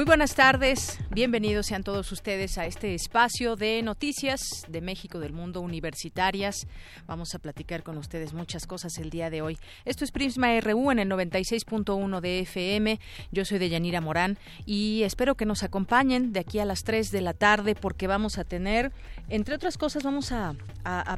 Muy 0.00 0.06
buenas 0.06 0.34
tardes, 0.34 0.98
bienvenidos 1.12 1.66
sean 1.66 1.82
todos 1.82 2.12
ustedes 2.12 2.56
a 2.56 2.66
este 2.66 2.94
espacio 2.94 3.56
de 3.56 3.82
noticias 3.82 4.64
de 4.68 4.80
México, 4.80 5.18
del 5.18 5.32
mundo 5.32 5.60
universitarias. 5.60 6.68
Vamos 7.08 7.34
a 7.34 7.40
platicar 7.40 7.82
con 7.82 7.98
ustedes 7.98 8.32
muchas 8.32 8.66
cosas 8.66 8.96
el 8.98 9.10
día 9.10 9.28
de 9.28 9.42
hoy. 9.42 9.58
Esto 9.84 10.04
es 10.04 10.12
Prisma 10.12 10.58
RU 10.60 10.92
en 10.92 11.00
el 11.00 11.08
96.1 11.08 12.20
de 12.20 12.40
FM. 12.40 13.00
Yo 13.32 13.44
soy 13.44 13.58
Deyanira 13.58 14.00
Morán 14.00 14.38
y 14.66 15.02
espero 15.02 15.34
que 15.34 15.46
nos 15.46 15.64
acompañen 15.64 16.32
de 16.32 16.40
aquí 16.40 16.60
a 16.60 16.64
las 16.64 16.84
3 16.84 17.10
de 17.10 17.20
la 17.22 17.34
tarde 17.34 17.74
porque 17.74 18.06
vamos 18.06 18.38
a 18.38 18.44
tener, 18.44 18.92
entre 19.28 19.56
otras 19.56 19.78
cosas, 19.78 20.04
vamos 20.04 20.30
a, 20.32 20.54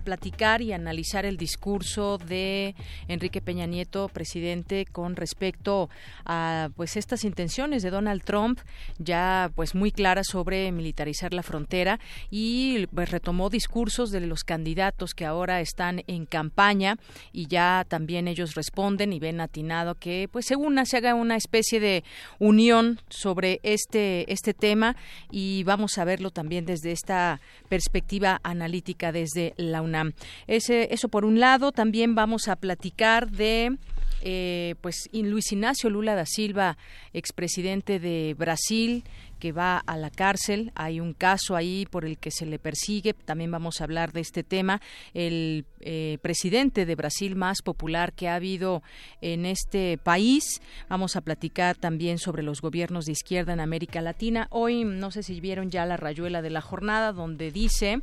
platicar 0.05 0.61
y 0.61 0.73
analizar 0.73 1.25
el 1.25 1.37
discurso 1.37 2.19
de 2.19 2.75
Enrique 3.09 3.41
Peña 3.41 3.67
Nieto, 3.67 4.09
presidente, 4.09 4.87
con 4.87 5.17
respecto 5.17 5.89
a 6.25 6.71
pues 6.77 6.97
estas 6.97 7.25
intenciones 7.25 7.83
de 7.83 7.91
Donald 7.91 8.25
Trump 8.25 8.59
ya 8.99 9.51
pues 9.55 9.75
clara 9.91 10.23
sobre 10.25 10.71
militarizar 10.71 11.35
la 11.35 11.43
frontera 11.43 11.99
y 12.31 12.87
pues, 12.95 13.11
retomó 13.11 13.51
discursos 13.51 14.11
de 14.11 14.21
los 14.21 14.45
candidatos 14.45 15.15
que 15.15 15.27
ahora 15.27 15.61
están 15.61 16.05
en 16.07 16.27
campaña 16.27 16.99
y 17.33 17.47
ya 17.49 17.85
también 17.89 18.29
ellos 18.29 18.55
responden 18.55 19.13
y 19.13 19.19
ven 19.19 19.41
atinado 19.41 19.95
que 19.97 20.29
pues 20.31 20.47
según 20.47 20.85
se 20.87 20.97
haga 20.97 21.15
una 21.15 21.37
especie 21.37 21.81
de 21.81 22.05
unión 22.39 23.01
sobre 23.09 23.61
este 23.63 24.33
este 24.33 24.55
tema 24.55 24.97
y 25.31 25.65
vamos 25.65 25.99
a 25.99 26.05
verlo 26.05 26.31
también 26.31 26.67
desde 26.67 26.93
esta 26.93 27.41
perspectiva 27.69 28.41
analítica 28.43 29.13
desde 29.13 29.55
la 29.57 29.83
UNAM. 29.83 30.13
Ese, 30.47 30.93
eso 30.93 31.09
por 31.09 31.25
un 31.25 31.41
lado, 31.41 31.73
también 31.73 32.15
vamos 32.15 32.49
a 32.49 32.57
platicar 32.57 33.31
de 33.31 33.77
eh, 34.23 34.77
pues 34.81 35.09
Luis 35.13 35.51
Ignacio 35.53 35.91
Lula 35.91 36.15
da 36.15 36.27
Silva, 36.27 36.77
expresidente 37.13 37.99
de 37.99 38.35
Brasil, 38.39 39.05
que 39.43 39.51
va 39.51 39.79
a 39.79 39.97
la 39.97 40.09
cárcel. 40.09 40.71
Hay 40.77 41.01
un 41.01 41.15
caso 41.15 41.57
ahí 41.57 41.85
por 41.91 42.05
el 42.05 42.17
que 42.17 42.31
se 42.31 42.47
le 42.47 42.61
persigue. 42.61 43.13
También 43.13 43.51
vamos 43.51 43.81
a 43.81 43.85
hablar 43.85 44.13
de 44.13 44.21
este 44.21 44.45
tema. 44.45 44.81
El 45.15 45.65
eh, 45.81 46.19
presidente 46.23 46.87
de 46.87 46.95
Brasil 46.95 47.35
más 47.35 47.61
popular 47.61 48.13
que 48.13 48.29
ha 48.29 48.37
habido 48.37 48.85
en 49.21 49.45
este 49.45 49.99
país. 49.99 50.63
Vamos 50.89 51.17
a 51.17 51.23
platicar 51.23 51.75
también 51.75 52.19
sobre 52.19 52.45
los 52.45 52.61
gobiernos 52.61 53.07
de 53.07 53.13
izquierda 53.13 53.53
en 53.53 53.59
América 53.59 54.01
Latina. 54.01 54.47
Hoy, 54.51 54.85
no 54.85 55.11
sé 55.11 55.25
si 55.25 55.41
vieron 55.41 55.73
ya 55.73 55.87
la 55.87 55.97
rayuela 55.97 56.41
de 56.41 56.51
la 56.51 56.61
jornada, 56.61 57.11
donde 57.13 57.51
dice 57.51 58.01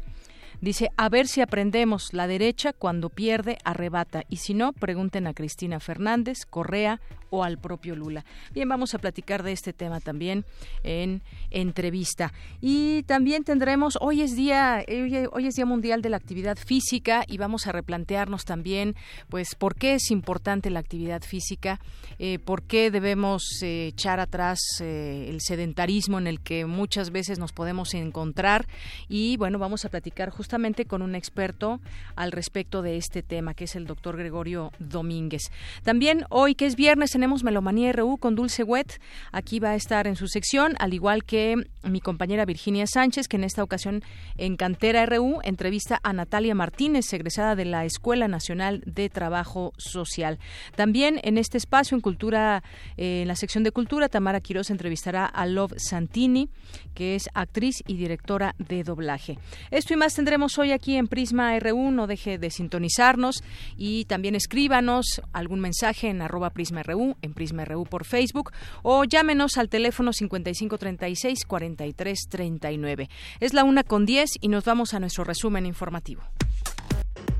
Dice, 0.61 0.89
a 0.97 1.07
ver 1.07 1.27
si 1.27 1.39
aprendemos, 1.39 2.11
la 2.11 2.27
derecha 2.27 2.73
cuando 2.73 3.09
pierde 3.09 3.57
arrebata 3.63 4.25
y 4.27 4.37
si 4.37 4.53
no, 4.53 4.73
pregunten 4.73 5.25
a 5.25 5.33
Cristina 5.33 5.79
Fernández, 5.79 6.39
Correa 6.45 6.99
o 7.29 7.43
al 7.43 7.57
propio 7.57 7.95
Lula. 7.95 8.25
Bien, 8.53 8.67
vamos 8.67 8.93
a 8.93 8.99
platicar 8.99 9.43
de 9.43 9.51
este 9.51 9.73
tema 9.73 9.99
también 9.99 10.45
en 10.83 11.21
entrevista. 11.51 12.33
Y 12.61 13.03
también 13.03 13.43
tendremos, 13.43 13.97
hoy 14.01 14.21
es 14.21 14.35
día, 14.35 14.83
hoy 15.31 15.47
es 15.47 15.55
día 15.55 15.65
mundial 15.65 16.01
de 16.01 16.09
la 16.09 16.17
actividad 16.17 16.57
física 16.57 17.23
y 17.27 17.37
vamos 17.37 17.67
a 17.67 17.71
replantearnos 17.71 18.45
también, 18.45 18.95
pues, 19.29 19.55
por 19.55 19.75
qué 19.75 19.95
es 19.95 20.11
importante 20.11 20.69
la 20.69 20.79
actividad 20.79 21.21
física, 21.21 21.79
eh, 22.17 22.39
por 22.39 22.63
qué 22.63 22.91
debemos 22.91 23.43
eh, 23.61 23.87
echar 23.87 24.19
atrás 24.19 24.59
eh, 24.81 25.27
el 25.29 25.41
sedentarismo 25.41 26.17
en 26.17 26.27
el 26.27 26.41
que 26.41 26.65
muchas 26.65 27.11
veces 27.11 27.39
nos 27.39 27.53
podemos 27.53 27.93
encontrar 27.93 28.67
y 29.07 29.37
bueno, 29.37 29.59
vamos 29.59 29.85
a 29.85 29.89
platicar 29.89 30.29
justamente 30.29 30.85
con 30.85 31.01
un 31.01 31.15
experto 31.15 31.79
al 32.15 32.31
respecto 32.31 32.81
de 32.81 32.97
este 32.97 33.23
tema, 33.23 33.53
que 33.53 33.65
es 33.65 33.75
el 33.75 33.85
doctor 33.85 34.17
Gregorio 34.17 34.71
Domínguez. 34.79 35.51
También 35.83 36.25
hoy, 36.29 36.55
que 36.55 36.65
es 36.65 36.75
viernes, 36.75 37.15
tenemos 37.19 37.43
Melomanía 37.43 37.91
RU 37.91 38.17
con 38.17 38.35
Dulce 38.35 38.63
Wet. 38.63 39.01
Aquí 39.33 39.59
va 39.59 39.71
a 39.71 39.75
estar 39.75 40.07
en 40.07 40.15
su 40.15 40.29
sección, 40.29 40.75
al 40.79 40.93
igual 40.93 41.25
que 41.25 41.55
mi 41.83 41.99
compañera 41.99 42.45
Virginia 42.45 42.87
Sánchez, 42.87 43.27
que 43.27 43.35
en 43.35 43.43
esta 43.43 43.61
ocasión 43.61 44.03
en 44.37 44.55
Cantera 44.55 45.05
RU 45.05 45.41
entrevista 45.43 45.99
a 46.01 46.13
Natalia 46.13 46.55
Martínez, 46.55 47.11
egresada 47.11 47.57
de 47.57 47.65
la 47.65 47.83
Escuela 47.83 48.29
Nacional 48.29 48.81
de 48.85 49.09
Trabajo 49.09 49.73
Social. 49.77 50.39
También 50.77 51.19
en 51.23 51.37
este 51.37 51.57
espacio, 51.57 51.95
en 51.95 51.99
Cultura, 51.99 52.63
eh, 52.95 53.23
en 53.23 53.27
la 53.27 53.35
sección 53.35 53.65
de 53.65 53.73
Cultura, 53.73 54.07
Tamara 54.07 54.39
Quiroz 54.39 54.69
entrevistará 54.69 55.25
a 55.25 55.45
Love 55.45 55.73
Santini, 55.75 56.47
que 56.95 57.15
es 57.15 57.29
actriz 57.33 57.83
y 57.85 57.97
directora 57.97 58.55
de 58.59 58.85
doblaje. 58.85 59.37
Esto 59.71 59.93
y 59.93 59.97
más 59.97 60.15
tendremos 60.15 60.57
hoy 60.57 60.71
aquí 60.71 60.95
en 60.95 61.09
Prisma 61.09 61.59
RU. 61.59 61.91
No 61.91 62.07
deje 62.07 62.37
de 62.37 62.49
sintonizarnos 62.49 63.43
y 63.75 64.05
también 64.05 64.35
escríbanos 64.35 65.21
algún 65.33 65.59
mensaje 65.59 66.07
en 66.07 66.21
arroba 66.21 66.51
Prisma 66.51 66.81
RU 66.83 67.08
en 67.21 67.33
Prisma 67.33 67.65
RU 67.65 67.85
por 67.85 68.05
Facebook 68.05 68.51
o 68.83 69.03
llámenos 69.03 69.57
al 69.57 69.69
teléfono 69.69 70.13
5536 70.13 71.45
4339. 71.45 73.09
Es 73.39 73.53
la 73.53 73.63
una 73.63 73.83
con 73.83 74.05
10 74.05 74.31
y 74.41 74.47
nos 74.47 74.65
vamos 74.65 74.93
a 74.93 74.99
nuestro 74.99 75.23
resumen 75.23 75.65
informativo. 75.65 76.21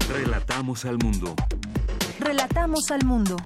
Relatamos 0.09 0.85
al 0.85 0.97
mundo. 0.97 1.35
Relatamos 2.19 2.91
al 2.91 3.05
mundo. 3.05 3.37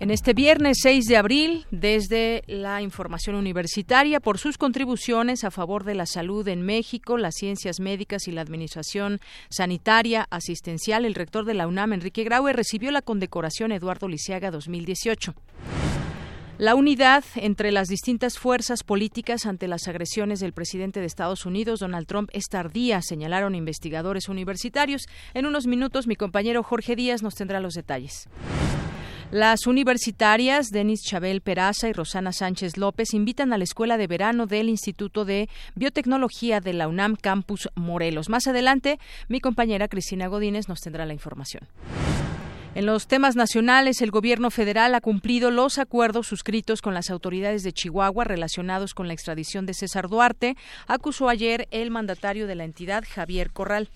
En 0.00 0.12
este 0.12 0.32
viernes 0.32 0.78
6 0.82 1.06
de 1.06 1.16
abril, 1.16 1.66
desde 1.72 2.44
la 2.46 2.82
información 2.82 3.34
universitaria, 3.34 4.20
por 4.20 4.38
sus 4.38 4.56
contribuciones 4.56 5.42
a 5.42 5.50
favor 5.50 5.82
de 5.82 5.96
la 5.96 6.06
salud 6.06 6.46
en 6.46 6.62
México, 6.62 7.18
las 7.18 7.34
ciencias 7.34 7.80
médicas 7.80 8.28
y 8.28 8.30
la 8.30 8.42
administración 8.42 9.18
sanitaria 9.50 10.28
asistencial, 10.30 11.04
el 11.04 11.16
rector 11.16 11.44
de 11.44 11.54
la 11.54 11.66
UNAM, 11.66 11.94
Enrique 11.94 12.22
Graue, 12.22 12.52
recibió 12.52 12.92
la 12.92 13.02
condecoración 13.02 13.72
Eduardo 13.72 14.06
Lisiaga 14.06 14.52
2018. 14.52 15.34
La 16.58 16.76
unidad 16.76 17.24
entre 17.34 17.72
las 17.72 17.88
distintas 17.88 18.38
fuerzas 18.38 18.84
políticas 18.84 19.46
ante 19.46 19.66
las 19.66 19.88
agresiones 19.88 20.38
del 20.38 20.52
presidente 20.52 21.00
de 21.00 21.06
Estados 21.06 21.44
Unidos, 21.44 21.80
Donald 21.80 22.06
Trump, 22.06 22.30
es 22.32 22.44
tardía, 22.48 23.02
señalaron 23.02 23.56
investigadores 23.56 24.28
universitarios. 24.28 25.08
En 25.34 25.46
unos 25.46 25.66
minutos, 25.66 26.06
mi 26.06 26.14
compañero 26.14 26.62
Jorge 26.62 26.94
Díaz 26.94 27.24
nos 27.24 27.34
tendrá 27.34 27.58
los 27.58 27.74
detalles. 27.74 28.28
Las 29.30 29.66
universitarias 29.66 30.70
Denis 30.70 31.02
Chabel 31.02 31.42
Peraza 31.42 31.86
y 31.86 31.92
Rosana 31.92 32.32
Sánchez 32.32 32.78
López 32.78 33.12
invitan 33.12 33.52
a 33.52 33.58
la 33.58 33.64
escuela 33.64 33.98
de 33.98 34.06
verano 34.06 34.46
del 34.46 34.70
Instituto 34.70 35.26
de 35.26 35.50
Biotecnología 35.74 36.60
de 36.60 36.72
la 36.72 36.88
UNAM 36.88 37.14
Campus 37.14 37.68
Morelos. 37.74 38.30
Más 38.30 38.46
adelante, 38.46 38.98
mi 39.28 39.40
compañera 39.40 39.88
Cristina 39.88 40.28
Godínez 40.28 40.66
nos 40.70 40.80
tendrá 40.80 41.04
la 41.04 41.12
información. 41.12 41.68
En 42.74 42.86
los 42.86 43.06
temas 43.06 43.36
nacionales, 43.36 44.00
el 44.00 44.10
gobierno 44.10 44.50
federal 44.50 44.94
ha 44.94 45.02
cumplido 45.02 45.50
los 45.50 45.78
acuerdos 45.78 46.26
suscritos 46.26 46.80
con 46.80 46.94
las 46.94 47.10
autoridades 47.10 47.62
de 47.62 47.72
Chihuahua 47.74 48.24
relacionados 48.24 48.94
con 48.94 49.08
la 49.08 49.12
extradición 49.12 49.66
de 49.66 49.74
César 49.74 50.08
Duarte, 50.08 50.56
acusó 50.86 51.28
ayer 51.28 51.68
el 51.70 51.90
mandatario 51.90 52.46
de 52.46 52.54
la 52.54 52.64
entidad, 52.64 53.04
Javier 53.06 53.50
Corral. 53.50 53.90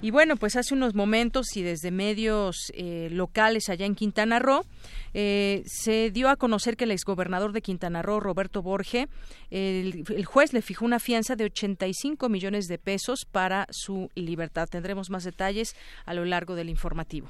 Y 0.00 0.12
bueno, 0.12 0.36
pues 0.36 0.54
hace 0.54 0.74
unos 0.74 0.94
momentos 0.94 1.56
y 1.56 1.62
desde 1.62 1.90
medios 1.90 2.70
eh, 2.74 3.08
locales 3.10 3.68
allá 3.68 3.84
en 3.84 3.96
Quintana 3.96 4.38
Roo, 4.38 4.64
eh, 5.12 5.62
se 5.66 6.10
dio 6.12 6.28
a 6.28 6.36
conocer 6.36 6.76
que 6.76 6.84
el 6.84 6.92
exgobernador 6.92 7.52
de 7.52 7.62
Quintana 7.62 8.00
Roo, 8.02 8.20
Roberto 8.20 8.62
Borge, 8.62 9.08
el, 9.50 10.04
el, 10.08 10.24
juez 10.24 10.52
le 10.52 10.62
fijó 10.62 10.84
una 10.84 11.00
fianza 11.00 11.34
de 11.34 11.44
85 11.44 12.28
millones 12.28 12.66
de 12.66 12.78
pesos 12.78 13.26
para 13.30 13.66
su 13.70 14.08
libertad. 14.14 14.68
Tendremos 14.70 15.10
más 15.10 15.24
detalles 15.24 15.74
a 16.06 16.14
lo 16.14 16.24
largo 16.24 16.54
del 16.54 16.68
informativo. 16.68 17.28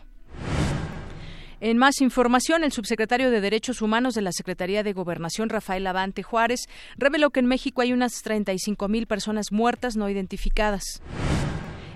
En 1.60 1.78
más 1.78 2.00
información, 2.02 2.62
el 2.64 2.72
subsecretario 2.72 3.30
de 3.30 3.40
Derechos 3.40 3.82
Humanos 3.82 4.14
de 4.14 4.22
la 4.22 4.30
Secretaría 4.30 4.82
de 4.82 4.92
Gobernación, 4.92 5.48
Rafael 5.48 5.86
Avante 5.86 6.22
Juárez, 6.22 6.68
reveló 6.96 7.30
que 7.30 7.40
en 7.40 7.46
México 7.46 7.80
hay 7.80 7.92
unas 7.92 8.12
35 8.22 8.86
mil 8.88 9.06
personas 9.06 9.50
muertas 9.50 9.96
no 9.96 10.08
identificadas. 10.08 11.00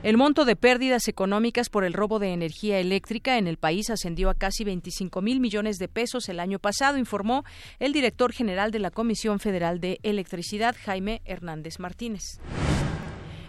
El 0.03 0.17
monto 0.17 0.45
de 0.45 0.57
pérdidas 0.57 1.07
económicas 1.07 1.69
por 1.69 1.85
el 1.85 1.93
robo 1.93 2.19
de 2.19 2.33
energía 2.33 2.81
eléctrica 2.81 3.39
en 3.39 3.47
el 3.47 3.57
país 3.57 3.89
ascendió 3.89 4.31
a 4.31 4.35
casi 4.35 4.65
25 4.65 5.23
mil 5.23 5.39
millones 5.39 5.79
de 5.79 5.87
pesos 5.87 6.29
el 6.29 6.41
año 6.41 6.59
pasado, 6.59 6.99
informó 6.99 7.45
el 7.79 7.93
director 7.93 8.33
general 8.33 8.73
de 8.73 8.81
la 8.81 8.91
Comisión 8.91 9.39
Federal 9.39 9.79
de 9.79 10.01
Electricidad, 10.03 10.75
Jaime 10.85 11.23
Hernández 11.25 11.79
Martínez. 11.79 12.41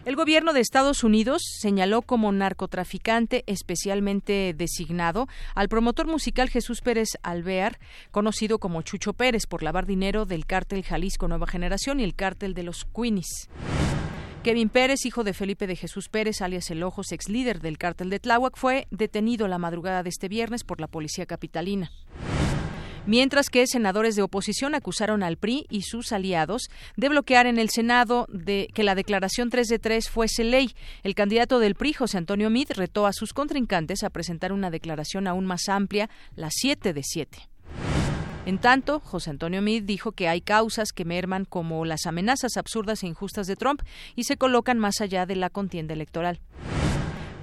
El 0.05 0.15
gobierno 0.15 0.53
de 0.53 0.59
Estados 0.59 1.03
Unidos 1.03 1.41
señaló 1.59 2.03
como 2.03 2.31
narcotraficante 2.31 3.43
especialmente 3.47 4.53
designado 4.55 5.27
al 5.55 5.69
promotor 5.69 6.05
musical 6.05 6.49
Jesús 6.49 6.81
Pérez 6.81 7.17
Alvear, 7.23 7.79
conocido 8.11 8.59
como 8.59 8.83
Chucho 8.83 9.13
Pérez 9.13 9.47
por 9.47 9.63
lavar 9.63 9.87
dinero 9.87 10.25
del 10.25 10.45
cártel 10.45 10.83
Jalisco 10.83 11.27
Nueva 11.27 11.47
Generación 11.47 11.99
y 11.99 12.03
el 12.03 12.13
cártel 12.13 12.53
de 12.53 12.61
los 12.61 12.85
Queenies. 12.85 13.49
Kevin 14.43 14.67
Pérez, 14.67 15.05
hijo 15.05 15.23
de 15.23 15.33
Felipe 15.33 15.67
de 15.67 15.77
Jesús 15.77 16.09
Pérez, 16.09 16.41
alias 16.41 16.69
El 16.69 16.83
Ojos, 16.83 17.13
ex 17.13 17.29
líder 17.29 17.61
del 17.61 17.77
cártel 17.77 18.09
de 18.09 18.19
Tláhuac, 18.19 18.57
fue 18.57 18.87
detenido 18.91 19.47
la 19.47 19.57
madrugada 19.57 20.03
de 20.03 20.09
este 20.09 20.27
viernes 20.27 20.65
por 20.65 20.81
la 20.81 20.87
policía 20.87 21.25
capitalina 21.25 21.91
mientras 23.05 23.49
que 23.49 23.67
senadores 23.67 24.15
de 24.15 24.21
oposición 24.21 24.75
acusaron 24.75 25.23
al 25.23 25.35
PRI 25.35 25.65
y 25.69 25.81
sus 25.81 26.13
aliados 26.13 26.69
de 26.95 27.09
bloquear 27.09 27.47
en 27.47 27.59
el 27.59 27.69
Senado 27.69 28.27
de 28.29 28.69
que 28.73 28.83
la 28.83 28.95
declaración 28.95 29.49
3 29.49 29.67
de 29.67 29.79
3 29.79 30.09
fuese 30.09 30.45
ley. 30.45 30.73
El 31.03 31.13
candidato 31.13 31.59
del 31.59 31.75
PRI, 31.75 31.93
José 31.93 32.17
Antonio 32.17 32.49
Mid, 32.49 32.71
retó 32.71 33.05
a 33.05 33.11
sus 33.11 33.33
contrincantes 33.33 34.03
a 34.03 34.09
presentar 34.09 34.53
una 34.53 34.71
declaración 34.71 35.27
aún 35.27 35.45
más 35.45 35.67
amplia, 35.67 36.09
la 36.37 36.49
7 36.49 36.93
de 36.93 37.01
7. 37.03 37.52
En 38.45 38.57
tanto, 38.57 38.99
José 38.99 39.29
Antonio 39.29 39.61
Meade 39.61 39.85
dijo 39.85 40.11
que 40.11 40.27
hay 40.27 40.41
causas 40.41 40.91
que 40.91 41.05
merman 41.05 41.45
como 41.45 41.85
las 41.85 42.05
amenazas 42.05 42.57
absurdas 42.57 43.01
e 43.03 43.07
injustas 43.07 43.47
de 43.47 43.55
Trump 43.55 43.81
y 44.15 44.25
se 44.25 44.35
colocan 44.35 44.79
más 44.79 44.99
allá 44.99 45.25
de 45.25 45.37
la 45.37 45.49
contienda 45.49 45.93
electoral. 45.93 46.41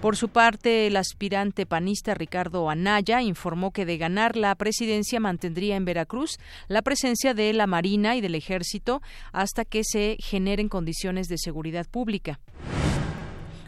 Por 0.02 0.16
su 0.16 0.28
parte, 0.30 0.86
el 0.86 0.96
aspirante 0.96 1.66
panista 1.66 2.14
Ricardo 2.14 2.68
Anaya 2.70 3.20
informó 3.22 3.70
que 3.70 3.84
de 3.84 3.98
ganar 3.98 4.36
la 4.36 4.54
presidencia 4.54 5.20
mantendría 5.20 5.76
en 5.76 5.84
Veracruz 5.84 6.38
la 6.68 6.82
presencia 6.82 7.34
de 7.34 7.52
la 7.52 7.66
Marina 7.66 8.16
y 8.16 8.20
del 8.20 8.34
Ejército 8.34 9.02
hasta 9.32 9.64
que 9.64 9.82
se 9.84 10.16
generen 10.18 10.68
condiciones 10.68 11.28
de 11.28 11.36
seguridad 11.38 11.86
pública. 11.86 12.40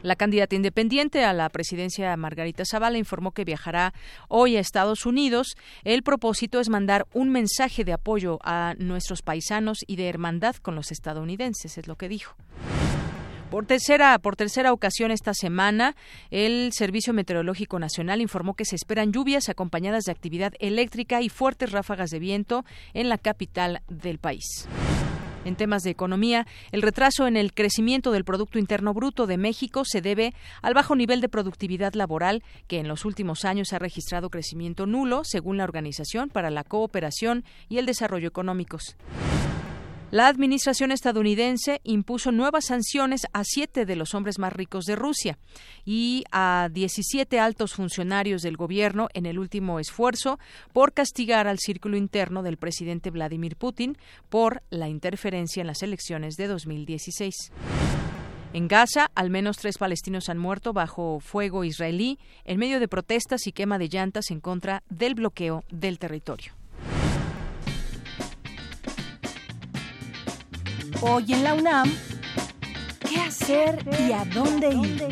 La 0.02 0.16
candidata 0.16 0.56
independiente 0.56 1.24
a 1.24 1.32
la 1.32 1.48
presidencia, 1.48 2.16
Margarita 2.16 2.64
Zavala, 2.64 2.98
informó 2.98 3.30
que 3.30 3.44
viajará 3.44 3.94
hoy 4.28 4.56
a 4.56 4.60
Estados 4.60 5.06
Unidos. 5.06 5.56
El 5.84 6.02
propósito 6.02 6.58
es 6.58 6.68
mandar 6.68 7.06
un 7.12 7.30
mensaje 7.30 7.84
de 7.84 7.92
apoyo 7.92 8.38
a 8.42 8.74
nuestros 8.78 9.22
paisanos 9.22 9.78
y 9.86 9.96
de 9.96 10.08
hermandad 10.08 10.56
con 10.56 10.74
los 10.74 10.90
estadounidenses, 10.90 11.78
es 11.78 11.86
lo 11.86 11.96
que 11.96 12.08
dijo. 12.08 12.34
Por 13.52 13.66
tercera, 13.66 14.18
por 14.18 14.34
tercera 14.34 14.72
ocasión 14.72 15.10
esta 15.10 15.34
semana, 15.34 15.94
el 16.30 16.72
Servicio 16.72 17.12
Meteorológico 17.12 17.78
Nacional 17.78 18.22
informó 18.22 18.54
que 18.54 18.64
se 18.64 18.76
esperan 18.76 19.12
lluvias 19.12 19.50
acompañadas 19.50 20.04
de 20.04 20.12
actividad 20.12 20.54
eléctrica 20.58 21.20
y 21.20 21.28
fuertes 21.28 21.70
ráfagas 21.70 22.08
de 22.08 22.18
viento 22.18 22.64
en 22.94 23.10
la 23.10 23.18
capital 23.18 23.82
del 23.88 24.18
país. 24.18 24.66
En 25.44 25.56
temas 25.56 25.82
de 25.82 25.90
economía, 25.90 26.46
el 26.70 26.82
retraso 26.82 27.26
en 27.26 27.36
el 27.36 27.52
crecimiento 27.52 28.12
del 28.12 28.24
Producto 28.24 28.58
Interno 28.58 28.94
Bruto 28.94 29.26
de 29.26 29.38
México 29.38 29.82
se 29.84 30.00
debe 30.00 30.34
al 30.62 30.74
bajo 30.74 30.94
nivel 30.94 31.20
de 31.20 31.28
productividad 31.28 31.94
laboral 31.94 32.44
que 32.68 32.78
en 32.78 32.86
los 32.86 33.04
últimos 33.04 33.44
años 33.44 33.72
ha 33.72 33.80
registrado 33.80 34.30
crecimiento 34.30 34.86
nulo, 34.86 35.22
según 35.24 35.56
la 35.56 35.64
Organización 35.64 36.28
para 36.28 36.50
la 36.50 36.62
Cooperación 36.62 37.44
y 37.68 37.78
el 37.78 37.86
Desarrollo 37.86 38.28
Económicos. 38.28 38.96
La 40.12 40.28
administración 40.28 40.92
estadounidense 40.92 41.80
impuso 41.84 42.32
nuevas 42.32 42.66
sanciones 42.66 43.22
a 43.32 43.44
siete 43.44 43.86
de 43.86 43.96
los 43.96 44.14
hombres 44.14 44.38
más 44.38 44.52
ricos 44.52 44.84
de 44.84 44.94
Rusia 44.94 45.38
y 45.86 46.24
a 46.30 46.68
17 46.70 47.40
altos 47.40 47.72
funcionarios 47.72 48.42
del 48.42 48.58
gobierno 48.58 49.08
en 49.14 49.24
el 49.24 49.38
último 49.38 49.80
esfuerzo 49.80 50.38
por 50.74 50.92
castigar 50.92 51.48
al 51.48 51.58
círculo 51.58 51.96
interno 51.96 52.42
del 52.42 52.58
presidente 52.58 53.08
Vladimir 53.08 53.56
Putin 53.56 53.96
por 54.28 54.62
la 54.68 54.90
interferencia 54.90 55.62
en 55.62 55.68
las 55.68 55.82
elecciones 55.82 56.36
de 56.36 56.46
2016. 56.46 57.50
En 58.52 58.68
Gaza, 58.68 59.10
al 59.14 59.30
menos 59.30 59.56
tres 59.56 59.78
palestinos 59.78 60.28
han 60.28 60.36
muerto 60.36 60.74
bajo 60.74 61.20
fuego 61.20 61.64
israelí 61.64 62.18
en 62.44 62.58
medio 62.58 62.80
de 62.80 62.88
protestas 62.88 63.46
y 63.46 63.52
quema 63.52 63.78
de 63.78 63.88
llantas 63.88 64.30
en 64.30 64.40
contra 64.40 64.82
del 64.90 65.14
bloqueo 65.14 65.64
del 65.70 65.98
territorio. 65.98 66.52
Hoy 71.04 71.32
en 71.32 71.42
la 71.42 71.54
UNAM, 71.54 71.92
¿qué 73.08 73.16
hacer 73.16 73.84
y 74.06 74.12
a 74.12 74.24
dónde 74.24 74.68
ir? 74.68 75.02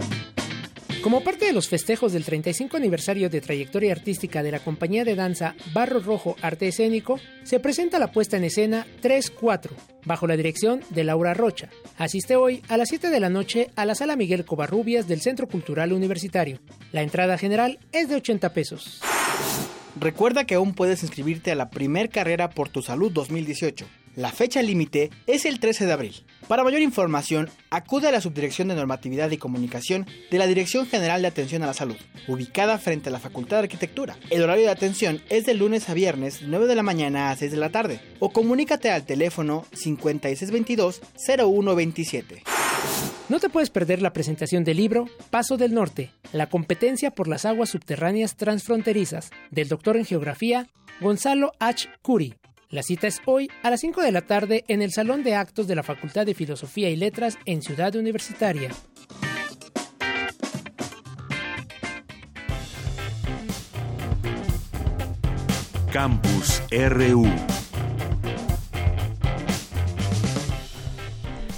Como 1.02 1.25
parte 1.25 1.46
de 1.46 1.52
los 1.52 1.69
festejos 1.69 2.12
del 2.12 2.25
35 2.25 2.76
aniversario 2.76 3.28
de 3.28 3.40
trayectoria 3.40 3.90
artística 3.90 4.44
de 4.44 4.52
la 4.52 4.60
compañía 4.60 5.04
de 5.04 5.16
danza 5.16 5.56
Barro 5.72 5.98
Rojo 5.98 6.37
Arte 6.42 6.69
Escénico, 6.69 7.19
se 7.42 7.58
presenta 7.58 7.98
la 7.98 8.12
puesta 8.12 8.37
en 8.37 8.44
escena 8.44 8.87
3-4, 9.02 9.70
bajo 10.04 10.28
la 10.28 10.37
dirección 10.37 10.81
de 10.90 11.02
Laura 11.02 11.34
Rocha. 11.34 11.70
Asiste 11.98 12.37
hoy 12.37 12.62
a 12.69 12.76
las 12.76 12.90
7 12.90 13.10
de 13.10 13.19
la 13.19 13.28
noche 13.28 13.70
a 13.75 13.84
la 13.84 13.96
Sala 13.96 14.14
Miguel 14.14 14.44
Covarrubias 14.44 15.08
del 15.08 15.20
Centro 15.20 15.48
Cultural 15.48 15.92
Universitario. 15.92 16.60
La 16.92 17.02
entrada 17.02 17.37
general 17.37 17.81
es 17.90 18.08
de 18.08 18.14
80 18.14 18.52
pesos. 18.52 19.00
Recuerda 19.98 20.44
que 20.44 20.54
aún 20.54 20.72
puedes 20.72 21.02
inscribirte 21.02 21.50
a 21.50 21.56
la 21.56 21.69
primer 21.69 22.10
carrera 22.10 22.50
por 22.50 22.69
tu 22.69 22.81
salud 22.81 23.10
2018. 23.10 23.87
La 24.16 24.32
fecha 24.32 24.60
límite 24.60 25.10
es 25.28 25.44
el 25.44 25.60
13 25.60 25.86
de 25.86 25.92
abril. 25.92 26.16
Para 26.48 26.64
mayor 26.64 26.80
información, 26.80 27.48
acude 27.70 28.08
a 28.08 28.12
la 28.12 28.20
Subdirección 28.20 28.66
de 28.66 28.74
Normatividad 28.74 29.30
y 29.30 29.36
Comunicación 29.36 30.04
de 30.32 30.38
la 30.38 30.48
Dirección 30.48 30.86
General 30.86 31.22
de 31.22 31.28
Atención 31.28 31.62
a 31.62 31.66
la 31.66 31.74
Salud, 31.74 31.94
ubicada 32.26 32.76
frente 32.78 33.08
a 33.08 33.12
la 33.12 33.20
Facultad 33.20 33.58
de 33.58 33.62
Arquitectura. 33.62 34.16
El 34.30 34.42
horario 34.42 34.64
de 34.64 34.72
atención 34.72 35.22
es 35.28 35.46
de 35.46 35.54
lunes 35.54 35.88
a 35.88 35.94
viernes, 35.94 36.40
9 36.42 36.66
de 36.66 36.74
la 36.74 36.82
mañana 36.82 37.30
a 37.30 37.36
6 37.36 37.52
de 37.52 37.56
la 37.56 37.70
tarde, 37.70 38.00
o 38.18 38.30
comunícate 38.30 38.90
al 38.90 39.06
teléfono 39.06 39.64
5622-0127. 39.72 42.42
No 43.28 43.38
te 43.38 43.48
puedes 43.48 43.70
perder 43.70 44.02
la 44.02 44.12
presentación 44.12 44.64
del 44.64 44.78
libro 44.78 45.04
Paso 45.30 45.56
del 45.56 45.72
Norte, 45.72 46.10
la 46.32 46.48
competencia 46.48 47.12
por 47.12 47.28
las 47.28 47.44
aguas 47.44 47.68
subterráneas 47.68 48.34
transfronterizas, 48.34 49.30
del 49.52 49.68
doctor 49.68 49.96
en 49.96 50.04
geografía 50.04 50.66
Gonzalo 51.00 51.52
H. 51.60 51.88
Curi 52.02 52.34
la 52.70 52.82
cita 52.82 53.08
es 53.08 53.20
hoy 53.26 53.50
a 53.62 53.70
las 53.70 53.81
5 53.81 54.00
de 54.00 54.12
la 54.12 54.22
tarde 54.22 54.64
en 54.69 54.81
el 54.81 54.93
Salón 54.93 55.22
de 55.25 55.34
Actos 55.34 55.67
de 55.67 55.75
la 55.75 55.82
Facultad 55.82 56.25
de 56.25 56.34
Filosofía 56.34 56.88
y 56.88 56.96
Letras 56.96 57.37
en 57.44 57.62
Ciudad 57.62 57.94
Universitaria. 57.96 58.70
Campus 65.93 66.62
RU 66.70 67.26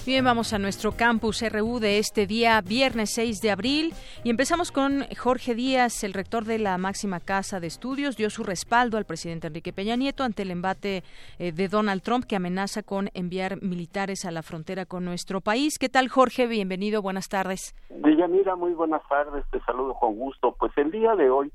Bien, 0.05 0.25
vamos 0.25 0.53
a 0.53 0.59
nuestro 0.59 0.91
campus 0.91 1.45
RU 1.49 1.79
de 1.79 2.01
este 2.01 2.27
día, 2.27 2.61
viernes 2.61 3.15
6 3.15 3.41
de 3.41 3.53
abril, 3.53 3.93
y 4.25 4.31
empezamos 4.31 4.73
con 4.73 5.05
Jorge 5.17 5.55
Díaz, 5.55 6.03
el 6.03 6.13
rector 6.13 6.45
de 6.45 6.59
la 6.59 6.77
máxima 6.77 7.21
casa 7.21 7.61
de 7.61 7.69
estudios, 7.69 8.17
dio 8.17 8.29
su 8.29 8.43
respaldo 8.43 8.97
al 8.99 9.05
presidente 9.05 9.47
Enrique 9.47 9.73
Peña 9.73 9.95
Nieto 9.95 10.25
ante 10.25 10.43
el 10.43 10.51
embate 10.51 11.05
eh, 11.39 11.53
de 11.53 11.69
Donald 11.69 12.03
Trump 12.03 12.25
que 12.25 12.35
amenaza 12.35 12.83
con 12.83 13.11
enviar 13.15 13.63
militares 13.63 14.25
a 14.25 14.33
la 14.33 14.43
frontera 14.43 14.87
con 14.87 15.05
nuestro 15.05 15.41
país. 15.41 15.79
¿Qué 15.79 15.89
tal, 15.89 16.09
Jorge? 16.09 16.49
Bienvenido, 16.49 17.01
buenas 17.01 17.29
tardes. 17.29 17.73
Deyanira, 17.89 18.57
muy 18.57 18.73
buenas 18.73 19.07
tardes, 19.09 19.45
te 19.53 19.61
saludo 19.61 19.95
con 19.95 20.17
gusto. 20.17 20.57
Pues 20.59 20.73
el 20.79 20.91
día 20.91 21.15
de 21.15 21.31
hoy 21.31 21.53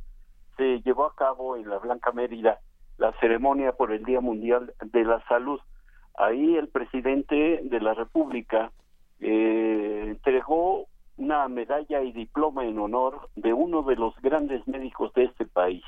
se 0.55 0.81
llevó 0.85 1.05
a 1.05 1.15
cabo 1.15 1.57
en 1.57 1.69
la 1.69 1.79
Blanca 1.79 2.13
Mérida 2.13 2.61
la 2.97 3.11
ceremonia 3.19 3.73
por 3.73 3.91
el 3.91 4.05
Día 4.05 4.21
Mundial 4.21 4.73
de 4.81 5.03
la 5.03 5.21
Salud 5.27 5.59
Ahí 6.17 6.55
el 6.55 6.67
presidente 6.67 7.61
de 7.63 7.79
la 7.79 7.93
República 7.93 8.71
eh, 9.19 10.03
entregó 10.07 10.87
una 11.17 11.47
medalla 11.47 12.01
y 12.01 12.11
diploma 12.11 12.65
en 12.65 12.79
honor 12.79 13.29
de 13.35 13.53
uno 13.53 13.83
de 13.83 13.95
los 13.95 14.15
grandes 14.21 14.67
médicos 14.67 15.13
de 15.13 15.25
este 15.25 15.45
país, 15.45 15.83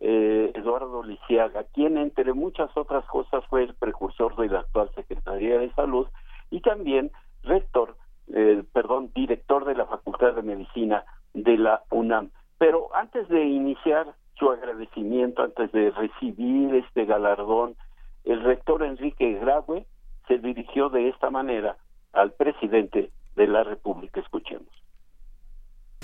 eh, 0.00 0.52
Eduardo 0.54 1.02
Lisiaga, 1.02 1.64
quien 1.72 1.96
entre 1.96 2.32
muchas 2.32 2.76
otras 2.76 3.04
cosas 3.06 3.44
fue 3.48 3.64
el 3.64 3.74
precursor 3.74 4.36
de 4.36 4.48
la 4.48 4.60
actual 4.60 4.90
Secretaría 4.94 5.58
de 5.58 5.72
Salud 5.74 6.06
y 6.50 6.60
también 6.60 7.10
rector, 7.42 7.96
eh, 8.32 8.62
perdón, 8.72 9.10
director 9.14 9.64
de 9.64 9.74
la 9.74 9.86
Facultad 9.86 10.34
de 10.34 10.42
Medicina 10.42 11.04
de 11.32 11.56
la 11.56 11.82
UNAM. 11.90 12.30
Pero 12.58 12.94
antes 12.94 13.28
de 13.28 13.44
iniciar 13.44 14.14
su 14.38 14.50
agradecimiento, 14.50 15.42
antes 15.42 15.70
de 15.72 15.90
recibir 15.90 16.74
este 16.74 17.04
galardón, 17.06 17.76
el 18.24 18.42
rector 18.42 18.82
Enrique 18.82 19.38
Graue 19.40 19.86
se 20.28 20.38
dirigió 20.38 20.88
de 20.88 21.08
esta 21.08 21.30
manera 21.30 21.76
al 22.12 22.32
presidente 22.32 23.10
de 23.36 23.46
la 23.46 23.64
República. 23.64 24.20
Escuchemos. 24.20 24.68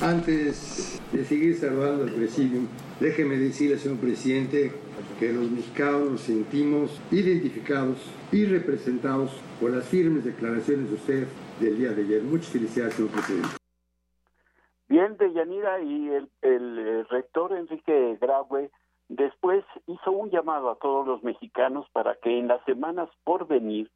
Antes 0.02 0.98
de 1.12 1.24
seguir 1.24 1.56
saludando 1.56 2.04
al 2.04 2.10
presidium, 2.10 2.68
déjeme 3.00 3.36
decirle, 3.36 3.76
señor 3.76 3.98
presidente, 3.98 4.72
que 5.18 5.32
los 5.32 5.50
mexicanos 5.50 6.10
nos 6.12 6.20
sentimos 6.22 6.98
identificados 7.10 8.10
y 8.32 8.46
representados 8.46 9.30
por 9.60 9.70
las 9.70 9.86
firmes 9.86 10.24
declaraciones 10.24 10.88
de 10.88 10.94
usted 10.94 11.28
del 11.60 11.76
día 11.76 11.90
de 11.90 12.02
ayer. 12.02 12.22
Muchas 12.22 12.48
felicidades, 12.48 12.94
señor 12.94 13.10
presidente. 13.10 13.48
Bien, 14.88 15.16
Deyanira 15.18 15.82
y 15.82 16.08
el, 16.08 16.30
el 16.40 17.06
rector 17.08 17.52
Enrique 17.52 18.16
Graue 18.20 18.70
después 19.10 19.64
hizo 19.88 20.12
un 20.12 20.30
llamado 20.30 20.70
a 20.70 20.76
todos 20.76 21.06
los 21.06 21.22
mexicanos 21.24 21.84
para 21.92 22.14
que 22.14 22.38
en 22.38 22.46
las 22.46 22.64
semanas 22.64 23.10
por 23.24 23.48
venir 23.48 23.90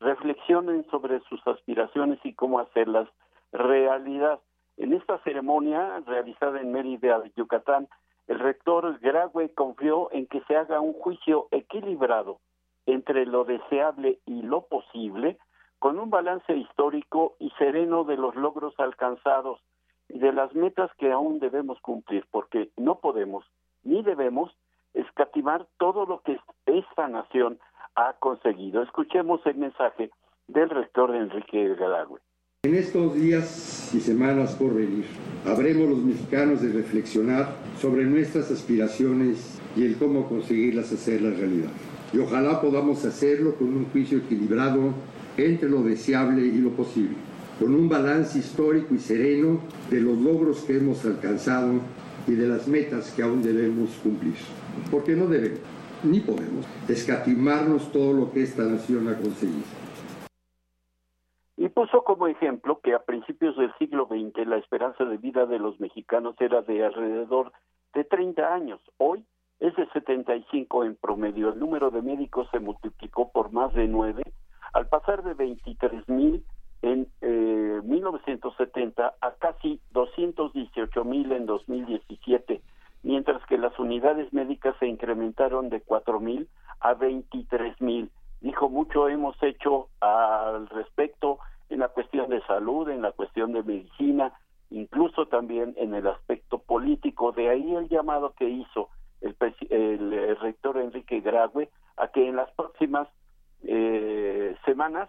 reflexionen 0.00 0.86
sobre 0.90 1.20
sus 1.28 1.46
aspiraciones 1.46 2.18
y 2.24 2.34
cómo 2.34 2.58
hacerlas 2.58 3.06
realidad. 3.52 4.40
En 4.78 4.94
esta 4.94 5.18
ceremonia 5.24 6.02
realizada 6.06 6.60
en 6.60 6.72
Mérida, 6.72 7.22
Yucatán, 7.36 7.88
el 8.28 8.38
rector 8.38 8.98
Graue 9.00 9.52
confió 9.54 10.10
en 10.12 10.26
que 10.26 10.40
se 10.44 10.56
haga 10.56 10.80
un 10.80 10.94
juicio 10.94 11.48
equilibrado 11.50 12.40
entre 12.86 13.26
lo 13.26 13.44
deseable 13.44 14.20
y 14.24 14.40
lo 14.40 14.62
posible, 14.62 15.38
con 15.78 15.98
un 15.98 16.08
balance 16.08 16.56
histórico 16.56 17.36
y 17.38 17.50
sereno 17.58 18.04
de 18.04 18.16
los 18.16 18.34
logros 18.34 18.74
alcanzados 18.78 19.60
y 20.08 20.18
de 20.18 20.32
las 20.32 20.54
metas 20.54 20.90
que 20.96 21.12
aún 21.12 21.40
debemos 21.40 21.78
cumplir, 21.80 22.24
porque 22.30 22.70
no 22.76 23.00
podemos 23.00 23.44
ni 23.86 24.02
debemos 24.02 24.50
escatimar 24.94 25.66
todo 25.78 26.06
lo 26.06 26.20
que 26.22 26.36
esta 26.66 27.08
nación 27.08 27.58
ha 27.94 28.14
conseguido. 28.18 28.82
Escuchemos 28.82 29.40
el 29.46 29.56
mensaje 29.56 30.10
del 30.48 30.68
rector 30.68 31.14
Enrique 31.14 31.74
Graue. 31.74 32.20
En 32.64 32.74
estos 32.74 33.14
días 33.14 33.94
y 33.94 34.00
semanas 34.00 34.56
por 34.56 34.74
venir, 34.74 35.06
habremos 35.46 35.88
los 35.88 35.98
mexicanos 35.98 36.60
de 36.62 36.72
reflexionar 36.72 37.54
sobre 37.80 38.04
nuestras 38.04 38.50
aspiraciones 38.50 39.62
y 39.76 39.84
el 39.84 39.98
cómo 39.98 40.28
conseguirlas 40.28 40.92
hacerlas 40.92 41.38
realidad. 41.38 41.70
Y 42.12 42.18
ojalá 42.18 42.60
podamos 42.60 43.04
hacerlo 43.04 43.54
con 43.54 43.68
un 43.68 43.86
juicio 43.86 44.18
equilibrado 44.18 44.94
entre 45.36 45.68
lo 45.68 45.82
deseable 45.82 46.42
y 46.42 46.58
lo 46.58 46.70
posible, 46.70 47.16
con 47.60 47.74
un 47.74 47.88
balance 47.88 48.38
histórico 48.38 48.94
y 48.94 48.98
sereno 48.98 49.60
de 49.90 50.00
los 50.00 50.18
logros 50.18 50.62
que 50.62 50.78
hemos 50.78 51.04
alcanzado 51.04 51.80
y 52.26 52.32
de 52.32 52.48
las 52.48 52.66
metas 52.68 53.12
que 53.12 53.22
aún 53.22 53.42
debemos 53.42 53.90
cumplir. 54.02 54.34
Porque 54.90 55.14
no 55.14 55.26
debemos, 55.26 55.60
ni 56.02 56.20
podemos, 56.20 56.66
escatimarnos 56.88 57.92
todo 57.92 58.12
lo 58.12 58.32
que 58.32 58.42
esta 58.42 58.64
nación 58.64 59.08
ha 59.08 59.16
conseguido 59.16 59.86
y 61.56 61.68
puso 61.70 62.04
como 62.04 62.28
ejemplo 62.28 62.80
que 62.80 62.94
a 62.94 63.02
principios 63.02 63.56
del 63.56 63.72
siglo 63.78 64.06
XX 64.06 64.46
la 64.46 64.58
esperanza 64.58 65.04
de 65.04 65.16
vida 65.16 65.46
de 65.46 65.58
los 65.58 65.80
mexicanos 65.80 66.36
era 66.38 66.62
de 66.62 66.84
alrededor 66.84 67.52
de 67.94 68.04
30 68.04 68.54
años. 68.54 68.80
Hoy 68.98 69.24
es 69.58 69.74
de 69.74 69.88
75 69.88 70.84
en 70.84 70.96
promedio. 70.96 71.48
El 71.48 71.58
número 71.58 71.90
de 71.90 72.02
médicos 72.02 72.46
se 72.52 72.60
multiplicó 72.60 73.32
por 73.32 73.52
más 73.52 73.72
de 73.74 73.88
9 73.88 74.22
al 74.74 74.88
pasar 74.88 75.24
de 75.24 75.32
23 75.32 76.08
mil 76.08 76.44
en 76.82 77.08
eh, 77.20 77.80
1970 77.84 79.14
a 79.20 79.30
casi 79.32 79.80
218 79.92 81.04
mil 81.04 81.32
en 81.32 81.46
2017, 81.46 82.60
mientras 83.02 83.44
que 83.46 83.58
las 83.58 83.78
unidades 83.78 84.32
médicas 84.32 84.76
se 84.78 84.86
incrementaron 84.86 85.68
de 85.68 85.80
4 85.80 86.20
mil 86.20 86.48
a 86.80 86.94
23 86.94 87.80
mil 87.80 88.10
dijo 88.40 88.68
mucho 88.68 89.08
hemos 89.08 89.40
hecho 89.42 89.88
al 90.00 90.68
respecto 90.68 91.38
en 91.68 91.80
la 91.80 91.88
cuestión 91.88 92.30
de 92.30 92.40
salud, 92.42 92.88
en 92.88 93.02
la 93.02 93.12
cuestión 93.12 93.52
de 93.52 93.62
medicina, 93.62 94.32
incluso 94.70 95.26
también 95.26 95.74
en 95.76 95.94
el 95.94 96.06
aspecto 96.06 96.58
político. 96.58 97.32
De 97.32 97.48
ahí 97.48 97.74
el 97.74 97.88
llamado 97.88 98.34
que 98.38 98.48
hizo 98.48 98.88
el, 99.20 99.36
el, 99.70 100.36
rector 100.36 100.78
Enrique 100.78 101.20
Grague 101.20 101.70
a 101.96 102.08
que 102.08 102.28
en 102.28 102.36
las 102.36 102.50
próximas 102.52 103.08
eh, 103.64 104.54
semanas 104.64 105.08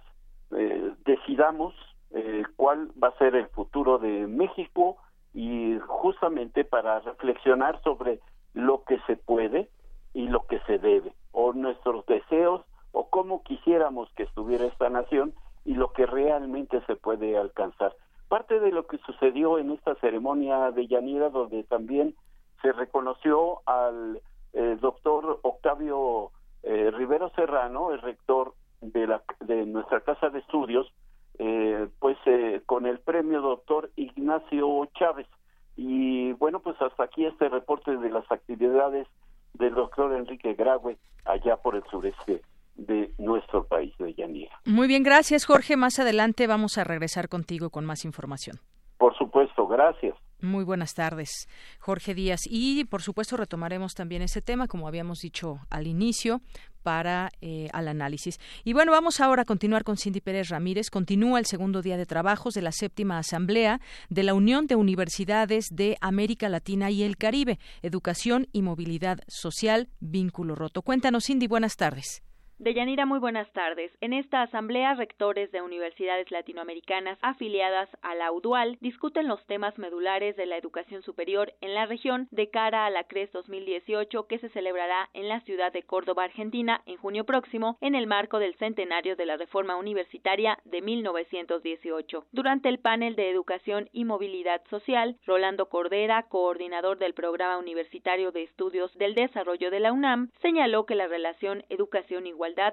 eh, 0.51 0.93
decidamos 1.05 1.73
eh, 2.11 2.43
cuál 2.55 2.91
va 3.01 3.09
a 3.09 3.17
ser 3.17 3.35
el 3.35 3.47
futuro 3.47 3.97
de 3.97 4.27
México 4.27 4.97
y 5.33 5.77
justamente 5.85 6.63
para 6.63 6.99
reflexionar 7.01 7.81
sobre 7.83 8.19
lo 8.53 8.83
que 8.83 8.99
se 9.07 9.17
puede 9.17 9.69
y 10.13 10.27
lo 10.27 10.45
que 10.47 10.59
se 10.61 10.79
debe, 10.79 11.13
o 11.31 11.53
nuestros 11.53 12.05
deseos 12.05 12.61
o 12.91 13.09
cómo 13.09 13.43
quisiéramos 13.43 14.09
que 14.15 14.23
estuviera 14.23 14.65
esta 14.65 14.89
nación 14.89 15.33
y 15.65 15.75
lo 15.75 15.91
que 15.91 16.05
realmente 16.05 16.81
se 16.87 16.95
puede 16.95 17.37
alcanzar. 17.37 17.93
Parte 18.29 18.59
de 18.59 18.71
lo 18.71 18.87
que 18.87 18.97
sucedió 18.99 19.59
en 19.59 19.71
esta 19.71 19.95
ceremonia 19.95 20.71
de 20.71 20.87
Yanira, 20.87 21.29
donde 21.29 21.63
también 21.63 22.15
se 22.61 22.71
reconoció 22.71 23.61
al 23.65 24.21
eh, 24.53 24.77
doctor 24.81 25.39
Octavio 25.43 26.31
eh, 26.63 26.89
Rivero 26.91 27.29
Serrano, 27.35 27.91
el 27.91 28.01
rector 28.01 28.53
de, 28.81 29.07
la, 29.07 29.23
de 29.39 29.65
nuestra 29.65 30.01
casa 30.01 30.29
de 30.29 30.39
estudios, 30.39 30.91
eh, 31.39 31.87
pues 31.99 32.17
con 32.65 32.85
el 32.85 32.99
premio 32.99 33.41
doctor 33.41 33.91
Ignacio 33.95 34.87
Chávez. 34.97 35.27
Y 35.75 36.33
bueno, 36.33 36.59
pues 36.59 36.75
hasta 36.81 37.03
aquí 37.03 37.25
este 37.25 37.49
reporte 37.49 37.95
de 37.97 38.09
las 38.09 38.29
actividades 38.31 39.07
del 39.53 39.75
doctor 39.75 40.13
Enrique 40.13 40.53
Graue 40.53 40.97
allá 41.25 41.57
por 41.57 41.75
el 41.75 41.83
sureste 41.89 42.41
de 42.75 43.11
nuestro 43.17 43.65
país 43.65 43.93
de 43.97 44.13
Yanira. 44.13 44.59
Muy 44.65 44.87
bien, 44.87 45.03
gracias 45.03 45.45
Jorge. 45.45 45.77
Más 45.77 45.99
adelante 45.99 46.47
vamos 46.47 46.77
a 46.77 46.83
regresar 46.83 47.27
contigo 47.27 47.69
con 47.69 47.85
más 47.85 48.05
información. 48.05 48.57
Por 48.97 49.15
supuesto, 49.17 49.67
gracias. 49.67 50.15
Muy 50.47 50.63
buenas 50.63 50.93
tardes, 50.93 51.49
Jorge 51.77 52.15
Díaz. 52.15 52.39
Y 52.45 52.85
por 52.85 53.01
supuesto 53.01 53.35
retomaremos 53.35 53.93
también 53.93 54.21
ese 54.21 54.41
tema, 54.41 54.67
como 54.67 54.87
habíamos 54.87 55.19
dicho 55.19 55.59
al 55.69 55.87
inicio, 55.87 56.41
para 56.83 57.31
eh, 57.41 57.67
al 57.73 57.89
análisis. 57.89 58.39
Y 58.63 58.71
bueno, 58.71 58.93
vamos 58.93 59.19
ahora 59.19 59.41
a 59.41 59.45
continuar 59.45 59.83
con 59.83 59.97
Cindy 59.97 60.21
Pérez 60.21 60.47
Ramírez. 60.47 60.89
Continúa 60.89 61.39
el 61.39 61.45
segundo 61.45 61.81
día 61.81 61.97
de 61.97 62.05
trabajos 62.05 62.53
de 62.53 62.61
la 62.61 62.71
séptima 62.71 63.19
asamblea 63.19 63.81
de 64.09 64.23
la 64.23 64.33
Unión 64.33 64.67
de 64.67 64.75
Universidades 64.75 65.67
de 65.69 65.97
América 65.99 66.47
Latina 66.47 66.89
y 66.89 67.03
el 67.03 67.17
Caribe, 67.17 67.59
Educación 67.81 68.47
y 68.53 68.61
Movilidad 68.61 69.19
Social, 69.27 69.89
Vínculo 69.99 70.55
Roto. 70.55 70.81
Cuéntanos, 70.81 71.25
Cindy, 71.25 71.47
buenas 71.47 71.75
tardes. 71.75 72.23
Deyanira, 72.59 73.05
muy 73.05 73.19
buenas 73.19 73.47
tardes. 73.53 73.91
En 74.01 74.13
esta 74.13 74.41
asamblea, 74.41 74.95
rectores 74.95 75.51
de 75.51 75.61
universidades 75.61 76.31
latinoamericanas 76.31 77.19
afiliadas 77.21 77.87
a 78.01 78.15
la 78.15 78.31
UDUAL 78.31 78.79
discuten 78.81 79.27
los 79.27 79.45
temas 79.45 79.77
medulares 79.77 80.35
de 80.35 80.47
la 80.47 80.57
educación 80.57 81.03
superior 81.03 81.53
en 81.61 81.75
la 81.75 81.85
región 81.85 82.27
de 82.31 82.49
cara 82.49 82.87
a 82.87 82.89
la 82.89 83.03
CRES 83.03 83.31
2018 83.31 84.25
que 84.25 84.39
se 84.39 84.49
celebrará 84.49 85.07
en 85.13 85.29
la 85.29 85.41
ciudad 85.41 85.71
de 85.71 85.83
Córdoba, 85.83 86.23
Argentina, 86.23 86.81
en 86.87 86.97
junio 86.97 87.25
próximo, 87.25 87.77
en 87.79 87.93
el 87.93 88.07
marco 88.07 88.39
del 88.39 88.55
centenario 88.55 89.15
de 89.15 89.27
la 89.27 89.37
reforma 89.37 89.75
universitaria 89.75 90.57
de 90.65 90.81
1918. 90.81 92.25
Durante 92.31 92.69
el 92.69 92.79
panel 92.79 93.15
de 93.15 93.29
educación 93.29 93.87
y 93.93 94.03
movilidad 94.03 94.63
social, 94.71 95.15
Rolando 95.27 95.69
Cordera, 95.69 96.23
coordinador 96.23 96.97
del 96.97 97.13
programa 97.13 97.59
universitario 97.59 98.31
de 98.31 98.41
estudios 98.41 98.91
del 98.97 99.13
desarrollo 99.13 99.69
de 99.69 99.79
la 99.79 99.93
UNAM, 99.93 100.31
señaló 100.41 100.87
que 100.87 100.95
la 100.95 101.05
relación 101.05 101.63
educación 101.69 102.25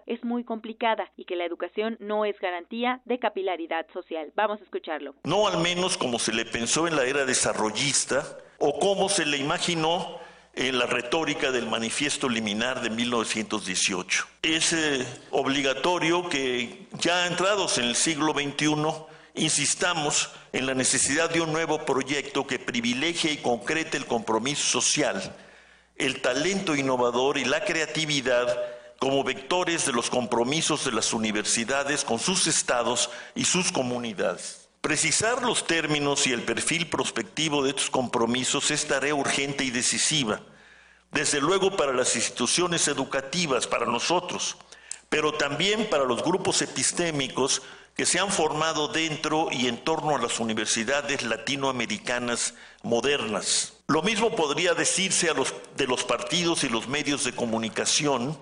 es 0.06 0.24
muy 0.24 0.44
complicada 0.44 1.10
y 1.16 1.24
que 1.24 1.36
la 1.36 1.44
educación 1.44 1.96
no 2.00 2.24
es 2.24 2.38
garantía 2.40 3.00
de 3.04 3.18
capilaridad 3.18 3.86
social. 3.92 4.32
Vamos 4.34 4.60
a 4.60 4.64
escucharlo. 4.64 5.14
No 5.24 5.48
al 5.48 5.58
menos 5.58 5.96
como 5.96 6.18
se 6.18 6.32
le 6.32 6.44
pensó 6.44 6.86
en 6.86 6.96
la 6.96 7.04
era 7.04 7.24
desarrollista 7.24 8.38
o 8.58 8.78
como 8.78 9.08
se 9.08 9.26
le 9.26 9.36
imaginó 9.36 10.18
en 10.54 10.78
la 10.78 10.86
retórica 10.86 11.50
del 11.50 11.66
manifiesto 11.66 12.28
liminar 12.28 12.80
de 12.80 12.90
1918. 12.90 14.26
Es 14.42 14.72
eh, 14.72 15.04
obligatorio 15.30 16.28
que 16.28 16.86
ya 17.00 17.26
entrados 17.26 17.78
en 17.78 17.86
el 17.86 17.96
siglo 17.96 18.32
XXI 18.32 18.66
insistamos 19.34 20.30
en 20.52 20.66
la 20.66 20.74
necesidad 20.74 21.28
de 21.30 21.40
un 21.40 21.52
nuevo 21.52 21.84
proyecto 21.84 22.46
que 22.46 22.60
privilegie 22.60 23.32
y 23.32 23.36
concrete 23.38 23.96
el 23.96 24.06
compromiso 24.06 24.80
social, 24.80 25.34
el 25.96 26.20
talento 26.22 26.76
innovador 26.76 27.38
y 27.38 27.44
la 27.44 27.64
creatividad 27.64 28.73
como 28.98 29.24
vectores 29.24 29.86
de 29.86 29.92
los 29.92 30.10
compromisos 30.10 30.84
de 30.84 30.92
las 30.92 31.12
universidades 31.12 32.04
con 32.04 32.18
sus 32.18 32.46
estados 32.46 33.10
y 33.34 33.44
sus 33.44 33.72
comunidades. 33.72 34.68
Precisar 34.80 35.42
los 35.42 35.66
términos 35.66 36.26
y 36.26 36.32
el 36.32 36.42
perfil 36.42 36.88
prospectivo 36.88 37.62
de 37.62 37.70
estos 37.70 37.90
compromisos 37.90 38.70
es 38.70 38.86
tarea 38.86 39.14
urgente 39.14 39.64
y 39.64 39.70
decisiva, 39.70 40.40
desde 41.10 41.40
luego 41.40 41.76
para 41.76 41.92
las 41.92 42.16
instituciones 42.16 42.86
educativas, 42.88 43.66
para 43.66 43.86
nosotros, 43.86 44.56
pero 45.08 45.32
también 45.32 45.88
para 45.88 46.04
los 46.04 46.22
grupos 46.22 46.60
epistémicos 46.60 47.62
que 47.96 48.06
se 48.06 48.18
han 48.18 48.30
formado 48.30 48.88
dentro 48.88 49.48
y 49.52 49.68
en 49.68 49.78
torno 49.78 50.16
a 50.16 50.20
las 50.20 50.40
universidades 50.40 51.22
latinoamericanas 51.22 52.54
modernas. 52.82 53.74
Lo 53.86 54.02
mismo 54.02 54.34
podría 54.34 54.74
decirse 54.74 55.30
a 55.30 55.34
los, 55.34 55.54
de 55.76 55.86
los 55.86 56.04
partidos 56.04 56.64
y 56.64 56.68
los 56.68 56.88
medios 56.88 57.24
de 57.24 57.32
comunicación 57.32 58.36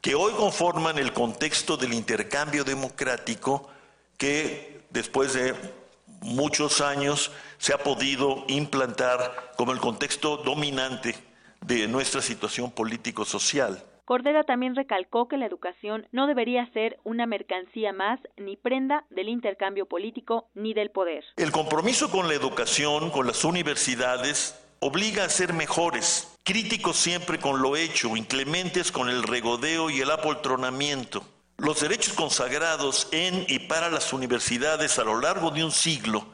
que 0.00 0.14
hoy 0.14 0.32
conforman 0.32 0.98
el 0.98 1.12
contexto 1.12 1.76
del 1.76 1.94
intercambio 1.94 2.64
democrático 2.64 3.68
que 4.16 4.80
después 4.90 5.34
de 5.34 5.54
muchos 6.20 6.80
años 6.80 7.30
se 7.58 7.72
ha 7.72 7.78
podido 7.78 8.44
implantar 8.48 9.52
como 9.56 9.72
el 9.72 9.78
contexto 9.78 10.38
dominante 10.38 11.14
de 11.60 11.88
nuestra 11.88 12.20
situación 12.20 12.70
político-social. 12.70 13.82
Cordera 14.04 14.42
también 14.44 14.74
recalcó 14.74 15.28
que 15.28 15.36
la 15.36 15.44
educación 15.44 16.06
no 16.12 16.26
debería 16.26 16.64
ser 16.72 16.98
una 17.04 17.26
mercancía 17.26 17.92
más 17.92 18.18
ni 18.38 18.56
prenda 18.56 19.04
del 19.10 19.28
intercambio 19.28 19.84
político 19.84 20.48
ni 20.54 20.72
del 20.72 20.90
poder. 20.90 21.24
El 21.36 21.52
compromiso 21.52 22.10
con 22.10 22.26
la 22.26 22.32
educación, 22.32 23.10
con 23.10 23.26
las 23.26 23.44
universidades, 23.44 24.58
obliga 24.80 25.24
a 25.24 25.28
ser 25.28 25.52
mejores, 25.52 26.28
críticos 26.44 26.96
siempre 26.96 27.38
con 27.38 27.60
lo 27.60 27.76
hecho, 27.76 28.16
inclementes 28.16 28.92
con 28.92 29.08
el 29.08 29.22
regodeo 29.22 29.90
y 29.90 30.00
el 30.00 30.10
apoltronamiento. 30.10 31.24
Los 31.56 31.80
derechos 31.80 32.14
consagrados 32.14 33.08
en 33.10 33.44
y 33.48 33.58
para 33.60 33.90
las 33.90 34.12
universidades 34.12 34.98
a 34.98 35.04
lo 35.04 35.20
largo 35.20 35.50
de 35.50 35.64
un 35.64 35.72
siglo 35.72 36.26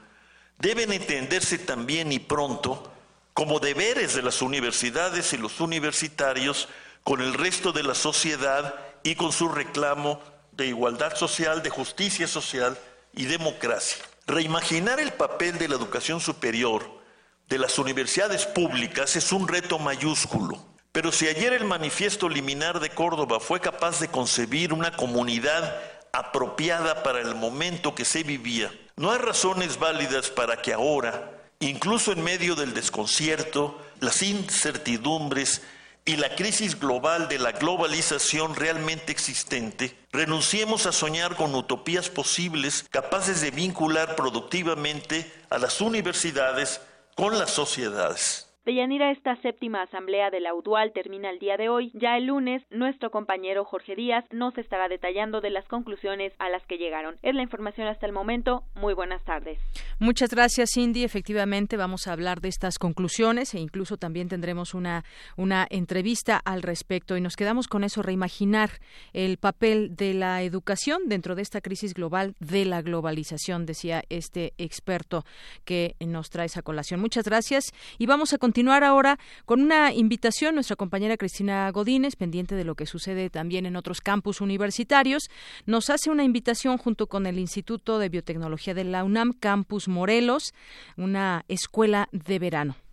deben 0.59 0.93
entenderse 0.93 1.59
también 1.59 2.13
y 2.13 2.19
pronto 2.19 2.93
como 3.33 3.59
deberes 3.59 4.15
de 4.15 4.23
las 4.23 4.43
universidades 4.43 5.33
y 5.33 5.39
los 5.39 5.61
universitarios 5.61 6.69
con 7.03 7.21
el 7.21 7.35
resto 7.35 7.73
de 7.73 7.83
la 7.83 7.95
sociedad 7.95 8.75
y 9.03 9.15
con 9.15 9.33
su 9.33 9.49
reclamo 9.49 10.21
de 10.53 10.67
igualdad 10.67 11.17
social, 11.17 11.63
de 11.63 11.71
justicia 11.71 12.29
social 12.29 12.79
y 13.13 13.25
democracia. 13.25 14.05
Reimaginar 14.27 15.01
el 15.01 15.13
papel 15.13 15.59
de 15.59 15.69
la 15.69 15.75
educación 15.75 16.21
superior 16.21 17.04
de 17.49 17.59
las 17.59 17.79
universidades 17.79 18.47
públicas 18.47 19.17
es 19.17 19.33
un 19.33 19.49
reto 19.49 19.79
mayúsculo. 19.79 20.65
Pero 20.93 21.11
si 21.11 21.27
ayer 21.27 21.53
el 21.53 21.65
manifiesto 21.65 22.29
liminar 22.29 22.79
de 22.81 22.91
Córdoba 22.91 23.41
fue 23.41 23.61
capaz 23.61 24.01
de 24.01 24.09
concebir 24.09 24.73
una 24.73 24.93
comunidad 24.93 25.77
apropiada 26.13 27.03
para 27.03 27.21
el 27.21 27.35
momento 27.35 27.95
que 27.95 28.05
se 28.05 28.23
vivía, 28.23 28.73
no 28.97 29.11
hay 29.11 29.19
razones 29.19 29.79
válidas 29.79 30.31
para 30.31 30.63
que 30.63 30.73
ahora, 30.73 31.33
incluso 31.59 32.13
en 32.13 32.23
medio 32.23 32.55
del 32.55 32.75
desconcierto, 32.75 33.77
las 33.99 34.23
incertidumbres 34.23 35.63
y 36.05 36.17
la 36.17 36.37
crisis 36.37 36.79
global 36.79 37.29
de 37.29 37.39
la 37.39 37.53
globalización 37.53 38.55
realmente 38.55 39.11
existente, 39.11 39.97
renunciemos 40.13 40.87
a 40.87 40.93
soñar 40.93 41.35
con 41.35 41.55
utopías 41.55 42.09
posibles 42.09 42.85
capaces 42.91 43.41
de 43.41 43.51
vincular 43.51 44.15
productivamente 44.15 45.33
a 45.51 45.59
las 45.59 45.81
universidades 45.81 46.81
con 47.15 47.39
las 47.39 47.51
sociedades. 47.51 48.54
Deyanira, 48.65 49.11
esta 49.11 49.37
séptima 49.43 49.83
asamblea 49.83 50.31
de 50.31 50.41
la 50.41 50.55
UDUAL 50.55 50.93
termina 50.95 51.29
el 51.29 51.39
día 51.39 51.59
de 51.59 51.69
hoy. 51.69 51.91
Ya 51.93 52.17
el 52.17 52.25
lunes, 52.25 52.63
nuestro 52.71 53.11
compañero 53.11 53.67
Jorge 53.67 53.95
Díaz 53.95 54.25
nos 54.31 54.57
estará 54.57 54.89
detallando 54.89 55.43
de 55.43 55.51
las 55.51 55.69
conclusiones 55.69 56.33
a 56.39 56.49
las 56.49 56.65
que 56.65 56.79
llegaron. 56.79 57.17
Es 57.21 57.35
la 57.35 57.43
información 57.43 57.89
hasta 57.89 58.07
el 58.07 58.13
momento. 58.13 58.63
Muy 58.75 58.95
buenas 58.95 59.23
tardes. 59.25 59.59
Muchas 59.99 60.31
gracias, 60.31 60.71
Cindy. 60.73 61.05
Efectivamente, 61.05 61.77
vamos 61.77 62.07
a 62.07 62.15
hablar 62.15 62.41
de 62.41 62.49
estas 62.49 62.79
conclusiones 62.79 63.53
e 63.53 63.61
incluso 63.61 63.99
también 63.99 64.31
tendremos 64.31 64.73
una, 64.73 65.05
una 65.37 65.67
entrevista 65.69 66.41
al 66.43 66.63
respecto. 66.63 67.19
Y 67.19 67.21
nos 67.21 67.37
quedamos 67.37 67.69
con 67.69 67.85
eso, 67.85 68.01
reimaginar 68.01 68.71
el 69.13 69.37
papel 69.37 69.95
de 69.95 70.15
la 70.15 70.43
educación 70.43 71.03
dentro 71.05 71.35
de 71.35 71.43
esta 71.43 71.61
crisis 71.61 71.93
global 71.93 72.35
de 72.41 72.65
la 72.65 72.81
globalización, 72.81 73.67
decía 73.67 74.05
este 74.09 74.55
experto 74.57 75.27
que 75.67 75.97
nos 76.01 76.31
trae 76.31 76.47
esa 76.47 76.63
colación. 76.63 76.99
Muchas 76.99 77.27
gracias. 77.27 77.65
Y 77.99 78.07
vamos 78.07 78.33
a 78.33 78.39
continuar 78.39 78.54
ahora 78.85 79.19
con 79.45 79.61
una 79.61 79.93
invitación. 79.93 80.55
Nuestra 80.55 80.77
compañera 80.77 81.17
Cristina 81.17 81.71
Godínez, 81.71 82.17
pendiente 82.17 82.55
de 82.55 82.65
lo 82.65 82.75
que 82.75 82.87
sucede 82.87 83.31
también 83.31 83.67
en 83.67 83.77
otros 83.77 84.01
campus 84.01 84.41
universitarios, 84.41 85.29
nos 85.67 85.91
hace 85.91 86.11
una 86.11 86.25
invitación 86.25 86.79
junto 86.79 87.07
con 87.07 87.27
el 87.27 87.39
Instituto 87.39 87.99
de 87.99 88.09
Biotecnología 88.09 88.75
de 88.75 88.85
la 88.85 89.05
UNAM, 89.05 89.33
Campus 89.33 89.89
Morelos, 89.89 90.55
una 90.97 91.45
escuela 91.49 92.09
de 92.13 92.39
verano. 92.39 92.84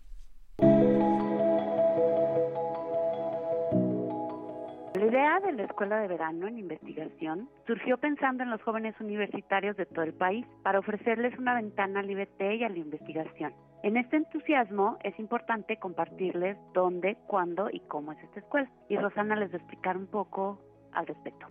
Idea 5.32 5.50
de 5.50 5.56
la 5.56 5.64
Escuela 5.64 6.00
de 6.00 6.08
Verano 6.08 6.46
en 6.46 6.58
Investigación 6.58 7.48
surgió 7.66 7.96
pensando 7.98 8.42
en 8.42 8.50
los 8.50 8.62
jóvenes 8.62 8.94
universitarios 9.00 9.76
de 9.76 9.86
todo 9.86 10.04
el 10.04 10.12
país 10.12 10.46
para 10.62 10.78
ofrecerles 10.78 11.38
una 11.38 11.54
ventana 11.54 12.00
al 12.00 12.10
IBT 12.10 12.40
y 12.58 12.64
a 12.64 12.68
la 12.68 12.78
investigación. 12.78 13.54
En 13.82 13.96
este 13.96 14.16
entusiasmo 14.16 14.98
es 15.02 15.18
importante 15.18 15.78
compartirles 15.78 16.56
dónde, 16.74 17.16
cuándo 17.26 17.68
y 17.70 17.80
cómo 17.80 18.12
es 18.12 18.22
esta 18.22 18.40
escuela. 18.40 18.68
Y 18.88 18.96
Rosana 18.96 19.36
les 19.36 19.50
va 19.50 19.54
a 19.54 19.58
explicar 19.58 19.96
un 19.96 20.06
poco 20.06 20.60
al 20.92 21.06
respecto. 21.06 21.46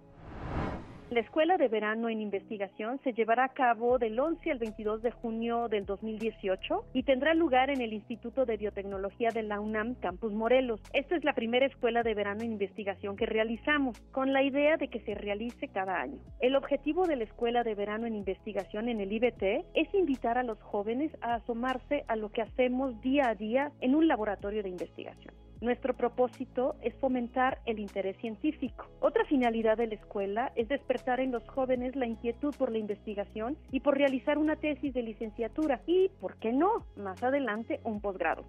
La 1.12 1.20
Escuela 1.20 1.58
de 1.58 1.68
Verano 1.68 2.08
en 2.08 2.22
Investigación 2.22 2.98
se 3.04 3.12
llevará 3.12 3.44
a 3.44 3.50
cabo 3.50 3.98
del 3.98 4.18
11 4.18 4.50
al 4.50 4.60
22 4.60 5.02
de 5.02 5.12
junio 5.12 5.68
del 5.68 5.86
2018 5.86 6.86
y 6.94 7.04
tendrá 7.04 7.34
lugar 7.34 7.70
en 7.70 7.82
el 7.82 7.92
Instituto 7.92 8.46
de 8.46 8.56
Biotecnología 8.56 9.30
de 9.32 9.44
la 9.44 9.60
UNAM 9.60 9.96
Campus 9.96 10.32
Morelos. 10.32 10.80
Esta 10.94 11.18
es 11.18 11.26
la 11.26 11.34
primera 11.34 11.66
escuela 11.66 12.02
de 12.02 12.14
verano 12.14 12.44
en 12.44 12.54
investigación 12.54 13.18
que 13.18 13.26
realizamos, 13.26 14.00
con 14.14 14.32
la 14.32 14.42
idea 14.42 14.78
de 14.78 14.88
que 14.88 15.02
se 15.02 15.14
realice 15.14 15.68
cada 15.68 16.00
año. 16.00 16.22
El 16.40 16.56
objetivo 16.56 17.06
de 17.06 17.18
la 17.18 17.26
Escuela 17.26 17.64
de 17.64 17.76
Verano 17.76 18.08
en 18.08 18.16
Investigación 18.16 18.88
en 18.88 19.02
el 19.02 19.12
IBT 19.12 19.66
es 19.74 19.94
invitar 19.94 20.38
a 20.38 20.44
los 20.44 20.62
jóvenes 20.62 21.12
a 21.20 21.34
asomarse 21.34 22.06
a 22.08 22.16
lo 22.16 22.30
que 22.30 22.42
hacemos 22.42 23.02
día 23.02 23.28
a 23.28 23.36
día 23.36 23.74
en 23.82 23.96
un 23.96 24.08
laboratorio 24.08 24.64
de 24.64 24.70
investigación. 24.70 25.34
Nuestro 25.62 25.96
propósito 25.96 26.76
es 26.82 26.96
fomentar 26.96 27.60
el 27.68 27.78
interés 27.78 28.18
científico. 28.18 28.88
Otra 29.00 29.24
finalidad 29.26 29.78
de 29.78 29.86
la 29.86 29.94
escuela 29.94 30.52
es 30.56 30.68
despertar 30.68 31.20
en 31.20 31.32
los 31.32 31.48
jóvenes 31.48 31.96
la 31.96 32.08
inquietud 32.08 32.56
por 32.58 32.72
la 32.72 32.80
investigación 32.80 33.56
y 33.72 33.82
por 33.82 33.96
realizar 33.96 34.40
una 34.40 34.56
tesis 34.56 34.92
de 34.92 35.04
licenciatura 35.04 35.80
y, 35.86 36.10
¿por 36.20 36.38
qué 36.38 36.52
no?, 36.52 36.88
más 36.96 37.22
adelante 37.22 37.80
un 37.84 38.02
posgrado. 38.02 38.44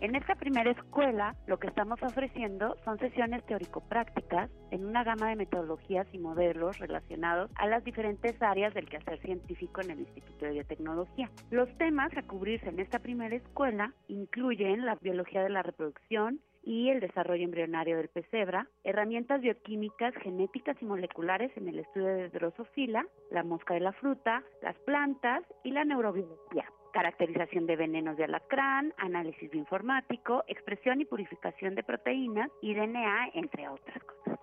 En 0.00 0.14
esta 0.14 0.36
primera 0.36 0.70
escuela 0.70 1.34
lo 1.48 1.58
que 1.58 1.66
estamos 1.66 2.00
ofreciendo 2.04 2.76
son 2.84 2.98
sesiones 2.98 3.44
teórico-prácticas 3.46 4.48
en 4.70 4.86
una 4.86 5.02
gama 5.02 5.28
de 5.28 5.34
metodologías 5.34 6.06
y 6.12 6.18
modelos 6.18 6.78
relacionados 6.78 7.50
a 7.56 7.66
las 7.66 7.82
diferentes 7.82 8.40
áreas 8.40 8.72
del 8.74 8.88
quehacer 8.88 9.18
científico 9.22 9.80
en 9.80 9.90
el 9.90 10.00
Instituto 10.00 10.44
de 10.44 10.52
Biotecnología. 10.52 11.28
Los 11.50 11.68
temas 11.78 12.16
a 12.16 12.22
cubrirse 12.22 12.68
en 12.68 12.78
esta 12.78 13.00
primera 13.00 13.34
escuela 13.34 13.92
incluyen 14.06 14.86
la 14.86 14.94
biología 15.00 15.42
de 15.42 15.50
la 15.50 15.64
reproducción, 15.64 16.40
y 16.64 16.90
el 16.90 17.00
desarrollo 17.00 17.44
embrionario 17.44 17.96
del 17.96 18.08
pesebra, 18.08 18.68
herramientas 18.84 19.40
bioquímicas, 19.40 20.12
genéticas 20.16 20.76
y 20.82 20.84
moleculares 20.84 21.50
en 21.56 21.68
el 21.68 21.78
estudio 21.78 22.08
de 22.08 22.28
drosofila, 22.28 23.06
la 23.30 23.42
mosca 23.42 23.72
de 23.72 23.80
la 23.80 23.92
fruta, 23.92 24.42
las 24.60 24.76
plantas 24.80 25.44
y 25.64 25.70
la 25.70 25.84
neurobiología 25.84 26.66
caracterización 26.92 27.66
de 27.66 27.76
venenos 27.76 28.16
de 28.16 28.24
alacrán, 28.24 28.94
análisis 28.96 29.50
bioinformático, 29.50 30.44
expresión 30.46 31.00
y 31.00 31.04
purificación 31.04 31.74
de 31.74 31.82
proteínas 31.82 32.50
y 32.62 32.74
DNA, 32.74 33.30
entre 33.34 33.68
otras 33.68 34.02
cosas. 34.04 34.38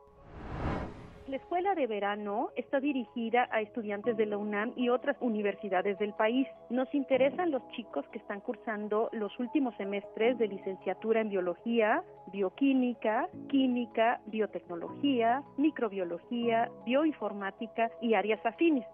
La 1.28 1.38
escuela 1.38 1.74
de 1.74 1.88
verano 1.88 2.52
está 2.56 2.80
dirigida 2.80 3.50
a 3.52 3.60
estudiantes 3.60 4.16
de 4.16 4.28
la 4.28 4.38
UNAM 4.38 4.74
y 4.76 4.90
otras 4.90 5.18
universidades 5.22 5.98
del 5.98 6.14
país. 6.14 6.48
Nos 6.70 6.94
interesan 6.94 7.50
los 7.50 7.68
chicos 7.72 8.06
que 8.12 8.20
están 8.20 8.42
cursando 8.42 9.10
los 9.12 9.32
últimos 9.40 9.76
semestres 9.76 10.38
de 10.38 10.48
licenciatura 10.48 11.22
en 11.22 11.30
biología, 11.30 12.04
bioquímica, 12.32 13.28
química, 13.50 14.22
biotecnología, 14.28 15.42
microbiología, 15.58 16.70
bioinformática 16.86 17.90
y 18.02 18.14
áreas 18.14 18.46
afines. 18.46 18.86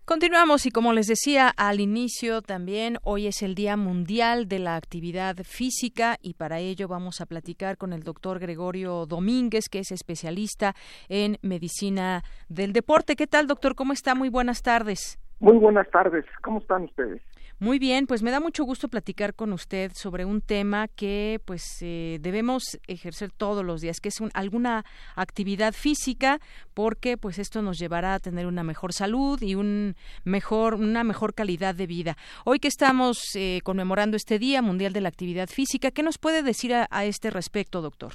Continuamos 0.06 0.66
y 0.66 0.70
como 0.70 0.92
les 0.92 1.06
decía 1.06 1.48
al 1.48 1.80
inicio 1.80 2.42
también, 2.42 2.98
hoy 3.04 3.26
es 3.26 3.40
el 3.40 3.54
Día 3.54 3.78
Mundial 3.78 4.48
de 4.48 4.58
la 4.58 4.76
Actividad 4.76 5.34
Física 5.44 6.18
y 6.20 6.34
para 6.34 6.58
ello 6.58 6.88
vamos 6.88 7.22
a 7.22 7.26
platicar 7.26 7.78
con 7.78 7.94
el 7.94 8.02
doctor 8.02 8.38
Gregorio 8.38 9.06
Domínguez, 9.06 9.70
que 9.70 9.78
es 9.78 9.92
especialista 9.92 10.74
en 11.08 11.38
medicina 11.40 12.22
del 12.50 12.74
deporte. 12.74 13.16
¿Qué 13.16 13.26
tal, 13.26 13.46
doctor? 13.46 13.74
¿Cómo 13.74 13.94
está? 13.94 14.14
Muy 14.14 14.28
buenas 14.28 14.62
tardes. 14.62 15.18
Muy 15.40 15.56
buenas 15.56 15.88
tardes. 15.88 16.26
¿Cómo 16.42 16.58
están 16.58 16.82
ustedes? 16.84 17.22
Muy 17.60 17.78
bien, 17.78 18.06
pues 18.08 18.22
me 18.22 18.32
da 18.32 18.40
mucho 18.40 18.64
gusto 18.64 18.88
platicar 18.88 19.34
con 19.34 19.52
usted 19.52 19.92
sobre 19.94 20.24
un 20.24 20.40
tema 20.40 20.88
que 20.88 21.40
pues 21.44 21.62
eh, 21.82 22.18
debemos 22.20 22.80
ejercer 22.88 23.30
todos 23.30 23.64
los 23.64 23.80
días, 23.80 24.00
que 24.00 24.08
es 24.08 24.20
alguna 24.34 24.84
actividad 25.14 25.72
física, 25.72 26.40
porque 26.74 27.16
pues 27.16 27.38
esto 27.38 27.62
nos 27.62 27.78
llevará 27.78 28.14
a 28.14 28.18
tener 28.18 28.46
una 28.46 28.64
mejor 28.64 28.92
salud 28.92 29.40
y 29.40 29.54
un 29.54 29.94
mejor, 30.24 30.74
una 30.74 31.04
mejor 31.04 31.32
calidad 31.32 31.76
de 31.76 31.86
vida. 31.86 32.16
Hoy 32.44 32.58
que 32.58 32.68
estamos 32.68 33.36
eh, 33.36 33.60
conmemorando 33.62 34.16
este 34.16 34.40
Día 34.40 34.60
Mundial 34.60 34.92
de 34.92 35.00
la 35.00 35.08
Actividad 35.08 35.48
Física, 35.48 35.92
¿qué 35.92 36.02
nos 36.02 36.18
puede 36.18 36.42
decir 36.42 36.74
a, 36.74 36.88
a 36.90 37.04
este 37.04 37.30
respecto, 37.30 37.82
doctor? 37.82 38.14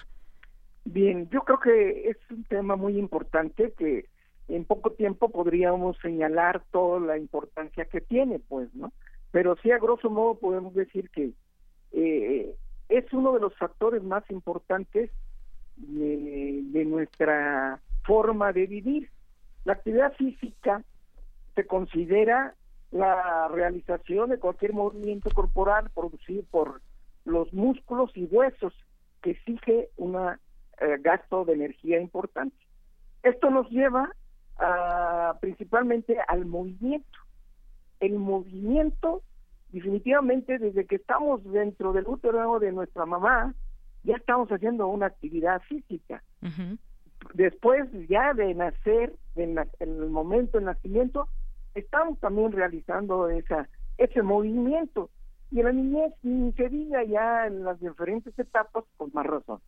Bien, 0.84 1.30
yo 1.30 1.42
creo 1.42 1.60
que 1.60 2.10
es 2.10 2.18
un 2.30 2.44
tema 2.44 2.76
muy 2.76 2.98
importante 2.98 3.74
que 3.78 4.06
en 4.50 4.66
poco 4.66 4.92
tiempo 4.92 5.30
podríamos 5.30 5.98
señalar 6.02 6.64
toda 6.72 7.00
la 7.00 7.18
importancia 7.18 7.86
que 7.86 8.02
tiene, 8.02 8.40
pues, 8.40 8.74
¿no? 8.74 8.92
Pero 9.32 9.56
sí 9.62 9.72
a 9.72 9.78
grosso 9.78 10.10
modo 10.10 10.36
podemos 10.36 10.74
decir 10.74 11.10
que 11.10 11.32
eh, 11.92 12.56
es 12.90 13.14
uno 13.14 13.34
de 13.34 13.40
los 13.40 13.56
factores 13.56 14.04
más 14.04 14.24
importantes 14.30 15.12
de, 15.78 16.86
nuestra 16.86 17.80
forma 18.04 18.52
de 18.52 18.66
vivir. 18.66 19.10
La 19.66 19.74
actividad 19.74 20.14
física 20.14 20.84
se 21.56 21.66
considera 21.66 22.56
la 22.92 23.48
realización 23.50 24.32
de 24.32 24.40
cualquier 24.40 24.74
movimiento 24.74 25.30
corporal 25.30 25.90
producido 25.94 26.44
por 26.50 26.82
los 27.26 27.54
músculos 27.54 28.12
y 28.16 28.26
huesos 28.26 28.74
que 29.22 29.32
exige 29.32 29.90
un 29.98 30.16
eh, 30.16 30.98
gasto 31.02 31.46
de 31.46 31.54
energía 31.54 32.02
importante. 32.02 32.56
Esto 33.22 33.52
nos 33.52 33.70
lleva 33.70 34.12
a, 34.58 35.38
principalmente 35.40 36.18
al 36.28 36.46
movimiento 36.46 37.20
el 38.00 38.14
movimiento, 38.14 39.22
definitivamente 39.72 40.58
desde 40.58 40.86
que 40.86 40.96
estamos 40.96 41.44
dentro 41.44 41.94
del 41.94 42.08
útero 42.08 42.60
de 42.60 42.72
nuestra 42.72 43.06
mamá, 43.06 43.54
ya 44.04 44.16
estamos 44.16 44.50
haciendo 44.50 44.88
una 44.88 45.08
actividad 45.08 45.62
física. 45.64 46.24
Después 47.34 47.88
ya 48.08 48.34
de 48.34 48.54
nacer, 48.54 49.14
en, 49.36 49.58
el 49.80 50.10
momento 50.10 50.58
del 50.58 50.66
nacimiento, 50.66 51.28
estamos 51.76 52.20
también 52.20 52.52
realizando 52.52 53.30
esa 53.30 53.68
ese 54.00 54.24
movimiento. 54.24 55.10
Y 55.52 55.60
en 55.60 55.66
la 55.66 55.72
niñez 55.74 56.14
ni 56.24 56.54
se 56.54 56.70
diga 56.70 57.04
ya 57.04 57.48
en 57.48 57.64
las 57.64 57.80
diferentes 57.80 58.38
etapas, 58.40 58.86
con 58.98 59.12
más 59.14 59.26
razón. 59.26 59.60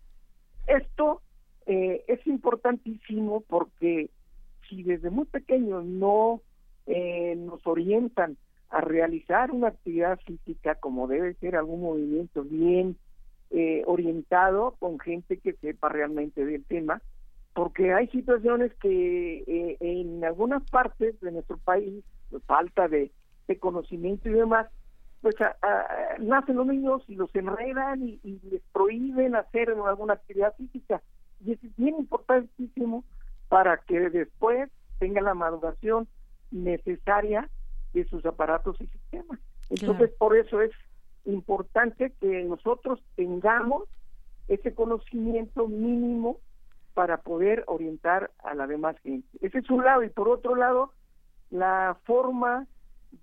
Esto 0.67 1.22
eh, 1.65 2.04
es 2.08 2.26
importantísimo 2.26 3.41
porque 3.41 4.10
si 4.70 4.84
desde 4.84 5.10
muy 5.10 5.26
pequeños 5.26 5.84
no 5.84 6.41
eh, 6.88 7.36
nos 7.38 7.65
orientan 7.67 8.38
a 8.70 8.82
realizar 8.82 9.52
una 9.52 9.67
actividad 9.67 10.20
física 10.26 10.76
como 10.76 11.08
debe 11.08 11.34
ser 11.36 11.56
algún 11.56 11.82
movimiento 11.82 12.44
bien 12.44 12.98
eh, 13.50 13.84
orientado 13.86 14.76
con 14.80 15.00
gente 15.00 15.38
que 15.38 15.54
sepa 15.54 15.89
realmente 15.89 16.46
del 16.46 16.63
tema, 16.63 17.02
porque 17.54 17.94
hay 17.94 18.08
situaciones 18.08 18.74
que 18.76 19.44
eh, 19.46 19.78
en 19.82 20.24
algunas 20.24 20.63
partes 20.72 21.20
de 21.20 21.32
nuestro 21.32 21.58
país, 21.58 22.04
falta 22.46 22.88
de, 22.88 23.12
conocimiento 23.60 24.30
y 24.30 24.32
demás, 24.32 24.67
pues 25.20 25.36
nacen 26.20 26.56
los 26.56 26.65
niños 26.65 27.04
y 27.10 27.15
los 27.15 27.36
enredan 27.36 28.02
y, 28.02 28.17
y, 28.24 28.39
les 28.50 28.62
prohíben 28.72 29.36
hacer 29.36 29.70
alguna 29.72 30.13
actividad 30.13 30.56
física. 30.56 31.02
Y 31.46 31.52
es 31.52 31.60
bien 31.76 31.98
importantísimo 31.98 33.04
para 33.50 33.76
que 33.76 34.10
después 34.10 34.70
tengan 35.00 35.26
la 35.26 35.34
maduración 35.34 36.08
necesaria 36.52 37.50
de 37.94 38.06
sus 38.06 38.26
aparatos 38.26 38.80
y 38.80 38.88
sistemas. 38.88 39.40
Entonces, 39.70 40.12
por 40.18 40.36
eso 40.38 40.62
es 40.62 40.72
importante 41.26 42.14
que 42.20 42.44
nosotros 42.44 43.02
tengamos 43.16 43.84
ese 44.48 44.74
conocimiento 44.74 45.68
mínimo 45.68 46.38
para 46.94 47.18
poder 47.18 47.64
orientar 47.68 48.32
a 48.44 48.54
la 48.54 48.68
demás 48.68 48.98
gente. 49.00 49.28
Ese 49.40 49.60
es 49.60 49.70
un 49.70 49.84
lado. 49.84 50.04
Y 50.04 50.10
por 50.10 50.28
otro 50.28 50.56
lado, 50.56 50.92
la 51.50 51.98
forma 52.04 52.68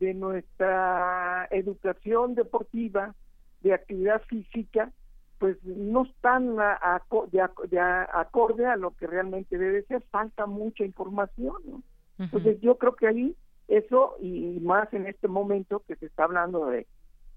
de 0.01 0.15
nuestra 0.15 1.47
educación 1.51 2.35
deportiva, 2.35 3.15
de 3.61 3.75
actividad 3.75 4.23
física, 4.23 4.93
pues 5.39 5.57
no 5.65 6.05
están 6.05 6.57
de, 6.57 7.81
acorde 7.81 8.67
a 8.67 8.77
lo 8.77 8.91
que 8.93 9.07
realmente 9.07 9.59
debe 9.59 9.83
ser. 9.83 10.03
Falta 10.11 10.47
mucha 10.47 10.85
información, 10.85 11.57
¿no? 11.67 11.83
Entonces 12.19 12.59
yo 12.61 12.77
creo 12.79 12.97
que 12.97 13.07
ahí 13.07 13.37
eso 13.69 14.17
y 14.21 14.59
más 14.61 14.93
en 14.93 15.07
este 15.07 15.29
momento 15.29 15.83
que 15.87 15.97
se 15.97 16.07
está 16.07 16.25
hablando 16.25 16.67
de, 16.67 16.87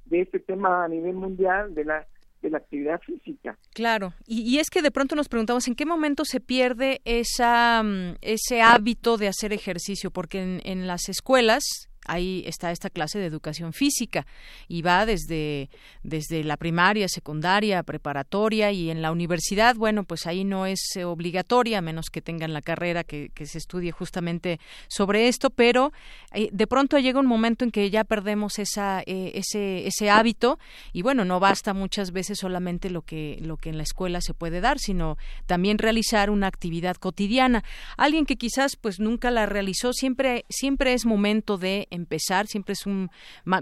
de 0.05 0.21
este 0.21 0.39
tema 0.39 0.83
a 0.83 0.87
nivel 0.87 1.15
mundial 1.15 1.75
de 1.75 1.85
la 1.85 2.07
de 2.41 2.49
la 2.49 2.57
actividad 2.57 2.99
física. 3.01 3.55
Claro, 3.73 4.13
y, 4.25 4.41
y, 4.41 4.57
es 4.57 4.71
que 4.71 4.81
de 4.81 4.89
pronto 4.89 5.15
nos 5.15 5.29
preguntamos 5.29 5.67
en 5.67 5.75
qué 5.75 5.85
momento 5.85 6.25
se 6.25 6.39
pierde 6.39 6.99
esa, 7.05 7.83
mm, 7.83 8.15
ese 8.21 8.63
hábito 8.63 9.17
de 9.17 9.27
hacer 9.27 9.53
ejercicio, 9.53 10.09
porque 10.09 10.41
en, 10.41 10.59
en 10.63 10.87
las 10.87 11.07
escuelas 11.07 11.90
ahí 12.05 12.43
está 12.45 12.71
esta 12.71 12.89
clase 12.89 13.19
de 13.19 13.25
educación 13.25 13.73
física 13.73 14.25
y 14.67 14.81
va 14.81 15.05
desde, 15.05 15.69
desde 16.03 16.43
la 16.43 16.57
primaria, 16.57 17.07
secundaria, 17.07 17.83
preparatoria 17.83 18.71
y 18.71 18.89
en 18.89 19.01
la 19.01 19.11
universidad, 19.11 19.75
bueno, 19.75 20.03
pues 20.03 20.25
ahí 20.27 20.43
no 20.43 20.65
es 20.65 20.95
eh, 20.95 21.05
obligatoria, 21.05 21.79
a 21.79 21.81
menos 21.81 22.09
que 22.09 22.21
tengan 22.21 22.53
la 22.53 22.61
carrera 22.61 23.03
que, 23.03 23.29
que 23.33 23.45
se 23.45 23.57
estudie 23.57 23.91
justamente 23.91 24.59
sobre 24.87 25.27
esto, 25.27 25.49
pero 25.49 25.91
eh, 26.33 26.49
de 26.51 26.67
pronto 26.67 26.97
llega 26.97 27.19
un 27.19 27.25
momento 27.25 27.63
en 27.65 27.71
que 27.71 27.89
ya 27.89 28.03
perdemos 28.03 28.59
esa, 28.59 29.01
eh, 29.05 29.31
ese, 29.35 29.87
ese 29.87 30.09
hábito 30.09 30.59
y 30.93 31.01
bueno, 31.01 31.25
no 31.25 31.39
basta 31.39 31.73
muchas 31.73 32.11
veces 32.11 32.39
solamente 32.39 32.89
lo 32.89 33.01
que, 33.01 33.37
lo 33.41 33.57
que 33.57 33.69
en 33.69 33.77
la 33.77 33.83
escuela 33.83 34.21
se 34.21 34.33
puede 34.33 34.61
dar, 34.61 34.79
sino 34.79 35.17
también 35.45 35.77
realizar 35.77 36.29
una 36.29 36.47
actividad 36.47 36.95
cotidiana. 36.95 37.63
Alguien 37.97 38.25
que 38.25 38.37
quizás 38.37 38.75
pues 38.75 38.99
nunca 38.99 39.31
la 39.31 39.45
realizó, 39.45 39.93
siempre, 39.93 40.45
siempre 40.49 40.93
es 40.93 41.05
momento 41.05 41.57
de 41.57 41.87
empezar, 42.01 42.47
siempre 42.47 42.73
es 42.73 42.85
un, 42.85 43.09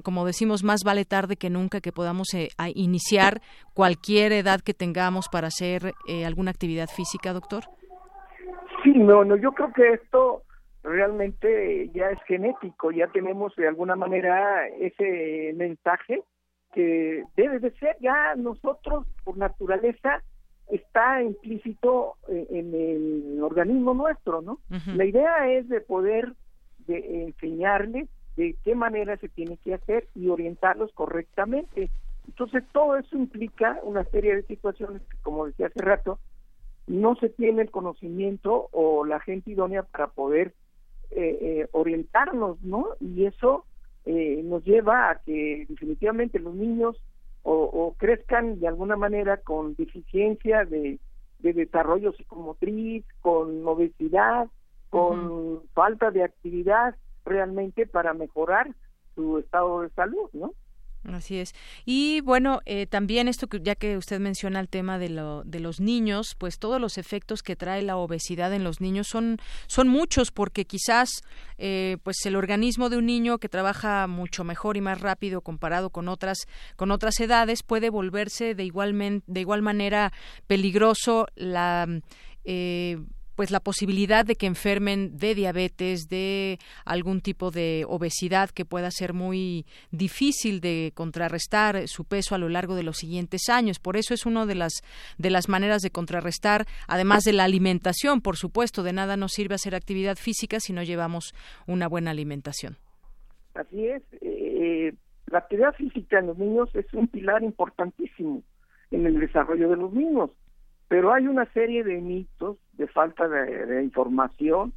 como 0.03 0.25
decimos, 0.25 0.63
más 0.63 0.83
vale 0.83 1.05
tarde 1.05 1.35
que 1.35 1.49
nunca 1.49 1.81
que 1.81 1.91
podamos 1.91 2.33
eh, 2.33 2.49
iniciar 2.73 3.41
cualquier 3.73 4.31
edad 4.31 4.61
que 4.61 4.73
tengamos 4.73 5.27
para 5.31 5.47
hacer 5.47 5.93
eh, 6.07 6.25
alguna 6.25 6.51
actividad 6.51 6.87
física, 6.87 7.33
doctor. 7.33 7.63
Sí, 8.83 8.93
no, 8.95 9.23
no, 9.23 9.35
yo 9.35 9.51
creo 9.51 9.71
que 9.73 9.93
esto 9.93 10.43
realmente 10.83 11.89
ya 11.93 12.09
es 12.09 12.19
genético, 12.27 12.91
ya 12.91 13.07
tenemos 13.07 13.55
de 13.55 13.67
alguna 13.67 13.95
manera 13.95 14.67
ese 14.67 15.53
mensaje 15.55 16.21
que 16.73 17.23
debe 17.35 17.59
de 17.59 17.71
ser 17.71 17.97
ya 17.99 18.35
nosotros 18.35 19.05
por 19.23 19.37
naturaleza 19.37 20.21
está 20.69 21.21
implícito 21.23 22.15
eh, 22.29 22.47
en 22.51 22.73
el 22.73 23.43
organismo 23.43 23.93
nuestro, 23.93 24.41
¿no? 24.41 24.59
La 24.95 25.05
idea 25.05 25.51
es 25.51 25.67
de 25.67 25.81
poder 25.81 26.33
de 26.85 27.23
enseñarles 27.23 28.07
de 28.39 28.55
qué 28.63 28.73
manera 28.73 29.17
se 29.17 29.27
tiene 29.27 29.57
que 29.57 29.73
hacer 29.73 30.07
y 30.15 30.29
orientarlos 30.29 30.93
correctamente. 30.93 31.89
Entonces, 32.25 32.63
todo 32.71 32.95
eso 32.95 33.17
implica 33.17 33.77
una 33.83 34.05
serie 34.05 34.33
de 34.33 34.43
situaciones 34.43 35.01
que, 35.01 35.17
como 35.23 35.45
decía 35.45 35.67
hace 35.67 35.81
rato, 35.81 36.19
no 36.87 37.15
se 37.15 37.27
tiene 37.27 37.63
el 37.63 37.69
conocimiento 37.69 38.69
o 38.71 39.03
la 39.03 39.19
gente 39.19 39.51
idónea 39.51 39.83
para 39.83 40.07
poder 40.07 40.53
eh, 41.11 41.37
eh, 41.41 41.67
orientarnos, 41.73 42.61
¿no? 42.61 42.87
Y 43.01 43.25
eso 43.25 43.65
eh, 44.05 44.41
nos 44.45 44.63
lleva 44.63 45.09
a 45.09 45.19
que 45.19 45.65
definitivamente 45.67 46.39
los 46.39 46.55
niños 46.55 46.95
o, 47.43 47.93
crezcan 47.97 48.59
de 48.59 48.67
alguna 48.67 48.95
manera 48.95 49.37
con 49.37 49.75
deficiencia 49.75 50.63
de, 50.63 50.99
desarrollo 51.39 52.13
psicomotriz, 52.13 53.03
con 53.21 53.65
obesidad, 53.67 54.47
con 54.89 55.61
falta 55.73 56.11
de 56.11 56.23
actividad, 56.23 56.95
realmente 57.29 57.85
para 57.87 58.13
mejorar 58.13 58.73
su 59.15 59.37
estado 59.37 59.81
de 59.81 59.89
salud, 59.91 60.29
¿no? 60.33 60.53
Así 61.05 61.37
es. 61.39 61.53
Y 61.85 62.19
bueno, 62.21 62.59
eh, 62.65 62.85
también 62.85 63.29
esto 63.29 63.47
que 63.47 63.61
ya 63.61 63.75
que 63.75 63.95
usted 63.95 64.19
menciona 64.19 64.59
el 64.59 64.67
tema 64.67 64.99
de, 64.99 65.07
lo, 65.07 65.43
de 65.45 65.61
los 65.61 65.79
niños, 65.79 66.35
pues 66.37 66.59
todos 66.59 66.81
los 66.81 66.97
efectos 66.97 67.41
que 67.41 67.55
trae 67.55 67.81
la 67.83 67.95
obesidad 67.95 68.53
en 68.53 68.65
los 68.65 68.81
niños 68.81 69.07
son, 69.07 69.37
son 69.67 69.87
muchos, 69.87 70.31
porque 70.31 70.65
quizás 70.65 71.09
eh, 71.57 71.97
pues 72.03 72.17
el 72.25 72.35
organismo 72.35 72.89
de 72.89 72.97
un 72.97 73.05
niño 73.05 73.37
que 73.37 73.47
trabaja 73.47 74.07
mucho 74.07 74.43
mejor 74.43 74.75
y 74.75 74.81
más 74.81 74.99
rápido 74.99 75.39
comparado 75.39 75.89
con 75.89 76.09
otras, 76.09 76.39
con 76.75 76.91
otras 76.91 77.17
edades 77.21 77.63
puede 77.63 77.89
volverse 77.89 78.53
de, 78.53 78.65
igualmente, 78.65 79.25
de 79.31 79.39
igual 79.39 79.61
manera 79.61 80.11
peligroso 80.47 81.27
la 81.35 81.87
eh, 82.43 82.97
pues 83.39 83.51
la 83.51 83.61
posibilidad 83.61 84.25
de 84.25 84.35
que 84.35 84.47
enfermen 84.47 85.15
de 85.17 85.33
diabetes, 85.33 86.09
de 86.09 86.59
algún 86.83 87.21
tipo 87.21 87.51
de 87.51 87.85
obesidad 87.87 88.49
que 88.49 88.65
pueda 88.65 88.91
ser 88.91 89.13
muy 89.13 89.65
difícil 89.91 90.59
de 90.59 90.91
contrarrestar 90.93 91.87
su 91.87 92.03
peso 92.03 92.35
a 92.35 92.37
lo 92.37 92.49
largo 92.49 92.75
de 92.75 92.83
los 92.83 92.97
siguientes 92.97 93.47
años. 93.47 93.79
Por 93.79 93.95
eso 93.95 94.13
es 94.13 94.25
una 94.25 94.45
de 94.45 94.55
las 94.55 94.81
de 95.17 95.29
las 95.29 95.47
maneras 95.47 95.81
de 95.81 95.89
contrarrestar, 95.89 96.65
además 96.85 97.23
de 97.23 97.31
la 97.31 97.45
alimentación, 97.45 98.19
por 98.19 98.35
supuesto, 98.35 98.83
de 98.83 98.91
nada 98.91 99.15
nos 99.15 99.31
sirve 99.31 99.55
hacer 99.55 99.73
actividad 99.73 100.17
física 100.17 100.59
si 100.59 100.73
no 100.73 100.83
llevamos 100.83 101.33
una 101.65 101.87
buena 101.87 102.11
alimentación. 102.11 102.75
Así 103.53 103.87
es, 103.87 104.03
eh, 104.19 104.93
la 105.27 105.37
actividad 105.37 105.73
física 105.75 106.19
en 106.19 106.27
los 106.27 106.37
niños 106.37 106.75
es 106.75 106.93
un 106.93 107.07
pilar 107.07 107.41
importantísimo 107.41 108.43
en 108.91 109.05
el 109.05 109.17
desarrollo 109.17 109.69
de 109.69 109.77
los 109.77 109.93
niños 109.93 110.29
pero 110.89 111.13
hay 111.13 111.27
una 111.27 111.45
serie 111.53 111.83
de 111.83 112.01
mitos, 112.01 112.57
de 112.73 112.87
falta 112.87 113.29
de, 113.29 113.83
información, 113.83 114.73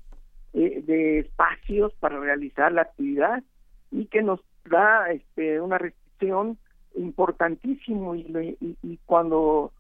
eh, 0.53 0.83
de 0.87 1.21
espacios 1.21 1.93
para 1.95 2.21
realizar 2.21 2.71
la 2.71 2.83
actividad 2.83 3.43
y 3.91 4.05
que 4.07 4.23
nos 4.23 4.41
da 4.71 5.11
este, 5.11 5.61
una 5.61 5.79
restricción 5.79 6.59
importantísimo. 6.95 8.15
Y, 8.15 8.59
y, 8.61 8.99
cuando 9.07 9.73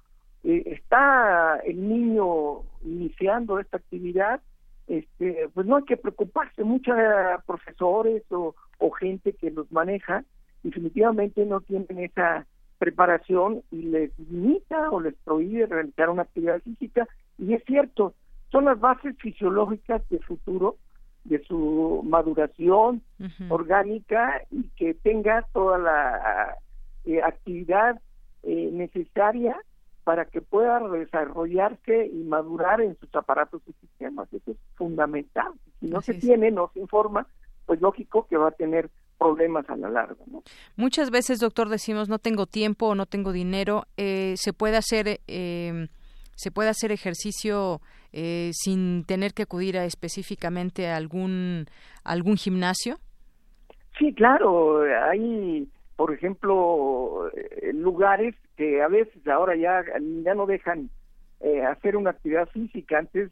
eh, 0.42 0.62
está 0.66 1.60
el 1.66 1.86
niño 1.86 2.62
iniciando 2.82 3.58
esta 3.60 3.76
actividad, 3.76 4.40
este, 4.86 5.50
pues 5.52 5.66
no 5.66 5.76
hay 5.76 5.84
que 5.84 5.98
preocuparse, 5.98 6.64
muchos 6.64 6.96
profesores 7.46 8.22
o, 8.30 8.54
o 8.78 8.90
gente 8.90 9.34
que 9.34 9.50
los 9.50 9.70
maneja 9.70 10.24
definitivamente 10.62 11.44
no 11.44 11.60
tienen 11.60 11.98
esa 11.98 12.46
preparación 12.82 13.62
y 13.70 13.82
les 13.82 14.10
limita 14.18 14.90
o 14.90 15.00
les 15.00 15.14
prohíbe 15.22 15.66
realizar 15.66 16.10
una 16.10 16.22
actividad 16.22 16.60
física 16.62 17.06
y 17.38 17.54
es 17.54 17.62
cierto, 17.64 18.12
son 18.50 18.64
las 18.64 18.80
bases 18.80 19.16
fisiológicas 19.18 20.02
de 20.08 20.18
futuro 20.18 20.78
de 21.22 21.40
su 21.44 22.02
maduración 22.04 23.00
orgánica 23.50 24.42
y 24.50 24.64
que 24.70 24.94
tenga 24.94 25.46
toda 25.52 25.78
la 25.78 26.56
eh, 27.04 27.22
actividad 27.22 28.00
eh, 28.42 28.70
necesaria 28.72 29.56
para 30.02 30.24
que 30.24 30.40
pueda 30.40 30.80
desarrollarse 30.80 32.06
y 32.12 32.24
madurar 32.24 32.80
en 32.80 32.98
sus 32.98 33.14
aparatos 33.14 33.62
y 33.68 33.74
sistemas. 33.74 34.26
Eso 34.32 34.50
es 34.50 34.56
fundamental. 34.74 35.52
Si 35.78 35.86
no 35.86 36.00
se 36.00 36.14
tiene, 36.14 36.50
no 36.50 36.68
se 36.74 36.80
informa, 36.80 37.28
pues 37.64 37.80
lógico 37.80 38.26
que 38.26 38.36
va 38.36 38.48
a 38.48 38.58
tener 38.62 38.90
problemas 39.18 39.68
a 39.68 39.76
la 39.76 39.88
larga. 39.88 40.16
¿no? 40.26 40.42
Muchas 40.76 41.10
veces, 41.10 41.38
doctor, 41.38 41.68
decimos 41.68 42.08
no 42.08 42.18
tengo 42.18 42.46
tiempo 42.46 42.88
o 42.88 42.94
no 42.94 43.06
tengo 43.06 43.32
dinero. 43.32 43.84
Eh, 43.96 44.34
¿Se 44.36 44.52
puede 44.52 44.76
hacer 44.76 45.20
eh, 45.26 45.88
se 46.34 46.50
puede 46.50 46.70
hacer 46.70 46.92
ejercicio 46.92 47.80
eh, 48.12 48.50
sin 48.52 49.04
tener 49.04 49.32
que 49.32 49.42
acudir 49.42 49.78
a, 49.78 49.84
específicamente 49.84 50.88
a 50.88 50.96
algún 50.96 51.66
algún 52.04 52.36
gimnasio? 52.36 52.96
Sí, 53.98 54.12
claro. 54.14 54.82
Hay, 54.82 55.68
por 55.96 56.12
ejemplo, 56.12 57.30
lugares 57.72 58.34
que 58.56 58.82
a 58.82 58.88
veces 58.88 59.26
ahora 59.28 59.54
ya 59.56 59.84
ya 60.24 60.34
no 60.34 60.46
dejan 60.46 60.90
hacer 61.68 61.96
una 61.96 62.10
actividad 62.10 62.48
física. 62.48 62.98
Antes 62.98 63.30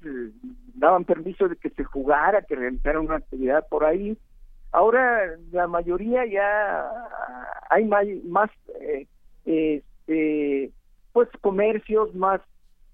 daban 0.75 1.05
permiso 1.05 1.49
de 1.49 1.57
que 1.57 1.71
se 1.71 1.85
jugara, 1.85 2.43
que 2.43 2.57
realizara 2.57 3.01
una 3.01 3.17
actividad 3.17 3.67
por 3.69 3.85
ahí 3.85 4.17
Ahora 4.73 5.37
la 5.51 5.67
mayoría 5.67 6.25
ya 6.27 6.91
hay 7.69 7.85
más, 7.85 8.07
más 8.25 8.51
eh, 8.81 9.07
este, 9.45 10.71
pues 11.13 11.29
comercios, 11.41 12.15
más 12.15 12.41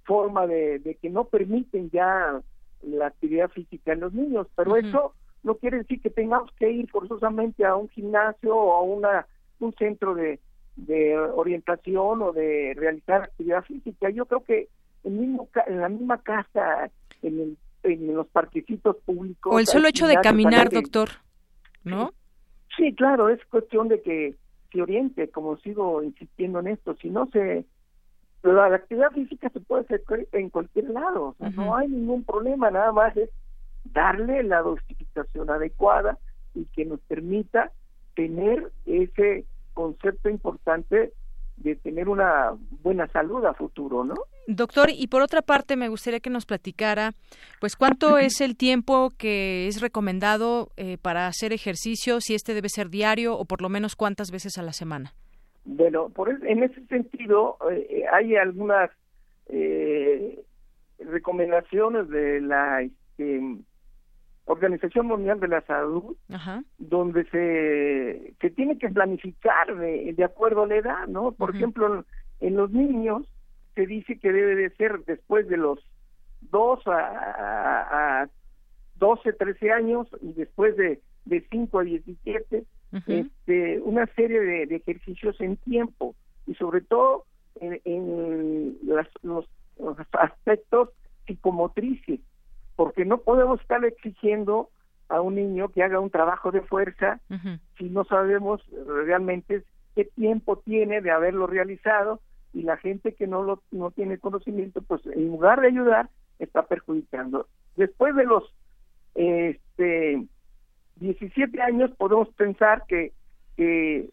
forma 0.05 0.47
de, 0.47 0.97
que 1.03 1.11
no 1.11 1.25
permiten 1.25 1.91
ya 1.91 2.41
la 2.83 3.07
actividad 3.09 3.51
física 3.51 3.93
en 3.93 4.01
los 4.01 4.13
niños, 4.13 4.47
pero 4.55 4.77
eso 4.77 5.15
no 5.43 5.57
quiere 5.57 5.79
decir 5.79 6.01
que 6.01 6.11
tengamos 6.11 6.51
que 6.59 6.71
ir 6.71 6.89
forzosamente 6.91 7.65
a 7.65 7.75
un 7.75 7.89
gimnasio 7.89 8.55
o 8.55 8.73
a 8.75 8.83
una 8.83 9.27
un 9.59 9.73
centro 9.75 10.15
de, 10.15 10.39
de 10.77 11.19
orientación 11.19 12.23
o 12.23 12.33
de 12.33 12.75
realizar 12.77 13.23
actividad 13.23 13.65
física. 13.65 14.11
Yo 14.11 14.27
creo 14.27 14.45
que 14.45 14.69
en, 15.05 15.21
mismo, 15.21 15.49
en 15.67 15.81
la 15.81 15.89
misma 15.89 16.21
casa, 16.23 16.91
en, 17.23 17.41
el, 17.41 17.59
en 17.83 18.15
los 18.15 18.27
parquecitos 18.29 18.97
públicos. 19.05 19.55
O 19.55 19.59
el 19.59 19.67
solo 19.67 19.89
hecho 19.89 20.07
de 20.07 20.17
caminar, 20.17 20.71
doctor. 20.71 21.09
¿No? 21.87 22.13
Sí, 22.77 22.95
claro, 22.95 23.31
es 23.31 23.43
cuestión 23.47 23.89
de 23.89 24.03
que 24.03 24.35
se 24.73 24.83
oriente, 24.83 25.29
como 25.31 25.57
sigo 25.59 26.03
insistiendo 26.03 26.61
en 26.61 26.69
esto, 26.69 26.95
si 26.97 27.09
no 27.09 27.27
se... 27.33 27.65
La, 28.43 28.67
actividad 28.67 29.11
física 29.13 29.49
se 29.49 29.61
puede 29.61 29.83
hacer 29.83 30.03
en 30.33 30.51
cualquier 30.51 30.91
lado, 30.91 31.35
no 31.55 31.75
hay 31.75 31.89
ningún 31.89 32.23
problema, 32.23 32.71
nada 32.71 32.93
más 32.93 33.17
es 33.17 33.31
darle 33.85 34.43
la 34.45 34.61
dosificación 34.61 35.51
adecuada 35.51 36.19
y 36.55 36.65
que 36.67 36.85
nos 36.85 37.01
permita 37.01 37.73
tener 38.15 38.71
ese 38.85 39.47
concepto 39.75 40.29
importante 40.29 41.13
de 41.57 41.75
tener 41.77 42.09
una 42.09 42.53
buena 42.83 43.07
salud 43.09 43.45
a 43.45 43.55
futuro, 43.55 44.05
¿no? 44.05 44.15
Doctor, 44.47 44.91
y 44.91 45.09
por 45.09 45.23
otra 45.23 45.43
parte 45.43 45.75
me 45.77 45.89
gustaría 45.89 46.21
que 46.21 46.31
nos 46.31 46.47
platicara, 46.47 47.13
pues 47.61 47.77
cuánto 47.77 48.19
es 48.19 48.41
el 48.41 48.57
tiempo 48.57 49.11
que 49.19 49.67
es 49.67 49.81
recomendado 49.81 50.71
eh, 50.77 50.99
para 51.01 51.27
hacer 51.27 51.53
ejercicio, 51.53 52.21
si 52.21 52.35
este 52.35 52.55
debe 52.55 52.69
ser 52.69 52.91
diario 52.91 53.37
o 53.37 53.45
por 53.45 53.63
lo 53.63 53.69
menos 53.69 53.97
cuántas 53.97 54.31
veces 54.31 54.59
a 54.59 54.63
la 54.63 54.73
semana. 54.73 55.13
Bueno, 55.65 56.11
por 56.11 56.31
en 56.31 56.63
ese 56.63 56.85
sentido 56.87 57.59
eh, 57.71 58.05
hay 58.13 58.37
algunas 58.37 58.91
eh, 59.49 60.45
recomendaciones 61.01 62.09
de 62.09 62.41
la 62.41 62.83
este, 62.83 63.41
Organización 64.47 65.07
Mundial 65.07 65.41
de 65.41 65.49
la 65.49 65.61
Salud, 65.63 66.17
donde 66.79 67.25
se, 67.27 68.35
se 68.41 68.51
tiene 68.51 68.79
que 68.79 68.89
planificar 68.89 69.77
de, 69.77 70.15
de 70.17 70.25
acuerdo 70.25 70.63
a 70.63 70.67
la 70.67 70.77
edad, 70.77 71.07
¿no? 71.09 71.33
Por 71.33 71.55
ejemplo, 71.55 72.05
en 72.41 72.57
los 72.57 72.71
niños 72.71 73.27
se 73.75 73.87
dice 73.87 74.19
que 74.19 74.33
debe 74.33 74.55
de 74.55 74.71
ser 74.71 75.05
después 75.05 75.49
de 75.49 75.57
los 75.57 75.81
2 76.51 76.87
a, 76.87 78.23
a 78.23 78.29
12, 78.97 79.33
13 79.33 79.73
años 79.73 80.09
y 80.23 80.33
después 80.33 80.77
de, 80.77 81.01
de 81.25 81.47
5 81.51 81.79
a 81.79 81.83
17, 81.83 82.65
este, 83.09 83.81
una 83.81 84.07
serie 84.15 84.41
de, 84.41 84.77
ejercicios 84.77 85.39
en 85.41 85.57
tiempo 85.59 86.15
y 86.47 86.55
sobre 86.55 86.81
todo 86.81 87.25
en, 87.61 87.81
en 87.85 88.79
los, 88.85 89.07
los, 89.23 89.45
aspectos 90.13 90.91
psicomotrices, 91.27 92.21
porque 92.77 93.05
no 93.05 93.19
podemos 93.19 93.61
estar 93.61 93.85
exigiendo 93.85 94.71
a 95.09 95.21
un 95.21 95.35
niño 95.37 95.71
que 95.71 95.83
haga 95.83 96.01
un 96.01 96.11
trabajo 96.11 96.51
de 96.53 96.61
fuerza 96.61 97.21
si 97.79 97.85
no 97.85 98.05
sabemos 98.05 98.63
realmente 98.87 99.63
qué 99.95 100.05
tiempo 100.05 100.59
tiene 100.59 101.01
de 101.01 101.11
haberlo 101.11 101.47
realizado 101.47 102.21
y 102.53 102.63
la 102.63 102.77
gente 102.77 103.15
que 103.15 103.27
no 103.27 103.43
lo 103.43 103.63
no 103.71 103.91
tiene 103.91 104.19
conocimiento 104.19 104.83
pues 104.83 105.05
en 105.07 105.29
lugar 105.29 105.61
de 105.61 105.69
ayudar 105.69 106.11
está 106.39 106.63
perjudicando. 106.67 107.47
Después 107.77 108.15
de 108.15 108.25
los 108.25 108.45
este 109.15 110.27
17 110.97 111.61
años 111.61 111.91
podemos 111.97 112.29
pensar 112.31 112.85
que, 112.89 113.13
que 113.57 114.11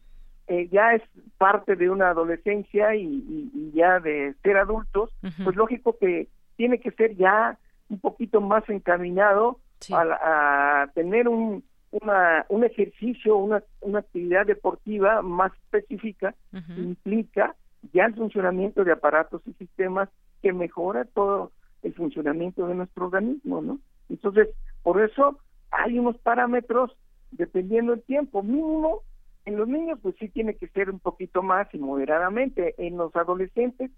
eh, 0.47 0.67
ya 0.71 0.93
es 0.93 1.01
parte 1.37 1.75
de 1.75 1.89
una 1.89 2.09
adolescencia 2.09 2.95
y, 2.95 3.71
ya 3.73 3.99
de 3.99 4.35
ser 4.43 4.57
adultos 4.57 5.09
pues 5.43 5.55
lógico 5.55 5.97
que 5.97 6.27
tiene 6.57 6.79
que 6.79 6.91
ser 6.91 7.15
ya 7.15 7.57
un 7.89 7.99
poquito 7.99 8.41
más 8.41 8.67
encaminado 8.69 9.59
a, 9.91 10.87
tener 10.93 11.27
un 11.27 11.63
una, 11.91 12.43
un 12.49 12.63
ejercicio, 12.63 13.37
una, 13.37 13.61
una 13.81 13.99
actividad 13.99 14.47
deportiva 14.47 15.21
más 15.21 15.51
específica 15.65 16.33
implica 16.75 17.55
ya 17.91 18.05
el 18.05 18.15
funcionamiento 18.15 18.83
de 18.83 18.93
aparatos 18.93 19.41
y 19.45 19.53
sistemas 19.53 20.09
que 20.41 20.53
mejora 20.53 21.05
todo 21.05 21.51
el 21.83 21.93
funcionamiento 21.93 22.67
de 22.67 22.75
nuestro 22.75 23.05
organismo, 23.05 23.61
¿no? 23.61 23.79
Entonces, 24.09 24.49
por 24.81 25.01
eso 25.01 25.37
hay 25.69 25.99
unos 25.99 26.17
parámetros 26.17 26.91
dependiendo 27.31 27.91
del 27.91 28.03
tiempo 28.03 28.41
mínimo. 28.41 29.01
En 29.45 29.57
los 29.57 29.67
niños, 29.67 29.99
pues 30.01 30.15
sí 30.19 30.29
tiene 30.29 30.55
que 30.55 30.67
ser 30.69 30.89
un 30.89 30.99
poquito 30.99 31.43
más 31.43 31.67
y 31.73 31.77
moderadamente. 31.77 32.73
En 32.77 32.97
los 32.97 33.15
adolescentes, 33.15 33.91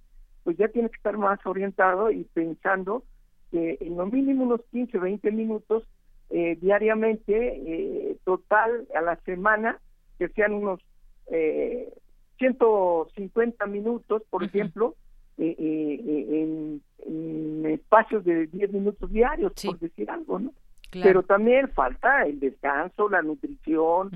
pues 0.43 0.57
ya 0.57 0.67
tiene 0.67 0.89
que 0.89 0.97
estar 0.97 1.17
más 1.17 1.39
orientado 1.45 2.11
y 2.11 2.23
pensando 2.25 3.03
que 3.51 3.77
en 3.81 3.97
lo 3.97 4.05
mínimo 4.05 4.43
unos 4.43 4.61
15, 4.71 4.97
20 4.97 5.31
minutos 5.31 5.83
eh, 6.29 6.57
diariamente, 6.59 7.33
eh, 7.33 8.17
total 8.23 8.87
a 8.95 9.01
la 9.01 9.15
semana, 9.17 9.79
que 10.17 10.29
sean 10.29 10.53
unos 10.53 10.81
eh, 11.27 11.93
150 12.37 13.65
minutos, 13.67 14.23
por 14.29 14.43
ejemplo, 14.43 14.95
eh, 15.37 15.55
eh, 15.57 16.79
en, 17.05 17.65
espacios 17.65 18.23
de 18.23 18.47
10 18.47 18.73
minutos 18.73 19.11
diarios, 19.11 19.53
por 19.63 19.79
decir 19.79 20.09
algo, 20.09 20.39
¿no? 20.39 20.53
Pero 20.91 21.23
también 21.23 21.69
falta 21.69 22.25
el 22.25 22.39
descanso, 22.39 23.09
la 23.09 23.21
nutrición, 23.21 24.11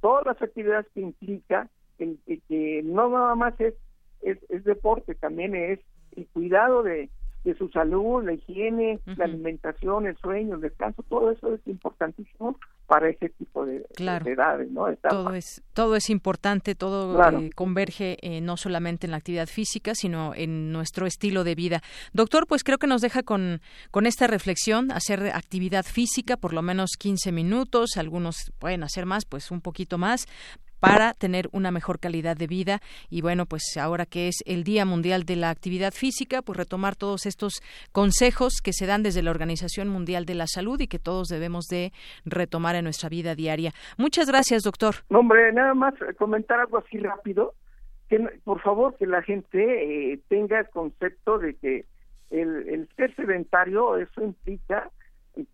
todas 0.00 0.26
las 0.26 0.42
actividades 0.42 0.86
que 0.92 1.00
implica, 1.00 1.68
que 1.96 2.82
no 2.84 3.08
nada 3.08 3.34
más 3.34 3.58
es, 3.60 3.74
es 4.20 4.64
deporte, 4.64 5.14
también 5.14 5.54
es 5.54 5.80
el 6.16 6.26
cuidado 6.28 6.82
de, 6.82 7.08
de 7.48 7.56
su 7.56 7.68
salud, 7.70 8.22
la 8.22 8.34
higiene, 8.34 9.00
la 9.16 9.24
alimentación, 9.24 10.06
el 10.06 10.16
sueño, 10.18 10.56
el 10.56 10.60
descanso, 10.60 11.02
todo 11.08 11.30
eso 11.30 11.54
es 11.54 11.60
importantísimo 11.66 12.56
para 12.86 13.08
ese 13.08 13.30
tipo 13.30 13.64
de, 13.64 13.86
edades, 13.98 14.70
¿no? 14.70 14.86
Todo 15.08 15.34
es 15.34 15.62
todo 15.72 15.96
es 15.96 16.10
importante, 16.10 16.74
todo 16.74 17.22
eh, 17.22 17.50
converge 17.54 18.18
eh, 18.22 18.40
no 18.40 18.56
solamente 18.56 19.06
en 19.06 19.12
la 19.12 19.16
actividad 19.16 19.46
física, 19.46 19.94
sino 19.94 20.34
en 20.34 20.72
nuestro 20.72 21.06
estilo 21.06 21.42
de 21.44 21.54
vida. 21.54 21.82
Doctor, 22.12 22.46
pues 22.46 22.64
creo 22.64 22.78
que 22.78 22.86
nos 22.86 23.00
deja 23.00 23.22
con 23.22 23.60
con 23.90 24.06
esta 24.06 24.26
reflexión 24.26 24.90
hacer 24.92 25.30
actividad 25.34 25.84
física 25.84 26.36
por 26.36 26.52
lo 26.52 26.62
menos 26.62 26.90
15 26.98 27.32
minutos, 27.32 27.96
algunos 27.96 28.52
pueden 28.58 28.82
hacer 28.82 29.06
más, 29.06 29.24
pues 29.24 29.50
un 29.50 29.60
poquito 29.60 29.96
más, 29.96 30.26
para 30.80 31.14
tener 31.14 31.48
una 31.52 31.70
mejor 31.70 31.98
calidad 31.98 32.36
de 32.36 32.46
vida 32.46 32.80
y 33.10 33.22
bueno 33.22 33.46
pues 33.46 33.76
ahora 33.80 34.06
que 34.06 34.28
es 34.28 34.42
el 34.46 34.64
Día 34.64 34.84
Mundial 34.84 35.24
de 35.24 35.36
la 35.36 35.50
Actividad 35.50 35.92
Física 35.92 36.42
pues 36.42 36.56
retomar 36.56 36.96
todos 36.96 37.26
estos 37.26 37.60
consejos 37.92 38.60
que 38.62 38.72
se 38.72 38.86
dan 38.86 39.02
desde 39.02 39.22
la 39.22 39.30
Organización 39.30 39.88
Mundial 39.88 40.24
de 40.24 40.34
la 40.34 40.46
Salud 40.46 40.80
y 40.80 40.88
que 40.88 40.98
todos 40.98 41.28
debemos 41.28 41.66
de 41.66 41.92
retomar 42.24 42.76
en 42.76 42.84
nuestra 42.84 43.08
vida 43.08 43.34
diaria. 43.34 43.72
Muchas 43.96 44.28
gracias, 44.28 44.62
doctor. 44.62 44.96
hombre, 45.08 45.52
nada 45.52 45.74
más 45.74 45.94
comentar 46.18 46.60
algo 46.60 46.78
así 46.78 46.98
rápido, 46.98 47.54
que 48.08 48.18
por 48.44 48.60
favor 48.60 48.96
que 48.96 49.06
la 49.06 49.22
gente 49.22 50.12
eh, 50.12 50.20
tenga 50.28 50.60
el 50.60 50.68
concepto 50.70 51.38
de 51.38 51.54
que 51.56 51.84
el, 52.30 52.68
el 52.68 52.88
ser 52.96 53.14
sedentario 53.16 53.96
eso 53.96 54.22
implica 54.22 54.90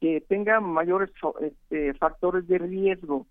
que 0.01 0.23
tenga 0.29 0.61
mayores 0.61 1.11
este, 1.41 1.95
factores 1.95 2.47
de 2.49 2.59
riesgo 2.59 3.27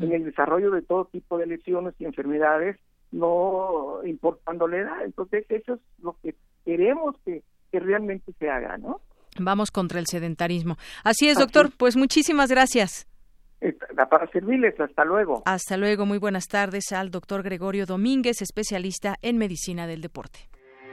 en 0.00 0.12
el 0.12 0.24
desarrollo 0.24 0.70
de 0.70 0.82
todo 0.82 1.06
tipo 1.06 1.38
de 1.38 1.46
lesiones 1.46 1.94
y 1.98 2.04
enfermedades, 2.04 2.76
no 3.12 4.00
importando 4.04 4.68
la 4.68 4.78
edad. 4.78 5.04
Entonces, 5.04 5.46
eso 5.48 5.74
es 5.74 5.80
lo 6.02 6.16
que 6.22 6.34
queremos 6.64 7.16
que, 7.24 7.42
realmente 7.70 8.32
se 8.38 8.48
haga, 8.48 8.76
¿no? 8.78 9.00
Vamos 9.38 9.70
contra 9.70 10.00
el 10.00 10.06
sedentarismo. 10.06 10.76
Así 11.04 11.28
es, 11.28 11.38
doctor. 11.38 11.70
Pues 11.76 11.96
muchísimas 11.96 12.50
gracias. 12.50 13.06
Para 14.10 14.26
servirles, 14.30 14.78
hasta 14.80 15.04
luego. 15.04 15.42
Hasta 15.44 15.76
luego, 15.76 16.06
muy 16.06 16.18
buenas 16.18 16.46
tardes 16.48 16.92
al 16.92 17.10
doctor 17.10 17.42
Gregorio 17.42 17.86
Domínguez, 17.86 18.40
especialista 18.42 19.16
en 19.22 19.36
medicina 19.36 19.86
del 19.86 20.00
deporte. 20.00 20.48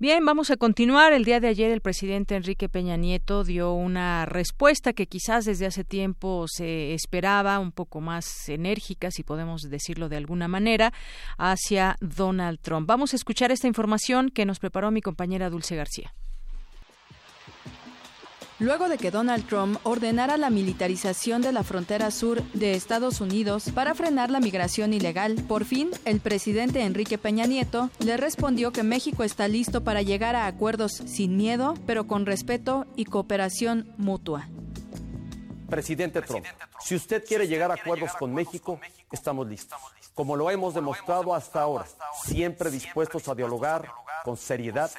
Bien, 0.00 0.24
vamos 0.24 0.50
a 0.50 0.56
continuar. 0.56 1.12
El 1.12 1.26
día 1.26 1.40
de 1.40 1.48
ayer 1.48 1.70
el 1.70 1.82
presidente 1.82 2.34
Enrique 2.34 2.70
Peña 2.70 2.96
Nieto 2.96 3.44
dio 3.44 3.74
una 3.74 4.24
respuesta 4.24 4.94
que 4.94 5.06
quizás 5.06 5.44
desde 5.44 5.66
hace 5.66 5.84
tiempo 5.84 6.46
se 6.48 6.94
esperaba, 6.94 7.58
un 7.58 7.70
poco 7.70 8.00
más 8.00 8.48
enérgica, 8.48 9.10
si 9.10 9.24
podemos 9.24 9.68
decirlo 9.68 10.08
de 10.08 10.16
alguna 10.16 10.48
manera, 10.48 10.94
hacia 11.36 11.98
Donald 12.00 12.60
Trump. 12.62 12.88
Vamos 12.88 13.12
a 13.12 13.16
escuchar 13.16 13.52
esta 13.52 13.66
información 13.66 14.30
que 14.30 14.46
nos 14.46 14.58
preparó 14.58 14.90
mi 14.90 15.02
compañera 15.02 15.50
Dulce 15.50 15.76
García. 15.76 16.14
Luego 18.60 18.88
de 18.88 18.98
que 18.98 19.10
Donald 19.10 19.46
Trump 19.46 19.78
ordenara 19.82 20.36
la 20.36 20.50
militarización 20.50 21.42
de 21.42 21.52
la 21.52 21.64
frontera 21.64 22.10
sur 22.10 22.42
de 22.52 22.74
Estados 22.74 23.20
Unidos 23.20 23.70
para 23.74 23.94
frenar 23.94 24.30
la 24.30 24.38
migración 24.38 24.92
ilegal. 24.92 25.42
Por 25.48 25.64
fin, 25.64 25.90
el 26.04 26.20
presidente 26.20 26.82
Enrique 26.82 27.18
Peña 27.18 27.46
Nieto 27.46 27.90
le 27.98 28.16
respondió 28.16 28.70
que 28.70 28.82
México 28.82 29.24
está 29.24 29.48
listo 29.48 29.82
para 29.82 30.02
llegar 30.02 30.36
a 30.36 30.46
acuerdos 30.46 30.92
sin 30.92 31.36
miedo, 31.36 31.74
pero 31.86 32.06
con 32.06 32.26
respeto 32.26 32.86
y 32.94 33.06
cooperación 33.06 33.92
mutua. 33.96 34.48
Presidente 35.68 36.20
Trump, 36.22 36.44
si 36.80 36.96
usted 36.96 37.24
quiere 37.24 37.46
llegar 37.46 37.70
a 37.70 37.74
acuerdos 37.74 38.12
con 38.18 38.34
México, 38.34 38.80
estamos 39.10 39.48
listos. 39.48 39.78
Como 40.14 40.36
lo 40.36 40.50
hemos 40.50 40.74
demostrado 40.74 41.34
hasta 41.34 41.62
ahora, 41.62 41.86
siempre 42.24 42.70
dispuestos 42.70 43.26
a 43.28 43.34
dialogar 43.34 43.88
con 44.24 44.36
seriedad 44.36 44.90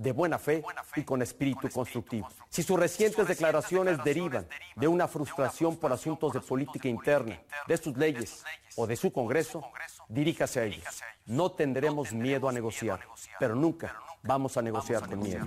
de 0.00 0.12
buena 0.12 0.38
fe 0.38 0.62
y 0.96 1.02
con 1.04 1.20
espíritu 1.20 1.68
constructivo. 1.68 2.26
Si 2.48 2.62
sus 2.62 2.78
recientes 2.80 3.28
declaraciones 3.28 4.02
derivan 4.02 4.46
de 4.74 4.88
una 4.88 5.06
frustración 5.06 5.76
por 5.76 5.92
asuntos 5.92 6.32
de 6.32 6.40
política 6.40 6.88
interna, 6.88 7.38
de 7.68 7.76
sus 7.76 7.96
leyes 7.96 8.42
o 8.76 8.86
de 8.86 8.96
su 8.96 9.12
Congreso, 9.12 9.62
diríjase 10.08 10.60
a 10.60 10.64
ellos. 10.64 10.84
No 11.26 11.52
tendremos 11.52 12.12
miedo 12.14 12.48
a 12.48 12.52
negociar, 12.52 13.00
pero 13.38 13.54
nunca 13.54 13.94
vamos 14.22 14.56
a 14.56 14.62
negociar 14.62 15.06
con 15.06 15.22
miedo. 15.22 15.46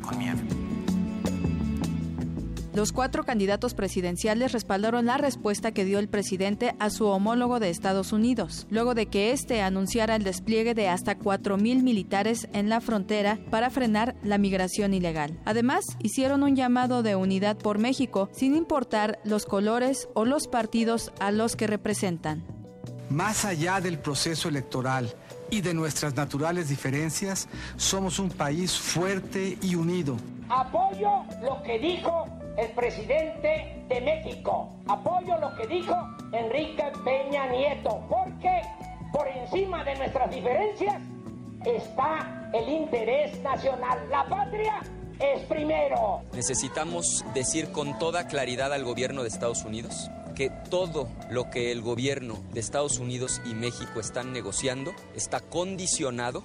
Los 2.75 2.91
cuatro 2.91 3.23
candidatos 3.23 3.75
presidenciales 3.75 4.51
respaldaron 4.51 5.05
la 5.05 5.17
respuesta 5.17 5.73
que 5.73 5.85
dio 5.85 5.99
el 5.99 6.07
presidente 6.07 6.73
a 6.79 6.89
su 6.89 7.05
homólogo 7.05 7.59
de 7.59 7.69
Estados 7.69 8.11
Unidos, 8.11 8.65
luego 8.71 8.95
de 8.95 9.05
que 9.05 9.31
éste 9.31 9.61
anunciara 9.61 10.15
el 10.15 10.23
despliegue 10.23 10.73
de 10.73 10.89
hasta 10.89 11.19
4.000 11.19 11.83
militares 11.83 12.47
en 12.51 12.69
la 12.69 12.81
frontera 12.81 13.37
para 13.51 13.69
frenar 13.69 14.15
la 14.23 14.39
migración 14.39 14.95
ilegal. 14.95 15.39
Además, 15.45 15.85
hicieron 15.99 16.41
un 16.41 16.55
llamado 16.55 17.03
de 17.03 17.15
unidad 17.15 17.57
por 17.57 17.77
México, 17.77 18.27
sin 18.31 18.55
importar 18.55 19.19
los 19.23 19.45
colores 19.45 20.09
o 20.15 20.25
los 20.25 20.47
partidos 20.47 21.13
a 21.19 21.29
los 21.29 21.55
que 21.55 21.67
representan. 21.67 22.43
Más 23.11 23.45
allá 23.45 23.81
del 23.81 23.99
proceso 23.99 24.49
electoral 24.49 25.13
y 25.51 25.61
de 25.61 25.75
nuestras 25.75 26.15
naturales 26.15 26.69
diferencias, 26.69 27.47
somos 27.75 28.17
un 28.17 28.29
país 28.29 28.75
fuerte 28.75 29.59
y 29.61 29.75
unido. 29.75 30.17
Apoyo 30.49 31.23
lo 31.43 31.61
que 31.61 31.77
dijo 31.77 32.27
el 32.57 32.69
presidente 32.71 33.83
de 33.87 34.01
México. 34.01 34.69
Apoyo 34.87 35.37
lo 35.39 35.55
que 35.55 35.67
dijo 35.67 35.95
Enrique 36.31 36.83
Peña 37.03 37.47
Nieto, 37.47 38.05
porque 38.09 38.61
por 39.11 39.27
encima 39.27 39.83
de 39.83 39.95
nuestras 39.95 40.29
diferencias 40.29 41.01
está 41.65 42.49
el 42.53 42.69
interés 42.69 43.39
nacional. 43.41 43.99
La 44.09 44.27
patria 44.27 44.81
es 45.19 45.41
primero. 45.43 46.21
Necesitamos 46.33 47.23
decir 47.33 47.71
con 47.71 47.97
toda 47.99 48.27
claridad 48.27 48.73
al 48.73 48.83
gobierno 48.83 49.23
de 49.23 49.29
Estados 49.29 49.63
Unidos 49.63 50.09
que 50.35 50.49
todo 50.49 51.09
lo 51.29 51.49
que 51.49 51.71
el 51.71 51.81
gobierno 51.81 52.39
de 52.53 52.59
Estados 52.59 52.97
Unidos 52.97 53.39
y 53.45 53.53
México 53.53 53.99
están 53.99 54.33
negociando 54.33 54.93
está 55.15 55.39
condicionado 55.39 56.43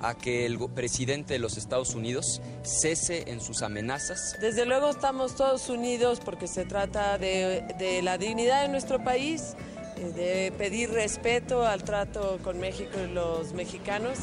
a 0.00 0.14
que 0.14 0.46
el 0.46 0.58
presidente 0.74 1.34
de 1.34 1.38
los 1.38 1.56
Estados 1.56 1.94
Unidos 1.94 2.40
cese 2.62 3.24
en 3.30 3.40
sus 3.40 3.62
amenazas. 3.62 4.36
Desde 4.40 4.64
luego 4.64 4.90
estamos 4.90 5.36
todos 5.36 5.68
unidos 5.68 6.20
porque 6.24 6.46
se 6.46 6.64
trata 6.64 7.18
de, 7.18 8.00
la 8.02 8.18
dignidad 8.18 8.62
de 8.62 8.68
nuestro 8.68 9.02
país, 9.02 9.54
eh, 9.96 10.12
de 10.14 10.52
pedir 10.56 10.90
respeto 10.90 11.66
al 11.66 11.84
trato 11.84 12.38
con 12.42 12.58
México 12.58 12.98
y 13.04 13.12
los 13.12 13.52
mexicanos. 13.52 14.18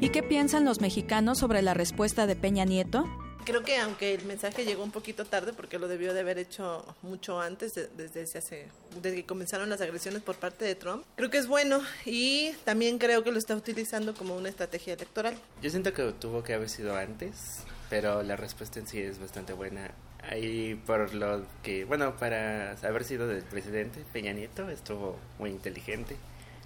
¿Y 0.00 0.10
qué 0.10 0.22
piensan 0.22 0.64
los 0.64 0.80
mexicanos 0.80 1.38
sobre 1.38 1.62
la 1.62 1.72
respuesta 1.72 2.26
de 2.26 2.36
Peña 2.36 2.64
Nieto? 2.64 3.06
Creo 3.44 3.62
que 3.62 3.76
aunque 3.78 4.14
el 4.14 4.24
mensaje 4.24 4.64
llegó 4.64 4.82
un 4.82 4.90
poquito 4.90 5.26
tarde, 5.26 5.52
porque 5.52 5.78
lo 5.78 5.86
debió 5.86 6.14
de 6.14 6.20
haber 6.20 6.38
hecho 6.38 6.84
mucho 7.02 7.40
antes, 7.40 7.74
desde, 7.74 8.22
hace, 8.22 8.68
desde 9.02 9.16
que 9.16 9.26
comenzaron 9.26 9.68
las 9.68 9.82
agresiones 9.82 10.22
por 10.22 10.36
parte 10.36 10.64
de 10.64 10.74
Trump, 10.74 11.04
creo 11.14 11.30
que 11.30 11.38
es 11.38 11.46
bueno 11.46 11.82
y 12.06 12.52
también 12.64 12.98
creo 12.98 13.22
que 13.22 13.30
lo 13.30 13.38
está 13.38 13.54
utilizando 13.54 14.14
como 14.14 14.34
una 14.34 14.48
estrategia 14.48 14.94
electoral. 14.94 15.36
Yo 15.60 15.68
siento 15.68 15.92
que 15.92 16.12
tuvo 16.12 16.42
que 16.42 16.54
haber 16.54 16.70
sido 16.70 16.96
antes, 16.96 17.64
pero 17.90 18.22
la 18.22 18.36
respuesta 18.36 18.80
en 18.80 18.86
sí 18.86 19.00
es 19.00 19.18
bastante 19.18 19.52
buena. 19.52 19.90
Ahí 20.22 20.74
por 20.86 21.12
lo 21.12 21.44
que, 21.62 21.84
bueno, 21.84 22.16
para 22.16 22.72
haber 22.82 23.04
sido 23.04 23.28
del 23.28 23.42
presidente 23.42 24.04
Peña 24.10 24.32
Nieto, 24.32 24.70
estuvo 24.70 25.18
muy 25.38 25.50
inteligente, 25.50 26.16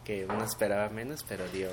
que 0.04 0.26
uno 0.26 0.44
esperaba 0.44 0.88
menos, 0.90 1.24
pero 1.28 1.46
dio 1.48 1.70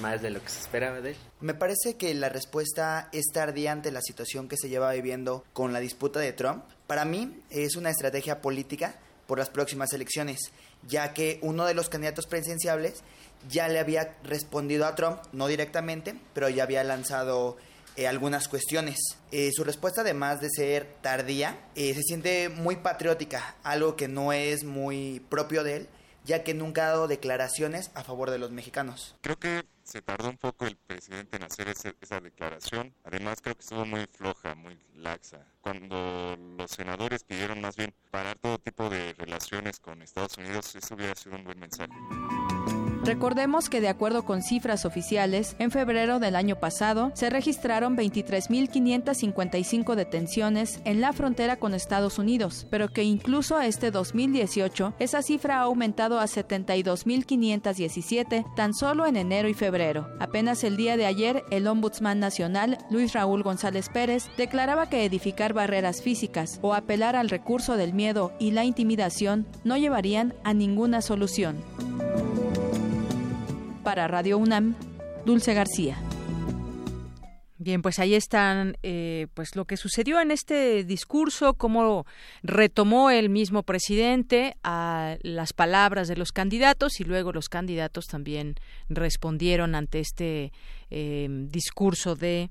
más 0.00 0.22
de 0.22 0.30
lo 0.30 0.42
que 0.42 0.48
se 0.48 0.60
esperaba 0.60 1.00
de 1.00 1.10
él. 1.10 1.16
Me 1.40 1.54
parece 1.54 1.96
que 1.96 2.12
la 2.14 2.28
respuesta 2.28 3.08
es 3.12 3.26
tardía 3.32 3.72
ante 3.72 3.90
la 3.90 4.02
situación 4.02 4.48
que 4.48 4.56
se 4.56 4.68
lleva 4.68 4.92
viviendo 4.92 5.44
con 5.52 5.72
la 5.72 5.80
disputa 5.80 6.20
de 6.20 6.32
Trump. 6.32 6.64
Para 6.86 7.04
mí 7.04 7.42
es 7.50 7.76
una 7.76 7.90
estrategia 7.90 8.40
política 8.40 8.96
por 9.26 9.38
las 9.38 9.50
próximas 9.50 9.92
elecciones, 9.92 10.50
ya 10.88 11.14
que 11.14 11.38
uno 11.42 11.64
de 11.64 11.74
los 11.74 11.88
candidatos 11.88 12.26
presidenciables 12.26 13.02
ya 13.48 13.68
le 13.68 13.78
había 13.78 14.16
respondido 14.24 14.86
a 14.86 14.94
Trump, 14.94 15.20
no 15.32 15.46
directamente, 15.46 16.14
pero 16.34 16.48
ya 16.48 16.64
había 16.64 16.82
lanzado 16.84 17.56
eh, 17.96 18.06
algunas 18.06 18.48
cuestiones. 18.48 18.98
Eh, 19.30 19.50
su 19.52 19.64
respuesta, 19.64 20.02
además 20.02 20.40
de 20.40 20.48
ser 20.50 20.96
tardía, 21.00 21.58
eh, 21.74 21.94
se 21.94 22.02
siente 22.02 22.48
muy 22.48 22.76
patriótica, 22.76 23.56
algo 23.62 23.96
que 23.96 24.08
no 24.08 24.32
es 24.32 24.64
muy 24.64 25.20
propio 25.28 25.64
de 25.64 25.76
él, 25.76 25.88
ya 26.24 26.44
que 26.44 26.54
nunca 26.54 26.86
ha 26.86 26.90
dado 26.90 27.08
declaraciones 27.08 27.90
a 27.94 28.04
favor 28.04 28.30
de 28.30 28.38
los 28.38 28.50
mexicanos. 28.50 29.16
Creo 29.22 29.38
que 29.38 29.64
se 29.90 30.02
tardó 30.02 30.30
un 30.30 30.38
poco 30.38 30.66
el 30.66 30.76
presidente 30.76 31.36
en 31.36 31.42
hacer 31.42 31.68
esa 31.68 32.20
declaración. 32.20 32.94
Además, 33.02 33.40
creo 33.42 33.56
que 33.56 33.62
estuvo 33.62 33.84
muy 33.84 34.06
floja, 34.06 34.54
muy 34.54 34.78
laxa. 34.94 35.44
Cuando 35.60 36.36
los 36.56 36.70
senadores 36.70 37.24
pidieron 37.24 37.60
más 37.60 37.76
bien 37.76 37.92
parar 38.12 38.38
todo 38.38 38.58
tipo 38.58 38.88
de 38.88 39.14
relaciones 39.14 39.80
con 39.80 40.00
Estados 40.00 40.38
Unidos, 40.38 40.76
eso 40.76 40.94
hubiera 40.94 41.16
sido 41.16 41.34
un 41.34 41.44
buen 41.44 41.58
mensaje. 41.58 41.92
Recordemos 43.02 43.70
que 43.70 43.80
de 43.80 43.88
acuerdo 43.88 44.26
con 44.26 44.42
cifras 44.42 44.84
oficiales, 44.84 45.56
en 45.58 45.70
febrero 45.70 46.18
del 46.18 46.36
año 46.36 46.56
pasado 46.56 47.12
se 47.14 47.30
registraron 47.30 47.96
23.555 47.96 49.94
detenciones 49.94 50.82
en 50.84 51.00
la 51.00 51.14
frontera 51.14 51.56
con 51.56 51.72
Estados 51.72 52.18
Unidos, 52.18 52.66
pero 52.70 52.88
que 52.88 53.02
incluso 53.02 53.58
este 53.60 53.90
2018 53.90 54.92
esa 54.98 55.22
cifra 55.22 55.60
ha 55.60 55.62
aumentado 55.62 56.20
a 56.20 56.24
72.517 56.24 58.44
tan 58.54 58.74
solo 58.74 59.06
en 59.06 59.16
enero 59.16 59.48
y 59.48 59.54
febrero. 59.54 60.06
Apenas 60.20 60.62
el 60.62 60.76
día 60.76 60.98
de 60.98 61.06
ayer, 61.06 61.42
el 61.50 61.66
Ombudsman 61.66 62.20
Nacional, 62.20 62.76
Luis 62.90 63.14
Raúl 63.14 63.42
González 63.42 63.88
Pérez, 63.88 64.28
declaraba 64.36 64.90
que 64.90 65.06
edificar 65.06 65.54
barreras 65.54 66.02
físicas 66.02 66.58
o 66.60 66.74
apelar 66.74 67.16
al 67.16 67.30
recurso 67.30 67.78
del 67.78 67.94
miedo 67.94 68.34
y 68.38 68.50
la 68.50 68.64
intimidación 68.64 69.46
no 69.64 69.78
llevarían 69.78 70.34
a 70.44 70.52
ninguna 70.52 71.00
solución. 71.00 71.56
Para 73.82 74.08
Radio 74.08 74.38
UNAM, 74.38 74.74
Dulce 75.24 75.54
García. 75.54 75.96
Bien, 77.62 77.82
pues 77.82 77.98
ahí 77.98 78.14
están, 78.14 78.78
eh, 78.82 79.26
pues 79.34 79.54
lo 79.54 79.66
que 79.66 79.76
sucedió 79.76 80.18
en 80.20 80.30
este 80.30 80.82
discurso, 80.84 81.52
cómo 81.52 82.06
retomó 82.42 83.10
el 83.10 83.28
mismo 83.28 83.64
presidente 83.64 84.56
a 84.62 85.18
las 85.20 85.52
palabras 85.52 86.08
de 86.08 86.16
los 86.16 86.32
candidatos 86.32 87.00
y 87.00 87.04
luego 87.04 87.32
los 87.32 87.50
candidatos 87.50 88.06
también 88.06 88.54
respondieron 88.88 89.74
ante 89.74 90.00
este 90.00 90.52
eh, 90.88 91.28
discurso 91.50 92.16
de 92.16 92.50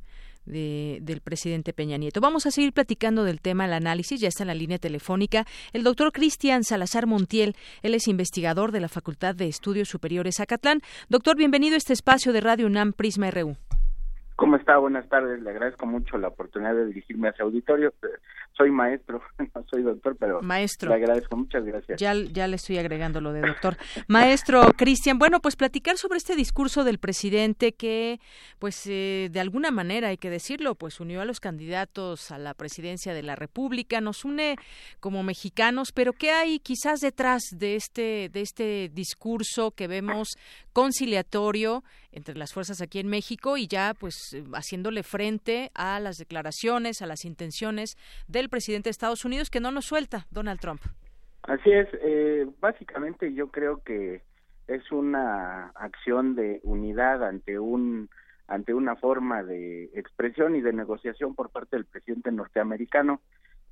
del 0.50 1.22
presidente 1.22 1.74
Peña 1.74 1.98
Nieto. 1.98 2.22
Vamos 2.22 2.46
a 2.46 2.52
seguir 2.52 2.74
platicando 2.74 3.24
del 3.24 3.42
tema, 3.42 3.66
el 3.66 3.74
análisis, 3.74 4.20
ya 4.20 4.28
está 4.28 4.44
en 4.44 4.48
la 4.48 4.56
línea 4.56 4.78
telefónica 4.78 5.30
el 5.74 5.84
doctor 5.84 6.12
Cristian 6.12 6.64
Salazar 6.64 7.06
Montiel, 7.06 7.56
él 7.82 7.94
es 7.94 8.08
investigador 8.08 8.72
de 8.72 8.80
la 8.80 8.90
Facultad 8.90 9.36
de 9.36 9.48
Estudios 9.48 9.90
Superiores 9.90 10.40
Acatlán. 10.40 10.82
Doctor, 11.10 11.36
bienvenido 11.36 11.76
a 11.76 11.78
este 11.78 11.94
espacio 11.94 12.34
de 12.34 12.42
Radio 12.42 12.68
UNAM 12.68 12.94
Prisma 12.94 13.32
RU. 13.32 13.56
¿Cómo 14.36 14.56
está? 14.56 14.78
Buenas 14.78 15.08
tardes. 15.10 15.42
Le 15.42 15.50
agradezco 15.50 15.86
mucho 15.86 16.18
la 16.18 16.30
oportunidad 16.30 16.74
de 16.74 16.86
dirigirme 16.88 17.28
a 17.28 17.32
ese 17.32 17.44
auditorio. 17.44 17.94
Soy 18.60 18.72
maestro, 18.72 19.22
no 19.56 19.66
soy 19.72 19.84
doctor, 19.84 20.18
pero 20.20 20.42
maestro. 20.42 20.90
le 20.90 20.96
agradezco. 20.96 21.38
Muchas 21.38 21.64
gracias. 21.64 21.98
Ya, 21.98 22.14
ya 22.14 22.46
le 22.46 22.58
estoy 22.58 22.78
agregando 22.78 23.22
lo 23.22 23.32
de 23.32 23.40
doctor. 23.40 23.78
Maestro 24.10 24.74
Cristian, 24.76 25.18
bueno, 25.18 25.40
pues 25.40 25.56
platicar 25.56 25.96
sobre 25.96 26.18
este 26.18 26.36
discurso 26.36 26.84
del 26.84 27.00
presidente 27.00 27.72
que, 27.72 28.20
pues, 28.60 28.86
eh, 28.88 29.30
de 29.32 29.40
alguna 29.40 29.72
manera, 29.72 30.10
hay 30.10 30.18
que 30.18 30.30
decirlo, 30.30 30.76
pues 30.76 31.00
unió 31.00 31.22
a 31.22 31.26
los 31.26 31.40
candidatos 31.40 32.32
a 32.32 32.38
la 32.38 32.54
presidencia 32.54 33.14
de 33.14 33.24
la 33.24 33.38
República, 33.38 34.02
nos 34.02 34.26
une 34.26 34.58
como 35.00 35.24
mexicanos, 35.24 35.94
pero 35.94 36.12
¿qué 36.12 36.32
hay 36.32 36.60
quizás 36.60 37.00
detrás 37.00 37.44
de 37.56 37.78
este, 37.78 38.28
de 38.28 38.42
este 38.42 38.90
discurso 38.94 39.72
que 39.72 39.88
vemos 39.88 40.32
conciliatorio 40.74 41.84
entre 42.12 42.36
las 42.36 42.54
fuerzas 42.54 42.82
aquí 42.82 43.00
en 43.00 43.08
México 43.08 43.58
y 43.58 43.68
ya 43.68 43.94
pues 43.98 44.36
haciéndole 44.54 45.04
frente 45.04 45.72
a 45.76 46.00
las 46.00 46.18
declaraciones, 46.18 47.02
a 47.02 47.06
las 47.06 47.24
intenciones 47.24 47.96
del 48.28 48.49
presidente 48.50 48.88
de 48.88 48.92
Estados 48.92 49.26
Unidos 49.26 49.50
que 49.50 49.60
no 49.60 49.72
nos 49.72 49.86
suelta, 49.86 50.28
Donald 50.32 50.60
Trump. 50.60 50.82
Así 51.44 51.72
es, 51.72 51.88
eh, 52.02 52.48
básicamente 52.60 53.34
yo 53.34 53.50
creo 53.50 53.82
que 53.84 54.22
es 54.68 54.92
una 54.92 55.68
acción 55.76 56.36
de 56.36 56.60
unidad 56.64 57.24
ante 57.24 57.60
un 57.60 58.10
ante 58.48 58.74
una 58.74 58.96
forma 58.96 59.44
de 59.44 59.92
expresión 59.94 60.56
y 60.56 60.62
de 60.62 60.74
negociación 60.74 61.36
por 61.36 61.52
parte 61.52 61.76
del 61.76 61.86
presidente 61.86 62.32
norteamericano 62.32 63.22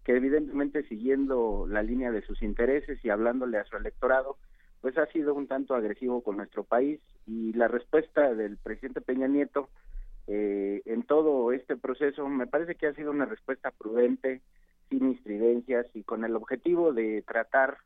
que 0.04 0.16
evidentemente 0.16 0.84
siguiendo 0.84 1.66
la 1.68 1.82
línea 1.82 2.12
de 2.12 2.22
sus 2.22 2.44
intereses 2.44 3.04
y 3.04 3.10
hablándole 3.10 3.58
a 3.58 3.66
su 3.66 3.76
electorado 3.76 4.38
pues 4.82 4.96
ha 5.00 5.08
sido 5.08 5.34
un 5.34 5.48
tanto 5.48 5.74
agresivo 5.74 6.22
con 6.22 6.38
nuestro 6.38 6.64
país 6.64 7.02
y 7.26 7.54
la 7.54 7.68
respuesta 7.68 8.36
del 8.36 8.58
presidente 8.58 9.02
Peña 9.02 9.28
Nieto 9.28 9.70
eh, 10.28 10.82
en 10.86 11.04
todo 11.04 11.54
este 11.54 11.78
proceso 11.78 12.28
me 12.28 12.48
parece 12.48 12.76
que 12.76 12.88
ha 12.88 12.94
sido 12.94 13.12
una 13.12 13.26
respuesta 13.26 13.72
prudente, 13.72 14.42
sin 14.90 15.10
incidencias 15.10 15.86
y 15.94 16.04
con 16.04 16.24
el 16.26 16.36
objetivo 16.36 16.94
de 16.94 17.24
tratar 17.24 17.78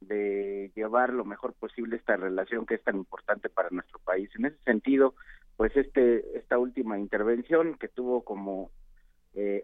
de 0.00 0.70
llevar 0.74 1.12
lo 1.12 1.24
mejor 1.24 1.54
posible 1.54 1.96
esta 1.96 2.16
relación 2.16 2.66
que 2.66 2.74
es 2.74 2.82
tan 2.82 2.96
importante 2.96 3.48
para 3.48 3.70
nuestro 3.70 3.98
país. 4.00 4.30
En 4.38 4.46
ese 4.46 4.58
sentido, 4.64 5.14
pues 5.56 5.76
este 5.76 6.38
esta 6.38 6.58
última 6.58 6.98
intervención 6.98 7.76
que 7.78 7.88
tuvo 7.88 8.22
como 8.24 8.70
eh, 9.34 9.62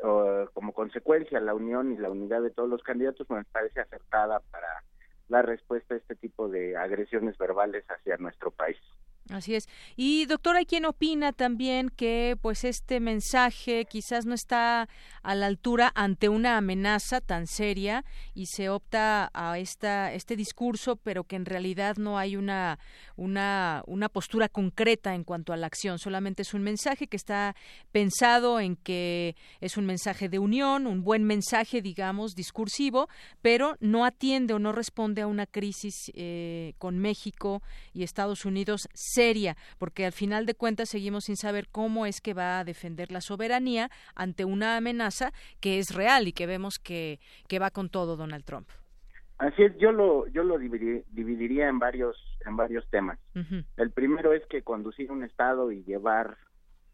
como 0.53 0.73
consecuencia 0.73 1.41
la 1.41 1.55
unión 1.55 1.93
y 1.93 1.97
la 1.97 2.11
unidad 2.11 2.43
de 2.43 2.51
todos 2.51 2.69
los 2.69 2.83
candidatos 2.83 3.29
me 3.31 3.45
parece 3.45 3.81
acertada 3.81 4.41
para 4.51 4.83
la 5.29 5.43
respuesta 5.43 5.95
a 5.95 5.99
este 5.99 6.17
tipo 6.17 6.49
de 6.49 6.77
agresiones 6.77 7.39
verbales 7.39 7.85
hacia 7.89 8.17
nuestro 8.17 8.51
país. 8.51 8.79
Así 9.29 9.55
es. 9.55 9.69
Y 9.97 10.27
doctor, 10.27 10.57
hay 10.57 10.67
quien 10.67 10.85
opina 10.85 11.33
también 11.33 11.89
que 11.91 12.37
pues 12.41 12.65
este 12.65 12.99
mensaje 12.99 13.85
quizás 13.85 14.27
no 14.27 14.35
está 14.35 14.89
a 15.23 15.35
la 15.37 15.47
altura 15.47 15.93
ante 15.95 16.29
una 16.29 16.57
amenaza 16.57 17.21
tan 17.21 17.47
seria 17.47 18.05
y 18.35 18.47
se 18.47 18.69
opta 18.71 19.31
a 19.33 19.59
esta 19.59 20.13
este 20.13 20.35
discurso, 20.35 20.97
pero 20.97 21.23
que 21.23 21.37
en 21.37 21.45
realidad 21.45 21.97
no 21.97 22.19
hay 22.19 22.35
una 22.35 22.81
una 23.15 23.85
una 23.87 24.09
postura 24.09 24.49
concreta 24.49 25.15
en 25.15 25.23
cuanto 25.23 25.53
a 25.53 25.57
la 25.57 25.69
acción, 25.69 26.01
solamente 26.01 26.43
es 26.43 26.53
un 26.53 26.63
mensaje 26.63 27.07
que 27.07 27.17
está 27.17 27.55
pensado 27.93 28.59
en 28.59 28.75
que 28.75 29.37
es 29.61 29.77
un 29.77 29.87
mensaje 29.87 30.29
de 30.29 30.41
unión, 30.41 30.89
un 30.89 31.05
buen 31.05 31.23
mensaje, 31.23 31.83
digamos, 31.83 32.35
discursivo, 32.35 33.09
pero 33.43 33.77
no 33.79 34.05
atiende 34.05 34.55
o 34.55 34.59
no 34.59 34.73
responde 34.73 35.23
a 35.23 35.29
una 35.29 35.47
crisis 35.47 36.11
eh, 36.15 36.75
con 36.79 36.99
México 36.99 37.63
y 37.93 38.03
Estados 38.03 38.45
Unidos 38.45 38.89
seria, 39.21 39.55
porque 39.77 40.07
al 40.07 40.13
final 40.13 40.47
de 40.47 40.55
cuentas 40.55 40.89
seguimos 40.89 41.25
sin 41.25 41.37
saber 41.37 41.69
cómo 41.71 42.07
es 42.07 42.23
que 42.23 42.33
va 42.33 42.59
a 42.59 42.65
defender 42.65 43.13
la 43.13 43.21
soberanía 43.21 43.91
ante 44.15 44.47
una 44.47 44.79
amenaza 44.79 45.33
que 45.61 45.79
es 45.79 45.95
real 45.95 46.27
y 46.27 46.33
que 46.33 46.47
vemos 46.47 46.79
que, 46.79 47.21
que 47.47 47.59
va 47.59 47.71
con 47.71 47.91
todo 47.91 48.17
Donald 48.17 48.47
Trump. 48.47 48.67
Así 49.37 49.63
es, 49.63 49.77
yo 49.77 49.93
lo 49.93 50.27
yo 50.29 50.43
lo 50.43 50.57
dividiría, 50.59 51.69
en 51.69 51.79
varios 51.79 52.17
en 52.47 52.57
varios 52.57 52.89
temas. 52.89 53.19
El 53.77 53.91
primero 53.91 54.33
es 54.33 54.43
que 54.47 54.63
conducir 54.63 55.13
un 55.13 55.23
estado 55.23 55.71
y 55.71 55.83
llevar 55.85 56.39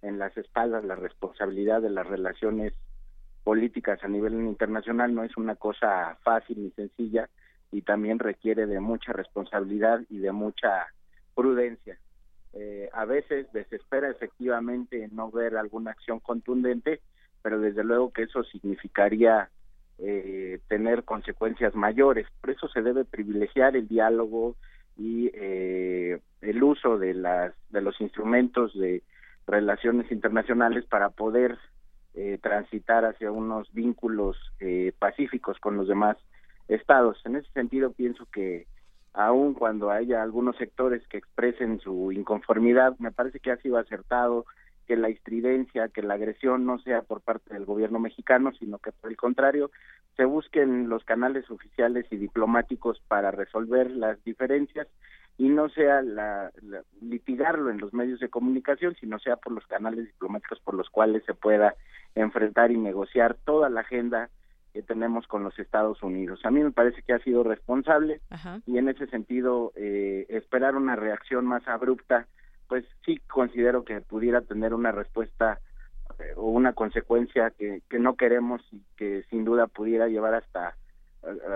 en 0.02 0.18
las 0.18 0.36
espaldas 0.36 0.84
la 0.84 0.96
responsabilidad 0.96 1.80
de 1.80 1.90
las 1.90 2.06
relaciones 2.08 2.72
políticas 3.44 4.02
a 4.02 4.08
nivel 4.08 4.34
internacional 4.34 5.14
no 5.14 5.22
es 5.22 5.36
una 5.36 5.54
cosa 5.54 6.18
fácil 6.24 6.60
ni 6.64 6.70
sencilla 6.72 7.28
y 7.70 7.82
también 7.82 8.18
requiere 8.18 8.66
de 8.66 8.80
mucha 8.80 9.12
responsabilidad 9.12 10.00
y 10.08 10.18
de 10.18 10.32
mucha 10.32 10.86
prudencia. 11.36 11.96
Eh, 12.58 12.88
a 12.94 13.04
veces 13.04 13.52
desespera 13.52 14.08
efectivamente 14.10 15.08
no 15.12 15.30
ver 15.30 15.56
alguna 15.56 15.90
acción 15.90 16.20
contundente, 16.20 17.00
pero 17.42 17.60
desde 17.60 17.84
luego 17.84 18.12
que 18.12 18.22
eso 18.22 18.44
significaría 18.44 19.50
eh, 19.98 20.60
tener 20.66 21.04
consecuencias 21.04 21.74
mayores. 21.74 22.26
Por 22.40 22.50
eso 22.50 22.66
se 22.68 22.80
debe 22.80 23.04
privilegiar 23.04 23.76
el 23.76 23.88
diálogo 23.88 24.56
y 24.96 25.30
eh, 25.34 26.18
el 26.40 26.62
uso 26.62 26.98
de 26.98 27.12
las 27.12 27.52
de 27.68 27.82
los 27.82 28.00
instrumentos 28.00 28.72
de 28.78 29.02
relaciones 29.46 30.10
internacionales 30.10 30.84
para 30.86 31.10
poder 31.10 31.58
transitar 32.40 33.04
hacia 33.04 33.30
unos 33.30 33.70
vínculos 33.74 34.38
pacíficos 34.98 35.58
con 35.58 35.76
los 35.76 35.86
demás 35.86 36.16
estados. 36.66 37.20
En 37.26 37.36
ese 37.36 37.50
sentido 37.52 37.92
pienso 37.92 38.26
que 38.32 38.66
aun 39.16 39.54
cuando 39.54 39.90
haya 39.90 40.22
algunos 40.22 40.56
sectores 40.56 41.06
que 41.08 41.16
expresen 41.16 41.80
su 41.80 42.12
inconformidad, 42.12 42.96
me 42.98 43.12
parece 43.12 43.40
que 43.40 43.50
ha 43.50 43.56
sido 43.56 43.78
acertado 43.78 44.44
que 44.86 44.94
la 44.94 45.08
estridencia, 45.08 45.88
que 45.88 46.02
la 46.02 46.14
agresión 46.14 46.66
no 46.66 46.78
sea 46.78 47.00
por 47.00 47.22
parte 47.22 47.54
del 47.54 47.64
gobierno 47.64 47.98
mexicano, 47.98 48.52
sino 48.58 48.78
que 48.78 48.92
por 48.92 49.10
el 49.10 49.16
contrario 49.16 49.70
se 50.16 50.26
busquen 50.26 50.90
los 50.90 51.02
canales 51.04 51.50
oficiales 51.50 52.06
y 52.10 52.16
diplomáticos 52.16 53.00
para 53.08 53.30
resolver 53.30 53.90
las 53.90 54.22
diferencias 54.22 54.86
y 55.38 55.48
no 55.48 55.70
sea 55.70 56.02
la, 56.02 56.50
litigarlo 57.00 57.70
en 57.70 57.78
los 57.78 57.94
medios 57.94 58.20
de 58.20 58.28
comunicación, 58.28 58.96
sino 59.00 59.18
sea 59.18 59.36
por 59.36 59.52
los 59.52 59.66
canales 59.66 60.04
diplomáticos 60.06 60.60
por 60.60 60.74
los 60.74 60.90
cuales 60.90 61.24
se 61.24 61.34
pueda 61.34 61.74
enfrentar 62.14 62.70
y 62.70 62.76
negociar 62.76 63.34
toda 63.44 63.70
la 63.70 63.80
agenda 63.80 64.28
que 64.76 64.82
tenemos 64.82 65.26
con 65.26 65.42
los 65.42 65.58
Estados 65.58 66.02
Unidos. 66.02 66.40
A 66.44 66.50
mí 66.50 66.62
me 66.62 66.70
parece 66.70 67.00
que 67.00 67.14
ha 67.14 67.18
sido 67.20 67.42
responsable 67.42 68.20
y 68.66 68.76
en 68.76 68.90
ese 68.90 69.06
sentido 69.06 69.72
eh, 69.74 70.26
esperar 70.28 70.76
una 70.76 70.96
reacción 70.96 71.46
más 71.46 71.66
abrupta, 71.66 72.26
pues 72.68 72.84
sí 73.06 73.18
considero 73.26 73.86
que 73.86 74.02
pudiera 74.02 74.42
tener 74.42 74.74
una 74.74 74.92
respuesta 74.92 75.60
o 76.36 76.50
una 76.50 76.74
consecuencia 76.74 77.52
que, 77.52 77.80
que 77.88 77.98
no 77.98 78.16
queremos 78.16 78.60
y 78.70 78.82
que 78.98 79.22
sin 79.30 79.46
duda 79.46 79.66
pudiera 79.66 80.08
llevar 80.08 80.34
hasta 80.34 80.76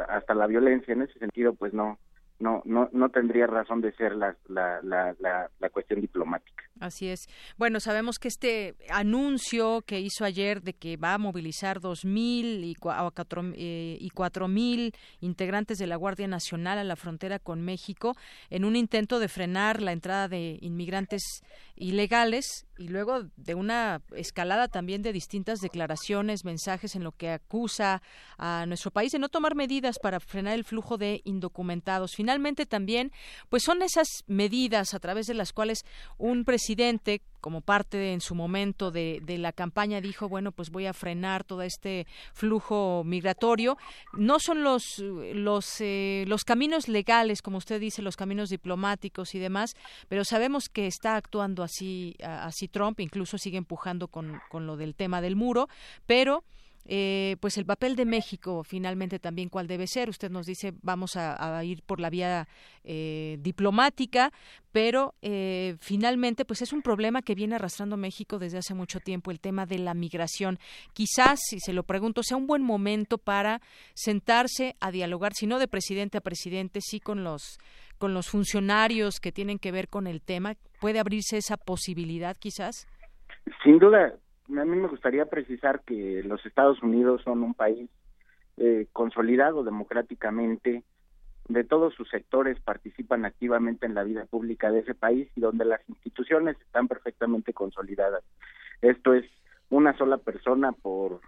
hasta 0.09 0.35
la 0.35 0.47
violencia 0.47 0.93
en 0.95 1.03
ese 1.03 1.19
sentido 1.19 1.53
pues 1.55 1.75
no 1.75 1.99
no 2.41 2.63
no 2.65 2.89
no 2.93 3.09
tendría 3.11 3.47
razón 3.47 3.81
de 3.81 3.93
ser 3.93 4.17
la 4.17 4.37
la, 4.49 4.81
la, 4.83 5.71
cuestión 5.71 6.01
diplomática 6.01 6.65
Así 6.81 7.09
es. 7.09 7.29
Bueno, 7.59 7.79
sabemos 7.79 8.19
que 8.19 8.29
este 8.29 8.75
anuncio 8.89 9.83
que 9.83 10.01
hizo 10.01 10.25
ayer 10.25 10.63
de 10.63 10.73
que 10.73 10.97
va 10.97 11.13
a 11.13 11.19
movilizar 11.19 11.79
2.000 11.79 12.65
y, 12.65 12.75
cuatro, 12.75 13.43
eh, 13.55 13.99
y 14.01 14.09
4.000 14.11 14.95
integrantes 15.21 15.77
de 15.77 15.87
la 15.87 15.97
Guardia 15.97 16.27
Nacional 16.27 16.79
a 16.79 16.85
la 16.85 16.97
frontera 16.97 17.39
con 17.39 17.61
México 17.61 18.15
en 18.49 18.65
un 18.65 18.77
intento 18.77 19.19
de 19.19 19.29
frenar 19.29 19.83
la 19.83 19.93
entrada 19.93 20.29
de 20.29 20.59
inmigrantes 20.63 21.43
ilegales 21.77 22.67
y 22.79 22.89
luego 22.89 23.25
de 23.37 23.55
una 23.55 24.01
escalada 24.17 24.69
también 24.69 25.03
de 25.03 25.13
distintas 25.13 25.61
declaraciones, 25.61 26.47
mensajes 26.47 26.97
en 26.97 27.05
lo 27.05 27.13
que 27.13 27.31
acusa 27.31 28.01
a 28.39 28.65
nuestro 28.67 28.91
país 28.91 29.13
de 29.13 29.19
no 29.19 29.29
tomar 29.29 29.55
medidas 29.55 29.99
para 29.99 30.19
frenar 30.19 30.55
el 30.55 30.65
flujo 30.65 30.97
de 30.97 31.21
indocumentados. 31.25 32.13
También, 32.67 33.13
pues 33.49 33.63
son 33.63 33.83
esas 33.83 34.09
medidas 34.27 34.95
a 34.95 35.01
través 35.01 35.27
de 35.27 35.35
las 35.35 35.53
cuales 35.53 35.85
un 36.19 36.45
presidente 36.45 37.23
como 37.41 37.63
parte 37.63 38.13
en 38.13 38.21
su 38.21 38.35
momento 38.35 38.91
de, 38.91 39.21
la 39.39 39.53
campaña, 39.53 40.01
dijo, 40.01 40.29
bueno, 40.29 40.53
pues 40.53 40.71
voy 40.71 40.87
a 40.87 40.93
frenar 40.93 41.45
todo 41.45 41.63
este 41.63 42.07
flujo 42.35 43.03
migratorio. 43.05 43.79
No 44.13 44.39
son 44.39 44.63
los, 44.63 44.99
los, 44.99 45.81
eh, 45.81 46.25
los 46.27 46.45
caminos 46.45 46.89
legales, 46.89 47.41
como 47.41 47.59
usted 47.59 47.81
dice, 47.81 48.03
los 48.03 48.17
caminos 48.17 48.51
diplomáticos 48.51 49.35
y 49.35 49.39
demás, 49.39 49.75
pero 50.09 50.25
sabemos 50.25 50.69
que 50.69 50.87
está 50.87 51.17
actuando 51.17 51.63
así, 51.63 52.17
así 52.23 52.69
Trump, 52.69 53.01
incluso 53.01 53.39
sigue 53.39 53.57
empujando 53.57 54.09
con, 54.09 54.41
con 54.51 54.67
lo 54.67 54.77
del 54.77 54.95
tema 54.95 55.21
del 55.21 55.37
muro, 55.37 55.69
pero 56.07 56.45
eh, 56.93 57.37
pues 57.39 57.57
el 57.57 57.67
papel 57.67 57.95
de 57.95 58.05
México 58.05 58.65
finalmente 58.65 59.21
también 59.21 59.49
cuál 59.49 59.69
debe 59.69 59.87
ser. 59.87 60.09
Usted 60.09 60.29
nos 60.29 60.45
dice 60.45 60.73
vamos 60.83 61.13
a, 61.15 61.63
ir 61.63 61.85
por 61.85 62.01
la 62.01 62.11
vía 62.11 62.49
eh, 62.83 63.37
diplomática, 63.39 64.33
pero 64.73 65.15
eh, 65.23 65.77
finalmente 65.79 66.45
pues 66.45 66.63
es 66.63 66.73
un 66.73 66.83
problema 66.83 67.23
que 67.23 67.37
viene 67.37 67.55
arrastrando 67.55 67.97
México 67.97 68.41
desde 68.41 68.59
hace 68.59 68.75
mucho 68.75 68.99
tiempo, 68.99 69.31
el 69.31 69.39
tema 69.39 69.67
de 69.67 69.79
la 69.79 69.95
migración. 69.95 70.59
Quizás, 70.93 71.39
si 71.49 71.61
se 71.61 71.73
lo 71.73 71.85
pregunto, 71.85 72.25
sea 72.25 72.37
un 72.37 72.49
buen 72.49 72.63
momento 72.63 73.19
para 73.19 73.61
sentarse 73.95 74.75
a 74.81 74.91
dialogar, 74.91 75.33
si 75.35 75.47
no 75.47 75.61
de 75.61 75.69
presidente 75.69 76.19
a 76.19 76.23
presidente, 76.23 76.81
sí 76.81 76.99
con 76.99 77.23
los 77.23 77.61
con 77.99 78.15
los 78.15 78.29
funcionarios 78.31 79.21
que 79.21 79.31
tienen 79.31 79.61
que 79.61 79.71
ver 79.71 79.89
con 79.89 80.09
el 80.09 80.23
tema. 80.23 80.57
¿Puede 80.81 80.99
abrirse 80.99 81.37
esa 81.37 81.57
posibilidad 81.57 82.37
quizás? 82.37 82.89
Sin 83.63 83.79
duda, 83.79 84.19
a 84.59 84.65
mí 84.65 84.77
me 84.77 84.89
gustaría 84.89 85.27
precisar 85.27 85.83
que 85.83 86.23
los 86.25 86.45
Estados 86.45 86.83
Unidos 86.83 87.23
son 87.23 87.43
un 87.43 87.55
país 87.55 87.89
eh, 88.57 88.87
consolidado 88.93 89.65
democráticamente, 89.65 90.83
de 91.49 91.65
todos 91.65 91.95
sus 91.95 92.09
sectores 92.09 92.61
participan 92.61 93.25
activamente 93.25 93.87
en 93.87 93.95
la 93.95 94.05
vida 94.05 94.25
pública 94.27 94.71
de 94.71 94.81
ese 94.81 94.95
país 94.95 95.29
y 95.35 95.41
donde 95.41 95.65
las 95.65 95.81
instituciones 95.89 96.57
están 96.61 96.87
perfectamente 96.87 97.53
consolidadas. 97.53 98.23
Esto 98.83 99.15
es 99.15 99.25
una 99.69 99.97
sola 99.97 100.19
persona 100.19 100.73
por 100.73 101.21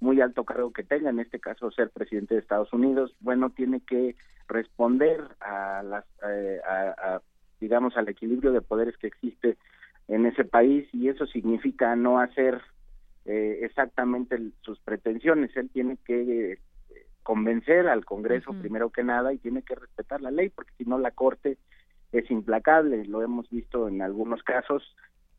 muy 0.00 0.20
alto 0.20 0.44
cargo 0.44 0.72
que 0.72 0.82
tenga, 0.82 1.10
en 1.10 1.20
este 1.20 1.40
caso 1.40 1.70
ser 1.70 1.90
presidente 1.90 2.34
de 2.34 2.40
Estados 2.40 2.72
Unidos, 2.72 3.14
bueno, 3.20 3.50
tiene 3.50 3.80
que 3.80 4.16
responder 4.48 5.22
a 5.40 5.82
las, 5.82 6.04
eh, 6.28 6.60
digamos, 7.60 7.96
al 7.96 8.08
equilibrio 8.08 8.52
de 8.52 8.60
poderes 8.60 8.96
que 8.98 9.06
existe 9.06 9.56
en 10.08 10.26
ese 10.26 10.44
país 10.44 10.88
y 10.92 11.08
eso 11.08 11.26
significa 11.26 11.94
no 11.96 12.18
hacer 12.18 12.60
eh, 13.24 13.60
exactamente 13.62 14.38
sus 14.62 14.80
pretensiones. 14.80 15.56
Él 15.56 15.70
tiene 15.70 15.96
que 16.04 16.52
eh, 16.52 16.58
convencer 17.22 17.88
al 17.88 18.04
Congreso 18.04 18.52
primero 18.52 18.90
que 18.90 19.04
nada 19.04 19.32
y 19.32 19.38
tiene 19.38 19.62
que 19.62 19.74
respetar 19.74 20.20
la 20.20 20.30
ley 20.30 20.48
porque 20.50 20.72
si 20.76 20.84
no 20.84 20.98
la 20.98 21.12
Corte 21.12 21.58
es 22.12 22.30
implacable. 22.30 23.04
Lo 23.04 23.22
hemos 23.22 23.48
visto 23.48 23.88
en 23.88 24.02
algunos 24.02 24.42
casos 24.42 24.82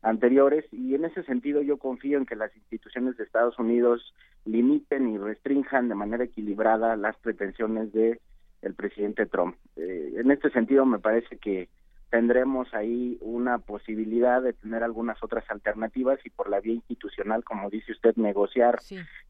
anteriores 0.02 0.64
y 0.72 0.94
en 0.94 1.04
ese 1.04 1.22
sentido 1.24 1.62
yo 1.62 1.78
confío 1.78 2.18
en 2.18 2.26
que 2.26 2.36
las 2.36 2.54
instituciones 2.56 3.16
de 3.16 3.24
Estados 3.24 3.58
Unidos 3.58 4.14
limiten 4.44 5.08
y 5.08 5.18
restrinjan 5.18 5.88
de 5.88 5.94
manera 5.94 6.24
equilibrada 6.24 6.96
las 6.96 7.16
pretensiones 7.16 7.92
de 7.92 8.20
el 8.62 8.74
presidente 8.74 9.26
Trump. 9.26 9.56
Eh, 9.76 10.14
en 10.16 10.30
este 10.30 10.50
sentido 10.50 10.84
me 10.86 10.98
parece 10.98 11.38
que 11.38 11.68
tendremos 12.14 12.72
ahí 12.74 13.18
una 13.22 13.58
posibilidad 13.58 14.40
de 14.40 14.52
tener 14.52 14.84
algunas 14.84 15.20
otras 15.20 15.42
alternativas 15.50 16.20
y 16.24 16.30
por 16.30 16.48
la 16.48 16.60
vía 16.60 16.74
institucional, 16.74 17.42
como 17.42 17.68
dice 17.70 17.90
usted, 17.90 18.14
negociar 18.14 18.78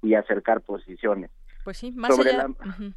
y 0.02 0.12
acercar 0.12 0.60
posiciones. 0.60 1.30
Pues 1.64 1.78
sí, 1.78 1.92
más 1.92 2.14
sobre 2.14 2.32
allá. 2.32 2.48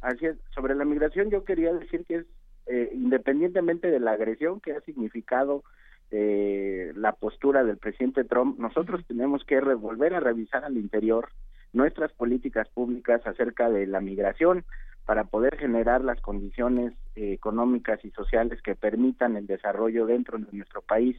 La, 0.02 0.36
sobre 0.54 0.74
la 0.74 0.84
migración 0.84 1.30
yo 1.30 1.42
quería 1.42 1.72
decir 1.72 2.04
que 2.04 2.16
es 2.16 2.26
eh, 2.66 2.90
independientemente 2.92 3.90
de 3.90 3.98
la 3.98 4.12
agresión 4.12 4.60
que 4.60 4.72
ha 4.72 4.80
significado 4.82 5.64
eh, 6.10 6.92
la 6.94 7.12
postura 7.12 7.64
del 7.64 7.78
presidente 7.78 8.24
Trump, 8.24 8.58
nosotros 8.58 9.02
tenemos 9.06 9.42
que 9.44 9.58
volver 9.58 10.12
a 10.12 10.20
revisar 10.20 10.66
al 10.66 10.76
interior 10.76 11.30
nuestras 11.72 12.12
políticas 12.12 12.68
públicas 12.68 13.26
acerca 13.26 13.70
de 13.70 13.86
la 13.86 14.02
migración 14.02 14.66
para 15.08 15.24
poder 15.24 15.56
generar 15.56 16.04
las 16.04 16.20
condiciones 16.20 16.92
eh, 17.16 17.32
económicas 17.32 18.04
y 18.04 18.10
sociales 18.10 18.60
que 18.60 18.74
permitan 18.74 19.38
el 19.38 19.46
desarrollo 19.46 20.04
dentro 20.04 20.36
de 20.36 20.44
nuestro 20.52 20.82
país 20.82 21.16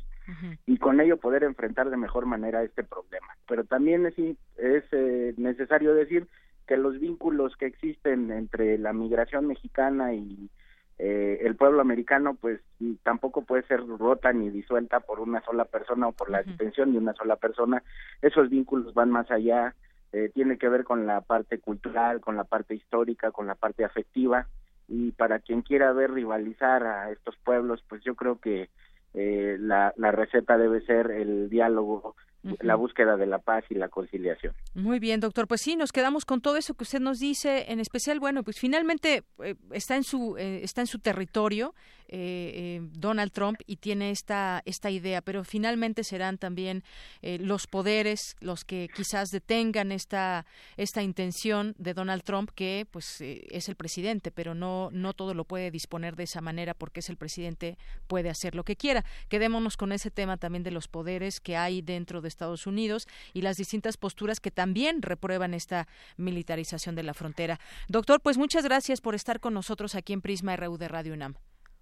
y 0.68 0.78
con 0.78 1.02
ello 1.02 1.18
poder 1.18 1.44
enfrentar 1.44 1.90
de 1.90 1.98
mejor 1.98 2.28
manera 2.28 2.62
este 2.62 2.84
problema. 2.84 3.36
Pero 3.48 3.64
también 3.64 4.06
es, 4.06 4.14
es 4.58 4.84
eh, 4.92 5.34
necesario 5.38 5.96
decir 5.96 6.28
que 6.68 6.78
los 6.78 7.00
vínculos 7.00 7.58
que 7.58 7.66
existen 7.66 8.32
entre 8.32 8.78
la 8.78 8.94
migración 8.94 9.48
mexicana 9.48 10.14
y 10.14 10.52
eh, 11.00 11.40
el 11.42 11.56
pueblo 11.56 11.82
americano 11.82 12.38
pues 12.40 12.62
tampoco 13.02 13.42
puede 13.42 13.64
ser 13.64 13.82
rota 13.88 14.32
ni 14.34 14.52
disuelta 14.52 15.00
por 15.00 15.20
una 15.20 15.42
sola 15.42 15.66
persona 15.66 16.10
o 16.10 16.12
por 16.12 16.30
la 16.30 16.44
detención 16.44 16.92
de 16.92 17.00
una 17.00 17.14
sola 17.14 17.38
persona. 17.38 17.82
Esos 18.22 18.52
vínculos 18.52 18.94
van 18.94 19.10
más 19.10 19.32
allá 19.32 19.74
eh, 20.14 20.32
tiene 20.34 20.57
que 20.57 20.70
ver 20.70 20.84
con 20.84 21.05
la 21.05 21.22
parte 21.22 21.60
cultural, 21.60 22.22
con 22.22 22.36
la 22.36 22.43
parte 22.43 22.76
histórica, 22.76 23.32
con 23.32 23.47
la 23.47 23.55
parte 23.55 23.86
afectiva 23.86 24.47
y 24.88 25.12
para 25.12 25.39
quien 25.39 25.62
quiera 25.62 25.93
ver 25.93 26.12
rivalizar 26.12 26.84
a 26.84 27.12
estos 27.12 27.36
pueblos, 27.38 27.84
pues 27.88 28.03
yo 28.03 28.16
creo 28.16 28.39
que 28.39 28.70
eh, 29.14 29.57
la, 29.60 29.93
la 29.97 30.12
receta 30.12 30.57
debe 30.57 30.82
ser 30.82 31.12
el 31.12 31.49
diálogo 31.49 32.16
la 32.62 32.76
búsqueda 32.76 33.18
de 33.18 33.26
la 33.26 33.39
paz 33.39 33.66
y 33.70 33.76
la 33.76 33.89
conciliación. 33.89 34.53
Muy 34.74 34.99
bien, 34.99 35.20
doctor. 35.20 35.47
Pues 35.47 35.62
sí, 35.62 35.76
nos 35.76 35.91
quedamos 35.91 36.26
con 36.26 36.41
todo 36.41 36.57
eso 36.57 36.74
que 36.74 36.84
usted 36.84 36.99
nos 36.99 37.20
dice. 37.20 37.72
En 37.72 37.80
especial, 37.80 38.20
bueno, 38.20 38.43
pues 38.43 38.57
finalmente 38.60 39.24
eh, 39.43 39.55
está 39.72 39.95
en 39.95 40.03
su 40.03 40.38
eh, 40.38 40.62
está 40.64 40.82
en 40.82 40.88
su 40.88 40.99
territorio 40.99 41.74
eh, 42.10 42.82
Donald 42.93 43.32
Trump 43.32 43.60
y 43.66 43.78
tiene 43.78 44.12
esta 44.12 44.62
esta 44.66 44.89
idea, 44.89 45.22
pero 45.22 45.43
finalmente 45.43 46.03
serán 46.03 46.38
también 46.38 46.84
los 47.22 47.68
poderes 47.68 48.36
los 48.39 48.66
que 48.66 48.89
quizás 48.93 49.30
detengan 49.30 49.91
esta 49.91 50.45
esta 50.78 51.01
intención 51.01 51.76
de 51.78 51.93
Donald 51.93 52.24
Trump, 52.24 52.51
que 52.53 52.88
pues 52.89 53.22
es 53.22 53.70
el 53.70 53.76
presidente, 53.76 54.32
pero 54.32 54.53
no 54.53 54.89
no 54.91 55.14
todo 55.14 55.34
lo 55.34 55.45
puede 55.45 55.72
disponer 55.72 56.16
de 56.16 56.24
esa 56.24 56.41
manera 56.41 56.74
porque 56.74 56.99
es 57.01 57.10
el 57.10 57.18
presidente 57.18 57.78
puede 58.07 58.30
hacer 58.30 58.55
lo 58.55 58.64
que 58.64 58.76
quiera. 58.76 59.05
Quedémonos 59.28 59.78
con 59.78 59.91
ese 59.91 60.12
tema 60.12 60.38
también 60.38 60.64
de 60.64 60.72
los 60.72 60.88
poderes 60.88 61.39
que 61.39 61.57
hay 61.57 61.82
dentro 61.82 62.22
de 62.22 62.28
Estados 62.28 62.68
Unidos 62.68 63.07
y 63.34 63.41
las 63.41 63.57
distintas 63.57 63.97
posturas 63.97 64.39
que 64.39 64.51
también 64.51 65.01
reprueban 65.01 65.53
esta 65.53 65.88
militarización 66.18 66.95
de 66.95 67.03
la 67.03 67.14
frontera. 67.14 67.60
Doctor, 67.88 68.22
pues 68.22 68.38
muchas 68.38 68.64
gracias 68.64 69.01
por 69.01 69.16
estar 69.16 69.39
con 69.39 69.53
nosotros 69.53 69.95
aquí 69.95 70.14
en 70.14 70.22
Prisma 70.22 70.55
RU 70.55 70.78
de 70.78 70.88
Radio 70.88 71.14
UNAM. 71.14 71.36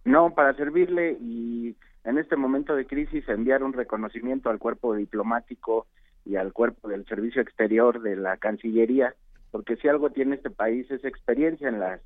No, 0.07 0.33
para 0.33 0.53
servirle 0.55 1.17
y 1.19 1.75
en 2.05 2.17
este 2.17 2.37
momento 2.37 2.75
de 2.75 2.87
crisis 2.87 3.27
enviar 3.27 3.61
un 3.61 3.73
reconocimiento 3.73 4.49
al 4.49 4.57
cuerpo 4.57 4.95
diplomático 4.95 5.85
y 6.25 6.37
al 6.37 6.53
cuerpo 6.53 6.87
del 6.87 7.05
servicio 7.05 7.41
exterior 7.41 8.01
de 8.01 8.15
la 8.15 8.37
Cancillería, 8.37 9.15
porque 9.51 9.75
si 9.75 9.89
algo 9.89 10.09
tiene 10.09 10.35
este 10.35 10.49
país 10.49 10.89
es 10.91 11.03
experiencia 11.03 11.67
en 11.67 11.81
las 11.81 11.99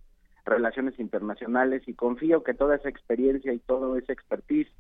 relaciones 0.46 1.00
internacionales 1.00 1.84
y 1.86 1.94
confío 1.94 2.44
que 2.44 2.56
toda 2.56 2.78
esa 2.78 2.90
experiencia 2.90 3.54
y 3.54 3.60
todo 3.60 3.96
ese 3.96 4.12
expertise 4.12 4.72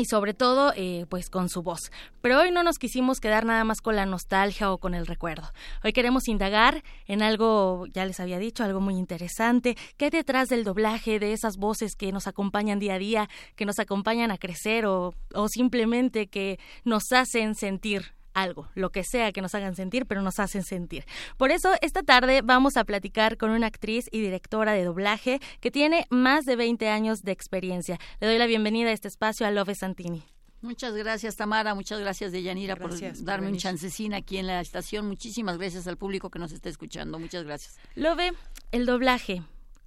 y 0.00 0.06
sobre 0.06 0.34
todo 0.34 0.72
eh, 0.76 1.06
pues 1.08 1.28
con 1.28 1.48
su 1.48 1.62
voz. 1.62 1.92
Pero 2.22 2.40
hoy 2.40 2.50
no 2.50 2.62
nos 2.62 2.78
quisimos 2.78 3.20
quedar 3.20 3.44
nada 3.44 3.64
más 3.64 3.80
con 3.80 3.96
la 3.96 4.06
nostalgia 4.06 4.72
o 4.72 4.78
con 4.78 4.94
el 4.94 5.06
recuerdo. 5.06 5.52
Hoy 5.84 5.92
queremos 5.92 6.26
indagar 6.26 6.82
en 7.06 7.22
algo, 7.22 7.86
ya 7.92 8.06
les 8.06 8.18
había 8.18 8.38
dicho, 8.38 8.64
algo 8.64 8.80
muy 8.80 8.96
interesante, 8.96 9.76
que 9.96 10.06
hay 10.06 10.10
detrás 10.10 10.48
del 10.48 10.64
doblaje, 10.64 11.18
de 11.18 11.32
esas 11.32 11.56
voces 11.58 11.94
que 11.96 12.12
nos 12.12 12.26
acompañan 12.26 12.78
día 12.78 12.94
a 12.94 12.98
día, 12.98 13.28
que 13.56 13.66
nos 13.66 13.78
acompañan 13.78 14.30
a 14.30 14.38
crecer 14.38 14.86
o, 14.86 15.14
o 15.34 15.48
simplemente 15.48 16.28
que 16.28 16.58
nos 16.84 17.12
hacen 17.12 17.54
sentir 17.54 18.14
algo, 18.34 18.68
lo 18.74 18.90
que 18.90 19.04
sea 19.04 19.32
que 19.32 19.42
nos 19.42 19.54
hagan 19.54 19.74
sentir, 19.74 20.06
pero 20.06 20.22
nos 20.22 20.38
hacen 20.38 20.62
sentir. 20.62 21.04
Por 21.36 21.50
eso, 21.50 21.72
esta 21.80 22.02
tarde 22.02 22.42
vamos 22.42 22.76
a 22.76 22.84
platicar 22.84 23.36
con 23.36 23.50
una 23.50 23.66
actriz 23.66 24.08
y 24.10 24.20
directora 24.20 24.72
de 24.72 24.84
doblaje 24.84 25.40
que 25.60 25.70
tiene 25.70 26.06
más 26.10 26.44
de 26.44 26.56
20 26.56 26.88
años 26.88 27.22
de 27.22 27.32
experiencia. 27.32 27.98
Le 28.20 28.26
doy 28.26 28.38
la 28.38 28.46
bienvenida 28.46 28.90
a 28.90 28.92
este 28.92 29.08
espacio 29.08 29.46
a 29.46 29.50
Love 29.50 29.74
Santini. 29.74 30.22
Muchas 30.62 30.94
gracias, 30.94 31.36
Tamara. 31.36 31.74
Muchas 31.74 32.00
gracias, 32.00 32.32
Deyanira, 32.32 32.76
por 32.76 32.92
darme 33.24 33.48
un 33.48 33.56
chancecín 33.56 34.12
aquí 34.12 34.36
en 34.36 34.46
la 34.46 34.60
estación. 34.60 35.06
Muchísimas 35.06 35.56
gracias 35.56 35.86
al 35.86 35.96
público 35.96 36.30
que 36.30 36.38
nos 36.38 36.52
está 36.52 36.68
escuchando. 36.68 37.18
Muchas 37.18 37.44
gracias. 37.44 37.78
Love, 37.94 38.34
el 38.70 38.84
doblaje, 38.84 39.42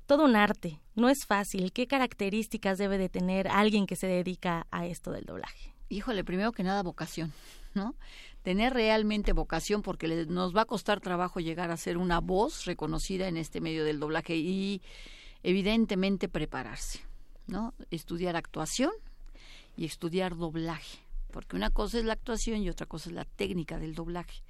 todo 0.08 0.26
un 0.26 0.36
arte. 0.36 0.80
No 0.96 1.10
es 1.10 1.26
fácil. 1.26 1.72
¿Qué 1.72 1.86
características 1.86 2.80
debe 2.80 2.98
de 2.98 3.10
tener 3.10 3.48
alguien 3.48 3.86
que 3.86 3.96
se 3.96 4.08
dedica 4.08 4.66
a 4.72 4.88
esto 4.88 5.12
del 5.12 5.26
doblaje? 5.26 5.76
Híjole, 5.90 6.24
primero 6.24 6.52
que 6.52 6.64
nada, 6.64 6.82
vocación, 6.82 7.34
¿no? 7.76 7.96
Tener 8.44 8.74
realmente 8.74 9.34
vocación 9.34 9.82
porque 9.82 10.26
nos 10.28 10.56
va 10.56 10.62
a 10.62 10.66
costar 10.66 11.00
trabajo 11.00 11.40
llegar 11.40 11.72
a 11.72 11.78
ser 11.78 11.98
una 11.98 12.20
voz 12.20 12.66
reconocida 12.66 13.28
en 13.28 13.38
este 13.38 13.62
medio 13.62 13.84
del 13.86 14.00
doblaje 14.00 14.36
y 14.36 14.82
evidentemente 15.42 16.30
prepararse, 16.30 17.00
¿no? 17.48 17.74
Estudiar 17.90 18.36
actuación 18.36 18.92
y 19.76 19.86
estudiar 19.86 20.36
doblaje, 20.36 21.00
porque 21.32 21.56
una 21.56 21.70
cosa 21.70 21.98
es 21.98 22.06
la 22.06 22.14
actuación 22.14 22.62
y 22.62 22.70
otra 22.70 22.86
cosa 22.86 23.10
es 23.10 23.16
la 23.16 23.26
técnica 23.26 23.80
del 23.80 23.96
doblaje. 23.96 24.44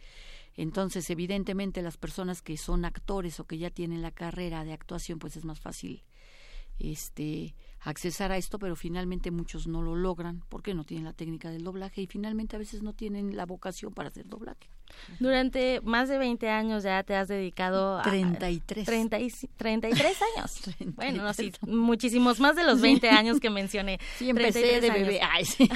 Entonces, 0.55 1.09
evidentemente 1.09 1.81
las 1.81 1.97
personas 1.97 2.41
que 2.41 2.57
son 2.57 2.85
actores 2.85 3.39
o 3.39 3.45
que 3.45 3.57
ya 3.57 3.69
tienen 3.69 4.01
la 4.01 4.11
carrera 4.11 4.63
de 4.63 4.73
actuación, 4.73 5.17
pues 5.17 5.35
es 5.35 5.45
más 5.45 5.59
fácil 5.59 6.03
este 6.79 7.55
accesar 7.83 8.31
a 8.31 8.37
esto, 8.37 8.59
pero 8.59 8.75
finalmente 8.75 9.31
muchos 9.31 9.67
no 9.67 9.81
lo 9.81 9.95
logran 9.95 10.41
porque 10.49 10.73
no 10.73 10.83
tienen 10.83 11.05
la 11.05 11.13
técnica 11.13 11.49
del 11.49 11.63
doblaje 11.63 12.01
y 12.01 12.07
finalmente 12.07 12.55
a 12.55 12.59
veces 12.59 12.81
no 12.81 12.93
tienen 12.93 13.35
la 13.35 13.45
vocación 13.45 13.93
para 13.93 14.09
hacer 14.09 14.27
doblaje. 14.27 14.69
Durante 15.19 15.81
más 15.81 16.07
de 16.07 16.17
20 16.17 16.49
años 16.49 16.83
ya 16.83 17.03
te 17.03 17.15
has 17.15 17.27
dedicado 17.27 17.97
a... 17.99 18.03
33. 18.03 18.85
30 18.85 19.19
y, 19.19 19.31
33 19.57 20.17
años. 20.35 20.61
Bueno, 20.95 21.23
no, 21.23 21.33
sí, 21.33 21.51
muchísimos 21.61 22.39
más 22.39 22.55
de 22.55 22.63
los 22.63 22.79
20 22.79 23.09
años 23.09 23.39
que 23.39 23.49
mencioné. 23.49 23.99
Sí, 24.17 24.29
empecé 24.29 24.79
de 24.79 24.91
bebé. 24.91 25.19
Ay, 25.21 25.45
sí. 25.45 25.67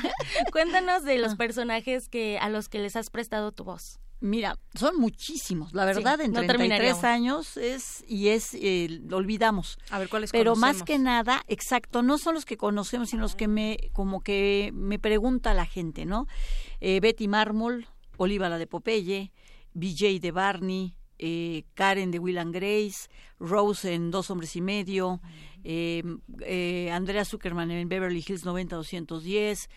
Cuéntanos 0.52 1.04
de 1.04 1.18
los 1.18 1.34
ah. 1.34 1.36
personajes 1.36 2.08
que 2.08 2.38
a 2.38 2.48
los 2.48 2.68
que 2.68 2.78
les 2.78 2.96
has 2.96 3.08
prestado 3.10 3.52
tu 3.52 3.64
voz. 3.64 4.00
Mira, 4.24 4.58
son 4.74 4.96
muchísimos. 4.96 5.74
La 5.74 5.84
verdad, 5.84 6.18
en 6.22 6.32
33 6.32 7.04
años 7.04 7.58
es 7.58 8.02
y 8.08 8.28
es 8.28 8.54
eh, 8.54 9.02
olvidamos. 9.12 9.78
A 9.90 9.98
ver 9.98 10.08
cuáles 10.08 10.32
Pero 10.32 10.56
más 10.56 10.82
que 10.82 10.98
nada, 10.98 11.44
exacto, 11.46 12.02
no 12.02 12.16
son 12.16 12.32
los 12.32 12.46
que 12.46 12.56
conocemos, 12.56 13.10
sino 13.10 13.20
los 13.20 13.36
que 13.36 13.48
me 13.48 13.76
como 13.92 14.22
que 14.22 14.70
me 14.72 14.98
pregunta 14.98 15.52
la 15.52 15.66
gente, 15.66 16.06
¿no? 16.06 16.26
Eh, 16.80 17.00
Betty 17.00 17.28
Mármol, 17.28 17.86
Oliva 18.16 18.48
la 18.48 18.56
de 18.56 18.66
Popeye, 18.66 19.30
BJ 19.74 20.20
de 20.20 20.30
Barney, 20.30 20.96
eh, 21.18 21.64
Karen 21.74 22.10
de 22.10 22.18
Will 22.18 22.38
and 22.38 22.54
Grace, 22.54 23.10
Rose 23.38 23.92
en 23.92 24.10
Dos 24.10 24.30
Hombres 24.30 24.56
y 24.56 24.62
Medio, 24.62 25.20
eh, 25.64 26.02
eh, 26.40 26.90
Andrea 26.90 27.24
Zuckerman 27.24 27.70
en 27.70 27.88
Beverly 27.88 28.24
Hills 28.26 28.44
90210, 28.44 29.68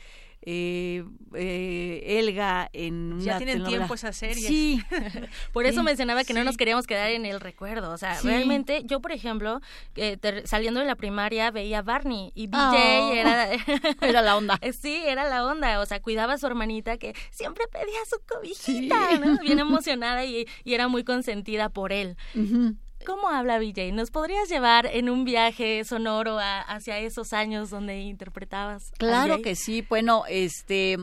eh, 0.42 1.04
eh, 1.34 2.20
Elga 2.20 2.70
en 2.72 3.20
ya 3.20 3.38
tienen 3.38 3.64
tiempo 3.66 3.96
esa 3.96 4.14
serie 4.14 4.48
sí. 4.48 4.82
Por 5.54 5.66
eso 5.66 5.84
mencionaba 5.84 6.24
que 6.24 6.34
no 6.34 6.44
nos 6.44 6.58
queríamos 6.58 6.88
quedar 6.88 7.10
en 7.10 7.26
el 7.26 7.40
recuerdo. 7.40 7.92
O 7.92 7.98
sea 7.98 8.20
realmente 8.22 8.84
yo 8.86 9.02
por 9.02 9.12
ejemplo 9.12 9.62
eh, 9.96 10.18
saliendo 10.46 10.80
de 10.80 10.86
la 10.86 10.96
primaria 10.96 11.52
veía 11.52 11.80
a 11.80 11.82
Barney 11.82 12.32
y 12.36 12.48
BJ 12.48 12.58
oh. 12.60 13.14
era 13.14 13.50
era 14.02 14.22
la 14.22 14.38
onda. 14.38 14.60
Sí 14.78 15.04
era 15.06 15.28
la 15.28 15.46
onda. 15.46 15.82
O 15.82 15.86
sea 15.86 16.02
cuidaba 16.02 16.34
a 16.34 16.38
su 16.38 16.46
hermanita 16.48 16.98
que 16.98 17.14
siempre 17.32 17.66
pedía 17.72 18.00
su 18.10 18.18
cobijita 18.26 19.18
¿no? 19.18 19.40
bien 19.40 19.60
emocionada 19.60 20.24
y, 20.24 20.48
y, 20.64 20.74
era 20.74 20.88
muy 20.88 21.04
consentida 21.04 21.70
por 21.70 21.92
él 21.92 22.16
¿Cómo 23.08 23.30
habla 23.30 23.58
BJ? 23.58 23.94
¿Nos 23.94 24.12
podrías 24.12 24.50
llevar 24.50 24.86
en 24.86 25.10
un 25.10 25.24
viaje 25.24 25.82
sonoro 25.86 26.40
hacia 26.40 27.00
esos 27.00 27.32
años 27.32 27.70
donde 27.70 28.02
interpretabas? 28.02 28.92
Claro 28.98 29.42
que 29.42 29.56
sí. 29.56 29.82
Bueno, 29.82 30.26
este, 30.28 30.98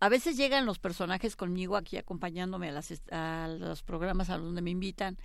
a 0.00 0.08
veces 0.08 0.38
llegan 0.38 0.64
los 0.64 0.78
personajes 0.78 1.36
conmigo 1.36 1.76
aquí 1.76 1.98
acompañándome 1.98 2.70
a, 2.70 2.72
las, 2.72 2.90
a 3.10 3.48
los 3.48 3.82
programas 3.82 4.30
a 4.30 4.38
donde 4.38 4.62
me 4.62 4.70
invitan. 4.70 5.18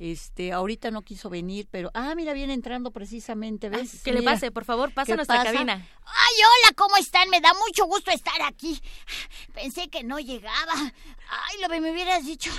Este, 0.00 0.50
ahorita 0.50 0.90
no 0.90 1.02
quiso 1.02 1.30
venir, 1.30 1.68
pero 1.70 1.92
ah, 1.94 2.12
mira, 2.16 2.32
viene 2.32 2.54
entrando 2.54 2.90
precisamente, 2.90 3.68
¿ves? 3.68 4.02
que 4.02 4.12
le 4.12 4.24
pase, 4.24 4.50
por 4.50 4.64
favor, 4.64 4.92
pasa 4.92 5.12
a 5.12 5.16
nuestra 5.16 5.44
cabina. 5.44 5.74
Ay, 5.74 6.34
hola, 6.38 6.74
¿cómo 6.74 6.96
están? 6.96 7.30
Me 7.30 7.40
da 7.40 7.52
mucho 7.54 7.86
gusto 7.86 8.10
estar 8.10 8.42
aquí. 8.42 8.80
Pensé 9.54 9.88
que 9.88 10.02
no 10.02 10.18
llegaba. 10.18 10.72
Ay, 10.74 11.60
lo 11.62 11.68
que 11.68 11.80
me 11.80 11.92
hubieras 11.92 12.26
dicho 12.26 12.50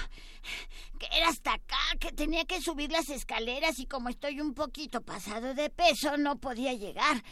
que 0.99 1.07
era 1.17 1.29
hasta 1.29 1.53
acá, 1.53 1.79
que 1.99 2.11
tenía 2.11 2.45
que 2.45 2.61
subir 2.61 2.91
las 2.91 3.09
escaleras 3.09 3.79
y 3.79 3.87
como 3.87 4.09
estoy 4.09 4.41
un 4.41 4.53
poquito 4.53 5.01
pasado 5.01 5.53
de 5.53 5.69
peso, 5.69 6.17
no 6.17 6.37
podía 6.37 6.73
llegar. 6.73 7.23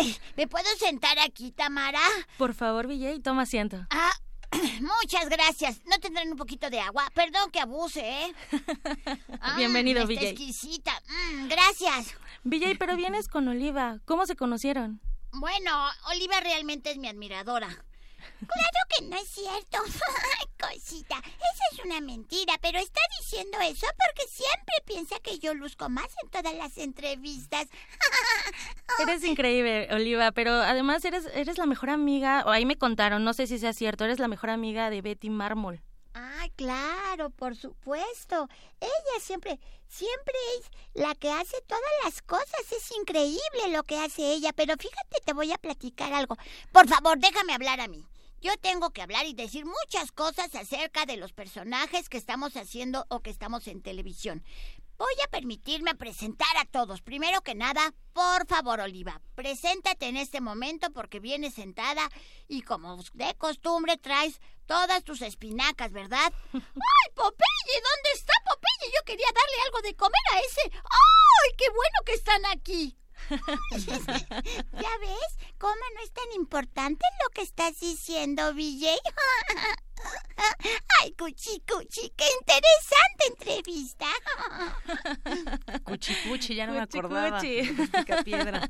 Uy, 0.00 0.16
¿me 0.36 0.48
puedo 0.48 0.66
sentar 0.78 1.18
aquí, 1.20 1.52
Tamara? 1.52 2.02
Por 2.36 2.54
favor, 2.54 2.88
Villay, 2.88 3.20
toma 3.20 3.42
asiento. 3.42 3.86
Ah, 3.90 4.12
muchas 4.80 5.28
gracias. 5.28 5.80
¿No 5.86 5.98
tendrán 6.00 6.28
un 6.28 6.36
poquito 6.36 6.68
de 6.70 6.80
agua? 6.80 7.08
Perdón 7.14 7.50
que 7.52 7.60
abuse, 7.60 8.00
¿eh? 8.00 8.34
Bienvenido, 9.56 10.04
mm, 10.04 10.10
exquisita. 10.10 10.92
Mm, 11.08 11.48
gracias. 11.48 12.14
Villay, 12.42 12.76
pero 12.76 12.96
vienes 12.96 13.28
con 13.28 13.46
Oliva. 13.46 14.00
¿Cómo 14.06 14.26
se 14.26 14.34
conocieron? 14.34 15.00
Bueno, 15.32 15.86
Oliva 16.10 16.40
realmente 16.40 16.90
es 16.90 16.98
mi 16.98 17.06
admiradora. 17.06 17.84
Claro 18.38 18.80
que 18.88 19.04
no 19.06 19.16
es 19.16 19.28
cierto. 19.28 19.78
Cosita, 20.60 21.16
esa 21.18 21.64
es 21.72 21.84
una 21.84 22.00
mentira, 22.00 22.54
pero 22.60 22.78
está 22.78 23.00
diciendo 23.20 23.58
eso 23.60 23.86
porque 24.06 24.28
siempre 24.30 24.74
piensa 24.84 25.18
que 25.20 25.38
yo 25.38 25.54
luzco 25.54 25.88
más 25.88 26.08
en 26.22 26.30
todas 26.30 26.54
las 26.54 26.78
entrevistas. 26.78 27.66
Eres 29.00 29.24
increíble, 29.24 29.88
Oliva, 29.92 30.32
pero 30.32 30.52
además 30.52 31.04
eres, 31.04 31.26
eres 31.34 31.58
la 31.58 31.66
mejor 31.66 31.90
amiga, 31.90 32.42
o 32.46 32.50
ahí 32.50 32.66
me 32.66 32.76
contaron, 32.76 33.22
no 33.22 33.32
sé 33.32 33.46
si 33.46 33.58
sea 33.58 33.72
cierto, 33.72 34.04
eres 34.04 34.18
la 34.18 34.28
mejor 34.28 34.50
amiga 34.50 34.90
de 34.90 35.02
Betty 35.02 35.30
Mármol. 35.30 35.80
Ah, 36.14 36.48
claro, 36.56 37.30
por 37.30 37.54
supuesto. 37.54 38.48
Ella 38.80 39.20
siempre, 39.20 39.60
siempre 39.86 40.34
es 40.58 40.70
la 40.94 41.14
que 41.14 41.30
hace 41.30 41.60
todas 41.68 41.84
las 42.04 42.22
cosas. 42.22 42.72
Es 42.72 42.90
increíble 42.98 43.68
lo 43.70 43.84
que 43.84 44.00
hace 44.00 44.32
ella. 44.32 44.52
Pero 44.52 44.74
fíjate, 44.76 45.20
te 45.24 45.32
voy 45.32 45.52
a 45.52 45.58
platicar 45.58 46.12
algo. 46.12 46.36
Por 46.72 46.88
favor, 46.88 47.18
déjame 47.18 47.54
hablar 47.54 47.80
a 47.80 47.86
mí. 47.86 48.04
Yo 48.40 48.56
tengo 48.58 48.90
que 48.90 49.02
hablar 49.02 49.26
y 49.26 49.34
decir 49.34 49.64
muchas 49.64 50.12
cosas 50.12 50.54
acerca 50.54 51.06
de 51.06 51.16
los 51.16 51.32
personajes 51.32 52.08
que 52.08 52.18
estamos 52.18 52.56
haciendo 52.56 53.04
o 53.08 53.20
que 53.20 53.30
estamos 53.30 53.66
en 53.66 53.82
televisión. 53.82 54.44
Voy 54.96 55.14
a 55.24 55.30
permitirme 55.30 55.94
presentar 55.96 56.56
a 56.56 56.64
todos. 56.64 57.02
Primero 57.02 57.40
que 57.42 57.54
nada, 57.56 57.94
por 58.12 58.46
favor, 58.46 58.80
Oliva, 58.80 59.20
preséntate 59.34 60.06
en 60.06 60.16
este 60.16 60.40
momento 60.40 60.92
porque 60.92 61.18
vienes 61.20 61.54
sentada 61.54 62.08
y 62.46 62.62
como 62.62 63.02
de 63.12 63.34
costumbre 63.36 63.96
traes 63.96 64.40
todas 64.66 65.02
tus 65.02 65.22
espinacas, 65.22 65.92
¿verdad? 65.92 66.32
¡Ay, 66.52 67.12
Popeye! 67.14 67.82
¿Dónde 67.82 68.10
está 68.14 68.32
Popeye? 68.44 68.92
Yo 68.94 69.04
quería 69.04 69.28
darle 69.34 69.62
algo 69.66 69.80
de 69.82 69.96
comer 69.96 70.22
a 70.32 70.38
ese. 70.40 70.62
¡Ay, 70.74 71.54
qué 71.56 71.68
bueno 71.70 71.98
que 72.04 72.14
están 72.14 72.46
aquí! 72.46 72.96
¿Ya 74.72 74.98
ves? 75.00 75.36
¿Cómo 75.58 75.74
no 75.74 76.02
es 76.02 76.12
tan 76.12 76.32
importante 76.36 77.04
lo 77.22 77.30
que 77.30 77.42
estás 77.42 77.78
diciendo, 77.80 78.52
VJ? 78.54 78.96
Ay, 81.00 81.12
Cuchi 81.12 81.60
Cuchi, 81.60 82.12
qué 82.16 82.24
interesante 82.40 83.28
entrevista. 83.28 84.06
Cuchi 85.84 86.14
Cuchi, 86.28 86.54
ya 86.54 86.66
no 86.66 86.72
me 86.72 86.80
acordaba. 86.80 87.40
piedra. 88.24 88.68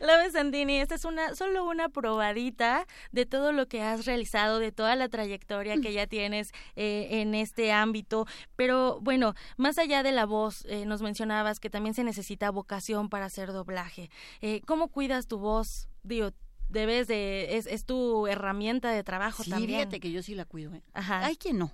Lobe 0.00 0.30
Santini, 0.30 0.78
esta 0.78 0.94
es 0.94 1.04
una 1.04 1.34
solo 1.34 1.64
una 1.64 1.88
probadita 1.88 2.86
de 3.12 3.26
todo 3.26 3.52
lo 3.52 3.66
que 3.66 3.82
has 3.82 4.06
realizado, 4.06 4.58
de 4.58 4.72
toda 4.72 4.96
la 4.96 5.08
trayectoria 5.08 5.76
que 5.80 5.92
ya 5.92 6.06
tienes 6.06 6.52
eh, 6.76 7.20
en 7.20 7.34
este 7.34 7.72
ámbito. 7.72 8.26
Pero 8.56 8.98
bueno, 9.00 9.34
más 9.56 9.78
allá 9.78 10.02
de 10.02 10.12
la 10.12 10.26
voz, 10.26 10.64
eh, 10.68 10.86
nos 10.86 11.02
mencionabas 11.02 11.60
que 11.60 11.70
también 11.70 11.94
se 11.94 12.04
necesita 12.04 12.50
vocación 12.50 13.08
para 13.08 13.26
hacer 13.26 13.52
doblaje. 13.52 14.10
Eh, 14.40 14.62
¿Cómo 14.66 14.88
cuidas 14.88 15.26
tu 15.26 15.38
voz? 15.38 15.88
Digo, 16.02 16.30
debes 16.68 17.08
de 17.08 17.56
es, 17.56 17.66
es 17.66 17.84
tu 17.84 18.26
herramienta 18.26 18.90
de 18.90 19.02
trabajo 19.04 19.42
sí, 19.42 19.50
también. 19.50 19.80
fíjate 19.80 20.00
que 20.00 20.10
yo 20.12 20.22
sí 20.22 20.34
la 20.34 20.44
cuido. 20.44 20.74
¿eh? 20.74 20.82
Ajá. 20.94 21.24
Hay 21.24 21.36
quien 21.36 21.58
no. 21.58 21.72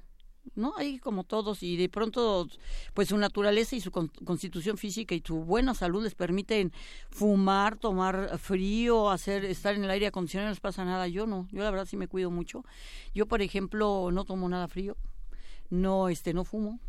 ¿no? 0.56 0.74
Hay 0.76 0.98
como 0.98 1.22
todos 1.22 1.62
y 1.62 1.76
de 1.76 1.88
pronto 1.88 2.48
pues 2.94 3.08
su 3.10 3.16
naturaleza 3.16 3.76
y 3.76 3.80
su 3.80 3.92
con- 3.92 4.08
constitución 4.08 4.76
física 4.76 5.14
y 5.14 5.22
su 5.24 5.36
buena 5.44 5.72
salud 5.72 6.02
les 6.02 6.16
permiten 6.16 6.72
fumar, 7.10 7.76
tomar 7.76 8.38
frío, 8.40 9.08
hacer 9.10 9.44
estar 9.44 9.74
en 9.76 9.84
el 9.84 9.90
aire 9.90 10.08
acondicionado, 10.08 10.48
no 10.48 10.50
les 10.52 10.58
pasa 10.60 10.84
nada. 10.84 11.06
Yo 11.06 11.26
no, 11.28 11.46
yo 11.52 11.62
la 11.62 11.70
verdad 11.70 11.86
sí 11.86 11.96
me 11.96 12.08
cuido 12.08 12.30
mucho. 12.32 12.64
Yo 13.14 13.26
por 13.26 13.40
ejemplo 13.40 14.10
no 14.12 14.24
tomo 14.24 14.48
nada 14.48 14.66
frío, 14.66 14.96
no 15.70 16.08
este 16.08 16.34
no 16.34 16.42
fumo. 16.44 16.80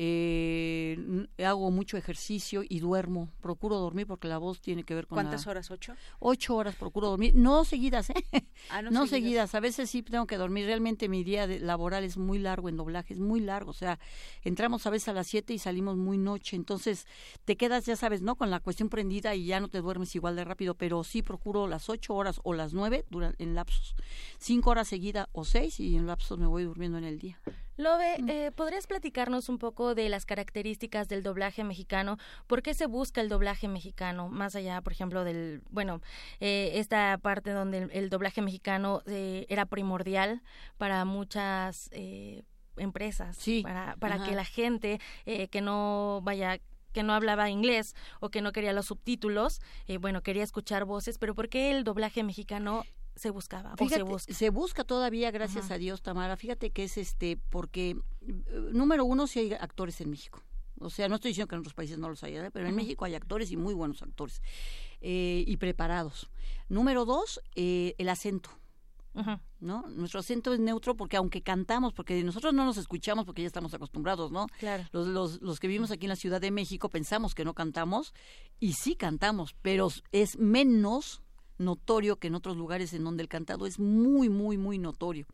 Eh, 0.00 1.26
hago 1.44 1.70
mucho 1.70 1.96
ejercicio 1.96 2.62
y 2.68 2.78
duermo. 2.80 3.30
Procuro 3.40 3.76
dormir 3.78 4.06
porque 4.06 4.28
la 4.28 4.38
voz 4.38 4.60
tiene 4.60 4.84
que 4.84 4.94
ver 4.94 5.06
con 5.06 5.16
¿Cuántas 5.16 5.44
la- 5.44 5.50
horas? 5.50 5.70
¿Ocho? 5.70 5.94
Ocho 6.20 6.56
horas 6.56 6.76
procuro 6.76 7.08
dormir, 7.08 7.34
no 7.34 7.64
seguidas, 7.64 8.10
¿eh? 8.10 8.14
Ah, 8.70 8.80
no 8.80 8.90
no 8.90 9.00
seguidas. 9.06 9.10
seguidas. 9.10 9.54
A 9.54 9.60
veces 9.60 9.90
sí 9.90 10.02
tengo 10.02 10.26
que 10.26 10.36
dormir. 10.36 10.66
Realmente 10.66 11.08
mi 11.08 11.24
día 11.24 11.46
de- 11.46 11.58
laboral 11.60 12.04
es 12.04 12.16
muy 12.16 12.38
largo 12.38 12.68
en 12.68 12.76
doblaje, 12.76 13.12
es 13.14 13.20
muy 13.20 13.40
largo. 13.40 13.70
O 13.70 13.74
sea, 13.74 13.98
entramos 14.42 14.86
a 14.86 14.90
veces 14.90 15.08
a 15.08 15.12
las 15.12 15.26
siete 15.26 15.52
y 15.52 15.58
salimos 15.58 15.96
muy 15.96 16.16
noche. 16.16 16.56
Entonces 16.56 17.06
te 17.44 17.56
quedas, 17.56 17.84
ya 17.86 17.96
sabes, 17.96 18.22
¿no? 18.22 18.36
Con 18.36 18.50
la 18.50 18.60
cuestión 18.60 18.88
prendida 18.88 19.34
y 19.34 19.46
ya 19.46 19.58
no 19.60 19.68
te 19.68 19.80
duermes 19.80 20.14
igual 20.14 20.36
de 20.36 20.44
rápido. 20.44 20.74
Pero 20.74 21.02
sí 21.04 21.22
procuro 21.22 21.66
las 21.66 21.88
ocho 21.88 22.14
horas 22.14 22.40
o 22.44 22.54
las 22.54 22.72
nueve 22.72 23.04
en 23.38 23.54
lapsos. 23.54 23.94
Cinco 24.38 24.70
horas 24.70 24.88
seguidas 24.88 25.28
o 25.32 25.44
seis 25.44 25.80
y 25.80 25.96
en 25.96 26.06
lapsos 26.06 26.38
me 26.38 26.46
voy 26.46 26.62
durmiendo 26.64 26.98
en 26.98 27.04
el 27.04 27.18
día. 27.18 27.40
Lobe, 27.78 28.16
eh, 28.26 28.50
¿podrías 28.50 28.88
platicarnos 28.88 29.48
un 29.48 29.58
poco 29.58 29.94
de 29.94 30.08
las 30.08 30.26
características 30.26 31.08
del 31.08 31.22
doblaje 31.22 31.62
mexicano? 31.62 32.18
¿Por 32.48 32.60
qué 32.60 32.74
se 32.74 32.86
busca 32.86 33.20
el 33.20 33.28
doblaje 33.28 33.68
mexicano? 33.68 34.28
Más 34.28 34.56
allá, 34.56 34.80
por 34.82 34.92
ejemplo, 34.92 35.22
del, 35.22 35.62
bueno, 35.70 36.02
eh, 36.40 36.72
esta 36.74 37.16
parte 37.18 37.52
donde 37.52 37.78
el, 37.78 37.90
el 37.92 38.10
doblaje 38.10 38.42
mexicano 38.42 39.02
eh, 39.06 39.46
era 39.48 39.64
primordial 39.64 40.42
para 40.76 41.04
muchas 41.04 41.88
eh, 41.92 42.42
empresas, 42.76 43.38
para, 43.62 43.94
para 43.96 44.16
ajá. 44.16 44.24
que 44.24 44.34
la 44.34 44.44
gente 44.44 45.00
eh, 45.24 45.46
que 45.46 45.60
no 45.60 46.20
vaya 46.24 46.58
que 46.92 47.02
no 47.02 47.12
hablaba 47.12 47.50
inglés 47.50 47.94
o 48.18 48.30
que 48.30 48.40
no 48.40 48.50
quería 48.50 48.72
los 48.72 48.86
subtítulos, 48.86 49.60
eh, 49.86 49.98
bueno, 49.98 50.22
quería 50.22 50.42
escuchar 50.42 50.84
voces, 50.84 51.18
pero 51.18 51.34
¿por 51.34 51.48
qué 51.48 51.70
el 51.70 51.84
doblaje 51.84 52.24
mexicano 52.24 52.82
se 53.18 53.30
buscaba 53.30 53.74
o 53.74 53.76
se 53.76 53.84
Fíjate, 53.84 54.02
busca? 54.02 54.32
se 54.34 54.50
busca 54.50 54.84
todavía, 54.84 55.30
gracias 55.30 55.66
Ajá. 55.66 55.74
a 55.74 55.78
Dios, 55.78 56.02
Tamara. 56.02 56.36
Fíjate 56.36 56.70
que 56.70 56.84
es 56.84 56.96
este, 56.96 57.36
porque, 57.50 57.90
eh, 58.22 58.34
número 58.72 59.04
uno, 59.04 59.26
si 59.26 59.40
hay 59.40 59.52
actores 59.52 60.00
en 60.00 60.10
México. 60.10 60.42
O 60.80 60.90
sea, 60.90 61.08
no 61.08 61.16
estoy 61.16 61.30
diciendo 61.30 61.48
que 61.48 61.56
en 61.56 61.60
otros 61.60 61.74
países 61.74 61.98
no 61.98 62.08
los 62.08 62.22
haya, 62.22 62.44
¿eh? 62.46 62.50
pero 62.52 62.68
en. 62.68 62.76
México 62.76 63.04
hay 63.04 63.14
actores 63.16 63.50
y 63.50 63.56
muy 63.56 63.74
buenos 63.74 64.00
actores. 64.02 64.40
eh, 65.00 65.42
y 65.46 65.56
preparados. 65.56 66.30
Número 66.68 67.04
dos, 67.04 67.40
eh, 67.56 67.94
el 67.98 68.08
acento. 68.08 68.50
¿no? 69.58 69.82
Nuestro 69.88 70.20
acento 70.20 70.52
es 70.54 70.60
neutro 70.60 70.94
porque 70.96 71.16
aunque 71.16 71.42
cantamos, 71.42 71.92
porque 71.92 72.22
nosotros 72.22 72.54
no 72.54 72.64
nos 72.64 72.76
escuchamos 72.76 73.24
porque 73.24 73.42
ya 73.42 73.48
estamos 73.48 73.74
acostumbrados, 73.74 74.30
¿no? 74.30 74.46
Claro. 74.60 74.84
Los, 74.92 75.08
los, 75.08 75.42
los 75.42 75.58
que 75.58 75.66
vivimos 75.66 75.90
aquí 75.90 76.04
en 76.06 76.10
la 76.10 76.16
Ciudad 76.16 76.40
de 76.40 76.52
México 76.52 76.88
pensamos 76.88 77.34
que 77.34 77.44
no 77.44 77.52
cantamos 77.54 78.14
y 78.60 78.74
sí 78.74 78.94
cantamos, 78.94 79.56
pero 79.60 79.88
es 80.12 80.38
menos 80.38 81.22
notorio 81.58 82.16
que 82.16 82.28
en 82.28 82.34
otros 82.34 82.56
lugares 82.56 82.92
en 82.94 83.04
donde 83.04 83.22
el 83.22 83.28
cantado 83.28 83.66
es 83.66 83.78
muy, 83.78 84.28
muy, 84.28 84.56
muy 84.56 84.78
notorio. 84.78 85.26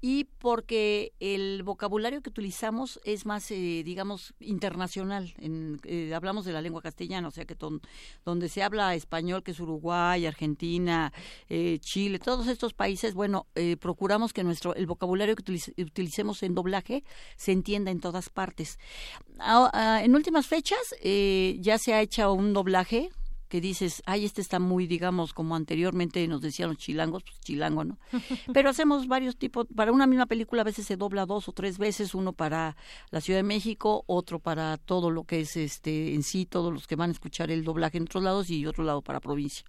Y 0.00 0.26
porque 0.38 1.12
el 1.18 1.64
vocabulario 1.64 2.22
que 2.22 2.30
utilizamos 2.30 3.00
es 3.02 3.26
más, 3.26 3.50
eh, 3.50 3.82
digamos, 3.84 4.32
internacional. 4.38 5.34
En, 5.38 5.80
eh, 5.82 6.14
hablamos 6.14 6.44
de 6.44 6.52
la 6.52 6.62
lengua 6.62 6.80
castellana, 6.80 7.26
o 7.26 7.32
sea 7.32 7.46
que 7.46 7.56
ton- 7.56 7.80
donde 8.24 8.48
se 8.48 8.62
habla 8.62 8.94
español, 8.94 9.42
que 9.42 9.50
es 9.50 9.58
Uruguay, 9.58 10.24
Argentina, 10.24 11.12
eh, 11.48 11.78
Chile, 11.80 12.20
todos 12.20 12.46
estos 12.46 12.74
países, 12.74 13.14
bueno, 13.14 13.48
eh, 13.56 13.76
procuramos 13.76 14.32
que 14.32 14.44
nuestro 14.44 14.72
el 14.76 14.86
vocabulario 14.86 15.34
que 15.34 15.42
utilice- 15.42 15.74
utilicemos 15.82 16.44
en 16.44 16.54
doblaje 16.54 17.02
se 17.36 17.50
entienda 17.50 17.90
en 17.90 17.98
todas 17.98 18.30
partes. 18.30 18.78
Ah, 19.40 20.00
en 20.00 20.14
últimas 20.14 20.46
fechas 20.46 20.78
ya 21.02 21.76
se 21.76 21.92
ha 21.94 22.00
hecho 22.02 22.32
un 22.32 22.52
doblaje 22.52 23.10
que 23.48 23.60
dices, 23.60 24.02
ay, 24.06 24.24
este 24.24 24.40
está 24.40 24.58
muy, 24.58 24.86
digamos, 24.86 25.32
como 25.32 25.56
anteriormente 25.56 26.26
nos 26.28 26.40
decían 26.40 26.68
los 26.68 26.78
chilangos, 26.78 27.22
pues 27.22 27.40
chilango, 27.40 27.84
¿no? 27.84 27.98
Pero 28.52 28.70
hacemos 28.70 29.08
varios 29.08 29.36
tipos, 29.36 29.66
para 29.74 29.92
una 29.92 30.06
misma 30.06 30.26
película 30.26 30.62
a 30.62 30.64
veces 30.64 30.86
se 30.86 30.96
dobla 30.96 31.26
dos 31.26 31.48
o 31.48 31.52
tres 31.52 31.78
veces, 31.78 32.14
uno 32.14 32.32
para 32.32 32.76
la 33.10 33.20
Ciudad 33.20 33.38
de 33.38 33.44
México, 33.44 34.04
otro 34.06 34.38
para 34.38 34.76
todo 34.76 35.10
lo 35.10 35.24
que 35.24 35.40
es 35.40 35.56
este 35.56 36.14
en 36.14 36.22
sí, 36.22 36.46
todos 36.46 36.72
los 36.72 36.86
que 36.86 36.96
van 36.96 37.10
a 37.10 37.12
escuchar 37.12 37.50
el 37.50 37.64
doblaje 37.64 37.98
en 37.98 38.04
otros 38.04 38.22
lados 38.22 38.50
y 38.50 38.66
otro 38.66 38.84
lado 38.84 39.02
para 39.02 39.20
provincia. 39.20 39.64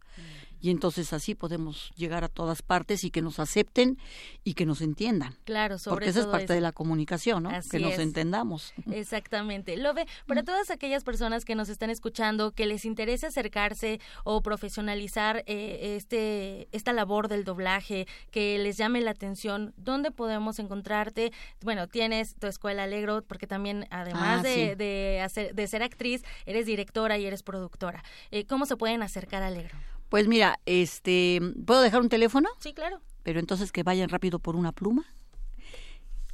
Y 0.62 0.72
entonces 0.72 1.14
así 1.14 1.36
podemos 1.36 1.92
llegar 1.96 2.24
a 2.24 2.28
todas 2.28 2.62
partes 2.62 3.04
y 3.04 3.12
que 3.12 3.22
nos 3.22 3.40
acepten 3.40 3.98
y 4.44 4.54
que 4.56 4.66
nos 4.66 4.82
entiendan. 4.82 5.36
Claro, 5.46 5.78
sobre 5.78 5.96
Porque 5.96 6.10
esa 6.10 6.20
es 6.22 6.26
parte 6.26 6.46
eso. 6.46 6.54
de 6.54 6.62
la 6.62 6.72
comunicación, 6.72 7.44
¿no? 7.44 7.50
Así 7.50 7.70
que 7.70 7.80
nos 7.80 7.94
es. 7.94 8.00
entendamos. 8.00 8.74
Exactamente. 8.92 9.78
Lobe, 9.78 10.06
para 10.28 10.44
todas 10.44 10.70
aquellas 10.70 11.04
personas 11.04 11.46
que 11.46 11.56
nos 11.56 11.70
están 11.70 11.90
escuchando, 11.90 12.52
que 12.52 12.66
les 12.66 12.86
interese 12.86 13.28
acercarse 13.28 14.00
o 14.24 14.42
profesionalizar 14.42 15.44
eh, 15.48 15.96
este 15.98 16.68
esta 16.72 16.94
labor 16.94 17.28
del 17.28 17.44
doblaje, 17.44 18.08
que 18.32 18.58
les 18.60 18.78
llame 18.78 19.02
la 19.02 19.12
atención, 19.12 19.74
¿dónde 19.78 20.12
podemos 20.12 20.60
encontrarte? 20.60 21.32
Bueno, 21.62 21.88
tienes 21.88 22.36
tu 22.36 22.48
escuela 22.48 22.84
Alegro, 22.84 23.22
porque 23.24 23.48
también 23.48 23.88
además 23.92 24.40
Ah, 24.40 24.44
de, 24.44 24.54
sí. 24.70 24.76
de, 24.76 25.22
hacer, 25.24 25.56
de 25.56 25.68
ser 25.68 25.84
actriz, 25.84 26.24
eres 26.46 26.66
directora 26.66 27.18
y 27.18 27.26
eres 27.26 27.44
productora. 27.44 28.04
Eh, 28.32 28.46
¿Cómo 28.46 28.66
se 28.66 28.76
pueden 28.78 29.02
acercar 29.04 29.42
a 29.44 29.48
Alegro? 29.48 29.78
Pues 30.10 30.28
mira, 30.28 30.60
este, 30.66 31.40
¿puedo 31.66 31.82
dejar 31.82 32.02
un 32.02 32.10
teléfono? 32.10 32.50
Sí, 32.60 32.74
claro. 32.74 33.00
Pero 33.24 33.40
entonces 33.40 33.72
que 33.72 33.84
vayan 33.84 34.10
rápido 34.10 34.40
por 34.40 34.56
una 34.56 34.72
pluma. 34.72 35.06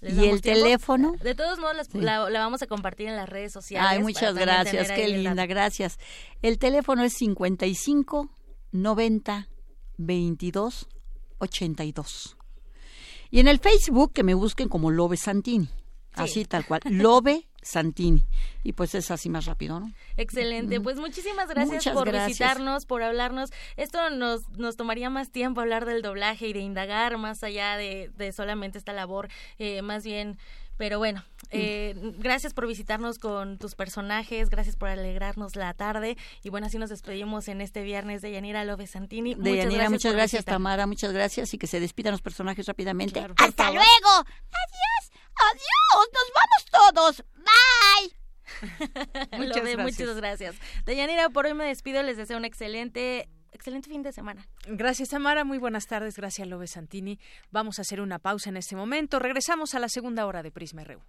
¿Les 0.02 0.14
Y 0.18 0.30
el 0.30 0.42
tiempo? 0.42 0.62
teléfono. 0.64 1.16
De 1.24 1.36
todos 1.36 1.58
modos, 1.60 1.76
las- 1.76 1.88
Sí. 1.88 2.00
la, 2.00 2.30
la 2.30 2.40
vamos 2.40 2.62
a 2.62 2.68
compartir 2.68 3.08
en 3.08 3.16
las 3.16 3.28
redes 3.28 3.52
sociales. 3.52 3.90
Ay, 3.92 4.00
muchas 4.04 4.36
gracias, 4.36 4.92
qué 4.92 5.08
linda, 5.08 5.46
gracias. 5.46 5.98
El 6.42 6.60
teléfono 6.60 7.04
es 7.04 7.14
55 7.14 8.30
90 8.72 9.48
22 9.98 10.88
82. 11.40 12.38
Y 13.32 13.40
en 13.40 13.48
el 13.48 13.60
Facebook 13.60 14.14
que 14.14 14.24
me 14.24 14.34
busquen 14.36 14.70
como 14.70 14.92
Lobe 14.92 15.18
Santini. 15.18 15.70
Así 16.16 16.46
tal 16.46 16.66
cual, 16.66 16.82
Lobe 16.86 17.48
Santini. 17.62 18.24
Y 18.64 18.74
pues 18.74 18.96
es 18.96 19.12
así 19.12 19.30
más 19.30 19.46
rápido, 19.46 19.80
¿no? 19.80 19.92
Excelente, 20.18 20.80
pues 20.80 20.98
muchísimas 20.98 21.48
gracias 21.50 21.76
Muchas 21.76 21.94
por 21.94 22.08
gracias. 22.08 22.28
visitarnos, 22.28 22.86
por 22.86 23.04
hablarnos. 23.04 23.52
Esto 23.76 24.10
nos, 24.10 24.48
nos 24.52 24.76
tomaría 24.76 25.10
más 25.10 25.32
tiempo 25.32 25.62
hablar 25.62 25.86
del 25.86 26.02
doblaje 26.02 26.48
y 26.48 26.54
de 26.54 26.60
indagar 26.60 27.18
más 27.18 27.44
allá 27.44 27.76
de, 27.78 28.12
de 28.16 28.32
solamente 28.32 28.78
esta 28.78 28.94
labor, 28.94 29.30
eh, 29.58 29.82
más 29.82 30.04
bien, 30.04 30.38
pero 30.78 30.98
bueno, 30.98 31.24
eh, 31.52 31.96
gracias 32.18 32.54
por 32.54 32.68
visitarnos 32.68 33.18
con 33.18 33.58
tus 33.58 33.76
personajes, 33.76 34.50
gracias 34.50 34.76
por 34.76 34.90
alegrarnos 34.90 35.56
la 35.56 35.74
tarde 35.74 36.18
y 36.44 36.50
bueno, 36.50 36.68
así 36.68 36.78
nos 36.78 36.90
despedimos 36.90 37.48
en 37.48 37.62
este 37.62 37.82
viernes 37.82 38.22
de 38.22 38.32
Yanira 38.32 38.66
López 38.66 38.92
Santini. 38.92 39.36
De 39.36 39.56
Yanira, 39.56 39.90
muchas 39.90 40.12
por 40.12 40.18
gracias, 40.18 40.42
visitar. 40.42 40.56
Tamara, 40.56 40.86
muchas 40.86 41.14
gracias 41.14 41.54
y 41.54 41.58
que 41.58 41.68
se 41.68 41.80
despidan 41.80 42.12
los 42.12 42.22
personajes 42.22 42.66
rápidamente. 42.66 43.20
¡Hasta 43.38 43.72
luego! 43.72 44.10
¡Adiós! 44.20 45.05
¡Adiós! 45.38 46.10
¡Nos 46.14 46.32
vamos 46.34 46.66
todos! 46.94 47.24
¡Bye! 47.36 48.16
Muchas, 49.38 49.64
gracias. 49.64 49.80
muchas 49.80 50.16
gracias. 50.16 50.56
Deyanira, 50.86 51.30
por 51.30 51.46
hoy 51.46 51.54
me 51.54 51.66
despido, 51.66 52.02
les 52.04 52.18
deseo 52.18 52.38
un 52.38 52.46
excelente, 52.46 53.28
excelente 53.52 53.90
fin 53.90 54.02
de 54.02 54.12
semana. 54.14 54.48
Gracias, 54.66 55.10
Tamara. 55.10 55.44
Muy 55.44 55.58
buenas 55.58 55.88
tardes. 55.88 56.16
Gracias, 56.16 56.48
Lobe 56.48 56.68
Santini. 56.68 57.20
Vamos 57.52 57.80
a 57.80 57.82
hacer 57.82 58.02
una 58.02 58.20
pausa 58.20 58.50
en 58.50 58.58
este 58.58 58.76
momento. 58.76 59.20
Regresamos 59.20 59.76
a 59.76 59.80
la 59.80 59.90
segunda 59.90 60.26
hora 60.26 60.44
de 60.44 60.52
Prisma 60.52 60.84
RU. 60.84 61.02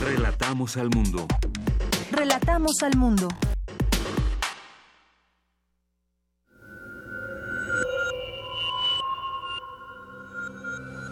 Relatamos 0.00 0.76
al 0.76 0.90
mundo. 0.90 1.26
Relatamos 2.10 2.82
al 2.82 2.96
mundo. 2.96 3.28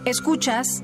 Escuchas 0.05 0.83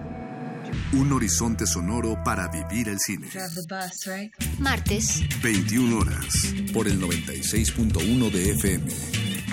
Un 0.93 1.13
horizonte 1.13 1.65
sonoro 1.65 2.21
para 2.21 2.49
vivir 2.49 2.89
el 2.89 2.99
cine. 2.99 3.27
Martes. 4.59 5.21
21 5.41 5.97
horas. 5.97 6.53
Por 6.73 6.87
el 6.87 7.01
96.1 7.01 8.29
de 8.29 8.51
FM. 8.51 8.91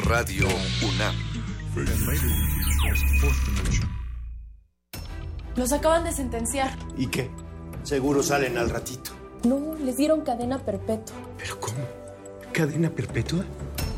Radio 0.04 0.48
UNAM. 0.82 1.14
Los 5.54 5.72
acaban 5.72 6.02
de 6.02 6.12
sentenciar. 6.12 6.76
¿Y 6.96 7.06
qué? 7.06 7.30
Seguro 7.84 8.24
salen 8.24 8.58
al 8.58 8.70
ratito. 8.70 9.12
No, 9.44 9.76
les 9.76 9.96
dieron 9.96 10.22
cadena 10.22 10.58
perpetua. 10.58 11.14
¿Pero 11.38 11.60
cómo? 11.60 11.78
¿Cadena 12.52 12.90
perpetua? 12.90 13.44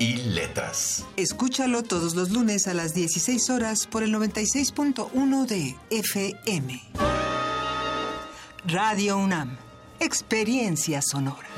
y 0.00 0.16
Letras. 0.16 1.04
Escúchalo 1.16 1.84
todos 1.84 2.16
los 2.16 2.30
lunes 2.30 2.66
a 2.66 2.74
las 2.74 2.94
16 2.94 3.50
horas 3.50 3.86
por 3.86 4.02
el 4.02 4.12
96.1 4.12 5.46
de 5.46 5.76
FM. 5.90 6.82
Radio 8.66 9.18
UNAM. 9.18 9.56
Experiencia 10.00 11.00
sonora. 11.02 11.48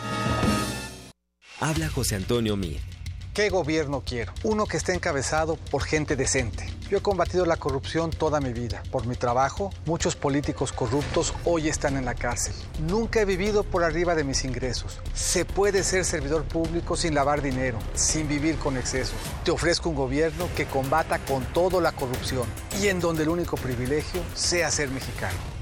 Habla 1.61 1.89
José 1.89 2.17
Antonio 2.17 2.57
Mir. 2.57 2.92
¿Qué 3.35 3.49
gobierno 3.49 4.03
quiero? 4.05 4.35
Uno 4.43 4.67
que 4.67 4.77
esté 4.77 4.93
encabezado 4.93 5.57
por 5.57 5.85
gente 5.85 6.17
decente. 6.17 6.67
Yo 6.91 6.99
he 6.99 7.01
combatido 7.01 7.47
la 7.47 7.57
corrupción 7.57 8.11
toda 8.11 8.41
mi 8.41 8.53
vida. 8.53 8.83
Por 8.91 9.07
mi 9.07 9.17
trabajo, 9.17 9.71
muchos 9.87 10.17
políticos 10.17 10.71
corruptos 10.71 11.33
hoy 11.47 11.69
están 11.69 11.97
en 11.97 12.05
la 12.05 12.15
cárcel. 12.15 12.53
Nunca 12.87 13.23
he 13.23 13.25
vivido 13.25 13.65
por 13.65 13.85
arriba 13.85 14.15
de 14.15 14.25
mis 14.25 14.45
ingresos. 14.45 15.01
Se 15.15 15.47
puede 15.47 15.83
ser 15.83 16.05
servidor 16.05 16.45
público 16.45 16.95
sin 16.95 17.15
lavar 17.15 17.41
dinero, 17.41 17.79
sin 17.95 18.29
vivir 18.29 18.59
con 18.59 18.77
excesos. 18.77 19.17
Te 19.47 19.51
ofrezco 19.51 19.89
un 19.89 19.97
gobierno 19.97 20.47
que 20.55 20.67
combata 20.67 21.19
con 21.21 21.43
todo 21.55 21.81
la 21.81 21.93
corrupción 21.93 22.47
y 22.83 22.89
en 22.89 23.01
donde 23.01 23.23
el 23.23 23.31
único 23.31 23.57
privilegio 23.57 24.21
sea 24.35 24.71
ser 24.71 24.91
mexicano. 24.91 25.62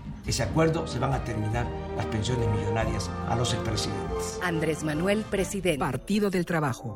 ese 0.25 0.43
acuerdo 0.43 0.87
se 0.87 0.99
van 0.99 1.13
a 1.13 1.23
terminar 1.23 1.67
las 1.95 2.05
pensiones 2.07 2.47
millonarias 2.49 3.09
a 3.27 3.35
los 3.35 3.53
expresidentes. 3.53 4.39
Andrés 4.41 4.83
Manuel, 4.83 5.23
presidente. 5.29 5.79
Partido 5.79 6.29
del 6.29 6.45
Trabajo. 6.45 6.95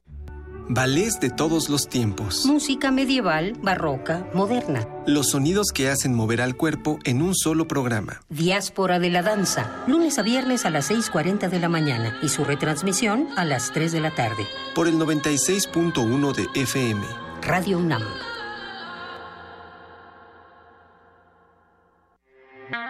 Ballets 0.68 1.20
de 1.20 1.30
todos 1.30 1.70
los 1.70 1.88
tiempos. 1.88 2.46
Música 2.46 2.90
medieval, 2.90 3.54
barroca, 3.62 4.28
moderna. 4.34 4.88
Los 5.06 5.30
sonidos 5.30 5.68
que 5.72 5.90
hacen 5.90 6.16
mover 6.16 6.42
al 6.42 6.56
cuerpo 6.56 6.98
en 7.04 7.22
un 7.22 7.36
solo 7.36 7.68
programa. 7.68 8.22
Diáspora 8.30 8.98
de 8.98 9.12
la 9.12 9.22
danza. 9.22 9.84
Lunes 9.86 10.18
a 10.18 10.24
viernes 10.24 10.66
a 10.66 10.72
las 10.72 10.90
6.40 10.90 11.50
de 11.50 11.60
la 11.60 11.70
mañana 11.70 12.18
y 12.24 12.30
su 12.30 12.44
retransmisión 12.44 13.28
a 13.38 13.46
las 13.46 13.72
3 13.74 13.92
de 13.92 14.02
la 14.02 14.16
tarde. 14.16 14.48
Por 14.74 14.88
el 14.88 14.96
96.1 14.96 16.34
de 16.34 16.62
FM. 16.62 17.06
Radio 17.44 17.78
UNAM. 17.78 18.02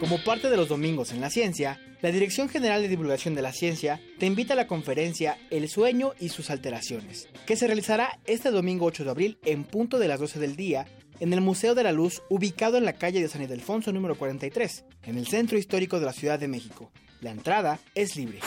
Como 0.00 0.22
parte 0.22 0.50
de 0.50 0.56
los 0.56 0.68
domingos 0.68 1.12
en 1.12 1.20
la 1.20 1.30
ciencia, 1.30 1.80
la 2.02 2.10
Dirección 2.10 2.48
General 2.48 2.82
de 2.82 2.88
Divulgación 2.88 3.34
de 3.34 3.42
la 3.42 3.52
Ciencia 3.52 4.00
te 4.18 4.26
invita 4.26 4.54
a 4.54 4.56
la 4.56 4.66
conferencia 4.66 5.38
El 5.50 5.68
sueño 5.68 6.14
y 6.18 6.30
sus 6.30 6.50
alteraciones, 6.50 7.28
que 7.46 7.56
se 7.56 7.66
realizará 7.66 8.18
este 8.26 8.50
domingo 8.50 8.86
8 8.86 9.04
de 9.04 9.10
abril 9.10 9.38
en 9.44 9.64
punto 9.64 9.98
de 9.98 10.08
las 10.08 10.18
12 10.18 10.40
del 10.40 10.56
día 10.56 10.86
en 11.20 11.32
el 11.32 11.40
Museo 11.40 11.74
de 11.74 11.84
la 11.84 11.92
Luz 11.92 12.22
ubicado 12.28 12.76
en 12.76 12.84
la 12.84 12.94
calle 12.94 13.22
de 13.22 13.28
San 13.28 13.42
Ildefonso 13.42 13.92
número 13.92 14.16
43, 14.16 14.84
en 15.04 15.16
el 15.16 15.28
centro 15.28 15.56
histórico 15.56 16.00
de 16.00 16.06
la 16.06 16.12
Ciudad 16.12 16.38
de 16.38 16.48
México. 16.48 16.90
La 17.20 17.30
entrada 17.30 17.78
es 17.94 18.16
libre. 18.16 18.40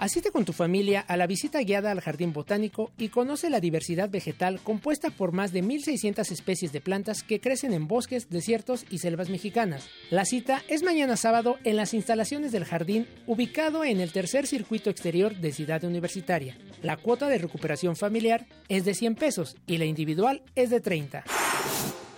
Asiste 0.00 0.30
con 0.30 0.46
tu 0.46 0.54
familia 0.54 1.04
a 1.08 1.18
la 1.18 1.26
visita 1.26 1.60
guiada 1.60 1.90
al 1.90 2.00
Jardín 2.00 2.32
Botánico 2.32 2.90
y 2.96 3.10
conoce 3.10 3.50
la 3.50 3.60
diversidad 3.60 4.08
vegetal 4.08 4.58
compuesta 4.58 5.10
por 5.10 5.32
más 5.32 5.52
de 5.52 5.62
1.600 5.62 6.32
especies 6.32 6.72
de 6.72 6.80
plantas 6.80 7.22
que 7.22 7.38
crecen 7.38 7.74
en 7.74 7.86
bosques, 7.86 8.30
desiertos 8.30 8.86
y 8.88 9.00
selvas 9.00 9.28
mexicanas. 9.28 9.90
La 10.08 10.24
cita 10.24 10.62
es 10.68 10.82
mañana 10.82 11.18
sábado 11.18 11.58
en 11.64 11.76
las 11.76 11.92
instalaciones 11.92 12.50
del 12.50 12.64
jardín 12.64 13.08
ubicado 13.26 13.84
en 13.84 14.00
el 14.00 14.10
tercer 14.10 14.46
circuito 14.46 14.88
exterior 14.88 15.36
de 15.36 15.52
Ciudad 15.52 15.84
Universitaria. 15.84 16.56
La 16.80 16.96
cuota 16.96 17.28
de 17.28 17.36
recuperación 17.36 17.94
familiar 17.94 18.46
es 18.70 18.86
de 18.86 18.94
100 18.94 19.16
pesos 19.16 19.56
y 19.66 19.76
la 19.76 19.84
individual 19.84 20.42
es 20.54 20.70
de 20.70 20.80
30. 20.80 21.24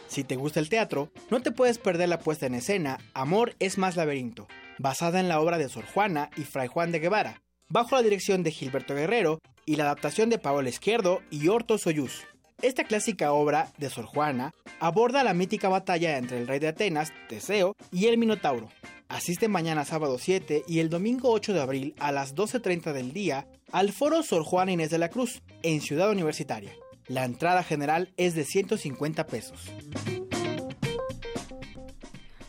Si 0.07 0.23
te 0.23 0.37
gusta 0.37 0.61
el 0.61 0.69
teatro, 0.69 1.11
no 1.33 1.43
te 1.43 1.51
puedes 1.51 1.79
perder 1.79 2.11
la 2.11 2.21
puesta 2.21 2.47
en 2.47 2.55
escena 2.55 2.99
Amor 3.13 3.57
es 3.59 3.77
más 3.77 3.97
laberinto, 3.97 4.47
basada 4.79 5.19
en 5.19 5.27
la 5.29 5.41
obra 5.41 5.59
de 5.59 5.69
Sor 5.69 5.85
Juana 5.85 6.31
y 6.37 6.43
Fray 6.43 6.69
Juan 6.69 6.93
de 6.93 7.01
Guevara 7.01 7.43
bajo 7.73 7.97
la 7.97 8.03
dirección 8.03 8.43
de 8.43 8.51
Gilberto 8.51 8.95
Guerrero 8.95 9.41
y 9.65 9.77
la 9.77 9.85
adaptación 9.85 10.29
de 10.29 10.39
Paolo 10.39 10.69
Izquierdo 10.69 11.23
y 11.31 11.49
Horto 11.49 11.79
Soyuz. 11.79 12.25
Esta 12.61 12.85
clásica 12.85 13.33
obra 13.33 13.73
de 13.79 13.89
Sor 13.89 14.05
Juana 14.05 14.53
aborda 14.79 15.25
la 15.25 15.33
mítica 15.33 15.71
batalla 15.71 16.19
entre 16.19 16.39
el 16.39 16.47
rey 16.47 16.59
de 16.59 16.69
Atenas, 16.69 17.13
Teseo, 17.31 17.75
y 17.91 18.07
el 18.07 18.19
Minotauro. 18.19 18.69
Asiste 19.09 19.49
mañana 19.49 19.87
sábado 19.87 20.19
7 20.19 20.65
y 20.69 20.81
el 20.81 20.91
domingo 20.91 21.31
8 21.31 21.55
de 21.55 21.61
abril 21.61 21.95
a 21.99 22.13
las 22.13 22.35
12.30 22.35 22.93
del 22.93 23.13
día 23.13 23.49
al 23.73 23.93
foro 23.93 24.23
Sor 24.23 24.45
Juana 24.45 24.73
Inés 24.73 24.91
de 24.91 24.99
la 24.99 25.09
Cruz, 25.09 25.43
en 25.63 25.81
Ciudad 25.81 26.11
Universitaria. 26.11 26.73
La 27.09 27.25
entrada 27.25 27.63
general 27.63 28.13
es 28.19 28.35
de 28.35 28.45
150 28.45 29.27
pesos. 29.27 29.73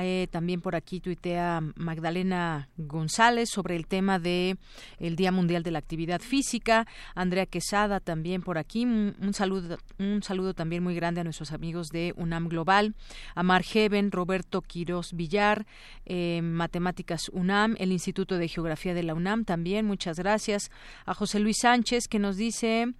Eh, 0.00 0.26
también 0.30 0.60
por 0.60 0.74
aquí 0.74 1.00
tuitea 1.00 1.60
Magdalena 1.76 2.68
González 2.76 3.50
sobre 3.50 3.76
el 3.76 3.86
tema 3.86 4.18
de 4.18 4.56
el 4.98 5.16
Día 5.16 5.32
Mundial 5.32 5.62
de 5.62 5.70
la 5.70 5.78
Actividad 5.78 6.20
Física. 6.20 6.77
Andrea 7.14 7.46
Quesada 7.46 8.00
también 8.00 8.42
por 8.42 8.58
aquí. 8.58 8.84
Un, 8.84 9.32
saludo, 9.32 9.78
un 9.98 10.22
saludo 10.22 10.54
también 10.54 10.82
muy 10.82 10.94
grande 10.94 11.20
a 11.20 11.24
nuestros 11.24 11.52
amigos 11.52 11.88
de 11.88 12.12
UNAM 12.16 12.48
Global, 12.48 12.94
a 13.34 13.42
Mar 13.42 13.62
Heaven, 13.62 14.10
Roberto 14.10 14.62
Quiroz 14.62 15.12
Villar, 15.12 15.66
eh, 16.06 16.40
Matemáticas 16.42 17.28
UNAM, 17.32 17.76
el 17.78 17.92
Instituto 17.92 18.38
de 18.38 18.48
Geografía 18.48 18.94
de 18.94 19.02
la 19.02 19.14
UNAM 19.14 19.44
también. 19.44 19.86
Muchas 19.86 20.18
gracias. 20.18 20.70
A 21.06 21.14
José 21.14 21.40
Luis 21.40 21.58
Sánchez 21.60 22.08
que 22.08 22.18
nos 22.18 22.36
dice 22.36 22.92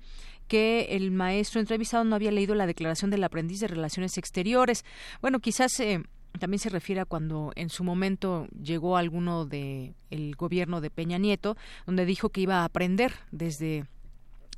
que 0.49 0.97
el 0.97 1.11
maestro 1.11 1.61
entrevistado 1.61 2.05
no 2.05 2.17
había 2.17 2.33
leído 2.33 2.55
la 2.55 2.67
declaración 2.67 3.11
del 3.11 3.23
aprendiz 3.23 3.61
de 3.61 3.69
Relaciones 3.69 4.17
Exteriores. 4.17 4.85
Bueno, 5.21 5.41
quizás 5.41 5.79
eh, 5.81 6.03
también 6.39 6.59
se 6.59 6.69
refiere 6.69 7.01
a 7.01 7.05
cuando 7.05 7.53
en 7.57 7.71
su 7.71 7.85
momento 7.85 8.47
llegó 8.63 8.97
alguno 8.97 9.47
de 9.47 9.95
el 10.11 10.35
gobierno 10.37 10.81
de 10.81 10.91
Peña 10.91 11.19
Nieto, 11.19 11.57
donde 11.87 12.07
dijo 12.07 12.31
que 12.31 12.41
iba 12.41 12.61
a 12.61 12.65
aprender 12.65 13.13
desde 13.31 13.85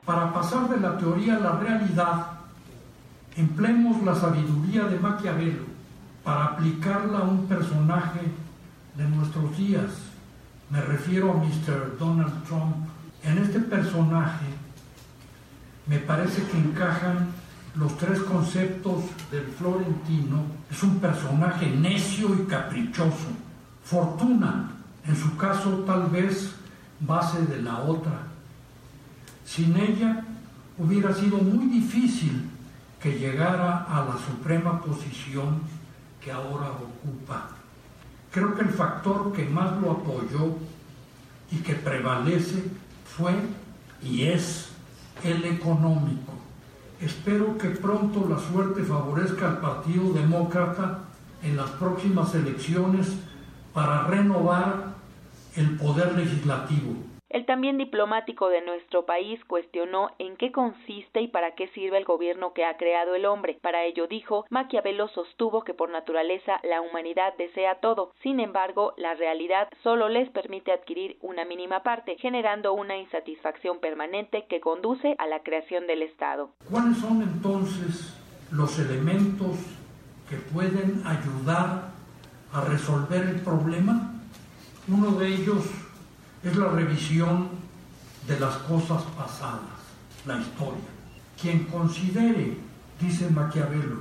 para 0.04 0.32
pasar 0.32 0.68
de 0.70 0.80
la 0.80 0.96
teoría 0.96 1.36
a 1.36 1.40
la 1.40 1.52
realidad, 1.58 2.26
empleemos 3.36 4.02
la 4.02 4.14
sabiduría 4.14 4.84
de 4.84 4.98
Maquiavelo 4.98 5.64
para 6.24 6.44
aplicarla 6.44 7.18
a 7.18 7.24
un 7.24 7.46
personaje 7.46 8.20
de 8.94 9.04
nuestros 9.08 9.56
días. 9.58 9.90
Me 10.70 10.80
refiero 10.80 11.32
a 11.32 11.34
Mr. 11.34 11.98
Donald 11.98 12.44
Trump. 12.44 12.76
En 13.24 13.38
este 13.38 13.60
personaje 13.60 14.46
me 15.86 15.98
parece 15.98 16.42
que 16.44 16.58
encajan 16.58 17.28
los 17.74 17.96
tres 17.98 18.20
conceptos 18.20 19.04
del 19.30 19.44
florentino. 19.48 20.44
Es 20.70 20.82
un 20.82 20.98
personaje 20.98 21.66
necio 21.66 22.34
y 22.34 22.46
caprichoso. 22.46 23.28
Fortuna, 23.84 24.70
en 25.06 25.16
su 25.16 25.36
caso 25.36 25.84
tal 25.86 26.08
vez 26.08 26.54
base 27.00 27.44
de 27.46 27.60
la 27.60 27.80
otra 27.80 28.31
sin 29.44 29.76
ella 29.76 30.24
hubiera 30.78 31.14
sido 31.14 31.38
muy 31.38 31.66
difícil 31.66 32.48
que 33.00 33.18
llegara 33.18 33.84
a 33.84 34.04
la 34.04 34.16
suprema 34.16 34.80
posición 34.80 35.60
que 36.20 36.30
ahora 36.30 36.70
ocupa. 36.70 37.48
Creo 38.30 38.54
que 38.54 38.62
el 38.62 38.70
factor 38.70 39.32
que 39.32 39.44
más 39.44 39.80
lo 39.80 39.90
apoyó 39.90 40.56
y 41.50 41.56
que 41.58 41.74
prevalece 41.74 42.64
fue 43.16 43.34
y 44.02 44.22
es 44.22 44.70
el 45.24 45.44
económico. 45.44 46.32
Espero 47.00 47.58
que 47.58 47.70
pronto 47.70 48.26
la 48.28 48.38
suerte 48.38 48.82
favorezca 48.84 49.48
al 49.48 49.58
Partido 49.58 50.12
Demócrata 50.12 51.00
en 51.42 51.56
las 51.56 51.70
próximas 51.70 52.34
elecciones 52.34 53.08
para 53.74 54.04
renovar 54.06 54.94
el 55.56 55.76
poder 55.76 56.16
legislativo. 56.16 57.11
El 57.32 57.46
también 57.46 57.78
diplomático 57.78 58.50
de 58.50 58.60
nuestro 58.60 59.06
país 59.06 59.42
cuestionó 59.46 60.10
en 60.18 60.36
qué 60.36 60.52
consiste 60.52 61.22
y 61.22 61.28
para 61.28 61.54
qué 61.54 61.68
sirve 61.68 61.96
el 61.96 62.04
gobierno 62.04 62.52
que 62.52 62.66
ha 62.66 62.76
creado 62.76 63.14
el 63.14 63.24
hombre. 63.24 63.58
Para 63.62 63.84
ello 63.84 64.06
dijo, 64.06 64.44
Maquiavelo 64.50 65.08
sostuvo 65.08 65.64
que 65.64 65.72
por 65.72 65.88
naturaleza 65.88 66.60
la 66.62 66.82
humanidad 66.82 67.32
desea 67.38 67.76
todo. 67.76 68.12
Sin 68.22 68.38
embargo, 68.38 68.92
la 68.98 69.14
realidad 69.14 69.70
solo 69.82 70.10
les 70.10 70.28
permite 70.28 70.72
adquirir 70.72 71.16
una 71.22 71.46
mínima 71.46 71.82
parte, 71.82 72.18
generando 72.18 72.74
una 72.74 72.98
insatisfacción 72.98 73.80
permanente 73.80 74.44
que 74.46 74.60
conduce 74.60 75.14
a 75.16 75.26
la 75.26 75.42
creación 75.42 75.86
del 75.86 76.02
Estado. 76.02 76.50
¿Cuáles 76.70 76.98
son 76.98 77.22
entonces 77.22 78.14
los 78.50 78.78
elementos 78.78 79.56
que 80.28 80.36
pueden 80.36 81.02
ayudar 81.06 81.92
a 82.52 82.60
resolver 82.60 83.22
el 83.22 83.40
problema? 83.40 84.20
Uno 84.86 85.12
de 85.12 85.28
ellos 85.28 85.91
es 86.42 86.56
la 86.56 86.68
revisión 86.68 87.48
de 88.26 88.38
las 88.38 88.56
cosas 88.58 89.02
pasadas, 89.16 89.60
la 90.26 90.38
historia. 90.38 90.90
Quien 91.40 91.64
considere, 91.64 92.58
dice 93.00 93.30
Maquiavelo, 93.30 94.00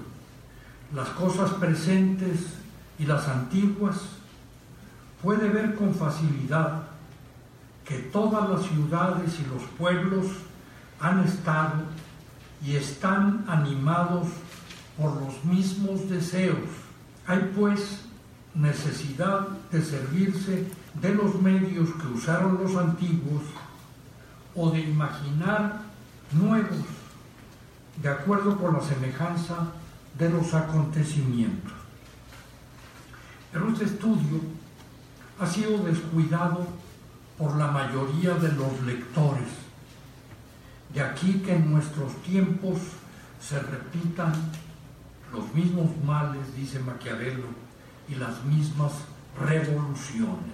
las 0.94 1.10
cosas 1.10 1.52
presentes 1.52 2.54
y 3.00 3.06
las 3.06 3.28
antiguas, 3.28 3.98
puede 5.22 5.50
ver 5.50 5.76
con 5.76 5.94
facilidad 5.94 6.84
que 7.86 7.98
todas 7.98 8.50
las 8.50 8.64
ciudades 8.64 9.39
y 9.39 9.54
los 9.54 9.64
pueblos 9.78 10.28
han 11.00 11.24
estado 11.24 11.84
y 12.64 12.76
están 12.76 13.44
animados 13.48 14.28
por 14.98 15.20
los 15.22 15.44
mismos 15.46 16.10
deseos. 16.10 16.70
Hay 17.26 17.52
pues 17.56 18.02
necesidad 18.54 19.48
de 19.72 19.82
servirse 19.82 20.68
de 21.00 21.14
los 21.14 21.42
medios 21.42 21.89
que 21.92 22.08
usaron 22.08 22.60
los 22.62 22.76
antiguos 22.76 23.44
o 24.56 24.70
de 24.72 24.82
imaginar 24.82 25.82
nuevos 26.32 26.86
de 28.02 28.10
acuerdo 28.10 28.58
con 28.58 28.74
la 28.74 28.82
semejanza 28.82 29.72
de 30.18 30.30
los 30.30 30.54
acontecimientos. 30.54 31.74
Pero 33.52 33.70
este 33.70 33.86
estudio 33.86 34.39
ha 35.39 35.46
sido 35.46 35.78
descuidado 35.80 36.68
por 37.38 37.56
la 37.58 37.68
mayoría 37.68 38.36
de 38.36 38.52
los 38.54 38.82
lectores. 38.84 39.50
De 40.94 41.02
aquí 41.02 41.42
que 41.46 41.56
en 41.56 41.72
nuestros 41.72 42.16
tiempos 42.24 42.78
se 43.42 43.60
repitan 43.60 44.34
los 45.34 45.54
mismos 45.54 45.89
males, 46.06 46.56
dice 46.56 46.80
Maquiavelo, 46.80 47.46
y 48.08 48.16
las 48.16 48.44
mismas 48.44 48.92
revoluciones. 49.39 50.51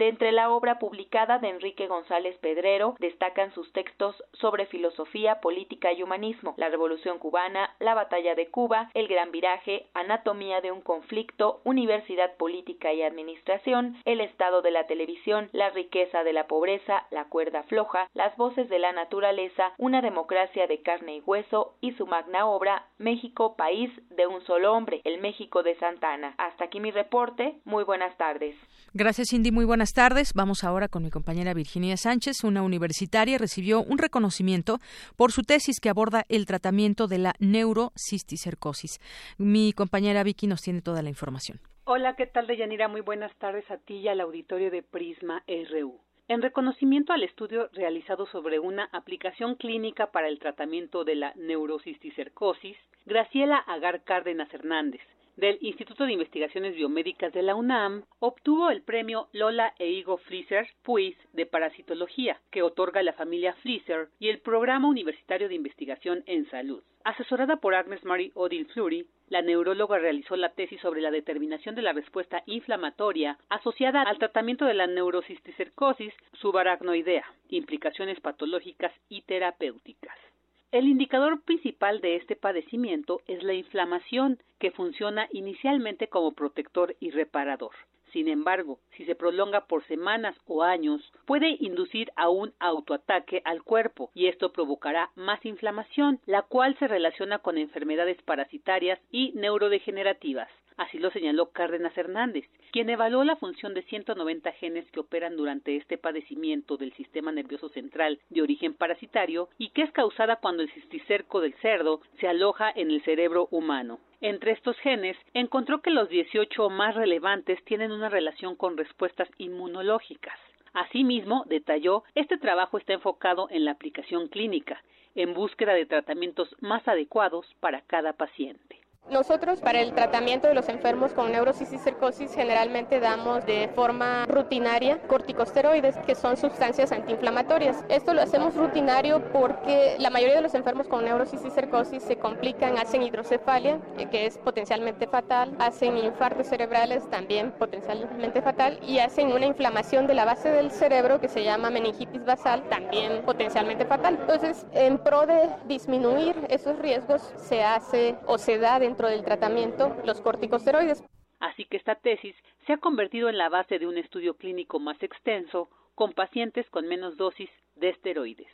De 0.00 0.08
entre 0.08 0.32
la 0.32 0.48
obra 0.48 0.78
publicada 0.78 1.38
de 1.40 1.50
Enrique 1.50 1.86
González 1.86 2.34
Pedrero 2.38 2.94
destacan 3.00 3.52
sus 3.52 3.70
textos 3.74 4.16
sobre 4.32 4.64
filosofía, 4.64 5.42
política 5.42 5.92
y 5.92 6.02
humanismo, 6.02 6.54
la 6.56 6.70
Revolución 6.70 7.18
cubana, 7.18 7.76
la 7.80 7.92
Batalla 7.92 8.34
de 8.34 8.48
Cuba, 8.48 8.90
el 8.94 9.08
Gran 9.08 9.30
Viraje, 9.30 9.88
Anatomía 9.92 10.62
de 10.62 10.72
un 10.72 10.80
conflicto, 10.80 11.60
Universidad 11.64 12.34
Política 12.38 12.94
y 12.94 13.02
Administración, 13.02 13.98
el 14.06 14.22
Estado 14.22 14.62
de 14.62 14.70
la 14.70 14.86
Televisión, 14.86 15.50
la 15.52 15.68
riqueza 15.68 16.24
de 16.24 16.32
la 16.32 16.46
pobreza, 16.46 17.06
la 17.10 17.26
cuerda 17.26 17.64
floja, 17.64 18.08
las 18.14 18.34
voces 18.38 18.70
de 18.70 18.78
la 18.78 18.92
naturaleza, 18.92 19.74
una 19.76 20.00
democracia 20.00 20.66
de 20.66 20.80
carne 20.80 21.16
y 21.16 21.20
hueso 21.20 21.74
y 21.82 21.92
su 21.92 22.06
magna 22.06 22.46
obra, 22.46 22.86
México, 22.96 23.54
país 23.54 23.90
de 24.08 24.26
un 24.26 24.40
solo 24.46 24.72
hombre, 24.72 25.02
el 25.04 25.20
México 25.20 25.62
de 25.62 25.78
Santana. 25.78 26.36
Hasta 26.38 26.64
aquí 26.64 26.80
mi 26.80 26.90
reporte. 26.90 27.58
Muy 27.66 27.84
buenas 27.84 28.16
tardes. 28.16 28.56
Gracias, 28.94 29.28
Cindy. 29.30 29.52
Muy 29.52 29.66
buenas 29.66 29.89
tardes. 29.92 30.32
Vamos 30.34 30.64
ahora 30.64 30.88
con 30.88 31.02
mi 31.02 31.10
compañera 31.10 31.54
Virginia 31.54 31.96
Sánchez. 31.96 32.44
Una 32.44 32.62
universitaria 32.62 33.38
recibió 33.38 33.82
un 33.82 33.98
reconocimiento 33.98 34.78
por 35.16 35.32
su 35.32 35.42
tesis 35.42 35.80
que 35.80 35.88
aborda 35.88 36.24
el 36.28 36.46
tratamiento 36.46 37.06
de 37.06 37.18
la 37.18 37.34
neurocisticercosis. 37.38 38.98
Mi 39.38 39.72
compañera 39.72 40.22
Vicky 40.22 40.46
nos 40.46 40.62
tiene 40.62 40.82
toda 40.82 41.02
la 41.02 41.08
información. 41.08 41.60
Hola, 41.84 42.14
¿qué 42.16 42.26
tal, 42.26 42.46
Deyanira? 42.46 42.88
Muy 42.88 43.00
buenas 43.00 43.34
tardes 43.36 43.68
a 43.70 43.78
ti 43.78 43.96
y 43.96 44.08
al 44.08 44.20
auditorio 44.20 44.70
de 44.70 44.82
Prisma 44.82 45.42
RU. 45.46 45.98
En 46.28 46.42
reconocimiento 46.42 47.12
al 47.12 47.24
estudio 47.24 47.68
realizado 47.72 48.26
sobre 48.26 48.60
una 48.60 48.88
aplicación 48.92 49.56
clínica 49.56 50.12
para 50.12 50.28
el 50.28 50.38
tratamiento 50.38 51.02
de 51.02 51.16
la 51.16 51.32
neurocisticercosis, 51.34 52.76
Graciela 53.04 53.56
Agar 53.56 54.04
Cárdenas 54.04 54.52
Hernández, 54.54 55.00
del 55.36 55.58
Instituto 55.60 56.04
de 56.04 56.12
Investigaciones 56.12 56.74
Biomédicas 56.74 57.32
de 57.32 57.42
la 57.42 57.54
UNAM, 57.54 58.04
obtuvo 58.18 58.70
el 58.70 58.82
premio 58.82 59.28
Lola 59.32 59.74
e 59.78 59.88
Igo 59.90 60.18
Flisser 60.18 60.68
Puis 60.82 61.16
de 61.32 61.46
Parasitología, 61.46 62.40
que 62.50 62.62
otorga 62.62 63.02
la 63.02 63.12
familia 63.12 63.54
Flisser, 63.54 64.08
y 64.18 64.28
el 64.28 64.40
Programa 64.40 64.88
Universitario 64.88 65.48
de 65.48 65.54
Investigación 65.54 66.22
en 66.26 66.48
Salud. 66.50 66.82
Asesorada 67.04 67.56
por 67.56 67.74
Agnes 67.74 68.04
Marie 68.04 68.32
Odile 68.34 68.66
Fleury, 68.66 69.06
la 69.30 69.42
neuróloga 69.42 69.98
realizó 69.98 70.36
la 70.36 70.52
tesis 70.52 70.80
sobre 70.80 71.00
la 71.00 71.10
determinación 71.10 71.74
de 71.74 71.82
la 71.82 71.92
respuesta 71.92 72.42
inflamatoria 72.46 73.38
asociada 73.48 74.02
al 74.02 74.18
tratamiento 74.18 74.66
de 74.66 74.74
la 74.74 74.86
neurocisticercosis 74.86 76.12
subaracnoidea, 76.34 77.24
implicaciones 77.48 78.20
patológicas 78.20 78.92
y 79.08 79.22
terapéuticas. 79.22 80.29
El 80.72 80.86
indicador 80.86 81.40
principal 81.42 82.00
de 82.00 82.14
este 82.14 82.36
padecimiento 82.36 83.22
es 83.26 83.42
la 83.42 83.54
inflamación, 83.54 84.38
que 84.60 84.70
funciona 84.70 85.26
inicialmente 85.32 86.06
como 86.06 86.32
protector 86.32 86.94
y 87.00 87.10
reparador. 87.10 87.72
Sin 88.12 88.28
embargo, 88.28 88.78
si 88.96 89.04
se 89.04 89.14
prolonga 89.14 89.66
por 89.66 89.84
semanas 89.86 90.36
o 90.46 90.62
años, 90.62 91.00
puede 91.26 91.56
inducir 91.60 92.10
a 92.16 92.28
un 92.28 92.52
autoataque 92.58 93.40
al 93.44 93.62
cuerpo 93.62 94.10
y 94.14 94.26
esto 94.26 94.52
provocará 94.52 95.10
más 95.14 95.44
inflamación, 95.46 96.18
la 96.26 96.42
cual 96.42 96.76
se 96.78 96.88
relaciona 96.88 97.38
con 97.38 97.56
enfermedades 97.56 98.20
parasitarias 98.22 98.98
y 99.12 99.32
neurodegenerativas. 99.36 100.48
Así 100.76 100.98
lo 100.98 101.10
señaló 101.10 101.50
Cárdenas 101.50 101.96
Hernández, 101.96 102.46
quien 102.72 102.88
evaluó 102.88 103.22
la 103.22 103.36
función 103.36 103.74
de 103.74 103.82
190 103.82 104.50
genes 104.52 104.90
que 104.90 105.00
operan 105.00 105.36
durante 105.36 105.76
este 105.76 105.98
padecimiento 105.98 106.78
del 106.78 106.94
sistema 106.94 107.30
nervioso 107.32 107.68
central 107.68 108.18
de 108.30 108.40
origen 108.40 108.72
parasitario 108.72 109.50
y 109.58 109.68
que 109.70 109.82
es 109.82 109.92
causada 109.92 110.36
cuando 110.36 110.62
el 110.62 110.72
cisticerco 110.72 111.42
del 111.42 111.52
cerdo 111.60 112.00
se 112.18 112.28
aloja 112.28 112.72
en 112.74 112.90
el 112.90 113.02
cerebro 113.02 113.46
humano. 113.50 114.00
Entre 114.20 114.52
estos 114.52 114.76
genes, 114.80 115.16
encontró 115.32 115.80
que 115.80 115.90
los 115.90 116.08
18 116.10 116.68
más 116.68 116.94
relevantes 116.94 117.62
tienen 117.64 117.90
una 117.90 118.10
relación 118.10 118.54
con 118.54 118.76
respuestas 118.76 119.28
inmunológicas. 119.38 120.38
Asimismo, 120.74 121.44
detalló, 121.46 122.04
este 122.14 122.36
trabajo 122.36 122.76
está 122.76 122.92
enfocado 122.92 123.48
en 123.50 123.64
la 123.64 123.72
aplicación 123.72 124.28
clínica, 124.28 124.82
en 125.14 125.32
búsqueda 125.32 125.72
de 125.72 125.86
tratamientos 125.86 126.54
más 126.60 126.86
adecuados 126.86 127.46
para 127.60 127.80
cada 127.82 128.12
paciente. 128.12 128.79
Nosotros 129.10 129.60
para 129.60 129.80
el 129.80 129.92
tratamiento 129.92 130.46
de 130.46 130.54
los 130.54 130.68
enfermos 130.68 131.12
con 131.12 131.32
neurocisticercosis 131.32 132.32
generalmente 132.32 133.00
damos 133.00 133.44
de 133.44 133.68
forma 133.74 134.24
rutinaria 134.26 135.02
corticosteroides, 135.08 135.96
que 136.06 136.14
son 136.14 136.36
sustancias 136.36 136.92
antiinflamatorias. 136.92 137.84
Esto 137.88 138.14
lo 138.14 138.22
hacemos 138.22 138.54
rutinario 138.54 139.20
porque 139.32 139.96
la 139.98 140.10
mayoría 140.10 140.36
de 140.36 140.42
los 140.42 140.54
enfermos 140.54 140.86
con 140.86 141.04
neurocisticercosis 141.04 142.04
se 142.04 142.18
complican, 142.18 142.78
hacen 142.78 143.02
hidrocefalia, 143.02 143.80
que 144.12 144.26
es 144.26 144.38
potencialmente 144.38 145.08
fatal, 145.08 145.56
hacen 145.58 145.96
infartos 145.98 146.46
cerebrales 146.46 147.10
también 147.10 147.50
potencialmente 147.50 148.40
fatal 148.42 148.78
y 148.86 149.00
hacen 149.00 149.32
una 149.32 149.46
inflamación 149.46 150.06
de 150.06 150.14
la 150.14 150.24
base 150.24 150.50
del 150.50 150.70
cerebro 150.70 151.20
que 151.20 151.28
se 151.28 151.42
llama 151.42 151.70
meningitis 151.70 152.24
basal, 152.24 152.62
también 152.68 153.22
potencialmente 153.22 153.84
fatal. 153.86 154.18
Entonces, 154.20 154.66
en 154.72 154.98
pro 154.98 155.26
de 155.26 155.48
disminuir 155.66 156.36
esos 156.48 156.78
riesgos, 156.78 157.32
se 157.36 157.64
hace 157.64 158.14
o 158.26 158.38
se 158.38 158.58
da 158.58 158.78
dentro 158.90 159.08
del 159.08 159.24
tratamiento 159.24 159.96
los 160.04 160.20
corticosteroides. 160.20 161.04
Así 161.38 161.64
que 161.64 161.76
esta 161.76 161.94
tesis 161.94 162.34
se 162.66 162.72
ha 162.72 162.78
convertido 162.78 163.28
en 163.28 163.38
la 163.38 163.48
base 163.48 163.78
de 163.78 163.86
un 163.86 163.96
estudio 163.96 164.34
clínico 164.34 164.80
más 164.80 165.00
extenso 165.00 165.68
con 165.94 166.12
pacientes 166.12 166.68
con 166.70 166.88
menos 166.88 167.16
dosis 167.16 167.48
de 167.76 167.90
esteroides. 167.90 168.48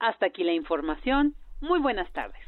Hasta 0.00 0.26
aquí 0.26 0.42
la 0.42 0.52
información. 0.52 1.36
Muy 1.60 1.78
buenas 1.78 2.12
tardes. 2.12 2.40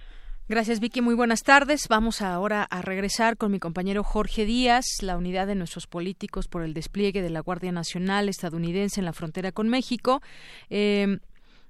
Gracias 0.48 0.80
Vicky, 0.80 1.02
muy 1.02 1.14
buenas 1.14 1.42
tardes. 1.44 1.86
Vamos 1.88 2.20
ahora 2.20 2.66
a 2.68 2.82
regresar 2.82 3.36
con 3.36 3.52
mi 3.52 3.60
compañero 3.60 4.02
Jorge 4.02 4.44
Díaz, 4.44 4.84
la 5.00 5.16
unidad 5.16 5.46
de 5.46 5.54
nuestros 5.54 5.86
políticos 5.86 6.48
por 6.48 6.64
el 6.64 6.74
despliegue 6.74 7.22
de 7.22 7.30
la 7.30 7.40
Guardia 7.40 7.70
Nacional 7.70 8.28
estadounidense 8.28 9.00
en 9.00 9.06
la 9.06 9.12
frontera 9.12 9.52
con 9.52 9.68
México. 9.68 10.20
Eh, 10.68 11.18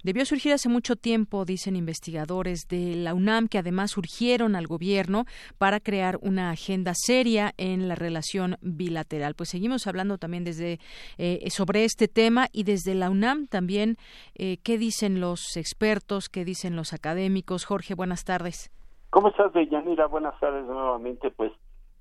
Debió 0.05 0.27
surgir 0.27 0.53
hace 0.53 0.69
mucho 0.69 0.97
tiempo, 0.97 1.47
dicen 1.47 1.77
investigadores 1.77 2.69
de 2.69 2.95
la 2.95 3.15
UNAM, 3.15 3.49
que 3.49 3.57
además 3.57 3.93
surgieron 3.93 4.55
al 4.55 4.67
gobierno 4.67 5.25
para 5.57 5.81
crear 5.81 6.19
una 6.21 6.51
agenda 6.51 6.93
seria 6.95 7.55
en 7.57 7.89
la 7.89 7.95
relación 7.95 8.57
bilateral. 8.61 9.35
Pues 9.35 9.49
seguimos 9.49 9.87
hablando 9.87 10.19
también 10.19 10.45
desde 10.45 10.79
eh, 11.17 11.49
sobre 11.49 11.85
este 11.85 12.07
tema 12.07 12.49
y 12.53 12.65
desde 12.65 12.95
la 12.95 13.09
UNAM 13.09 13.47
también 13.47 13.97
eh, 14.35 14.59
qué 14.63 14.77
dicen 14.77 15.23
los 15.23 15.57
expertos, 15.57 16.29
qué 16.29 16.45
dicen 16.45 16.77
los 16.77 16.93
académicos. 16.93 17.65
Jorge, 17.65 17.95
buenas 17.95 18.25
tardes. 18.25 18.71
¿Cómo 19.09 19.29
estás, 19.29 19.55
Deyanira? 19.55 20.07
Buenas 20.07 20.39
tardes 20.39 20.67
nuevamente. 20.67 21.31
Pues 21.31 21.51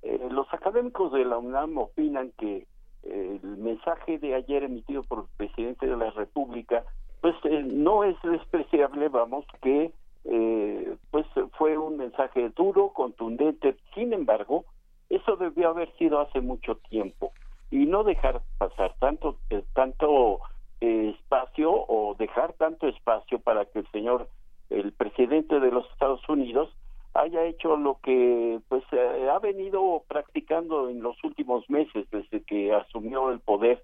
eh, 0.02 0.28
los 0.30 0.46
académicos 0.52 1.10
de 1.10 1.24
la 1.24 1.38
UNAM 1.38 1.78
opinan 1.78 2.32
que 2.36 2.66
el 3.02 3.40
mensaje 3.56 4.18
de 4.18 4.34
ayer 4.34 4.62
emitido 4.62 5.02
por 5.04 5.20
el 5.20 5.36
presidente 5.38 5.86
de 5.86 5.96
la 5.96 6.10
República 6.10 6.84
pues 7.24 7.36
eh, 7.44 7.62
no 7.64 8.04
es 8.04 8.16
despreciable, 8.22 9.08
vamos, 9.08 9.46
que 9.62 9.92
eh, 10.26 10.96
pues 11.10 11.24
fue 11.56 11.78
un 11.78 11.96
mensaje 11.96 12.50
duro, 12.50 12.90
contundente, 12.90 13.76
sin 13.94 14.12
embargo, 14.12 14.66
eso 15.08 15.36
debió 15.36 15.70
haber 15.70 15.90
sido 15.96 16.20
hace 16.20 16.42
mucho 16.42 16.74
tiempo. 16.90 17.32
Y 17.70 17.86
no 17.86 18.04
dejar 18.04 18.42
pasar 18.58 18.94
tanto 19.00 19.38
eh, 19.48 19.64
tanto 19.72 20.40
espacio 20.80 21.70
o 21.72 22.14
dejar 22.18 22.52
tanto 22.58 22.88
espacio 22.88 23.38
para 23.38 23.64
que 23.64 23.78
el 23.78 23.90
señor 23.90 24.28
el 24.68 24.92
presidente 24.92 25.60
de 25.60 25.70
los 25.70 25.90
Estados 25.92 26.28
Unidos 26.28 26.76
haya 27.14 27.42
hecho 27.44 27.78
lo 27.78 28.00
que 28.02 28.60
pues 28.68 28.84
ha 29.32 29.38
venido 29.38 30.02
practicando 30.08 30.90
en 30.90 31.02
los 31.02 31.16
últimos 31.24 31.70
meses 31.70 32.06
desde 32.10 32.42
que 32.42 32.74
asumió 32.74 33.30
el 33.30 33.40
poder 33.40 33.82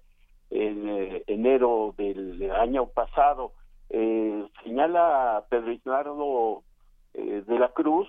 en 0.51 0.87
eh, 0.87 1.23
enero 1.27 1.95
del 1.97 2.51
año 2.51 2.85
pasado. 2.87 3.53
Eh, 3.89 4.45
señala 4.63 5.45
Pedro 5.49 5.71
Ignardo 5.71 6.63
eh, 7.13 7.43
de 7.47 7.59
la 7.59 7.69
Cruz, 7.69 8.07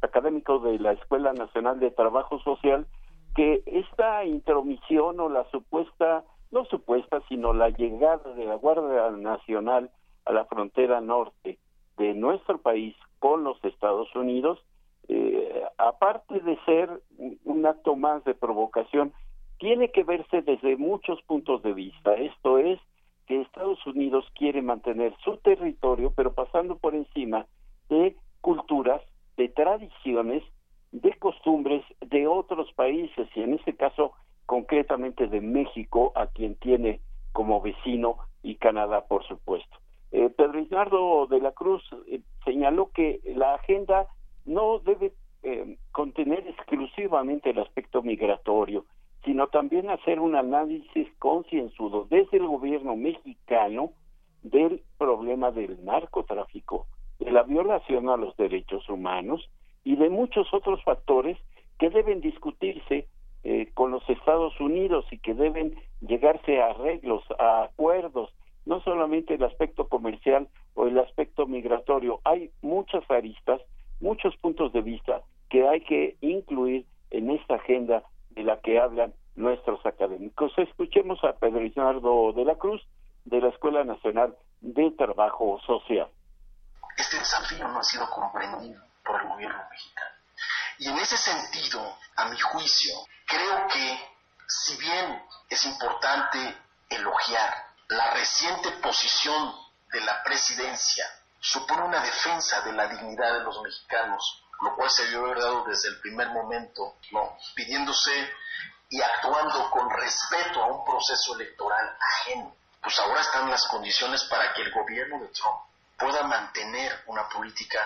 académicos 0.00 0.62
de 0.64 0.78
la 0.78 0.92
Escuela 0.92 1.32
Nacional 1.32 1.78
de 1.80 1.90
Trabajo 1.90 2.38
Social 2.40 2.86
que 3.34 3.62
esta 3.66 4.24
intromisión 4.24 5.18
o 5.18 5.28
la 5.28 5.44
supuesta, 5.50 6.24
no 6.52 6.64
supuesta, 6.66 7.20
sino 7.28 7.52
la 7.52 7.70
llegada 7.70 8.32
de 8.34 8.44
la 8.44 8.54
Guardia 8.54 9.10
Nacional 9.10 9.90
a 10.24 10.32
la 10.32 10.44
frontera 10.44 11.00
norte 11.00 11.58
de 11.96 12.14
nuestro 12.14 12.58
país 12.58 12.94
con 13.18 13.44
los 13.44 13.62
Estados 13.64 14.14
Unidos, 14.14 14.64
eh, 15.08 15.64
aparte 15.78 16.40
de 16.40 16.56
ser 16.64 17.02
un 17.44 17.66
acto 17.66 17.96
más 17.96 18.24
de 18.24 18.34
provocación, 18.34 19.12
tiene 19.58 19.90
que 19.90 20.04
verse 20.04 20.42
desde 20.42 20.76
muchos 20.76 21.20
puntos 21.22 21.62
de 21.62 21.72
vista. 21.72 22.14
Esto 22.14 22.58
es 22.58 22.78
que 23.26 23.40
Estados 23.40 23.84
Unidos 23.86 24.24
quiere 24.34 24.62
mantener 24.62 25.14
su 25.24 25.36
territorio, 25.38 26.12
pero 26.14 26.34
pasando 26.34 26.76
por 26.76 26.94
encima 26.94 27.46
de 27.88 28.16
culturas, 28.40 29.00
de 29.36 29.48
tradiciones, 29.48 30.42
de 30.92 31.12
costumbres 31.18 31.82
de 32.00 32.26
otros 32.26 32.72
países, 32.74 33.28
y 33.34 33.40
en 33.40 33.54
este 33.54 33.74
caso 33.74 34.12
concretamente 34.46 35.26
de 35.26 35.40
México, 35.40 36.12
a 36.14 36.26
quien 36.26 36.54
tiene 36.56 37.00
como 37.32 37.60
vecino, 37.60 38.18
y 38.42 38.56
Canadá, 38.56 39.06
por 39.06 39.26
supuesto. 39.26 39.78
Eh, 40.12 40.30
Pedro 40.30 40.60
Ignardo 40.60 41.26
de 41.26 41.40
la 41.40 41.52
Cruz 41.52 41.82
eh, 42.06 42.20
señaló 42.44 42.90
que 42.92 43.20
la 43.34 43.54
agenda 43.54 44.06
no 44.44 44.78
debe 44.78 45.12
eh, 45.42 45.76
contener 45.90 46.46
exclusivamente 46.46 47.50
el 47.50 47.58
aspecto 47.58 48.02
migratorio, 48.02 48.84
sino 49.24 49.46
también 49.48 49.90
hacer 49.90 50.20
un 50.20 50.36
análisis 50.36 51.08
concienzudo 51.18 52.06
desde 52.10 52.36
el 52.36 52.46
gobierno 52.46 52.96
mexicano 52.96 53.92
del 54.42 54.82
problema 54.98 55.50
del 55.50 55.82
narcotráfico, 55.84 56.86
de 57.18 57.30
la 57.30 57.42
violación 57.42 58.08
a 58.10 58.16
los 58.16 58.36
derechos 58.36 58.88
humanos 58.88 59.48
y 59.82 59.96
de 59.96 60.10
muchos 60.10 60.52
otros 60.52 60.82
factores 60.84 61.38
que 61.78 61.90
deben 61.90 62.20
discutirse 62.20 63.08
eh, 63.44 63.70
con 63.74 63.90
los 63.90 64.08
Estados 64.08 64.58
Unidos 64.60 65.06
y 65.10 65.18
que 65.18 65.34
deben 65.34 65.74
llegarse 66.00 66.60
a 66.60 66.70
arreglos, 66.70 67.22
a 67.38 67.64
acuerdos, 67.64 68.30
no 68.66 68.80
solamente 68.80 69.34
el 69.34 69.44
aspecto 69.44 69.88
comercial 69.88 70.48
o 70.74 70.86
el 70.86 70.98
aspecto 70.98 71.46
migratorio, 71.46 72.20
hay 72.24 72.50
muchas 72.62 73.08
aristas, 73.10 73.60
muchos 74.00 74.36
puntos 74.36 74.72
de 74.72 74.82
vista 74.82 75.22
que 75.50 75.66
hay 75.68 75.80
que 75.82 76.16
incluir 76.20 76.84
en 77.10 77.30
esta 77.30 77.56
agenda 77.56 78.02
de 78.34 78.42
la 78.42 78.60
que 78.60 78.80
hablan 78.80 79.14
nuestros 79.34 79.84
académicos. 79.86 80.52
Escuchemos 80.56 81.18
a 81.24 81.32
Pedro 81.34 81.62
Isnardo 81.62 82.32
de 82.32 82.44
la 82.44 82.56
Cruz 82.56 82.82
de 83.24 83.40
la 83.40 83.48
Escuela 83.48 83.84
Nacional 83.84 84.36
de 84.60 84.90
Trabajo 84.92 85.60
Social. 85.66 86.08
Este 86.96 87.18
desafío 87.18 87.66
no 87.68 87.78
ha 87.78 87.82
sido 87.82 88.08
comprendido 88.10 88.82
por 89.04 89.20
el 89.20 89.28
gobierno 89.28 89.62
mexicano. 89.70 90.14
Y 90.78 90.88
en 90.88 90.98
ese 90.98 91.16
sentido, 91.16 91.80
a 92.16 92.28
mi 92.28 92.38
juicio, 92.38 92.94
creo 93.26 93.66
que 93.72 93.98
si 94.46 94.76
bien 94.78 95.22
es 95.48 95.66
importante 95.66 96.38
elogiar 96.90 97.54
la 97.88 98.12
reciente 98.12 98.70
posición 98.82 99.54
de 99.92 100.00
la 100.00 100.22
presidencia, 100.24 101.04
supone 101.40 101.84
una 101.84 102.00
defensa 102.02 102.60
de 102.62 102.72
la 102.72 102.86
dignidad 102.88 103.38
de 103.38 103.44
los 103.44 103.60
mexicanos, 103.62 104.43
lo 104.64 104.74
cual 104.74 104.88
se 104.90 105.08
vio 105.10 105.34
dado 105.34 105.64
desde 105.64 105.90
el 105.90 106.00
primer 106.00 106.28
momento, 106.30 106.94
¿no? 107.12 107.36
pidiéndose 107.54 108.10
y 108.88 109.00
actuando 109.00 109.70
con 109.70 109.90
respeto 109.90 110.62
a 110.62 110.66
un 110.68 110.84
proceso 110.84 111.34
electoral 111.34 111.96
ajeno. 112.00 112.54
Pues 112.80 112.98
ahora 113.00 113.20
están 113.20 113.50
las 113.50 113.66
condiciones 113.68 114.24
para 114.24 114.52
que 114.54 114.62
el 114.62 114.72
gobierno 114.72 115.20
de 115.20 115.28
Trump 115.28 115.60
pueda 115.98 116.26
mantener 116.26 116.92
una 117.06 117.28
política 117.28 117.78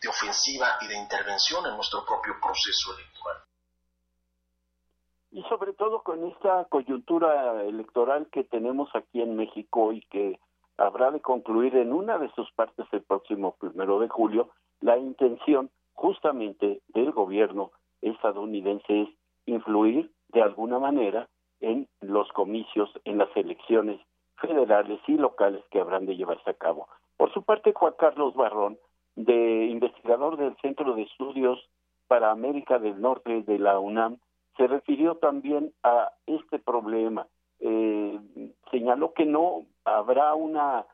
de 0.00 0.08
ofensiva 0.08 0.78
y 0.80 0.88
de 0.88 0.96
intervención 0.96 1.66
en 1.66 1.76
nuestro 1.76 2.04
propio 2.04 2.34
proceso 2.40 2.96
electoral. 2.98 3.42
Y 5.30 5.42
sobre 5.48 5.72
todo 5.72 6.02
con 6.02 6.26
esta 6.30 6.66
coyuntura 6.68 7.62
electoral 7.62 8.28
que 8.30 8.44
tenemos 8.44 8.90
aquí 8.94 9.22
en 9.22 9.36
México 9.36 9.92
y 9.92 10.02
que 10.06 10.38
habrá 10.76 11.10
de 11.10 11.20
concluir 11.20 11.76
en 11.76 11.92
una 11.92 12.18
de 12.18 12.30
sus 12.32 12.50
partes 12.52 12.86
el 12.92 13.02
próximo 13.02 13.56
primero 13.56 13.98
de 14.00 14.08
julio, 14.08 14.50
la 14.80 14.98
intención 14.98 15.70
justamente 16.02 16.80
del 16.88 17.12
gobierno 17.12 17.70
estadounidense 18.00 19.02
es 19.02 19.08
influir 19.46 20.10
de 20.30 20.42
alguna 20.42 20.80
manera 20.80 21.28
en 21.60 21.86
los 22.00 22.28
comicios, 22.32 22.90
en 23.04 23.18
las 23.18 23.28
elecciones 23.36 24.00
federales 24.34 24.98
y 25.06 25.12
locales 25.12 25.62
que 25.70 25.78
habrán 25.78 26.06
de 26.06 26.16
llevarse 26.16 26.50
a 26.50 26.54
cabo. 26.54 26.88
Por 27.16 27.32
su 27.32 27.44
parte, 27.44 27.72
Juan 27.72 27.94
Carlos 27.96 28.34
Barrón, 28.34 28.78
de 29.14 29.66
investigador 29.66 30.36
del 30.38 30.56
Centro 30.56 30.96
de 30.96 31.02
Estudios 31.02 31.60
para 32.08 32.32
América 32.32 32.80
del 32.80 33.00
Norte 33.00 33.42
de 33.42 33.58
la 33.60 33.78
UNAM, 33.78 34.18
se 34.56 34.66
refirió 34.66 35.18
también 35.18 35.72
a 35.84 36.10
este 36.26 36.58
problema. 36.58 37.28
Eh, 37.60 38.18
señaló 38.72 39.12
que 39.12 39.24
no 39.24 39.66
habrá 39.84 40.34
una, 40.34 40.84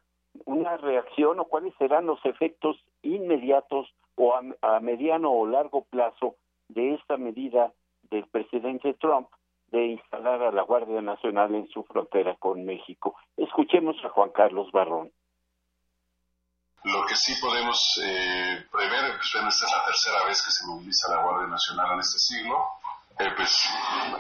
una 0.44 0.76
reacción 0.76 1.40
o 1.40 1.46
cuáles 1.46 1.74
serán 1.78 2.04
los 2.04 2.22
efectos 2.26 2.76
inmediatos 3.00 3.88
o 4.18 4.34
a 4.34 4.80
mediano 4.80 5.30
o 5.30 5.46
largo 5.46 5.84
plazo 5.84 6.34
de 6.68 6.94
esta 6.94 7.16
medida 7.16 7.72
del 8.10 8.26
presidente 8.26 8.94
Trump 8.94 9.28
de 9.70 9.86
instalar 9.86 10.42
a 10.42 10.52
la 10.52 10.62
Guardia 10.62 11.00
Nacional 11.00 11.54
en 11.54 11.68
su 11.68 11.84
frontera 11.84 12.34
con 12.36 12.64
México. 12.64 13.14
Escuchemos 13.36 13.96
a 14.04 14.08
Juan 14.08 14.30
Carlos 14.30 14.70
Barrón. 14.72 15.12
Lo 16.84 17.04
que 17.06 17.16
sí 17.16 17.34
podemos 17.40 18.00
eh, 18.02 18.64
prever, 18.70 19.16
pues 19.16 19.34
esta 19.34 19.48
es 19.48 19.72
la 19.72 19.84
tercera 19.84 20.24
vez 20.26 20.42
que 20.42 20.50
se 20.50 20.66
moviliza 20.66 21.14
la 21.14 21.22
Guardia 21.22 21.48
Nacional 21.48 21.92
en 21.92 22.00
este 22.00 22.18
siglo, 22.18 22.56
eh, 23.18 23.30
pues 23.36 23.68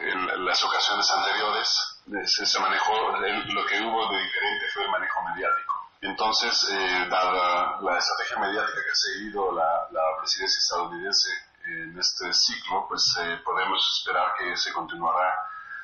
en 0.00 0.44
las 0.44 0.64
ocasiones 0.64 1.10
anteriores 1.10 2.02
eh, 2.08 2.26
se, 2.26 2.60
manejó, 2.60 2.92
lo 3.12 3.66
que 3.66 3.80
hubo 3.80 4.12
de 4.12 4.22
diferente 4.22 4.66
fue 4.74 4.84
el 4.84 4.90
manejo 4.90 5.22
mediático. 5.22 5.77
Entonces, 6.00 6.66
dada 7.10 7.80
la 7.80 7.98
estrategia 7.98 8.38
mediática 8.38 8.78
que 8.84 8.90
ha 8.90 8.94
seguido 8.94 9.52
la, 9.52 9.88
presidencia 10.18 10.58
estadounidense 10.58 11.30
en 11.66 11.98
este 11.98 12.32
ciclo, 12.32 12.86
pues 12.88 13.18
podemos 13.44 13.98
esperar 13.98 14.32
que 14.38 14.56
se 14.56 14.72
continuará 14.72 15.34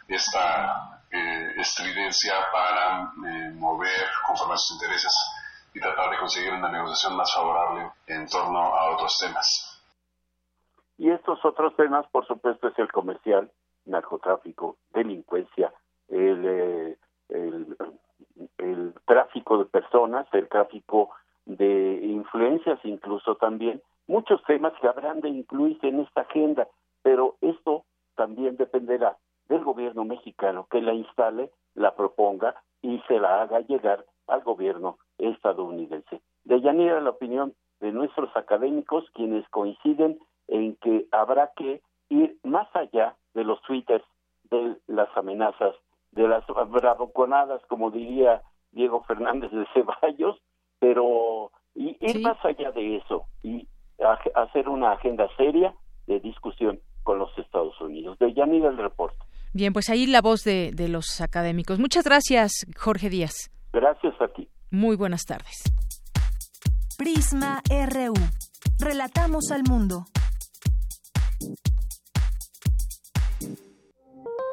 esta 0.06 1.00
estridencia 1.56 2.34
para 2.52 3.12
mover 3.54 4.06
conforme 4.26 4.54
a 4.54 4.58
sus 4.58 4.76
intereses 4.76 5.12
y 5.74 5.80
tratar 5.80 6.10
de 6.10 6.18
conseguir 6.18 6.52
una 6.52 6.70
negociación 6.70 7.16
más 7.16 7.32
favorable 7.34 7.90
en 8.06 8.28
torno 8.28 8.60
a 8.60 8.94
otros 8.94 9.18
temas. 9.18 9.82
Y 10.96 11.10
estos 11.10 11.44
otros 11.44 11.74
temas, 11.76 12.06
por 12.10 12.26
supuesto, 12.26 12.68
es 12.68 12.78
el 12.78 12.90
comercial, 12.92 13.50
narcotráfico, 13.84 14.76
delincuencia, 14.92 15.72
el, 16.08 16.44
eh, 16.44 16.98
el, 17.30 17.76
el 18.58 18.94
tráfico 19.06 19.58
de 19.58 19.66
personas, 19.66 20.26
el 20.32 20.48
tráfico 20.48 21.10
de 21.46 22.00
influencias 22.02 22.78
incluso 22.84 23.36
también, 23.36 23.82
muchos 24.06 24.42
temas 24.44 24.72
que 24.80 24.88
habrán 24.88 25.20
de 25.20 25.28
incluirse 25.28 25.88
en 25.88 26.00
esta 26.00 26.22
agenda, 26.22 26.68
pero 27.02 27.36
esto 27.40 27.84
también 28.16 28.56
dependerá 28.56 29.16
del 29.48 29.62
gobierno 29.62 30.04
mexicano 30.04 30.66
que 30.70 30.80
la 30.80 30.94
instale, 30.94 31.50
la 31.74 31.94
proponga 31.94 32.54
y 32.82 33.00
se 33.08 33.18
la 33.18 33.42
haga 33.42 33.60
llegar 33.60 34.04
al 34.26 34.42
gobierno 34.42 34.98
estadounidense. 35.18 36.20
De 36.44 36.60
Yanira 36.60 37.00
la 37.00 37.10
opinión 37.10 37.54
de 37.80 37.92
nuestros 37.92 38.34
académicos, 38.36 39.04
quienes 39.12 39.48
coinciden 39.50 40.18
en 40.48 40.76
que 40.76 41.06
habrá 41.10 41.52
que 41.56 41.82
ir 42.08 42.38
más 42.42 42.68
allá 42.74 43.16
de 43.34 43.44
los 43.44 43.60
twitters, 43.62 44.04
de 44.50 44.76
las 44.86 45.08
amenazas, 45.16 45.74
de 46.14 46.28
las 46.28 46.44
bravuconadas, 46.46 47.60
como 47.66 47.90
diría 47.90 48.42
Diego 48.72 49.02
Fernández 49.04 49.50
de 49.50 49.66
Ceballos, 49.72 50.38
pero 50.78 51.50
ir 51.74 52.20
más 52.20 52.42
allá 52.44 52.70
de 52.72 52.96
eso 52.96 53.26
y 53.42 53.66
hacer 54.34 54.68
una 54.68 54.92
agenda 54.92 55.28
seria 55.36 55.74
de 56.06 56.20
discusión 56.20 56.80
con 57.02 57.18
los 57.18 57.36
Estados 57.38 57.80
Unidos. 57.80 58.18
De 58.18 58.32
Yanira 58.32 58.68
el 58.68 58.76
reporte. 58.76 59.18
Bien, 59.52 59.72
pues 59.72 59.88
ahí 59.88 60.06
la 60.06 60.20
voz 60.20 60.42
de, 60.42 60.72
de 60.72 60.88
los 60.88 61.20
académicos. 61.20 61.78
Muchas 61.78 62.04
gracias, 62.04 62.66
Jorge 62.76 63.08
Díaz. 63.08 63.50
Gracias 63.72 64.14
a 64.20 64.28
ti. 64.28 64.48
Muy 64.70 64.96
buenas 64.96 65.22
tardes. 65.24 65.62
Prisma 66.98 67.62
RU. 67.68 68.14
Relatamos 68.80 69.50
al 69.52 69.62
mundo. 69.62 70.06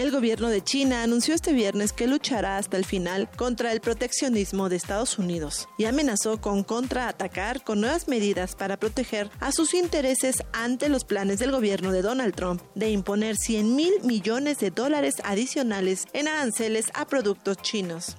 El 0.00 0.10
gobierno 0.12 0.48
de 0.48 0.64
China 0.64 1.02
anunció 1.02 1.34
este 1.34 1.52
viernes 1.52 1.92
que 1.92 2.06
luchará 2.06 2.56
hasta 2.56 2.78
el 2.78 2.86
final 2.86 3.28
contra 3.36 3.70
el 3.70 3.82
proteccionismo 3.82 4.70
de 4.70 4.76
Estados 4.76 5.18
Unidos 5.18 5.68
y 5.76 5.84
amenazó 5.84 6.40
con 6.40 6.64
contraatacar 6.64 7.62
con 7.62 7.82
nuevas 7.82 8.08
medidas 8.08 8.56
para 8.56 8.78
proteger 8.78 9.30
a 9.40 9.52
sus 9.52 9.74
intereses 9.74 10.42
ante 10.54 10.88
los 10.88 11.04
planes 11.04 11.38
del 11.38 11.52
gobierno 11.52 11.92
de 11.92 12.00
Donald 12.00 12.34
Trump 12.34 12.62
de 12.74 12.90
imponer 12.90 13.36
100 13.36 13.76
mil 13.76 13.92
millones 14.02 14.58
de 14.58 14.70
dólares 14.70 15.16
adicionales 15.22 16.06
en 16.14 16.28
aranceles 16.28 16.86
a 16.94 17.06
productos 17.06 17.58
chinos. 17.58 18.16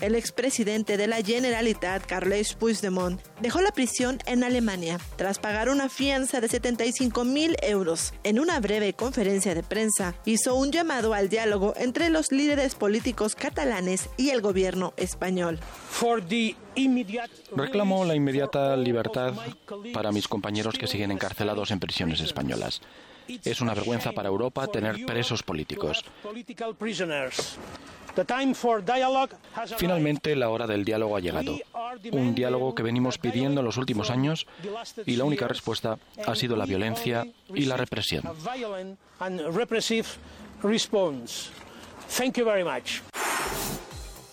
El 0.00 0.14
expresidente 0.14 0.98
de 0.98 1.06
la 1.06 1.22
Generalitat, 1.22 2.04
Carles 2.04 2.52
Puigdemont, 2.54 3.20
dejó 3.40 3.62
la 3.62 3.70
prisión 3.70 4.18
en 4.26 4.44
Alemania 4.44 4.98
tras 5.16 5.38
pagar 5.38 5.70
una 5.70 5.88
fianza 5.88 6.40
de 6.40 6.48
75 6.48 7.24
mil 7.24 7.56
euros. 7.62 8.12
En 8.22 8.38
una 8.38 8.60
breve 8.60 8.92
conferencia 8.92 9.54
de 9.54 9.62
prensa, 9.62 10.14
hizo 10.26 10.54
un 10.54 10.70
llamado 10.70 11.14
al 11.14 11.30
diálogo 11.30 11.72
entre 11.76 12.10
los 12.10 12.30
líderes 12.30 12.74
políticos 12.74 13.34
catalanes 13.34 14.10
y 14.18 14.30
el 14.30 14.42
gobierno 14.42 14.92
español. 14.98 15.60
Reclamo 17.54 18.04
la 18.04 18.14
inmediata 18.14 18.76
libertad 18.76 19.32
para 19.94 20.12
mis 20.12 20.28
compañeros 20.28 20.76
que 20.78 20.86
siguen 20.86 21.10
encarcelados 21.10 21.70
en 21.70 21.80
prisiones 21.80 22.20
españolas. 22.20 22.82
Es 23.44 23.60
una 23.60 23.74
vergüenza 23.74 24.12
para 24.12 24.28
Europa 24.28 24.66
tener 24.68 25.04
presos 25.06 25.42
políticos. 25.42 26.04
Finalmente, 29.76 30.34
la 30.36 30.48
hora 30.48 30.66
del 30.66 30.84
diálogo 30.84 31.16
ha 31.16 31.20
llegado. 31.20 31.58
Un 32.12 32.34
diálogo 32.34 32.74
que 32.74 32.82
venimos 32.82 33.18
pidiendo 33.18 33.60
en 33.60 33.66
los 33.66 33.76
últimos 33.76 34.10
años 34.10 34.46
y 35.04 35.16
la 35.16 35.24
única 35.24 35.48
respuesta 35.48 35.98
ha 36.26 36.34
sido 36.34 36.56
la 36.56 36.66
violencia 36.66 37.26
y 37.54 37.64
la 37.66 37.76
represión. 37.76 38.24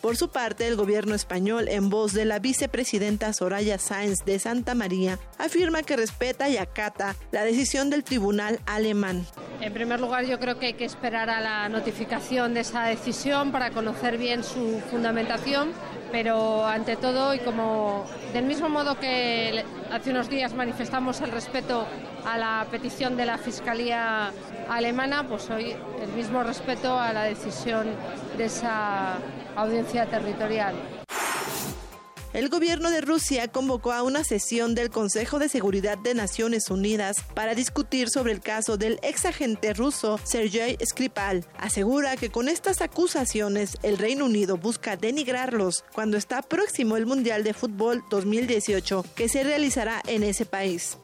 Por 0.03 0.17
su 0.17 0.27
parte, 0.27 0.67
el 0.67 0.75
gobierno 0.75 1.15
español, 1.15 1.69
en 1.69 1.89
voz 1.89 2.11
de 2.11 2.25
la 2.25 2.39
vicepresidenta 2.39 3.31
Soraya 3.31 3.77
Sáenz 3.77 4.25
de 4.25 4.38
Santa 4.38 4.75
María, 4.75 5.17
afirma 5.38 5.81
que 5.81 5.95
respeta 5.95 6.49
y 6.49 6.57
acata 6.57 7.15
la 7.31 7.45
decisión 7.45 7.89
del 7.89 8.03
tribunal 8.03 8.59
alemán. 8.65 9.25
En 9.61 9.71
primer 9.71 10.01
lugar, 10.01 10.25
yo 10.25 10.41
creo 10.41 10.59
que 10.59 10.65
hay 10.65 10.73
que 10.73 10.84
esperar 10.84 11.30
a 11.30 11.39
la 11.39 11.69
notificación 11.69 12.53
de 12.53 12.59
esa 12.59 12.84
decisión 12.84 13.53
para 13.53 13.71
conocer 13.71 14.17
bien 14.17 14.43
su 14.43 14.81
fundamentación, 14.91 15.71
pero 16.11 16.67
ante 16.67 16.97
todo, 16.97 17.34
y 17.34 17.39
como 17.39 18.05
del 18.34 18.43
mismo 18.43 18.67
modo 18.67 18.99
que 18.99 19.63
hace 19.89 20.09
unos 20.09 20.30
días 20.30 20.53
manifestamos 20.53 21.21
el 21.21 21.31
respeto 21.31 21.88
a 22.25 22.37
la 22.37 22.67
petición 22.69 23.17
de 23.17 23.25
la 23.25 23.37
Fiscalía 23.37 24.31
alemana, 24.69 25.27
pues 25.27 25.49
hoy 25.49 25.75
el 26.01 26.11
mismo 26.13 26.43
respeto 26.43 26.97
a 26.97 27.13
la 27.13 27.23
decisión 27.23 27.87
de 28.37 28.45
esa 28.45 29.17
audiencia 29.55 30.05
territorial. 30.05 30.75
El 32.33 32.49
gobierno 32.49 32.89
de 32.89 33.01
Rusia 33.01 33.47
convocó 33.47 33.91
a 33.91 34.01
una 34.01 34.23
sesión 34.23 34.73
del 34.73 34.89
Consejo 34.89 35.37
de 35.37 35.49
Seguridad 35.49 35.99
de 35.99 36.15
Naciones 36.15 36.71
Unidas 36.71 37.17
para 37.35 37.53
discutir 37.53 38.09
sobre 38.09 38.31
el 38.31 38.41
caso 38.41 38.75
del 38.75 38.99
ex 39.03 39.25
agente 39.25 39.71
ruso 39.73 40.19
Sergei 40.23 40.75
Skripal. 40.83 41.45
Asegura 41.59 42.17
que 42.17 42.31
con 42.31 42.49
estas 42.49 42.81
acusaciones 42.81 43.77
el 43.83 43.99
Reino 43.99 44.25
Unido 44.25 44.57
busca 44.57 44.97
denigrarlos 44.97 45.85
cuando 45.93 46.17
está 46.17 46.41
próximo 46.41 46.97
el 46.97 47.05
Mundial 47.05 47.43
de 47.43 47.53
Fútbol 47.53 48.03
2018 48.09 49.05
que 49.13 49.29
se 49.29 49.43
realizará 49.43 50.01
en 50.07 50.23
ese 50.23 50.47
país. 50.47 50.97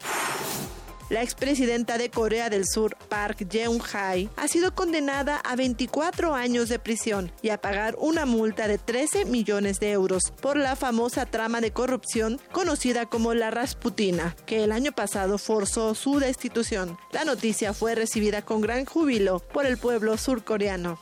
La 1.10 1.24
expresidenta 1.24 1.98
de 1.98 2.12
Corea 2.12 2.52
del 2.52 2.68
Sur, 2.68 2.96
Park 3.10 3.48
Geun-hye, 3.50 4.30
ha 4.36 4.48
sido 4.48 4.76
condenada 4.76 5.38
a 5.38 5.56
24 5.56 6.36
años 6.36 6.70
de 6.70 6.78
prisión 6.78 7.32
y 7.42 7.50
a 7.50 7.60
pagar 7.60 7.96
una 7.98 8.28
multa 8.28 8.68
de 8.68 8.78
13 8.78 9.26
millones 9.26 9.80
de 9.80 9.92
euros 9.92 10.32
por 10.40 10.56
la 10.56 10.76
famosa 10.76 11.26
trama 11.26 11.62
de 11.62 11.72
corrupción 11.72 12.40
conocida 12.52 13.08
como 13.08 13.34
la 13.34 13.50
Rasputina, 13.50 14.36
que 14.46 14.64
el 14.64 14.72
año 14.72 14.92
pasado 14.92 15.40
forzó 15.40 15.96
su 15.96 16.20
destitución. 16.20 16.96
La 17.12 17.26
noticia 17.26 17.74
fue 17.74 17.96
recibida 17.96 18.44
con 18.44 18.62
gran 18.62 18.86
júbilo 18.86 19.40
por 19.40 19.66
el 19.66 19.80
pueblo 19.80 20.16
surcoreano. 20.16 21.00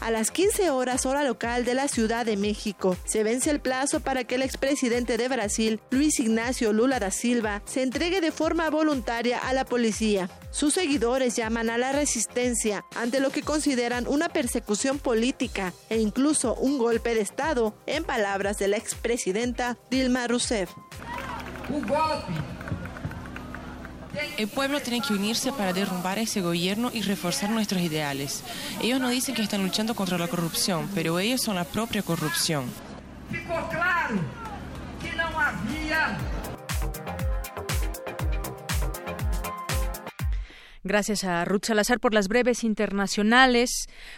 A 0.00 0.10
las 0.10 0.30
15 0.30 0.70
horas 0.70 1.04
hora 1.04 1.24
local 1.24 1.66
de 1.66 1.74
la 1.74 1.86
Ciudad 1.86 2.24
de 2.24 2.38
México, 2.38 2.96
se 3.04 3.22
vence 3.22 3.50
el 3.50 3.60
plazo 3.60 4.00
para 4.00 4.24
que 4.24 4.36
el 4.36 4.42
expresidente 4.42 5.18
de 5.18 5.28
Brasil, 5.28 5.78
Luis 5.90 6.18
Ignacio 6.20 6.72
Lula 6.72 6.98
da 6.98 7.10
Silva, 7.10 7.60
se 7.66 7.82
entregue 7.82 8.22
de 8.22 8.32
forma 8.32 8.70
voluntaria 8.70 9.38
a 9.38 9.52
la 9.52 9.66
policía. 9.66 10.30
Sus 10.50 10.72
seguidores 10.72 11.36
llaman 11.36 11.68
a 11.68 11.76
la 11.76 11.92
resistencia 11.92 12.84
ante 12.96 13.20
lo 13.20 13.30
que 13.30 13.42
consideran 13.42 14.08
una 14.08 14.30
persecución 14.30 14.98
política 14.98 15.74
e 15.90 15.98
incluso 15.98 16.54
un 16.54 16.78
golpe 16.78 17.14
de 17.14 17.20
Estado, 17.20 17.74
en 17.84 18.04
palabras 18.04 18.58
de 18.58 18.68
la 18.68 18.78
expresidenta 18.78 19.76
Dilma 19.90 20.26
Rousseff. 20.26 20.70
Golpe 21.68 22.79
el 24.36 24.48
pueblo 24.48 24.80
tiene 24.80 25.00
que 25.00 25.12
unirse 25.12 25.52
para 25.52 25.72
derrumbar 25.72 26.18
ese 26.18 26.40
gobierno 26.40 26.90
y 26.92 27.02
reforzar 27.02 27.50
nuestros 27.50 27.80
ideales. 27.80 28.42
Ellos 28.82 29.00
no 29.00 29.08
dicen 29.08 29.34
que 29.34 29.42
están 29.42 29.62
luchando 29.62 29.94
contra 29.94 30.18
la 30.18 30.28
corrupción, 30.28 30.88
pero 30.94 31.18
ellos 31.18 31.42
son 31.42 31.56
la 31.56 31.64
propia 31.64 32.02
corrupción. 32.02 32.64
claro 33.30 34.20
que 35.00 36.39
Gracias 40.82 41.24
a 41.24 41.44
Ruth 41.44 41.66
Salazar 41.66 42.00
por 42.00 42.14
las 42.14 42.26
breves 42.26 42.64
internacionales. 42.64 43.70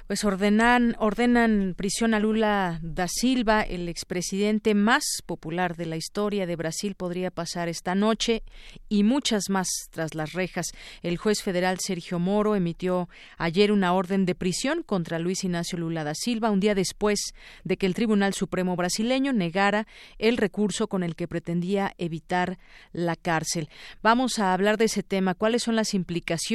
Pues 0.07 0.23
ordenan, 0.25 0.95
ordenan 1.01 1.75
prisión 1.77 2.15
a 2.15 2.21
Lula 2.21 2.79
da 2.83 3.09
Silva, 3.09 3.63
el 3.63 3.89
expresidente 3.89 4.77
más 4.77 5.03
popular 5.27 5.75
de 5.77 5.87
la 5.87 5.97
historia 5.97 6.47
de 6.47 6.55
Brasil, 6.55 6.95
podría 6.95 7.33
pasar 7.33 7.69
esta 7.69 7.97
noche 7.97 8.45
y 8.89 9.03
muchas 9.03 9.51
más 9.51 9.67
tras 9.91 10.15
las 10.15 10.35
rejas. 10.35 10.67
El 11.03 11.17
juez 11.17 11.43
federal 11.43 11.81
Sergio 11.81 12.21
Moro 12.21 12.55
emitió 12.55 13.09
ayer 13.39 13.73
una 13.73 13.93
orden 13.93 14.25
de 14.25 14.37
prisión 14.37 14.85
contra 14.85 15.19
Luis 15.19 15.43
Ignacio 15.43 15.79
Lula 15.79 16.05
da 16.05 16.15
Silva, 16.15 16.53
un 16.53 16.61
día 16.61 16.77
después 16.77 17.35
de 17.65 17.77
que 17.77 17.87
el 17.87 17.95
Tribunal 17.95 18.35
Supremo 18.35 18.77
brasileño 18.77 19.33
negara 19.33 19.89
el 20.19 20.37
recurso 20.37 20.87
con 20.87 21.03
el 21.03 21.17
que 21.17 21.27
pretendía 21.27 21.93
evitar 21.99 22.61
la 22.93 23.17
cárcel. 23.17 23.69
Vamos 24.01 24.39
a 24.39 24.53
hablar 24.53 24.79
de 24.79 24.85
ese 24.85 25.03
tema. 25.03 25.35
¿Cuáles 25.35 25.65
son 25.65 25.75
las 25.75 25.93
implicaciones? 25.93 26.52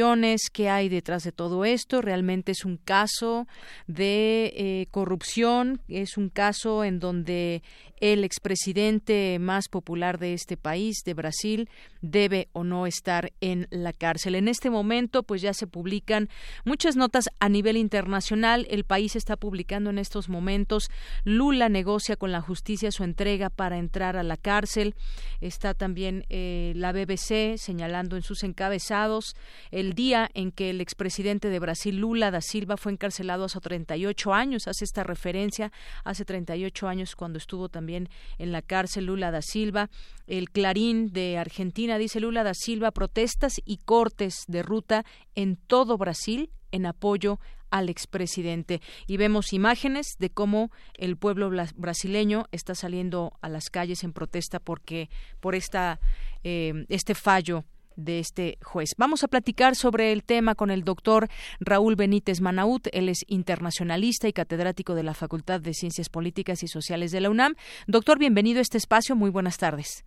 ¿Qué 0.53 0.69
hay 0.69 0.89
detrás 0.89 1.23
de 1.23 1.31
todo 1.31 1.65
esto? 1.65 2.01
¿Realmente 2.01 2.51
es 2.51 2.65
un 2.65 2.77
caso 2.77 3.47
de 3.87 4.53
eh, 4.55 4.87
corrupción? 4.91 5.81
¿Es 5.87 6.17
un 6.17 6.29
caso 6.29 6.83
en 6.83 6.99
donde 6.99 7.63
el 7.99 8.23
expresidente 8.23 9.37
más 9.39 9.69
popular 9.69 10.19
de 10.19 10.33
este 10.33 10.57
país, 10.57 11.01
de 11.03 11.13
Brasil, 11.13 11.69
debe 12.01 12.47
o 12.53 12.63
no 12.63 12.85
estar 12.85 13.31
en 13.41 13.67
la 13.71 13.93
cárcel. 13.93 14.35
En 14.35 14.47
este 14.47 14.69
momento, 14.69 15.23
pues 15.23 15.41
ya 15.41 15.53
se 15.53 15.67
publican 15.67 16.29
muchas 16.63 16.95
notas 16.95 17.25
a 17.39 17.49
nivel 17.49 17.77
internacional. 17.77 18.67
El 18.69 18.83
país 18.83 19.15
está 19.15 19.35
publicando 19.35 19.89
en 19.89 19.97
estos 19.97 20.29
momentos. 20.29 20.89
Lula 21.23 21.69
negocia 21.69 22.15
con 22.15 22.31
la 22.31 22.41
justicia 22.41 22.91
su 22.91 23.03
entrega 23.03 23.49
para 23.49 23.77
entrar 23.77 24.15
a 24.15 24.23
la 24.23 24.37
cárcel. 24.37 24.95
Está 25.41 25.73
también 25.73 26.25
eh, 26.29 26.73
la 26.75 26.91
BBC 26.91 27.57
señalando 27.57 28.15
en 28.15 28.21
sus 28.21 28.43
encabezados 28.43 29.35
el 29.71 29.93
día 29.93 30.29
en 30.33 30.51
que 30.51 30.69
el 30.69 30.81
expresidente 30.81 31.49
de 31.49 31.59
Brasil, 31.59 31.97
Lula 31.97 32.31
da 32.31 32.41
Silva, 32.41 32.77
fue 32.77 32.91
encarcelado 32.91 33.45
hace 33.45 33.59
38 33.59 34.33
años. 34.33 34.67
Hace 34.67 34.85
esta 34.85 35.03
referencia 35.03 35.71
hace 36.03 36.25
38 36.25 36.87
años 36.87 37.15
cuando 37.15 37.37
estuvo 37.37 37.69
también 37.69 37.86
también 37.87 38.09
en 38.37 38.51
la 38.51 38.61
cárcel 38.61 39.05
Lula 39.05 39.31
da 39.31 39.41
Silva. 39.41 39.89
El 40.27 40.49
Clarín 40.49 41.13
de 41.13 41.37
Argentina 41.37 41.97
dice 41.97 42.19
Lula 42.19 42.43
da 42.43 42.53
Silva 42.53 42.91
protestas 42.91 43.61
y 43.63 43.77
cortes 43.77 44.43
de 44.49 44.61
ruta 44.61 45.05
en 45.35 45.55
todo 45.55 45.97
Brasil 45.97 46.49
en 46.73 46.85
apoyo 46.85 47.39
al 47.69 47.87
expresidente. 47.87 48.81
Y 49.07 49.15
vemos 49.15 49.53
imágenes 49.53 50.17
de 50.19 50.29
cómo 50.29 50.69
el 50.95 51.15
pueblo 51.15 51.49
brasileño 51.77 52.47
está 52.51 52.75
saliendo 52.75 53.31
a 53.41 53.47
las 53.47 53.69
calles 53.69 54.03
en 54.03 54.11
protesta 54.11 54.59
porque 54.59 55.09
por 55.39 55.55
esta 55.55 56.01
eh, 56.43 56.85
este 56.89 57.15
fallo 57.15 57.63
de 57.97 58.19
este 58.19 58.57
juez. 58.63 58.91
Vamos 58.97 59.25
a 59.25 59.27
platicar 59.27 59.75
sobre 59.75 60.13
el 60.13 60.23
tema 60.23 60.55
con 60.55 60.71
el 60.71 60.85
doctor 60.85 61.27
Raúl 61.59 61.97
Benítez 61.97 62.39
Manaut. 62.39 62.87
Él 62.93 63.09
es 63.09 63.25
internacionalista 63.27 64.29
y 64.29 64.33
catedrático 64.33 64.95
de 64.95 65.03
la 65.03 65.13
Facultad 65.13 65.59
de 65.59 65.73
Ciencias 65.73 66.07
Políticas 66.07 66.63
y 66.63 66.67
Sociales 66.67 67.11
de 67.11 67.19
la 67.21 67.29
UNAM. 67.29 67.55
Doctor, 67.87 68.17
bienvenido 68.19 68.59
a 68.59 68.61
este 68.61 68.77
espacio. 68.77 69.15
Muy 69.15 69.31
buenas 69.31 69.57
tardes. 69.57 70.05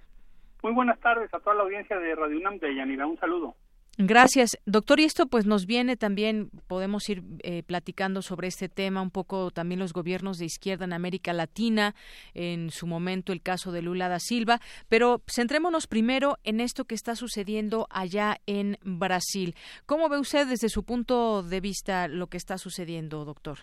Muy 0.62 0.72
buenas 0.72 0.98
tardes 1.00 1.32
a 1.34 1.40
toda 1.40 1.56
la 1.56 1.62
audiencia 1.62 1.98
de 1.98 2.14
Radio 2.14 2.38
UNAM 2.38 2.58
de 2.58 2.74
Yanira. 2.74 3.06
Un 3.06 3.18
saludo. 3.18 3.56
Gracias, 4.02 4.58
doctor. 4.64 4.98
Y 4.98 5.04
esto 5.04 5.26
pues 5.26 5.44
nos 5.44 5.66
viene 5.66 5.94
también, 5.94 6.48
podemos 6.68 7.06
ir 7.10 7.22
eh, 7.42 7.62
platicando 7.62 8.22
sobre 8.22 8.48
este 8.48 8.70
tema, 8.70 9.02
un 9.02 9.10
poco 9.10 9.50
también 9.50 9.78
los 9.78 9.92
gobiernos 9.92 10.38
de 10.38 10.46
izquierda 10.46 10.86
en 10.86 10.94
América 10.94 11.34
Latina, 11.34 11.94
en 12.32 12.70
su 12.70 12.86
momento 12.86 13.30
el 13.30 13.42
caso 13.42 13.72
de 13.72 13.82
Lula 13.82 14.08
da 14.08 14.18
Silva, 14.18 14.60
pero 14.88 15.20
centrémonos 15.30 15.86
primero 15.86 16.38
en 16.44 16.60
esto 16.60 16.86
que 16.86 16.94
está 16.94 17.14
sucediendo 17.14 17.88
allá 17.90 18.38
en 18.46 18.78
Brasil. 18.82 19.54
¿Cómo 19.84 20.08
ve 20.08 20.18
usted 20.18 20.46
desde 20.46 20.70
su 20.70 20.82
punto 20.82 21.42
de 21.42 21.60
vista 21.60 22.08
lo 22.08 22.28
que 22.28 22.38
está 22.38 22.56
sucediendo, 22.56 23.26
doctor? 23.26 23.58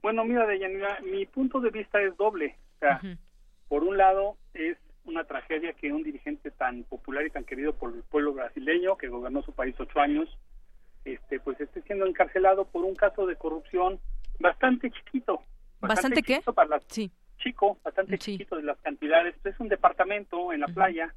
Bueno, 0.00 0.24
mira, 0.24 0.46
Deyanira, 0.46 1.00
mi 1.00 1.26
punto 1.26 1.58
de 1.58 1.70
vista 1.70 2.00
es 2.00 2.16
doble. 2.16 2.56
O 2.76 2.78
sea, 2.78 3.00
por 3.66 3.82
un 3.82 3.96
lado 3.98 4.36
es 4.54 4.78
una 5.10 5.24
tragedia 5.24 5.72
que 5.74 5.92
un 5.92 6.02
dirigente 6.02 6.50
tan 6.50 6.84
popular 6.84 7.26
y 7.26 7.30
tan 7.30 7.44
querido 7.44 7.74
por 7.74 7.94
el 7.94 8.02
pueblo 8.02 8.32
brasileño 8.32 8.96
que 8.96 9.08
gobernó 9.08 9.42
su 9.42 9.52
país 9.52 9.74
ocho 9.78 10.00
años, 10.00 10.28
este, 11.04 11.40
pues 11.40 11.60
esté 11.60 11.82
siendo 11.82 12.06
encarcelado 12.06 12.64
por 12.66 12.84
un 12.84 12.94
caso 12.94 13.26
de 13.26 13.36
corrupción 13.36 14.00
bastante 14.38 14.90
chiquito. 14.90 15.42
¿Bastante, 15.80 16.22
qué? 16.22 16.40
Para 16.54 16.80
sí. 16.88 17.10
Chico, 17.38 17.78
bastante 17.82 18.18
chiquito 18.18 18.56
de 18.56 18.62
las 18.62 18.78
cantidades. 18.80 19.34
Es 19.44 19.58
un 19.60 19.68
departamento 19.68 20.52
en 20.52 20.60
la 20.60 20.68
playa 20.68 21.14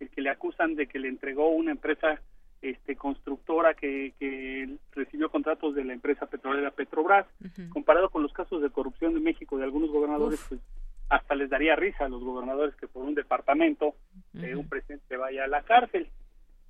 el 0.00 0.08
que 0.10 0.22
le 0.22 0.30
acusan 0.30 0.74
de 0.76 0.86
que 0.86 0.98
le 0.98 1.08
entregó 1.08 1.50
una 1.50 1.72
empresa 1.72 2.20
este 2.62 2.96
constructora 2.96 3.74
que, 3.74 4.14
que 4.18 4.76
recibió 4.92 5.30
contratos 5.30 5.74
de 5.74 5.84
la 5.84 5.92
empresa 5.92 6.26
petrolera 6.26 6.70
Petrobras, 6.70 7.26
comparado 7.70 8.10
con 8.10 8.22
los 8.22 8.32
casos 8.32 8.62
de 8.62 8.70
corrupción 8.70 9.14
de 9.14 9.20
México 9.20 9.58
de 9.58 9.64
algunos 9.64 9.90
gobernadores, 9.90 10.44
pues 10.48 10.60
hasta 11.08 11.34
les 11.34 11.50
daría 11.50 11.76
risa 11.76 12.04
a 12.04 12.08
los 12.08 12.22
gobernadores 12.22 12.74
que 12.76 12.88
por 12.88 13.04
un 13.04 13.14
departamento 13.14 13.94
de 14.32 14.54
un 14.54 14.68
presidente 14.68 15.16
vaya 15.16 15.44
a 15.44 15.48
la 15.48 15.62
cárcel. 15.62 16.08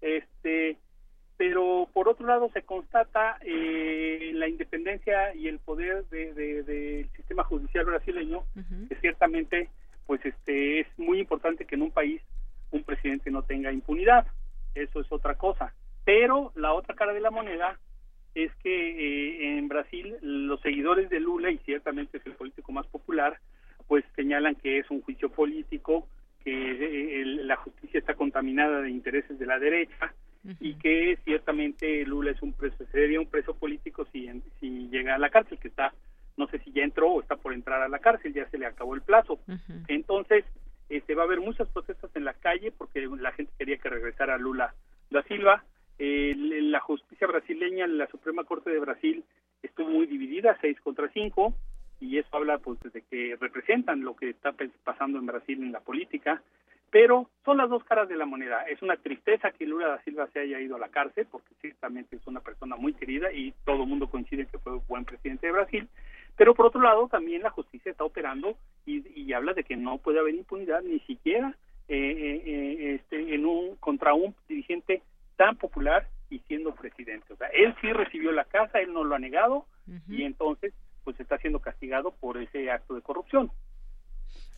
Este, 0.01 0.77
pero 1.37 1.89
por 1.93 2.09
otro 2.09 2.27
lado 2.27 2.51
se 2.53 2.63
constata 2.63 3.39
eh, 3.43 4.33
la 4.35 4.49
independencia 4.49 5.35
y 5.35 5.49
el 5.49 5.59
poder 5.59 6.05
del 6.07 6.35
de, 6.35 7.09
sistema 7.17 7.45
judicial 7.45 7.85
brasileño, 7.85 8.45
que 8.89 8.97
ciertamente 8.97 9.69
pues 10.07 10.25
este 10.25 10.81
es 10.81 10.87
muy 10.97 11.21
importante 11.21 11.67
que 11.67 11.75
en 11.75 11.83
un 11.83 11.91
país 11.91 12.23
un 12.71 12.83
presidente 12.83 13.31
no 13.31 13.43
tenga 13.43 13.73
impunidad. 13.73 14.27
Eso 14.75 15.01
es 15.01 15.13
otra 15.13 15.37
cosa. 15.37 15.75
Pero 16.05 16.53
la 16.55 16.73
otra 16.73 16.95
cara 16.95 17.13
de 17.13 17.21
la 17.21 17.31
moneda 17.31 17.79
es 18.35 18.51
que 18.57 18.71
eh, 18.71 19.59
en 19.59 19.69
Brasil 19.69 20.17
los 20.23 20.61
seguidores 20.61 21.11
de 21.11 21.21
Lula, 21.21 21.51
y 21.51 21.59
ciertamente 21.59 22.19
es 22.19 22.27
el 22.27 22.33
político 22.33 22.73
más 22.73 22.87
popular, 22.87 23.39
pues 23.89 24.05
señalan 24.15 24.55
que 24.55 24.79
es 24.79 24.91
un 24.91 25.01
juicio 25.01 25.31
político, 25.31 26.07
que 26.45 26.53
eh, 26.53 27.25
la 27.25 27.57
justicia 27.57 27.99
está 27.99 28.15
contaminada 28.15 28.83
de 28.83 28.91
intereses 28.91 29.39
de 29.39 29.47
la 29.47 29.59
derecha 29.59 30.15
y 30.61 30.75
que 30.75 31.19
ciertamente 31.25 32.07
Lula 32.07 32.31
es 32.31 32.41
un 32.43 32.53
preso, 32.53 32.85
sería 32.93 33.21
un 33.21 33.27
preso 33.27 33.55
político 33.55 34.07
si, 34.13 34.31
si 34.61 34.89
llega 34.89 35.17
a 35.17 35.19
la 35.19 35.31
cárcel, 35.31 35.59
que 35.59 35.69
está, 35.69 35.93
no 36.37 36.47
sé 36.49 36.59
si 36.61 36.71
ya 36.71 36.85
entró 36.85 37.11
o 37.11 37.21
está 37.21 37.37
por 37.37 37.53
entrar 37.53 37.83
a 37.83 37.89
la 37.89 37.99
cárcel, 37.99 38.33
ya 38.33 38.49
se 38.49 38.59
le 38.59 38.67
acabó 38.67 38.95
el 38.95 39.03
plazo. 39.03 39.41
Entonces, 39.89 40.45
este, 40.89 41.15
va 41.15 41.23
a 41.23 41.27
haber 41.27 41.41
muchas 41.41 41.69
protestas 41.69 42.11
en 42.15 42.25
la 42.25 42.35
calle 42.35 42.73
porque 42.73 43.01
la 43.01 43.33
gente 43.33 43.53
quería 43.59 43.79
que 43.79 43.91
regresara 43.91 44.39
Lula 44.39 44.75
da 45.11 45.23
Silva. 45.25 45.65
la 45.99 46.81
justicia 46.81 47.27
brasileña, 47.27 47.87
la 47.87 48.07
Suprema 48.07 48.45
Corte 48.45 48.71
de 48.71 48.79
Brasil, 48.79 49.25
estuvo 49.63 49.89
muy 49.91 50.07
dividida, 50.07 50.57
seis 50.61 50.81
contra 50.81 51.09
cinco 51.13 51.55
y 52.01 52.19
eso 52.19 52.29
habla 52.37 52.59
pues 52.59 52.79
de 52.81 53.03
que 53.03 53.37
representan 53.41 54.03
lo 54.03 54.15
que 54.15 54.31
está 54.31 54.55
pasando 54.85 55.19
en 55.19 55.27
Brasil 55.27 55.63
en 55.63 55.73
la 55.73 55.81
política, 55.81 56.43
pero 56.91 57.29
son 57.45 57.59
las 57.59 57.69
dos 57.69 57.85
caras 57.85 58.09
de 58.09 58.17
la 58.17 58.25
moneda. 58.25 58.63
Es 58.63 58.81
una 58.83 58.97
tristeza 58.97 59.51
que 59.51 59.67
Lula 59.67 59.89
da 59.89 60.03
Silva 60.05 60.29
se 60.33 60.41
haya 60.41 60.61
ido 60.61 60.77
a 60.77 60.79
la 60.79 60.89
cárcel, 60.89 61.27
porque 61.31 61.55
ciertamente 61.61 62.17
es 62.17 62.27
una 62.27 62.41
persona 62.41 62.77
muy 62.77 62.95
querida 62.95 63.33
y 63.33 63.53
todo 63.65 63.83
el 63.83 63.89
mundo 63.89 64.09
coincide 64.09 64.47
que 64.47 64.59
fue 64.59 64.75
un 64.75 64.87
buen 64.89 65.05
presidente 65.05 65.47
de 65.47 65.53
Brasil, 65.53 65.89
pero 66.37 66.55
por 66.55 66.67
otro 66.67 66.81
lado 66.81 67.09
también 67.09 67.43
la 67.43 67.51
justicia 67.51 67.91
está 67.91 68.05
operando 68.05 68.57
y, 68.87 69.33
habla 69.35 69.53
de 69.53 69.63
que 69.63 69.77
no 69.77 69.99
puede 69.99 70.19
haber 70.19 70.35
impunidad 70.35 70.83
ni 70.83 71.01
siquiera 71.01 71.55
eh, 71.87 71.97
eh, 71.97 72.43
eh, 72.47 72.95
este, 72.95 73.35
en 73.35 73.45
un 73.45 73.77
contra 73.77 74.15
un 74.15 74.35
dirigente 74.49 75.03
tan 75.37 75.57
popular 75.57 76.09
y 76.31 76.39
siendo 76.41 76.75
presidente. 76.75 77.33
O 77.33 77.37
sea, 77.37 77.49
él 77.49 77.75
sí 77.81 77.93
recibió 77.93 78.33
la 78.33 78.45
casa, 78.45 78.81
él 78.81 78.93
no 78.95 79.05
lo 79.05 79.15
ha 79.15 79.19
negado 79.19 79.67
y 80.09 80.23
entonces 80.25 80.73
pues 81.09 81.21
está 81.21 81.39
siendo 81.39 81.59
castigado 81.61 82.11
por 82.21 82.37
ese 82.37 82.71
acto 82.71 82.95
de 82.95 83.01
corrupción. 83.01 83.51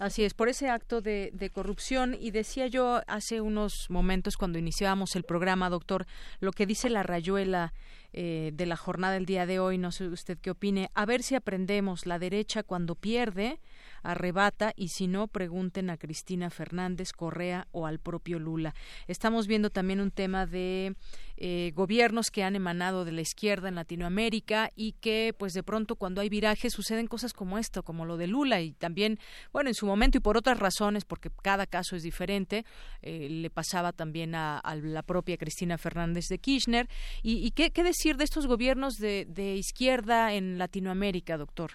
Así 0.01 0.25
es, 0.25 0.35
por 0.35 0.49
ese 0.49 0.69
acto 0.69 1.01
de, 1.01 1.51
corrupción. 1.55 2.17
Y 2.19 2.33
decía 2.33 2.67
yo 2.67 3.03
hace 3.07 3.41
unos 3.41 3.89
momentos 3.89 4.37
cuando 4.37 4.59
iniciábamos 4.59 5.15
el 5.15 5.23
programa, 5.23 5.71
doctor, 5.71 6.07
lo 6.41 6.51
que 6.51 6.67
dice 6.67 6.91
la 6.91 7.05
rayuela 7.05 7.73
eh, 8.13 8.51
de 8.53 8.67
la 8.67 8.77
jornada 8.77 9.15
del 9.15 9.27
día 9.27 9.47
de 9.47 9.61
hoy, 9.61 9.79
no 9.79 9.93
sé 9.93 10.09
usted 10.09 10.39
qué 10.39 10.51
opine, 10.51 10.91
a 10.95 11.07
ver 11.07 11.23
si 11.23 11.37
aprendemos, 11.37 12.05
la 12.05 12.19
derecha 12.19 12.65
cuando 12.65 12.97
pierde 12.97 13.61
arrebata 14.03 14.73
y 14.77 14.89
si 14.89 15.07
no, 15.07 15.29
pregunten 15.29 15.91
a 15.91 15.97
Cristina 15.97 16.51
Fernández, 16.51 17.13
Correa 17.13 17.67
o 17.73 17.87
al 17.87 17.99
propio 17.99 18.39
Lula. 18.39 18.75
Estamos 19.07 19.47
viendo 19.47 19.71
también 19.71 20.01
un 20.01 20.11
tema 20.11 20.47
de 20.47 20.95
eh, 21.37 21.73
gobiernos 21.75 22.31
que 22.31 22.43
han 22.43 22.57
emanado 22.57 23.05
de 23.05 23.13
la 23.13 23.21
izquierda 23.21 23.69
en 23.69 23.75
Latinoamérica 23.75 24.71
y 24.75 24.93
que 24.93 25.35
pues 25.39 25.53
de 25.53 25.63
pronto 25.63 25.97
cuando 25.97 26.21
hay 26.21 26.29
virajes 26.29 26.73
suceden 26.73 27.07
cosas 27.07 27.33
como 27.33 27.59
esto, 27.59 27.83
como 27.83 28.05
lo 28.05 28.17
de 28.17 28.27
Lula 28.27 28.61
y 28.61 28.73
también, 28.73 29.19
bueno, 29.53 29.69
en 29.71 29.75
su 29.75 29.87
momento 29.87 30.19
y 30.19 30.21
por 30.21 30.37
otras 30.37 30.59
razones, 30.59 31.05
porque 31.05 31.31
cada 31.43 31.67
caso 31.67 31.97
es 31.97 32.03
diferente, 32.03 32.65
eh, 33.03 33.29
le 33.31 33.51
pasaba 33.51 33.93
también 33.93 34.35
a, 34.35 34.61
la 34.83 35.03
propia 35.03 35.37
Cristina 35.37 35.79
Fernández 35.79 36.27
de 36.29 36.39
Kirchner. 36.39 36.89
¿Y, 37.23 37.51
qué, 37.53 37.71
decir 37.83 38.17
de 38.17 38.25
estos 38.25 38.47
gobiernos 38.47 38.95
de, 38.95 39.27
de 39.29 39.55
izquierda 39.57 40.35
en 40.35 40.59
Latinoamérica, 40.59 41.37
doctor? 41.37 41.73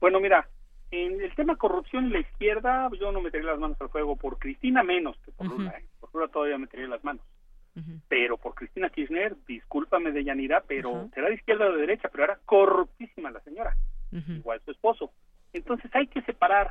Bueno, 0.00 0.20
mira, 0.20 0.48
en 0.90 1.20
el 1.20 1.34
tema 1.34 1.56
corrupción 1.56 2.06
y 2.06 2.10
la 2.10 2.20
izquierda, 2.20 2.88
yo 2.98 3.12
no 3.12 3.20
metería 3.20 3.50
las 3.50 3.58
manos 3.58 3.80
al 3.80 3.88
fuego. 3.88 4.16
Por 4.16 4.38
Cristina 4.38 4.82
menos 4.82 5.16
que 5.24 5.32
por 5.32 5.46
Lula. 5.46 5.70
¿eh? 5.78 5.84
Por 6.00 6.14
Lula 6.14 6.28
todavía 6.28 6.58
metería 6.58 6.88
las 6.88 7.04
manos. 7.04 7.24
Pero 8.08 8.38
por 8.38 8.54
Cristina 8.54 8.88
Kirchner, 8.88 9.36
discúlpame 9.46 10.10
de 10.10 10.24
Yanira, 10.24 10.62
pero 10.66 11.10
será 11.12 11.28
de 11.28 11.34
izquierda 11.34 11.66
o 11.66 11.72
de 11.72 11.82
derecha, 11.82 12.08
pero 12.10 12.24
era 12.24 12.38
corruptísima 12.46 13.30
la 13.30 13.40
señora. 13.40 13.76
Igual 14.10 14.62
su 14.64 14.70
esposo. 14.70 15.12
Entonces 15.52 15.90
hay 15.94 16.06
que 16.06 16.22
separar 16.22 16.70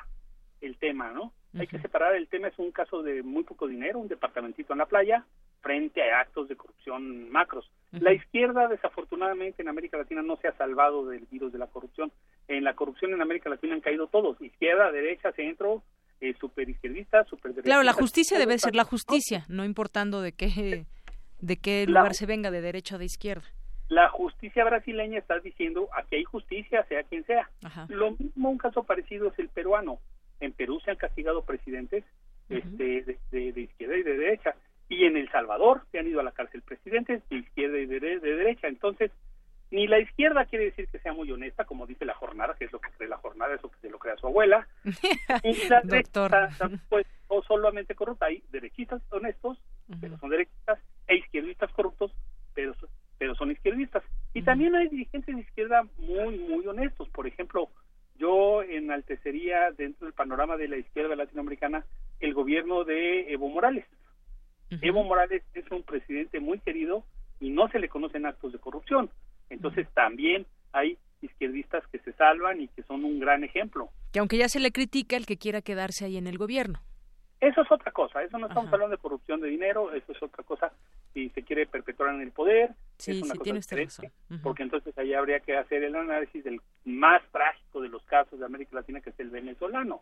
el 0.62 0.78
tema, 0.78 1.12
¿no? 1.12 1.32
Hay 1.58 1.68
que 1.68 1.80
separar 1.80 2.16
el 2.16 2.28
tema, 2.28 2.50
es 2.50 2.60
un 2.60 2.72
caso 2.72 3.02
de 3.02 3.24
muy 3.24 3.44
poco 3.44 3.68
dinero, 3.68 4.00
un 4.00 4.08
departamentito 4.08 4.74
en 4.74 4.80
la 4.80 4.86
playa, 4.86 5.26
frente 5.62 6.02
a 6.04 6.20
actos 6.20 6.48
de 6.48 6.56
corrupción 6.56 7.30
macros. 7.30 7.72
La 7.92 8.14
izquierda, 8.14 8.68
desafortunadamente, 8.68 9.62
en 9.62 9.70
América 9.70 9.98
Latina 9.98 10.22
no 10.22 10.36
se 10.38 10.48
ha 10.48 10.58
salvado 10.58 11.08
del 11.08 11.26
virus 11.32 11.54
de 11.54 11.60
la 11.60 11.68
corrupción. 11.68 12.12
En 12.48 12.64
la 12.64 12.74
corrupción 12.74 13.14
en 13.14 13.22
América 13.22 13.50
Latina 13.50 13.74
han 13.74 13.82
caído 13.82 14.08
todos, 14.08 14.40
izquierda, 14.42 14.92
derecha, 14.92 15.32
centro, 15.32 15.82
eh, 16.22 16.34
super 16.40 16.70
izquierdista, 16.70 17.24
super 17.26 17.54
Claro, 17.54 17.84
la 17.84 17.94
justicia 17.94 18.38
debe 18.38 18.58
ser 18.58 18.76
la 18.76 18.84
justicia, 18.84 19.46
no 19.48 19.66
importando 19.66 20.22
de 20.22 20.34
qué, 20.34 20.86
de 21.40 21.58
qué 21.58 21.86
lugar 21.88 22.14
se 22.14 22.26
venga, 22.26 22.52
de 22.52 22.62
derecha 22.62 22.96
o 22.96 23.00
de 23.00 23.06
izquierda. 23.06 23.46
La 23.88 24.10
justicia 24.10 24.64
brasileña 24.64 25.20
está 25.20 25.40
diciendo 25.40 25.90
aquí 25.96 26.16
hay 26.16 26.24
justicia, 26.24 26.84
sea 26.86 27.04
quien 27.04 27.24
sea. 27.26 27.50
Lo 27.90 28.12
mismo, 28.12 28.50
un 28.50 28.58
caso 28.58 28.84
parecido 28.84 29.28
es 29.28 29.40
el 29.40 29.50
peruano. 29.50 30.00
En 30.40 30.54
Perú 30.54 30.80
se 30.84 30.92
han 30.92 30.98
castigado 30.98 31.44
presidentes 31.44 32.04
este, 32.50 33.18
de 33.32 33.62
izquierda 33.62 33.98
y 33.98 34.04
de 34.04 34.18
derecha 34.18 34.56
y 34.90 35.06
en 35.06 35.18
El 35.18 35.30
Salvador 35.32 35.82
se 35.92 36.00
han 36.00 36.08
ido 36.08 36.20
a 36.20 36.24
la 36.24 36.32
cárcel 36.32 36.62
presidentes 36.62 37.28
de 37.30 37.38
izquierda 37.38 37.78
y 37.78 37.86
de, 37.86 38.20
derecha. 38.20 38.68
Entonces, 38.68 39.12
ni 39.72 39.88
la 39.88 40.00
izquierda 40.00 40.46
quiere 40.46 40.66
decir 40.66 40.88
que 40.88 41.00
sea 41.00 41.14
muy 41.14 41.32
honesta, 41.32 41.66
como 41.66 41.88
dice 41.88 42.06
la 42.06 42.14
jornada, 42.14 42.56
que 42.58 42.66
es 42.66 42.72
lo 42.72 42.80
que 42.80 42.92
cree 42.92 43.10
la 43.10 43.18
jornada, 43.18 43.56
eso 43.56 43.70
que 43.70 43.80
se 43.80 43.90
lo 43.90 43.98
crea 43.98 44.16
su 44.18 44.28
abuela, 44.28 44.68
ni 45.44 45.54
la 45.70 45.82
derecha, 45.82 46.40
pues, 46.90 47.08
o 47.28 47.42
solamente 47.44 47.96
corrupta. 47.96 48.28
Hay 48.28 48.44
derechistas 48.52 49.02
honestos, 49.10 49.58
pero 50.00 50.18
son 50.20 50.30
derechistas, 50.30 50.80
e 51.08 51.16
izquierdistas 51.18 51.72
corruptos, 51.72 52.12
pero, 52.54 52.76
pero 53.18 53.34
son 53.36 53.52
izquierdistas. 53.52 54.04
Y 54.34 54.44
también 54.44 54.76
hay 54.76 54.88
dirigentes 54.90 55.34
de 55.34 55.42
izquierda 55.42 55.84
muy, 55.98 56.38
muy 56.40 56.68
honestos. 56.68 57.10
Por 57.10 57.26
ejemplo, 57.26 57.70
yo 58.18 58.64
enaltecería 58.64 59.72
dentro 59.72 60.06
del 60.06 60.14
panorama 60.14 60.58
de 60.58 60.68
la 60.68 60.78
izquierda 60.78 61.16
latinoamericana 61.16 61.86
el 62.20 62.34
gobierno 62.34 62.84
de 62.84 63.32
Evo 63.34 63.50
Morales 63.50 63.86
Evo 64.82 65.04
Morales 65.04 65.44
es 65.54 65.70
un 65.72 65.84
presidente 65.84 66.40
muy 66.40 66.60
querido 66.60 67.04
y 67.40 67.50
no 67.50 67.68
se 67.70 67.80
le 67.80 67.90
conocen 67.90 68.26
actos 68.26 68.54
de 68.54 68.60
corrupción. 68.60 69.10
Entonces 69.50 69.88
también 69.94 70.46
hay 70.72 70.98
izquierdistas 71.22 71.86
que 71.88 72.00
se 72.00 72.14
salvan 72.14 72.62
y 72.62 72.68
que 72.70 72.84
son 72.84 73.04
un 73.06 73.20
gran 73.20 73.44
ejemplo. 73.44 73.90
Que 74.12 74.20
aunque 74.20 74.38
ya 74.38 74.50
se 74.50 74.60
le 74.60 74.72
critica 74.72 75.18
el 75.18 75.26
que 75.26 75.38
quiera 75.38 75.62
quedarse 75.62 76.06
ahí 76.06 76.18
en 76.18 76.28
el 76.28 76.38
gobierno. 76.38 76.80
Eso 77.42 77.62
es 77.62 77.72
otra 77.72 77.92
cosa, 77.92 78.24
eso 78.24 78.38
no 78.38 78.48
estamos 78.48 78.72
hablando 78.72 78.96
de 78.96 79.02
corrupción 79.02 79.42
de 79.42 79.50
dinero, 79.50 79.94
eso 79.94 80.12
es 80.14 80.24
otra 80.24 80.44
cosa 80.44 80.72
si 81.16 81.30
se 81.30 81.44
quiere 81.44 81.66
perpetuar 81.66 82.14
en 82.14 82.22
el 82.22 82.32
poder, 82.32 82.72
Sí, 82.98 83.22
usted 83.22 83.78
razón. 83.86 84.12
Porque 84.44 84.64
entonces 84.64 84.98
ahí 84.98 85.14
habría 85.14 85.40
que 85.40 85.56
hacer 85.56 85.84
el 85.84 85.96
análisis 85.96 86.44
del 86.44 86.62
más 86.84 87.22
trágico 87.32 87.82
de 87.82 87.90
los 87.90 88.04
casos 88.04 88.40
de 88.40 88.46
América 88.46 88.76
Latina, 88.76 89.02
que 89.02 89.10
es 89.12 89.20
el 89.20 89.30
venezolano. 89.30 90.02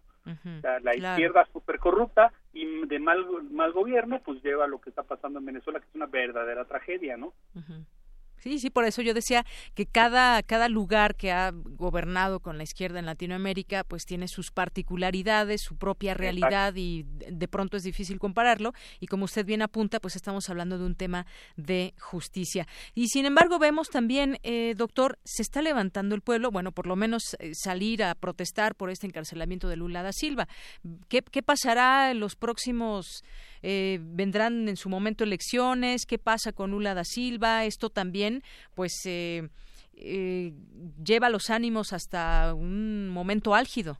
la 0.81 0.95
izquierda 0.95 1.47
súper 1.53 1.79
corrupta 1.79 2.33
y 2.51 2.85
de 2.87 2.99
mal, 2.99 3.25
mal 3.51 3.71
gobierno, 3.73 4.21
pues 4.23 4.43
lleva 4.43 4.65
a 4.65 4.67
lo 4.67 4.81
que 4.81 4.89
está 4.89 5.03
pasando 5.03 5.39
en 5.39 5.45
Venezuela, 5.45 5.79
que 5.79 5.87
es 5.87 5.95
una 5.95 6.07
verdadera 6.07 6.65
tragedia, 6.65 7.15
¿no? 7.15 7.33
Sí, 8.43 8.59
sí, 8.59 8.69
por 8.69 8.83
eso 8.83 9.01
yo 9.01 9.13
decía 9.13 9.45
que 9.73 9.85
cada, 9.85 10.43
cada 10.43 10.67
lugar 10.67 11.15
que 11.15 11.31
ha 11.31 11.51
gobernado 11.53 12.41
con 12.41 12.57
la 12.57 12.63
izquierda 12.63 12.99
en 12.99 13.05
Latinoamérica, 13.05 13.85
pues 13.85 14.03
tiene 14.03 14.27
sus 14.27 14.51
particularidades, 14.51 15.61
su 15.61 15.77
propia 15.77 16.13
realidad 16.13 16.73
y 16.75 17.05
de 17.07 17.47
pronto 17.47 17.77
es 17.77 17.83
difícil 17.83 18.19
compararlo. 18.19 18.73
Y 18.99 19.07
como 19.07 19.23
usted 19.23 19.45
bien 19.45 19.61
apunta, 19.61 20.01
pues 20.01 20.17
estamos 20.17 20.49
hablando 20.49 20.77
de 20.77 20.83
un 20.83 20.95
tema 20.95 21.25
de 21.55 21.93
justicia. 21.97 22.67
Y 22.93 23.07
sin 23.07 23.25
embargo, 23.25 23.59
vemos 23.59 23.87
también, 23.87 24.37
eh, 24.43 24.73
doctor, 24.75 25.19
se 25.23 25.41
está 25.41 25.61
levantando 25.61 26.13
el 26.13 26.19
pueblo, 26.19 26.51
bueno, 26.51 26.73
por 26.73 26.85
lo 26.85 26.97
menos 26.97 27.37
eh, 27.39 27.53
salir 27.55 28.03
a 28.03 28.13
protestar 28.13 28.75
por 28.75 28.89
este 28.89 29.07
encarcelamiento 29.07 29.69
de 29.69 29.77
Lula 29.77 30.03
da 30.03 30.11
Silva. 30.11 30.49
¿Qué, 31.07 31.21
qué 31.21 31.43
pasará 31.43 32.11
en 32.11 32.19
los 32.19 32.35
próximos 32.35 33.23
eh, 33.63 33.99
vendrán 34.01 34.67
en 34.67 34.75
su 34.75 34.89
momento 34.89 35.23
elecciones, 35.23 36.05
qué 36.05 36.19
pasa 36.19 36.51
con 36.51 36.71
Lula 36.71 36.93
da 36.93 37.05
Silva, 37.05 37.63
esto 37.63 37.89
también, 37.89 38.43
pues, 38.75 39.05
eh, 39.05 39.47
eh, 39.95 40.51
lleva 41.03 41.29
los 41.29 41.49
ánimos 41.49 41.93
hasta 41.93 42.53
un 42.53 43.09
momento 43.09 43.55
álgido. 43.55 43.97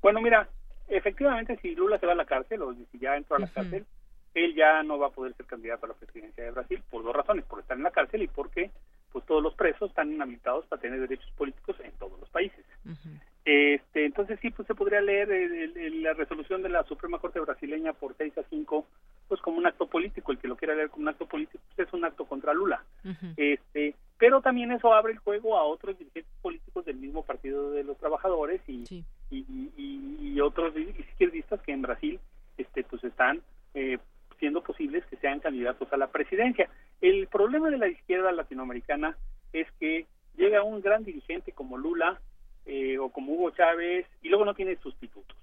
Bueno, 0.00 0.20
mira, 0.20 0.48
efectivamente, 0.88 1.58
si 1.60 1.74
Lula 1.74 1.98
se 1.98 2.06
va 2.06 2.12
a 2.12 2.16
la 2.16 2.24
cárcel 2.24 2.62
o 2.62 2.74
si 2.74 2.98
ya 2.98 3.16
entró 3.16 3.36
a 3.36 3.40
la 3.40 3.48
cárcel, 3.48 3.84
él 4.34 4.54
ya 4.54 4.82
no 4.82 4.98
va 4.98 5.08
a 5.08 5.10
poder 5.10 5.34
ser 5.36 5.46
candidato 5.46 5.86
a 5.86 5.90
la 5.90 5.94
presidencia 5.94 6.42
de 6.42 6.50
Brasil 6.50 6.82
por 6.90 7.04
dos 7.04 7.14
razones, 7.14 7.44
por 7.44 7.60
estar 7.60 7.76
en 7.76 7.84
la 7.84 7.90
cárcel 7.90 8.22
y 8.22 8.28
porque 8.28 8.70
pues 9.12 9.24
todos 9.26 9.42
los 9.42 9.54
presos 9.54 9.90
están 9.90 10.12
inhabilitados 10.12 10.66
para 10.66 10.82
tener 10.82 11.00
derechos 11.00 11.30
políticos 11.36 11.76
en 11.84 11.92
todos 11.92 12.18
los 12.18 12.28
países. 12.30 12.64
Este, 13.44 14.06
entonces 14.06 14.38
sí, 14.40 14.50
pues 14.50 14.66
se 14.66 14.74
podría 14.74 15.02
leer 15.02 15.28
la 15.96 16.14
resolución 16.14 16.62
de 16.62 16.70
la 16.70 16.82
Suprema 16.84 17.18
Corte 17.18 17.40
brasileña 17.40 17.92
por 17.92 18.16
6 18.16 18.38
a 18.38 18.42
5, 18.48 18.86
pues 19.28 19.40
como 19.42 19.58
un 19.58 19.66
acto 19.66 19.86
político. 19.86 20.32
El 20.32 20.38
que 20.38 20.48
lo 20.48 20.56
quiera 20.56 20.74
leer 20.74 20.88
como 20.88 21.02
un 21.02 21.08
acto 21.08 21.26
político, 21.26 21.62
pues 21.74 21.86
es 21.86 21.92
un 21.92 22.04
acto 22.04 22.24
contra 22.24 22.54
Lula. 22.54 22.82
Este, 23.36 23.94
pero 24.16 24.40
también 24.40 24.72
eso 24.72 24.94
abre 24.94 25.12
el 25.12 25.18
juego 25.18 25.58
a 25.58 25.64
otros 25.64 25.98
dirigentes 25.98 26.32
políticos 26.40 26.86
del 26.86 26.96
mismo 26.96 27.22
Partido 27.22 27.70
de 27.72 27.84
los 27.84 27.98
Trabajadores 27.98 28.62
y, 28.66 29.04
y, 29.30 30.40
otros 30.40 30.74
izquierdistas 30.76 31.62
que 31.62 31.72
en 31.72 31.82
Brasil, 31.82 32.20
este, 32.58 32.84
pues 32.84 33.02
están 33.04 33.40
eh, 33.72 33.98
siendo 34.38 34.62
posibles 34.62 35.04
que 35.06 35.16
sean 35.16 35.40
candidatos 35.40 35.90
a 35.92 35.96
la 35.96 36.08
presidencia. 36.08 36.68
El 37.00 37.28
problema 37.28 37.70
de 37.70 37.78
la 37.78 37.88
izquierda 37.88 38.32
latinoamericana 38.32 39.16
es 39.52 39.66
que 39.78 40.06
llega 40.36 40.62
un 40.62 40.80
gran 40.80 41.04
dirigente 41.04 41.52
como 41.52 41.78
Lula 41.78 42.20
eh, 42.66 42.98
o 42.98 43.10
como 43.10 43.32
Hugo 43.32 43.50
Chávez 43.50 44.06
y 44.22 44.28
luego 44.28 44.44
no 44.44 44.54
tiene 44.54 44.76
sustitutos. 44.76 45.36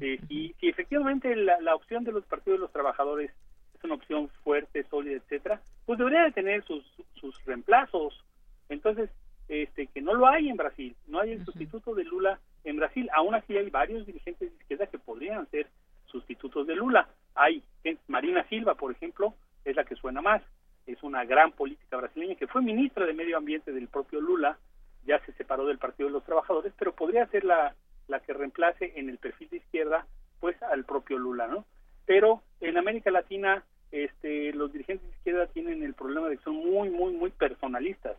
Eh, 0.00 0.18
y 0.28 0.54
si 0.60 0.68
efectivamente 0.68 1.34
la, 1.34 1.74
opción 1.74 2.04
de 2.04 2.12
los 2.12 2.24
partidos 2.24 2.58
de 2.58 2.62
los 2.62 2.72
trabajadores 2.72 3.32
es 3.74 3.84
una 3.84 3.94
opción 3.94 4.28
fuerte, 4.44 4.84
sólida, 4.84 5.16
etcétera, 5.16 5.60
pues 5.84 5.98
debería 5.98 6.22
de 6.22 6.32
tener 6.32 6.64
sus, 6.64 6.84
sus 7.14 7.44
reemplazos. 7.44 8.24
Entonces, 8.68 9.10
este, 9.48 9.86
que 9.88 10.00
no 10.00 10.14
lo 10.14 10.26
hay 10.26 10.48
en 10.48 10.56
Brasil, 10.56 10.94
no 11.06 11.20
hay 11.20 11.32
el 11.32 11.44
sustituto 11.44 11.94
de 11.94 12.04
Lula 12.04 12.40
en 12.64 12.76
Brasil. 12.76 13.08
Aún 13.14 13.34
así 13.34 13.56
hay 13.56 13.70
varios 13.70 14.06
dirigentes 14.06 14.50
de 14.50 14.56
izquierda 14.56 14.86
que 14.86 14.98
podrían 14.98 15.48
ser 15.50 15.68
sustitutos 16.06 16.66
de 16.66 16.76
Lula. 16.76 17.08
Hay 17.34 17.62
Marina 18.08 18.44
Silva, 18.48 18.74
por 18.74 18.92
ejemplo, 18.92 19.34
es 19.64 19.76
la 19.76 19.84
que 19.84 19.96
suena 19.96 20.22
más. 20.22 20.42
Es 20.86 21.02
una 21.02 21.24
gran 21.24 21.52
política 21.52 21.96
brasileña 21.96 22.36
que 22.36 22.46
fue 22.46 22.62
ministra 22.62 23.04
de 23.04 23.12
Medio 23.12 23.36
Ambiente 23.36 23.72
del 23.72 23.88
propio 23.88 24.20
Lula 24.20 24.58
ya 25.06 25.18
se 25.24 25.32
separó 25.32 25.66
del 25.66 25.78
Partido 25.78 26.08
de 26.08 26.14
los 26.14 26.24
Trabajadores, 26.24 26.72
pero 26.78 26.94
podría 26.94 27.26
ser 27.26 27.44
la, 27.44 27.74
la 28.08 28.20
que 28.20 28.32
reemplace 28.32 28.92
en 28.96 29.08
el 29.08 29.18
perfil 29.18 29.48
de 29.50 29.58
izquierda 29.58 30.06
pues 30.40 30.60
al 30.62 30.84
propio 30.84 31.18
Lula, 31.18 31.46
¿no? 31.46 31.64
Pero 32.04 32.42
en 32.60 32.76
América 32.78 33.10
Latina 33.10 33.64
este, 33.92 34.52
los 34.52 34.72
dirigentes 34.72 35.08
de 35.08 35.16
izquierda 35.16 35.46
tienen 35.46 35.82
el 35.82 35.94
problema 35.94 36.28
de 36.28 36.36
que 36.36 36.44
son 36.44 36.56
muy, 36.56 36.90
muy, 36.90 37.12
muy 37.12 37.30
personalistas. 37.30 38.16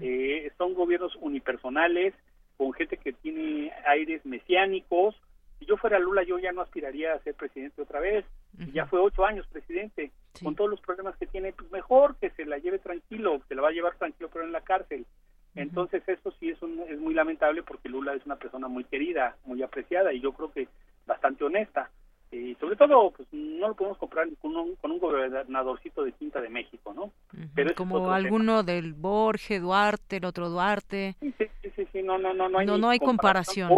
eh, 0.00 0.50
son 0.56 0.74
gobiernos 0.74 1.16
unipersonales, 1.16 2.14
con 2.56 2.72
gente 2.72 2.96
que 2.96 3.12
tiene 3.12 3.72
aires 3.86 4.24
mesiánicos. 4.24 5.14
Si 5.58 5.66
yo 5.66 5.76
fuera 5.76 5.98
Lula, 5.98 6.22
yo 6.22 6.38
ya 6.38 6.52
no 6.52 6.62
aspiraría 6.62 7.14
a 7.14 7.18
ser 7.20 7.34
presidente 7.34 7.82
otra 7.82 8.00
vez. 8.00 8.24
Ya 8.72 8.86
fue 8.86 9.00
ocho 9.00 9.24
años 9.24 9.46
presidente. 9.48 10.10
Con 10.42 10.54
todos 10.54 10.70
los 10.70 10.80
problemas 10.80 11.16
que 11.16 11.26
tiene, 11.26 11.52
pues 11.52 11.70
mejor 11.70 12.16
que 12.16 12.30
se 12.30 12.44
la 12.44 12.58
lleve 12.58 12.78
tranquilo, 12.78 13.40
se 13.48 13.54
la 13.54 13.62
va 13.62 13.68
a 13.68 13.72
llevar 13.72 13.96
tranquilo, 13.96 14.30
pero 14.32 14.44
en 14.44 14.52
la 14.52 14.60
cárcel. 14.60 15.04
Entonces 15.54 16.02
eso 16.06 16.32
sí 16.38 16.50
es, 16.50 16.58
es 16.88 16.98
muy 17.00 17.14
lamentable 17.14 17.62
porque 17.62 17.88
Lula 17.88 18.14
es 18.14 18.24
una 18.26 18.36
persona 18.36 18.68
muy 18.68 18.84
querida, 18.84 19.36
muy 19.44 19.62
apreciada 19.62 20.12
y 20.12 20.20
yo 20.20 20.32
creo 20.32 20.52
que 20.52 20.68
bastante 21.06 21.44
honesta. 21.44 21.90
Y 22.30 22.54
sobre 22.56 22.76
todo, 22.76 23.10
pues 23.12 23.26
no 23.32 23.68
lo 23.68 23.74
podemos 23.74 23.98
comprar 23.98 24.28
con 24.40 24.54
un, 24.54 24.76
con 24.76 24.90
un 24.90 24.98
gobernadorcito 24.98 26.04
de 26.04 26.12
Quinta 26.12 26.42
de 26.42 26.50
México, 26.50 26.92
¿no? 26.92 27.10
Pero 27.54 27.74
Como 27.74 28.12
alguno 28.12 28.62
del 28.62 28.92
Borge, 28.92 29.60
Duarte, 29.60 30.16
el 30.16 30.26
otro 30.26 30.50
Duarte. 30.50 31.16
Sí, 31.20 31.34
sí, 31.74 31.88
sí, 31.90 32.02
no, 32.02 32.18
no, 32.18 32.34
no, 32.34 32.50
no 32.50 32.58
hay, 32.58 32.66
no, 32.66 32.90
hay 32.90 32.98
comparación. 32.98 33.70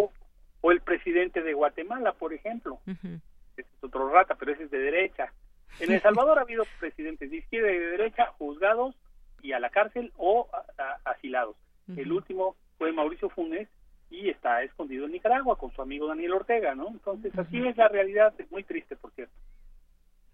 O, 0.62 0.72
el 0.72 0.80
presidente 0.80 1.42
de 1.42 1.54
Guatemala, 1.54 2.12
por 2.12 2.32
ejemplo. 2.32 2.80
es 3.56 3.66
otro 3.82 4.10
rata, 4.10 4.34
pero 4.34 4.52
ese 4.52 4.64
es 4.64 4.70
de 4.70 4.78
derecha. 4.78 5.32
En 5.78 5.92
El 5.92 6.02
Salvador 6.02 6.38
ha 6.38 6.42
habido 6.42 6.64
presidentes 6.80 7.30
de 7.30 7.36
izquierda 7.36 7.70
y 7.70 7.78
de 7.78 7.86
derecha 7.86 8.26
juzgados 8.38 8.96
y 9.42 9.52
a 9.52 9.60
la 9.60 9.70
cárcel 9.70 10.12
o 10.16 10.48
asilados. 11.04 11.56
El 11.96 12.12
último 12.12 12.56
fue 12.78 12.92
Mauricio 12.92 13.28
Funes 13.30 13.68
y 14.10 14.28
está 14.28 14.62
escondido 14.62 15.06
en 15.06 15.12
Nicaragua 15.12 15.58
con 15.58 15.72
su 15.72 15.82
amigo 15.82 16.06
Daniel 16.06 16.34
Ortega, 16.34 16.74
¿no? 16.74 16.88
Entonces, 16.88 17.36
así 17.38 17.58
es 17.66 17.76
la 17.76 17.88
realidad, 17.88 18.32
es 18.38 18.50
muy 18.50 18.62
triste, 18.64 18.96
por 18.96 19.10
cierto. 19.12 19.34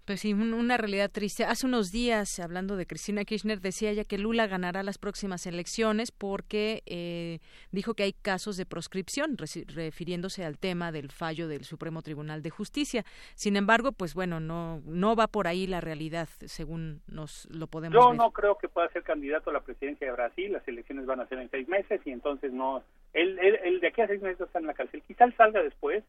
Pues 0.06 0.20
sí, 0.20 0.32
una 0.34 0.76
realidad 0.76 1.10
triste. 1.10 1.44
Hace 1.44 1.66
unos 1.66 1.90
días, 1.90 2.38
hablando 2.38 2.76
de 2.76 2.86
Cristina 2.86 3.24
Kirchner, 3.24 3.60
decía 3.60 3.90
ella 3.90 4.04
que 4.04 4.18
Lula 4.18 4.46
ganará 4.46 4.84
las 4.84 4.98
próximas 4.98 5.46
elecciones 5.46 6.12
porque 6.12 6.84
eh, 6.86 7.40
dijo 7.72 7.94
que 7.94 8.04
hay 8.04 8.12
casos 8.12 8.56
de 8.56 8.66
proscripción, 8.66 9.36
refiriéndose 9.36 10.44
al 10.44 10.58
tema 10.58 10.92
del 10.92 11.10
fallo 11.10 11.48
del 11.48 11.64
Supremo 11.64 12.02
Tribunal 12.02 12.42
de 12.42 12.50
Justicia. 12.50 13.04
Sin 13.34 13.56
embargo, 13.56 13.90
pues 13.90 14.14
bueno, 14.14 14.38
no 14.38 14.80
no 14.84 15.16
va 15.16 15.26
por 15.26 15.48
ahí 15.48 15.66
la 15.66 15.80
realidad, 15.80 16.28
según 16.44 17.02
nos 17.08 17.48
lo 17.50 17.66
podemos 17.66 18.00
Yo 18.00 18.14
no 18.14 18.30
creo 18.30 18.58
que 18.58 18.68
pueda 18.68 18.88
ser 18.90 19.02
candidato 19.02 19.50
a 19.50 19.54
la 19.54 19.60
presidencia 19.62 20.06
de 20.06 20.12
Brasil. 20.12 20.52
Las 20.52 20.68
elecciones 20.68 21.06
van 21.06 21.18
a 21.18 21.26
ser 21.26 21.40
en 21.40 21.50
seis 21.50 21.66
meses 21.66 22.00
y 22.04 22.12
entonces 22.12 22.52
no. 22.52 22.80
Él, 23.12 23.40
él, 23.40 23.80
de 23.80 23.88
aquí 23.88 24.02
a 24.02 24.06
seis 24.06 24.22
meses 24.22 24.40
está 24.40 24.60
en 24.60 24.66
la 24.66 24.74
cárcel. 24.74 25.02
Quizá 25.04 25.24
él 25.24 25.34
salga 25.36 25.64
después 25.64 26.04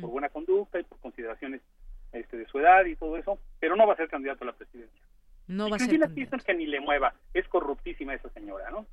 por 0.00 0.10
buena 0.10 0.28
conducta 0.28 0.78
y 0.78 0.84
por 0.84 0.98
consideraciones 1.00 1.62
este, 2.12 2.36
de 2.36 2.46
su 2.46 2.58
edad 2.58 2.84
y 2.84 2.96
todo 2.96 3.16
eso, 3.16 3.38
pero 3.58 3.76
no 3.76 3.86
va 3.86 3.94
a 3.94 3.96
ser 3.96 4.08
candidato 4.08 4.44
a 4.44 4.48
la 4.48 4.52
presidencia. 4.52 5.04
No 5.46 5.68
va 5.68 5.76
a 5.76 5.78
ser. 5.78 5.88
que 6.44 6.54
ni 6.54 6.66
le 6.66 6.80
mueva, 6.80 7.14
es 7.34 7.46
corruptísima 7.48 8.14
esa 8.14 8.28
señora, 8.30 8.70
¿no? 8.70 8.86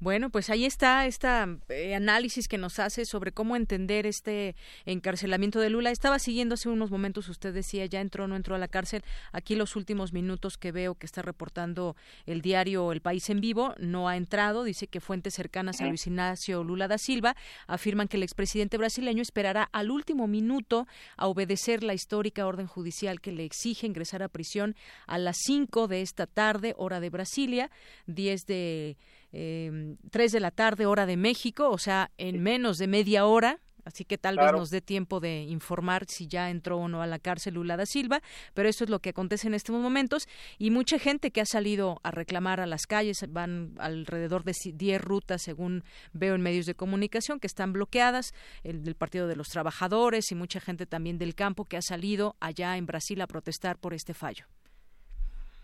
Bueno, 0.00 0.30
pues 0.30 0.48
ahí 0.48 0.64
está 0.64 1.06
este 1.06 1.26
análisis 1.26 2.46
que 2.46 2.56
nos 2.56 2.78
hace 2.78 3.04
sobre 3.04 3.32
cómo 3.32 3.56
entender 3.56 4.06
este 4.06 4.54
encarcelamiento 4.86 5.58
de 5.58 5.70
Lula. 5.70 5.90
Estaba 5.90 6.20
siguiendo 6.20 6.54
hace 6.54 6.68
unos 6.68 6.92
momentos, 6.92 7.28
usted 7.28 7.52
decía, 7.52 7.84
ya 7.86 8.00
entró 8.00 8.24
o 8.24 8.28
no 8.28 8.36
entró 8.36 8.54
a 8.54 8.58
la 8.58 8.68
cárcel. 8.68 9.02
Aquí 9.32 9.56
los 9.56 9.74
últimos 9.74 10.12
minutos 10.12 10.56
que 10.56 10.70
veo 10.70 10.94
que 10.94 11.04
está 11.04 11.22
reportando 11.22 11.96
el 12.26 12.42
diario 12.42 12.92
El 12.92 13.00
País 13.00 13.28
en 13.28 13.40
Vivo, 13.40 13.74
no 13.80 14.08
ha 14.08 14.16
entrado. 14.16 14.62
Dice 14.62 14.86
que 14.86 15.00
fuentes 15.00 15.34
cercanas 15.34 15.80
a 15.80 15.88
Luis 15.88 16.06
Ignacio 16.06 16.62
Lula 16.62 16.86
da 16.86 16.98
Silva 16.98 17.34
afirman 17.66 18.06
que 18.06 18.18
el 18.18 18.22
expresidente 18.22 18.76
brasileño 18.76 19.22
esperará 19.22 19.68
al 19.72 19.90
último 19.90 20.28
minuto 20.28 20.86
a 21.16 21.26
obedecer 21.26 21.82
la 21.82 21.94
histórica 21.94 22.46
orden 22.46 22.68
judicial 22.68 23.20
que 23.20 23.32
le 23.32 23.44
exige 23.44 23.88
ingresar 23.88 24.22
a 24.22 24.28
prisión 24.28 24.76
a 25.08 25.18
las 25.18 25.38
5 25.44 25.88
de 25.88 26.02
esta 26.02 26.28
tarde, 26.28 26.74
hora 26.76 27.00
de 27.00 27.10
Brasilia, 27.10 27.72
10 28.06 28.46
de 28.46 28.96
eh, 29.32 29.96
3 30.10 30.32
de 30.32 30.40
la 30.40 30.50
tarde, 30.50 30.86
hora 30.86 31.06
de 31.06 31.16
México, 31.16 31.70
o 31.70 31.78
sea, 31.78 32.10
en 32.18 32.42
menos 32.42 32.78
de 32.78 32.86
media 32.86 33.26
hora. 33.26 33.58
Así 33.84 34.04
que 34.04 34.18
tal 34.18 34.36
vez 34.36 34.52
nos 34.52 34.68
dé 34.68 34.82
tiempo 34.82 35.18
de 35.18 35.44
informar 35.44 36.04
si 36.08 36.26
ya 36.26 36.50
entró 36.50 36.76
o 36.76 36.88
no 36.88 37.00
a 37.00 37.06
la 37.06 37.18
cárcel 37.18 37.54
Lula 37.54 37.78
da 37.78 37.86
Silva, 37.86 38.20
pero 38.52 38.68
eso 38.68 38.84
es 38.84 38.90
lo 38.90 38.98
que 38.98 39.08
acontece 39.08 39.48
en 39.48 39.54
estos 39.54 39.74
momentos 39.74 40.28
y 40.58 40.70
mucha 40.70 40.98
gente 40.98 41.30
que 41.30 41.40
ha 41.40 41.46
salido 41.46 41.98
a 42.02 42.10
reclamar 42.10 42.60
a 42.60 42.66
las 42.66 42.86
calles, 42.86 43.24
van 43.30 43.72
alrededor 43.78 44.44
de 44.44 44.52
10 44.74 45.00
rutas, 45.00 45.40
según 45.40 45.84
veo 46.12 46.34
en 46.34 46.42
medios 46.42 46.66
de 46.66 46.74
comunicación, 46.74 47.40
que 47.40 47.46
están 47.46 47.72
bloqueadas, 47.72 48.34
el 48.62 48.84
del 48.84 48.94
Partido 48.94 49.26
de 49.26 49.36
los 49.36 49.48
Trabajadores 49.48 50.30
y 50.32 50.34
mucha 50.34 50.60
gente 50.60 50.84
también 50.84 51.16
del 51.16 51.34
campo 51.34 51.64
que 51.64 51.78
ha 51.78 51.82
salido 51.82 52.36
allá 52.40 52.76
en 52.76 52.84
Brasil 52.84 53.18
a 53.22 53.26
protestar 53.26 53.78
por 53.78 53.94
este 53.94 54.12
fallo. 54.12 54.44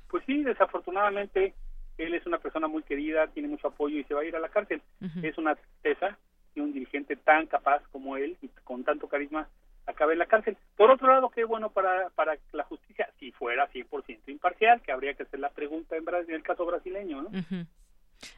Pues 0.09 0.25
sí, 0.25 0.43
desafortunadamente 0.43 1.55
él 1.99 2.15
es 2.15 2.27
una 2.27 2.39
persona 2.39 2.69
muy 2.69 2.83
querida, 2.83 3.29
tiene 3.29 3.49
mucho 3.49 3.69
apoyo 3.69 3.99
y 3.99 4.05
se 4.05 4.15
va 4.15 4.23
a 4.23 4.25
ir 4.25 4.37
a 4.37 4.41
la 4.41 4.49
cárcel. 4.49 4.83
Es 5.23 5.39
una 5.39 5.55
tristeza 5.55 6.17
que 6.55 6.61
un 6.61 6.73
dirigente 6.73 7.17
tan 7.17 7.47
capaz 7.47 7.83
como 7.91 8.17
él 8.17 8.37
y 8.43 8.49
con 8.65 8.85
tanto 8.85 9.09
carisma 9.09 9.49
acabe 9.87 10.15
en 10.15 10.19
la 10.19 10.27
cárcel. 10.27 10.57
Por 10.77 10.91
otro 10.91 11.09
lado, 11.09 11.31
qué 11.31 11.45
bueno 11.45 11.71
para, 11.71 12.11
para 12.11 12.37
la 12.53 12.65
justicia 12.65 13.09
si 13.19 13.33
fuera 13.33 13.71
100% 13.71 14.21
imparcial, 14.29 14.81
que 14.81 14.93
habría 14.93 15.15
que 15.15 15.25
hacer 15.25 15.41
la 15.41 15.51
pregunta 15.51 15.97
en, 15.97 16.05
Brasil, 16.05 16.31
en 16.31 16.37
el 16.37 16.43
caso 16.43 16.65
brasileño, 16.65 17.23
¿no? 17.23 17.31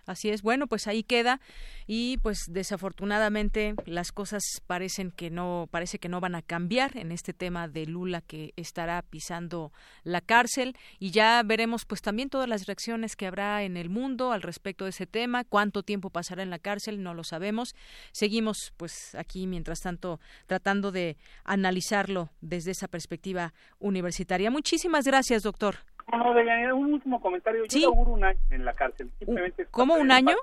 Así 0.07 0.31
es, 0.31 0.43
bueno, 0.43 0.66
pues 0.66 0.86
ahí 0.86 1.03
queda 1.03 1.40
y 1.86 2.19
pues 2.19 2.44
desafortunadamente 2.48 3.74
las 3.86 4.12
cosas 4.12 4.43
parecen 4.66 5.11
que 5.11 5.31
no 5.31 5.69
parece 5.70 5.98
que 5.98 6.09
no 6.09 6.20
van 6.20 6.35
a 6.35 6.43
cambiar 6.43 6.97
en 6.97 7.12
este 7.12 7.32
tema 7.32 7.69
de 7.69 7.86
Lula 7.86 8.20
que 8.20 8.53
estará 8.57 9.03
pisando 9.03 9.73
la 10.03 10.20
cárcel 10.20 10.77
y 10.98 11.11
ya 11.11 11.43
veremos 11.44 11.85
pues 11.85 12.03
también 12.03 12.31
todas 12.31 12.48
las 12.48 12.66
reacciones 12.66 13.16
que 13.16 13.27
habrá 13.27 13.62
en 13.62 13.77
el 13.77 13.89
mundo 13.89 14.32
al 14.32 14.43
respecto 14.43 14.85
de 14.85 14.90
ese 14.90 15.07
tema, 15.07 15.44
cuánto 15.44 15.82
tiempo 15.82 16.11
pasará 16.11 16.43
en 16.43 16.51
la 16.51 16.59
cárcel, 16.59 17.03
no 17.03 17.15
lo 17.15 17.24
sabemos. 17.24 17.74
Seguimos 18.12 18.73
pues 18.77 19.15
aquí 19.15 19.47
mientras 19.47 19.81
tanto 19.81 20.20
tratando 20.47 20.93
de 20.93 21.16
analizarlo 21.44 22.31
desde 22.40 22.73
esa 22.73 22.89
perspectiva 22.89 23.55
universitaria. 23.78 24.51
Muchísimas 24.51 25.05
gracias, 25.05 25.43
doctor. 25.43 25.78
No, 26.12 26.77
un 26.77 26.95
último 26.95 27.20
comentario. 27.20 27.65
Yo 27.66 27.78
le 27.78 27.87
auguro 27.87 28.12
un 28.12 28.24
año 28.24 28.39
en 28.51 28.65
la 28.65 28.73
cárcel. 28.74 29.11
Simplemente 29.19 29.66
¿Cómo 29.70 29.95
un 29.95 30.11
año? 30.11 30.37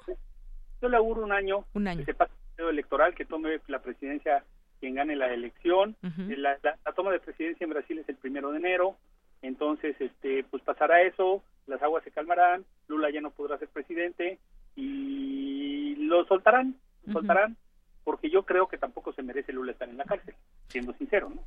Yo 0.81 0.89
le 0.89 0.97
auguro 0.97 1.23
un 1.23 1.31
año. 1.31 1.65
Un 1.73 1.87
año. 1.87 1.99
Que 1.99 2.05
se 2.05 2.13
pase 2.13 2.33
el 2.57 2.69
electoral, 2.69 3.15
que 3.15 3.25
tome 3.25 3.59
la 3.67 3.79
presidencia 3.79 4.43
quien 4.79 4.95
gane 4.95 5.15
la 5.15 5.33
elección. 5.33 5.95
la, 6.01 6.57
toma 6.95 7.11
de 7.11 7.19
presidencia 7.19 7.63
en 7.63 7.69
Brasil 7.69 7.97
es 7.99 8.09
el 8.09 8.17
primero 8.17 8.51
de 8.51 8.57
enero. 8.57 8.97
Entonces, 9.41 9.95
este, 9.99 10.43
pues 10.43 10.63
pasará 10.63 11.01
eso, 11.01 11.43
las 11.67 11.81
aguas 11.81 12.03
se 12.03 12.11
calmarán, 12.11 12.65
Lula 12.87 13.09
ya 13.11 13.21
no 13.21 13.31
podrá 13.31 13.57
ser 13.57 13.67
presidente 13.69 14.39
y 14.75 15.95
lo 15.95 16.25
soltarán, 16.25 16.75
soltarán, 17.11 17.57
porque 18.03 18.29
yo 18.29 18.43
creo 18.43 18.67
que 18.67 18.77
tampoco 18.77 19.13
se 19.13 19.21
merece 19.21 19.51
Lula 19.51 19.73
estar 19.73 19.89
en 19.89 19.97
la 19.97 20.05
cárcel, 20.05 20.35
siendo 20.67 20.93
sincero, 20.93 21.29
¿no? 21.29 21.43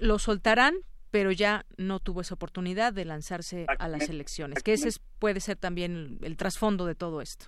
Lo 0.00 0.18
soltarán, 0.18 0.74
pero 1.12 1.30
ya 1.30 1.66
no 1.76 2.00
tuvo 2.00 2.22
esa 2.22 2.34
oportunidad 2.34 2.92
de 2.92 3.04
lanzarse 3.04 3.66
a 3.78 3.86
las 3.86 4.08
elecciones, 4.08 4.62
que 4.62 4.72
ese 4.72 4.88
puede 5.20 5.40
ser 5.40 5.56
también 5.56 6.18
el, 6.22 6.36
trasfondo 6.38 6.86
de 6.86 6.94
todo 6.94 7.20
esto. 7.20 7.46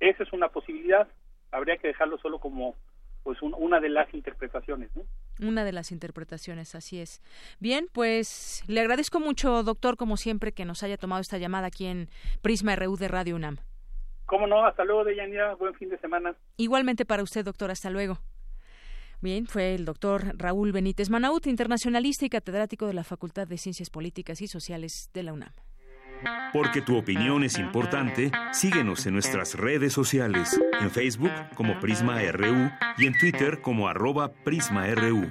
Esa 0.00 0.22
es 0.22 0.32
una 0.32 0.48
posibilidad, 0.48 1.06
habría 1.52 1.76
que 1.76 1.88
dejarlo 1.88 2.18
solo 2.18 2.40
como 2.40 2.74
pues 3.22 3.38
una 3.42 3.80
de 3.80 3.90
las 3.90 4.12
interpretaciones, 4.14 4.88
¿no? 4.96 5.02
Una 5.46 5.64
de 5.64 5.72
las 5.72 5.92
interpretaciones, 5.92 6.74
así 6.74 7.00
es. 7.00 7.20
Bien, 7.58 7.88
pues 7.92 8.64
le 8.66 8.80
agradezco 8.80 9.20
mucho, 9.20 9.62
doctor, 9.62 9.96
como 9.96 10.16
siempre, 10.16 10.52
que 10.52 10.64
nos 10.64 10.82
haya 10.82 10.96
tomado 10.96 11.20
esta 11.20 11.36
llamada 11.36 11.66
aquí 11.66 11.86
en 11.86 12.08
Prisma 12.40 12.76
RU 12.76 12.96
de 12.96 13.08
Radio 13.08 13.36
UNAM. 13.36 13.58
Cómo 14.24 14.46
no, 14.46 14.64
hasta 14.64 14.84
luego, 14.84 15.04
Deyanira, 15.04 15.54
buen 15.56 15.74
fin 15.74 15.90
de 15.90 15.98
semana. 15.98 16.34
Igualmente 16.56 17.04
para 17.04 17.22
usted, 17.22 17.44
doctor, 17.44 17.70
hasta 17.70 17.90
luego. 17.90 18.18
Bien, 19.20 19.46
fue 19.46 19.74
el 19.74 19.84
doctor 19.84 20.34
Raúl 20.36 20.72
Benítez 20.72 21.08
Manaut, 21.10 21.46
internacionalista 21.46 22.26
y 22.26 22.28
catedrático 22.28 22.86
de 22.86 22.94
la 22.94 23.04
Facultad 23.04 23.46
de 23.48 23.58
Ciencias 23.58 23.90
Políticas 23.90 24.40
y 24.42 24.46
Sociales 24.46 25.10
de 25.14 25.22
la 25.22 25.32
UNAM. 25.32 25.52
Porque 26.52 26.80
tu 26.80 26.96
opinión 26.96 27.44
es 27.44 27.58
importante, 27.58 28.30
síguenos 28.52 29.06
en 29.06 29.14
nuestras 29.14 29.54
redes 29.54 29.92
sociales, 29.92 30.58
en 30.80 30.90
Facebook 30.90 31.32
como 31.54 31.78
Prisma 31.80 32.20
RU 32.32 32.70
y 32.98 33.06
en 33.06 33.18
Twitter 33.18 33.60
como 33.60 33.88
arroba 33.88 34.32
PrismaRU. 34.32 35.26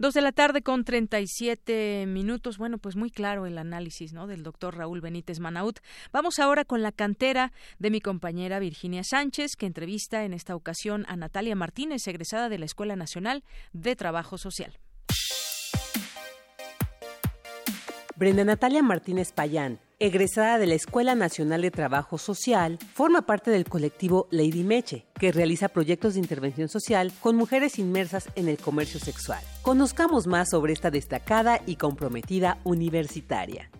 Dos 0.00 0.14
de 0.14 0.22
la 0.22 0.32
tarde 0.32 0.62
con 0.62 0.82
37 0.82 2.06
minutos. 2.08 2.56
Bueno, 2.56 2.78
pues 2.78 2.96
muy 2.96 3.10
claro 3.10 3.44
el 3.44 3.58
análisis 3.58 4.14
¿no? 4.14 4.26
del 4.26 4.42
doctor 4.42 4.74
Raúl 4.74 5.02
Benítez 5.02 5.40
Manaut. 5.40 5.80
Vamos 6.10 6.38
ahora 6.38 6.64
con 6.64 6.80
la 6.80 6.90
cantera 6.90 7.52
de 7.78 7.90
mi 7.90 8.00
compañera 8.00 8.60
Virginia 8.60 9.04
Sánchez, 9.04 9.56
que 9.56 9.66
entrevista 9.66 10.24
en 10.24 10.32
esta 10.32 10.56
ocasión 10.56 11.04
a 11.06 11.16
Natalia 11.16 11.54
Martínez, 11.54 12.08
egresada 12.08 12.48
de 12.48 12.58
la 12.58 12.64
Escuela 12.64 12.96
Nacional 12.96 13.44
de 13.74 13.94
Trabajo 13.94 14.38
Social. 14.38 14.78
Brenda 18.20 18.44
Natalia 18.44 18.82
Martínez 18.82 19.32
Payán, 19.32 19.78
egresada 19.98 20.58
de 20.58 20.66
la 20.66 20.74
Escuela 20.74 21.14
Nacional 21.14 21.62
de 21.62 21.70
Trabajo 21.70 22.18
Social, 22.18 22.78
forma 22.92 23.22
parte 23.22 23.50
del 23.50 23.64
colectivo 23.64 24.28
Lady 24.30 24.62
Meche, 24.62 25.06
que 25.18 25.32
realiza 25.32 25.70
proyectos 25.70 26.12
de 26.12 26.20
intervención 26.20 26.68
social 26.68 27.12
con 27.20 27.34
mujeres 27.34 27.78
inmersas 27.78 28.28
en 28.34 28.50
el 28.50 28.58
comercio 28.58 29.00
sexual. 29.00 29.42
Conozcamos 29.62 30.26
más 30.26 30.50
sobre 30.50 30.74
esta 30.74 30.90
destacada 30.90 31.62
y 31.64 31.76
comprometida 31.76 32.58
universitaria. 32.64 33.70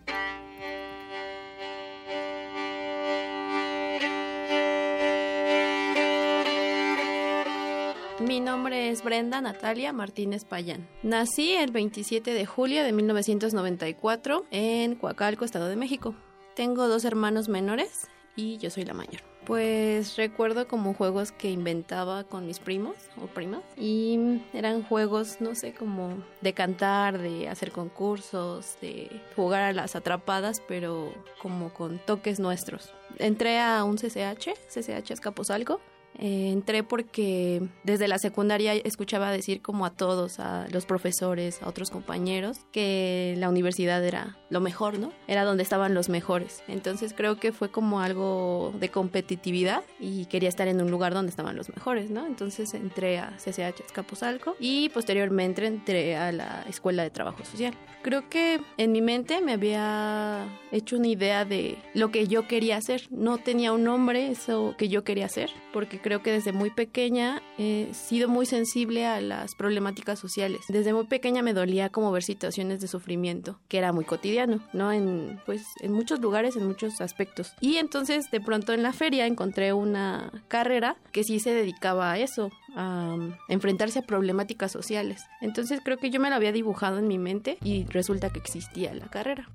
Mi 8.20 8.38
nombre 8.38 8.90
es 8.90 9.02
Brenda 9.02 9.40
Natalia 9.40 9.94
Martínez 9.94 10.44
Payán. 10.44 10.86
Nací 11.02 11.54
el 11.54 11.70
27 11.70 12.34
de 12.34 12.44
julio 12.44 12.84
de 12.84 12.92
1994 12.92 14.44
en 14.50 14.94
Coacalco, 14.94 15.46
Estado 15.46 15.68
de 15.68 15.76
México. 15.76 16.14
Tengo 16.54 16.86
dos 16.86 17.06
hermanos 17.06 17.48
menores 17.48 18.08
y 18.36 18.58
yo 18.58 18.68
soy 18.68 18.84
la 18.84 18.92
mayor. 18.92 19.22
Pues 19.46 20.16
recuerdo 20.16 20.68
como 20.68 20.92
juegos 20.92 21.32
que 21.32 21.50
inventaba 21.50 22.24
con 22.24 22.46
mis 22.46 22.58
primos 22.58 22.94
o 23.16 23.26
primas 23.26 23.62
y 23.78 24.42
eran 24.52 24.82
juegos, 24.82 25.40
no 25.40 25.54
sé, 25.54 25.72
como 25.72 26.22
de 26.42 26.52
cantar, 26.52 27.18
de 27.18 27.48
hacer 27.48 27.72
concursos, 27.72 28.76
de 28.82 29.08
jugar 29.34 29.62
a 29.62 29.72
las 29.72 29.96
atrapadas, 29.96 30.60
pero 30.68 31.10
como 31.40 31.72
con 31.72 31.98
toques 31.98 32.38
nuestros. 32.38 32.92
Entré 33.18 33.60
a 33.60 33.82
un 33.82 33.96
CCH, 33.96 34.50
CCH 34.68 35.10
Escaposalco, 35.10 35.80
eh, 36.18 36.50
entré 36.50 36.82
porque 36.82 37.62
desde 37.84 38.08
la 38.08 38.18
secundaria 38.18 38.74
escuchaba 38.74 39.30
decir 39.30 39.62
como 39.62 39.86
a 39.86 39.90
todos, 39.90 40.40
a 40.40 40.66
los 40.70 40.86
profesores, 40.86 41.62
a 41.62 41.68
otros 41.68 41.90
compañeros, 41.90 42.58
que 42.72 43.34
la 43.38 43.48
universidad 43.48 44.04
era 44.04 44.38
lo 44.50 44.60
mejor, 44.60 44.98
¿no? 44.98 45.12
Era 45.28 45.44
donde 45.44 45.62
estaban 45.62 45.94
los 45.94 46.08
mejores. 46.08 46.62
Entonces 46.68 47.14
creo 47.16 47.38
que 47.38 47.52
fue 47.52 47.70
como 47.70 48.00
algo 48.00 48.72
de 48.78 48.90
competitividad 48.90 49.82
y 49.98 50.26
quería 50.26 50.48
estar 50.48 50.68
en 50.68 50.80
un 50.82 50.90
lugar 50.90 51.14
donde 51.14 51.30
estaban 51.30 51.56
los 51.56 51.68
mejores, 51.68 52.10
¿no? 52.10 52.26
Entonces 52.26 52.74
entré 52.74 53.18
a 53.18 53.36
CCH 53.36 53.80
Escapuzalco 53.86 54.56
y 54.58 54.88
posteriormente 54.90 55.50
entré 55.66 56.16
a 56.16 56.32
la 56.32 56.64
Escuela 56.68 57.02
de 57.02 57.10
Trabajo 57.10 57.44
Social. 57.44 57.74
Creo 58.02 58.30
que 58.30 58.60
en 58.78 58.92
mi 58.92 59.02
mente 59.02 59.40
me 59.42 59.52
había 59.52 60.48
hecho 60.72 60.96
una 60.96 61.08
idea 61.08 61.44
de 61.44 61.76
lo 61.92 62.10
que 62.10 62.26
yo 62.26 62.48
quería 62.48 62.78
hacer. 62.78 63.02
No 63.10 63.38
tenía 63.38 63.72
un 63.72 63.84
nombre 63.84 64.30
eso 64.30 64.74
que 64.78 64.88
yo 64.88 65.04
quería 65.04 65.26
hacer, 65.26 65.50
porque 65.72 65.99
creo 66.00 66.22
que 66.22 66.32
desde 66.32 66.52
muy 66.52 66.70
pequeña 66.70 67.42
he 67.58 67.88
sido 67.92 68.28
muy 68.28 68.46
sensible 68.46 69.06
a 69.06 69.20
las 69.20 69.54
problemáticas 69.54 70.18
sociales. 70.18 70.60
Desde 70.68 70.92
muy 70.92 71.06
pequeña 71.06 71.42
me 71.42 71.52
dolía 71.52 71.90
como 71.90 72.12
ver 72.12 72.22
situaciones 72.22 72.80
de 72.80 72.88
sufrimiento, 72.88 73.58
que 73.68 73.78
era 73.78 73.92
muy 73.92 74.04
cotidiano, 74.04 74.60
¿no? 74.72 74.92
En, 74.92 75.40
pues, 75.46 75.64
en 75.80 75.92
muchos 75.92 76.20
lugares, 76.20 76.56
en 76.56 76.66
muchos 76.66 77.00
aspectos. 77.00 77.52
Y 77.60 77.76
entonces 77.76 78.30
de 78.30 78.40
pronto 78.40 78.72
en 78.72 78.82
la 78.82 78.92
feria 78.92 79.26
encontré 79.26 79.72
una 79.72 80.32
carrera 80.48 80.96
que 81.12 81.24
sí 81.24 81.40
se 81.40 81.52
dedicaba 81.52 82.12
a 82.12 82.18
eso, 82.18 82.50
a 82.74 83.14
um, 83.14 83.32
enfrentarse 83.48 83.98
a 83.98 84.02
problemáticas 84.02 84.72
sociales. 84.72 85.22
Entonces 85.40 85.80
creo 85.84 85.98
que 85.98 86.10
yo 86.10 86.20
me 86.20 86.30
lo 86.30 86.36
había 86.36 86.52
dibujado 86.52 86.98
en 86.98 87.08
mi 87.08 87.18
mente 87.18 87.58
y 87.62 87.84
resulta 87.84 88.30
que 88.30 88.38
existía 88.38 88.94
la 88.94 89.08
carrera. 89.08 89.48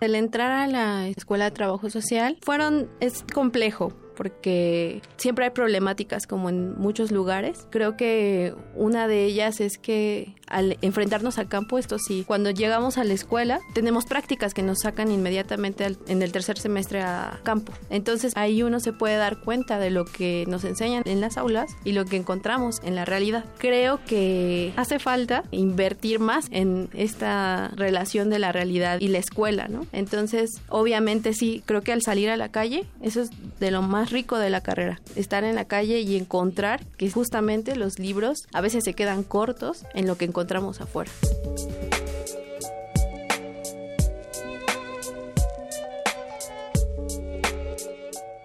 El 0.00 0.14
entrar 0.14 0.50
a 0.52 0.66
la 0.66 1.08
escuela 1.08 1.46
de 1.46 1.50
trabajo 1.50 1.90
social 1.90 2.38
fueron 2.42 2.88
es 3.00 3.24
complejo 3.34 3.92
porque 4.16 5.00
siempre 5.16 5.44
hay 5.44 5.50
problemáticas 5.50 6.26
como 6.26 6.48
en 6.48 6.76
muchos 6.76 7.12
lugares. 7.12 7.68
Creo 7.70 7.96
que 7.96 8.54
una 8.74 9.06
de 9.06 9.24
ellas 9.24 9.60
es 9.60 9.78
que 9.78 10.34
al 10.50 10.78
enfrentarnos 10.82 11.38
al 11.38 11.48
campo, 11.48 11.78
esto 11.78 11.98
sí, 11.98 12.24
cuando 12.26 12.50
llegamos 12.50 12.98
a 12.98 13.04
la 13.04 13.14
escuela 13.14 13.60
tenemos 13.74 14.04
prácticas 14.06 14.54
que 14.54 14.62
nos 14.62 14.80
sacan 14.80 15.10
inmediatamente 15.10 15.96
en 16.06 16.22
el 16.22 16.32
tercer 16.32 16.58
semestre 16.58 17.02
a 17.02 17.40
campo. 17.42 17.72
Entonces 17.90 18.32
ahí 18.36 18.62
uno 18.62 18.80
se 18.80 18.92
puede 18.92 19.16
dar 19.16 19.38
cuenta 19.38 19.78
de 19.78 19.90
lo 19.90 20.04
que 20.04 20.44
nos 20.48 20.64
enseñan 20.64 21.02
en 21.06 21.20
las 21.20 21.36
aulas 21.36 21.70
y 21.84 21.92
lo 21.92 22.04
que 22.04 22.16
encontramos 22.16 22.80
en 22.82 22.94
la 22.94 23.04
realidad. 23.04 23.44
Creo 23.58 24.00
que 24.06 24.72
hace 24.76 24.98
falta 24.98 25.44
invertir 25.50 26.18
más 26.18 26.46
en 26.50 26.88
esta 26.94 27.68
relación 27.76 28.30
de 28.30 28.38
la 28.38 28.52
realidad 28.52 29.00
y 29.00 29.08
la 29.08 29.18
escuela, 29.18 29.68
¿no? 29.68 29.86
Entonces, 29.92 30.60
obviamente 30.68 31.34
sí, 31.34 31.62
creo 31.66 31.82
que 31.82 31.92
al 31.92 32.02
salir 32.02 32.30
a 32.30 32.36
la 32.36 32.50
calle, 32.50 32.84
eso 33.02 33.20
es 33.20 33.30
de 33.60 33.70
lo 33.70 33.82
más 33.82 34.10
rico 34.10 34.38
de 34.38 34.50
la 34.50 34.60
carrera, 34.60 35.00
estar 35.16 35.44
en 35.44 35.54
la 35.54 35.66
calle 35.66 36.00
y 36.00 36.16
encontrar 36.16 36.84
que 36.96 37.10
justamente 37.10 37.76
los 37.76 37.98
libros 37.98 38.46
a 38.52 38.60
veces 38.60 38.84
se 38.84 38.94
quedan 38.94 39.22
cortos 39.22 39.84
en 39.94 40.06
lo 40.06 40.16
que 40.16 40.24
encontramos 40.24 40.37
afuera. 40.82 41.10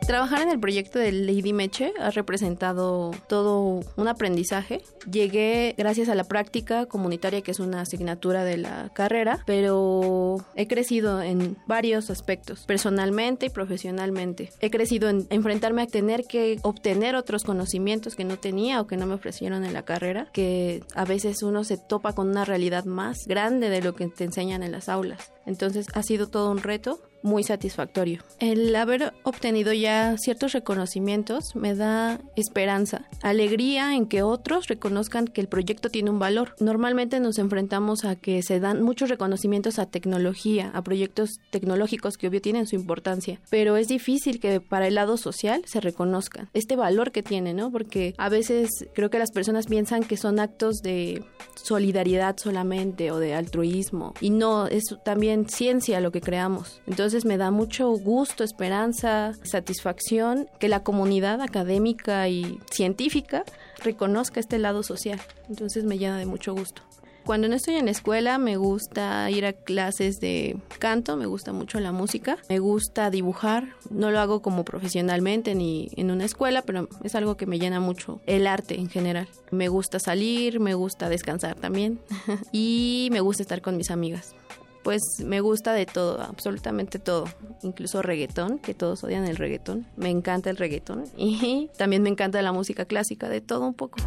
Trabajar 0.06 0.42
en 0.42 0.50
el 0.50 0.60
proyecto 0.60 1.00
de 1.00 1.12
Lady 1.12 1.54
Meche 1.54 1.94
ha 2.00 2.12
representado 2.12 3.12
todo 3.28 3.80
un 3.96 4.08
aprendizaje. 4.08 4.82
Llegué 5.10 5.74
gracias 5.78 6.10
a 6.10 6.16
la 6.16 6.26
práctica 6.26 6.86
comunitaria, 6.86 7.42
que 7.42 7.52
es 7.52 7.60
una 7.60 7.82
asignatura 7.82 8.44
de 8.44 8.58
la 8.58 8.92
carrera, 8.94 9.40
pero 9.46 10.46
he 10.56 10.68
crecido 10.68 11.22
en 11.22 11.58
varios 11.68 12.10
aspectos, 12.10 12.66
personalmente 12.68 13.46
y 13.46 13.50
profesionalmente. 13.50 14.52
He 14.60 14.70
crecido 14.70 15.10
en 15.10 15.26
enfrentarme 15.30 15.82
a 15.84 15.88
tener 15.88 16.26
que 16.26 16.60
obtener 16.64 17.16
otros 17.16 17.44
conocimientos 17.44 18.16
que 18.16 18.26
no 18.26 18.38
tenía 18.38 18.82
o 18.82 18.88
que 18.88 18.98
no 18.98 19.06
me 19.06 19.16
ofrecieron 19.16 19.64
en 19.64 19.74
la 19.74 19.84
carrera, 19.84 20.28
que 20.34 20.84
a 20.96 21.06
veces 21.06 21.44
uno 21.44 21.64
se 21.64 21.78
topa 21.78 22.14
con 22.14 22.30
una 22.30 22.46
realidad 22.46 22.84
más 22.84 23.26
grande 23.26 23.70
de 23.70 23.82
lo 23.82 23.96
que 23.96 24.08
te 24.10 24.26
enseñan 24.26 24.64
en 24.64 24.74
las 24.74 24.90
aulas. 24.90 25.32
Entonces 25.46 25.88
ha 25.94 26.04
sido 26.04 26.28
todo 26.28 26.52
un 26.52 26.62
reto 26.62 27.00
muy 27.24 27.44
satisfactorio. 27.44 28.22
El 28.40 28.76
haber 28.76 29.14
obtenido 29.24 29.74
ya 29.74 30.16
ciertos 30.18 30.52
reconocimientos 30.52 31.56
me 31.56 31.74
da 31.74 32.20
esperanza, 32.36 33.08
alegría 33.22 33.96
en 33.96 34.06
que 34.06 34.22
otros 34.22 34.68
reconozcan 34.68 35.28
que 35.28 35.42
el 35.42 35.48
proyecto 35.48 35.90
tiene 35.90 36.10
un 36.10 36.20
valor. 36.20 36.56
Normalmente 36.60 37.20
nos 37.20 37.40
enfrentamos 37.40 38.06
a 38.06 38.16
que 38.16 38.44
se 38.44 38.60
dan 38.60 38.84
muchos 38.84 39.10
reconocimientos 39.10 39.80
a 39.80 39.86
tecnología, 39.86 40.70
a 40.74 40.82
proyectos 40.84 41.40
tecnológicos 41.50 42.18
que 42.18 42.28
obvio 42.28 42.42
tienen 42.42 42.68
su 42.68 42.76
importancia, 42.76 43.40
pero 43.50 43.78
es 43.78 43.88
difícil 43.88 44.40
que 44.40 44.60
para 44.60 44.88
el 44.88 44.96
lado 44.96 45.18
social 45.18 45.64
se 45.66 45.80
reconozcan 45.80 46.50
este 46.54 46.76
valor 46.76 47.12
que 47.12 47.24
tiene, 47.24 47.54
¿no? 47.54 47.72
Porque 47.72 48.14
a 48.18 48.30
veces 48.30 48.70
creo 48.94 49.10
que 49.10 49.20
las 49.20 49.32
personas 49.32 49.68
piensan 49.68 50.04
que 50.04 50.18
son 50.18 50.40
actos 50.40 50.82
de 50.82 51.24
solidaridad 51.56 52.36
solamente 52.38 53.12
o 53.12 53.20
de 53.20 53.34
altruismo 53.34 54.14
y 54.20 54.30
no, 54.30 54.68
es 54.68 54.84
también 55.06 55.48
ciencia 55.48 56.02
lo 56.02 56.12
que 56.12 56.22
creamos. 56.22 56.82
Entonces 56.88 57.13
me 57.24 57.38
da 57.38 57.52
mucho 57.52 57.92
gusto, 57.92 58.44
esperanza, 58.44 59.34
satisfacción 59.44 60.48
que 60.60 60.68
la 60.68 60.84
comunidad 60.84 61.42
académica 61.42 62.28
y 62.28 62.60
científica 62.72 63.44
reconozca 63.84 64.40
este 64.40 64.58
lado 64.58 64.82
social. 64.82 65.22
Entonces 65.48 65.84
me 65.84 66.00
llena 66.00 66.18
de 66.18 66.26
mucho 66.26 66.54
gusto. 66.56 66.82
Cuando 67.26 67.48
no 67.48 67.56
estoy 67.56 67.76
en 67.76 67.86
la 67.86 67.92
escuela 67.92 68.38
me 68.38 68.58
gusta 68.58 69.30
ir 69.32 69.46
a 69.46 69.54
clases 69.54 70.20
de 70.20 70.58
canto, 70.80 71.16
me 71.16 71.26
gusta 71.26 71.54
mucho 71.54 71.80
la 71.80 71.94
música, 71.94 72.38
me 72.50 72.60
gusta 72.60 73.10
dibujar, 73.10 73.76
no 73.90 74.12
lo 74.12 74.20
hago 74.20 74.42
como 74.42 74.66
profesionalmente 74.66 75.56
ni 75.56 75.90
en 75.96 76.12
una 76.12 76.26
escuela, 76.26 76.64
pero 76.64 76.90
es 77.02 77.16
algo 77.16 77.38
que 77.38 77.46
me 77.46 77.60
llena 77.60 77.80
mucho, 77.80 78.20
el 78.26 78.46
arte 78.46 78.78
en 78.78 78.90
general. 78.90 79.30
Me 79.52 79.70
gusta 79.70 80.00
salir, 80.00 80.60
me 80.60 80.74
gusta 80.74 81.08
descansar 81.08 81.56
también 81.56 82.00
y 82.52 83.08
me 83.12 83.22
gusta 83.22 83.44
estar 83.44 83.62
con 83.62 83.78
mis 83.78 83.92
amigas 83.92 84.36
pues 84.84 85.02
me 85.24 85.40
gusta 85.40 85.74
de 85.74 85.86
todo, 85.86 86.22
absolutamente 86.22 87.00
todo, 87.00 87.26
incluso 87.62 88.02
reggaetón, 88.02 88.60
que 88.60 88.74
todos 88.74 89.04
odian 89.04 89.26
el 89.26 89.38
reggaetón, 89.38 89.88
me 89.96 90.10
encanta 90.10 90.50
el 90.50 90.58
reggaetón 90.58 91.06
y 91.18 91.70
también 91.78 92.04
me 92.04 92.10
encanta 92.10 92.42
la 92.42 92.52
música 92.52 92.86
clásica, 92.86 93.30
de 93.30 93.42
todo 93.42 93.66
un 93.66 93.74
poco. 93.74 93.98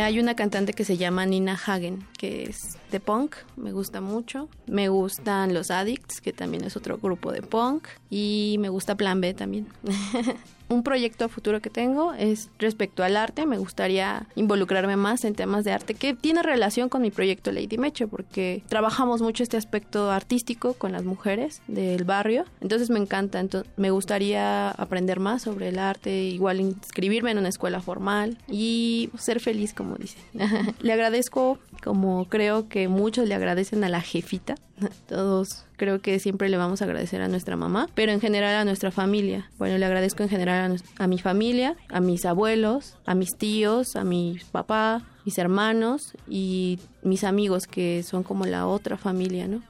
Hay 0.00 0.20
una 0.20 0.36
cantante 0.36 0.74
que 0.74 0.84
se 0.84 0.96
llama 0.96 1.26
Nina 1.26 1.54
Hagen, 1.66 2.06
que 2.16 2.44
es 2.44 2.78
de 2.92 3.00
punk, 3.00 3.34
me 3.56 3.72
gusta 3.72 4.00
mucho. 4.00 4.48
Me 4.68 4.88
gustan 4.88 5.52
los 5.54 5.72
Addicts, 5.72 6.20
que 6.20 6.32
también 6.32 6.62
es 6.62 6.76
otro 6.76 6.98
grupo 6.98 7.32
de 7.32 7.42
punk. 7.42 7.88
Y 8.08 8.58
me 8.60 8.68
gusta 8.68 8.94
Plan 8.94 9.20
B 9.20 9.34
también. 9.34 9.66
Un 10.68 10.82
proyecto 10.82 11.24
a 11.24 11.28
futuro 11.28 11.60
que 11.60 11.70
tengo 11.70 12.12
es 12.12 12.50
respecto 12.58 13.02
al 13.02 13.16
arte. 13.16 13.46
Me 13.46 13.58
gustaría 13.58 14.26
involucrarme 14.34 14.96
más 14.96 15.24
en 15.24 15.34
temas 15.34 15.64
de 15.64 15.72
arte 15.72 15.94
que 15.94 16.14
tiene 16.14 16.42
relación 16.42 16.88
con 16.88 17.02
mi 17.02 17.10
proyecto 17.10 17.52
Lady 17.52 17.78
Meche, 17.78 18.06
porque 18.06 18.62
trabajamos 18.68 19.22
mucho 19.22 19.42
este 19.42 19.56
aspecto 19.56 20.10
artístico 20.10 20.74
con 20.74 20.92
las 20.92 21.04
mujeres 21.04 21.62
del 21.68 22.04
barrio. 22.04 22.44
Entonces 22.60 22.90
me 22.90 22.98
encanta. 22.98 23.40
Entonces, 23.40 23.70
me 23.76 23.90
gustaría 23.90 24.70
aprender 24.70 25.20
más 25.20 25.42
sobre 25.42 25.68
el 25.68 25.78
arte, 25.78 26.24
igual 26.24 26.60
inscribirme 26.60 27.30
en 27.30 27.38
una 27.38 27.48
escuela 27.48 27.80
formal 27.80 28.36
y 28.48 29.10
ser 29.18 29.40
feliz, 29.40 29.72
como 29.72 29.96
dicen. 29.96 30.22
Le 30.80 30.92
agradezco, 30.92 31.58
como 31.82 32.26
creo 32.28 32.68
que 32.68 32.88
muchos 32.88 33.28
le 33.28 33.34
agradecen 33.34 33.84
a 33.84 33.88
la 33.88 34.00
jefita. 34.00 34.54
Todos 35.08 35.64
creo 35.78 36.00
que 36.02 36.18
siempre 36.18 36.50
le 36.50 36.58
vamos 36.58 36.82
a 36.82 36.84
agradecer 36.84 37.22
a 37.22 37.28
nuestra 37.28 37.56
mamá, 37.56 37.88
pero 37.94 38.12
en 38.12 38.20
general 38.20 38.54
a 38.54 38.64
nuestra 38.66 38.90
familia. 38.90 39.50
Bueno, 39.56 39.78
le 39.78 39.86
agradezco 39.86 40.22
en 40.22 40.28
general 40.28 40.76
a, 40.98 41.04
a 41.04 41.06
mi 41.06 41.18
familia, 41.18 41.76
a 41.88 42.00
mis 42.00 42.26
abuelos, 42.26 42.98
a 43.06 43.14
mis 43.14 43.30
tíos, 43.38 43.96
a 43.96 44.04
mi 44.04 44.38
papá, 44.52 45.06
mis 45.24 45.38
hermanos 45.38 46.12
y 46.28 46.78
mis 47.02 47.24
amigos 47.24 47.66
que 47.66 48.02
son 48.02 48.22
como 48.22 48.44
la 48.44 48.66
otra 48.66 48.98
familia, 48.98 49.48
¿no? 49.48 49.62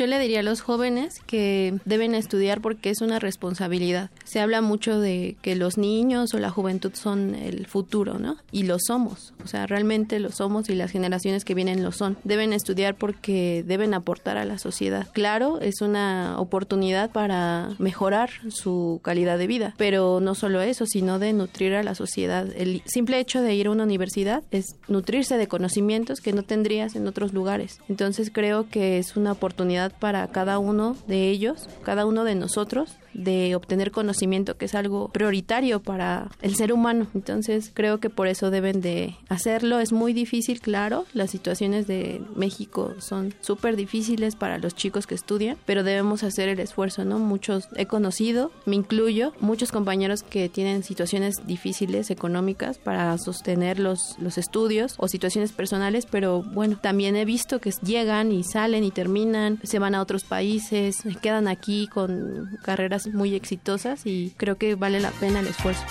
Yo 0.00 0.06
le 0.06 0.18
diría 0.18 0.40
a 0.40 0.42
los 0.42 0.62
jóvenes 0.62 1.20
que 1.26 1.74
deben 1.84 2.14
estudiar 2.14 2.62
porque 2.62 2.88
es 2.88 3.02
una 3.02 3.18
responsabilidad. 3.18 4.08
Se 4.24 4.40
habla 4.40 4.62
mucho 4.62 4.98
de 4.98 5.36
que 5.42 5.54
los 5.56 5.76
niños 5.76 6.32
o 6.32 6.38
la 6.38 6.48
juventud 6.48 6.92
son 6.94 7.34
el 7.34 7.66
futuro, 7.66 8.18
¿no? 8.18 8.38
Y 8.50 8.62
lo 8.62 8.78
somos. 8.78 9.34
O 9.44 9.46
sea, 9.46 9.66
realmente 9.66 10.18
lo 10.18 10.32
somos 10.32 10.70
y 10.70 10.74
las 10.74 10.90
generaciones 10.90 11.44
que 11.44 11.54
vienen 11.54 11.82
lo 11.82 11.92
son. 11.92 12.16
Deben 12.24 12.54
estudiar 12.54 12.94
porque 12.94 13.62
deben 13.66 13.92
aportar 13.92 14.38
a 14.38 14.46
la 14.46 14.56
sociedad. 14.56 15.06
Claro, 15.12 15.60
es 15.60 15.82
una 15.82 16.36
oportunidad 16.38 17.10
para 17.10 17.68
mejorar 17.78 18.30
su 18.48 19.00
calidad 19.04 19.36
de 19.36 19.48
vida, 19.48 19.74
pero 19.76 20.20
no 20.20 20.34
solo 20.34 20.62
eso, 20.62 20.86
sino 20.86 21.18
de 21.18 21.34
nutrir 21.34 21.74
a 21.74 21.82
la 21.82 21.94
sociedad. 21.94 22.48
El 22.56 22.82
simple 22.86 23.20
hecho 23.20 23.42
de 23.42 23.54
ir 23.54 23.66
a 23.66 23.70
una 23.70 23.84
universidad 23.84 24.44
es 24.50 24.76
nutrirse 24.88 25.36
de 25.36 25.46
conocimientos 25.46 26.22
que 26.22 26.32
no 26.32 26.42
tendrías 26.42 26.96
en 26.96 27.06
otros 27.06 27.34
lugares. 27.34 27.80
Entonces 27.90 28.30
creo 28.32 28.66
que 28.70 28.96
es 28.96 29.14
una 29.14 29.32
oportunidad 29.32 29.89
para 29.98 30.26
cada 30.28 30.58
uno 30.58 30.96
de 31.06 31.28
ellos, 31.30 31.68
cada 31.82 32.06
uno 32.06 32.24
de 32.24 32.34
nosotros, 32.34 32.94
de 33.14 33.54
obtener 33.54 33.90
conocimiento, 33.90 34.56
que 34.56 34.66
es 34.66 34.74
algo 34.74 35.08
prioritario 35.08 35.80
para 35.80 36.28
el 36.42 36.54
ser 36.54 36.72
humano. 36.72 37.06
Entonces 37.14 37.70
creo 37.74 37.98
que 37.98 38.10
por 38.10 38.28
eso 38.28 38.50
deben 38.50 38.80
de 38.80 39.16
hacerlo. 39.28 39.80
Es 39.80 39.92
muy 39.92 40.12
difícil, 40.12 40.60
claro. 40.60 41.06
Las 41.12 41.30
situaciones 41.30 41.86
de 41.86 42.22
México 42.36 42.94
son 42.98 43.34
súper 43.40 43.76
difíciles 43.76 44.36
para 44.36 44.58
los 44.58 44.74
chicos 44.74 45.06
que 45.06 45.14
estudian, 45.14 45.56
pero 45.66 45.82
debemos 45.82 46.22
hacer 46.22 46.48
el 46.48 46.60
esfuerzo, 46.60 47.04
¿no? 47.04 47.18
Muchos 47.18 47.68
he 47.76 47.86
conocido, 47.86 48.52
me 48.66 48.76
incluyo, 48.76 49.32
muchos 49.40 49.72
compañeros 49.72 50.22
que 50.22 50.48
tienen 50.48 50.82
situaciones 50.82 51.46
difíciles 51.46 52.10
económicas 52.10 52.78
para 52.78 53.16
sostener 53.18 53.78
los, 53.78 54.16
los 54.18 54.38
estudios 54.38 54.94
o 54.98 55.08
situaciones 55.08 55.52
personales, 55.52 56.06
pero 56.06 56.42
bueno, 56.42 56.78
también 56.80 57.16
he 57.16 57.24
visto 57.24 57.60
que 57.60 57.70
llegan 57.82 58.32
y 58.32 58.44
salen 58.44 58.84
y 58.84 58.90
terminan, 58.90 59.60
se 59.62 59.78
van 59.78 59.94
a 59.94 60.02
otros 60.02 60.24
países, 60.24 60.98
quedan 61.22 61.48
aquí 61.48 61.88
con 61.88 62.58
carreras 62.62 62.99
muy 63.08 63.34
exitosas 63.34 64.06
y 64.06 64.34
creo 64.36 64.56
que 64.56 64.74
vale 64.74 65.00
la 65.00 65.10
pena 65.10 65.40
el 65.40 65.46
esfuerzo. 65.46 65.84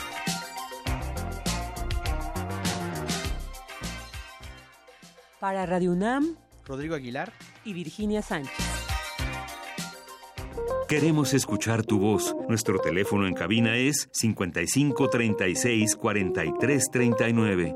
Para 5.40 5.66
Radio 5.66 5.92
UNAM, 5.92 6.36
Rodrigo 6.66 6.96
Aguilar 6.96 7.32
y 7.64 7.74
Virginia 7.74 8.22
Sánchez. 8.22 8.80
Queremos 10.90 11.36
escuchar 11.36 11.86
tu 11.86 12.00
voz. 12.00 12.36
Nuestro 12.48 12.80
teléfono 12.80 13.28
en 13.28 13.36
cabina 13.36 13.78
es 13.78 14.10
55 14.12 15.10
36 15.10 15.96
43 15.96 16.90
39. 16.92 17.76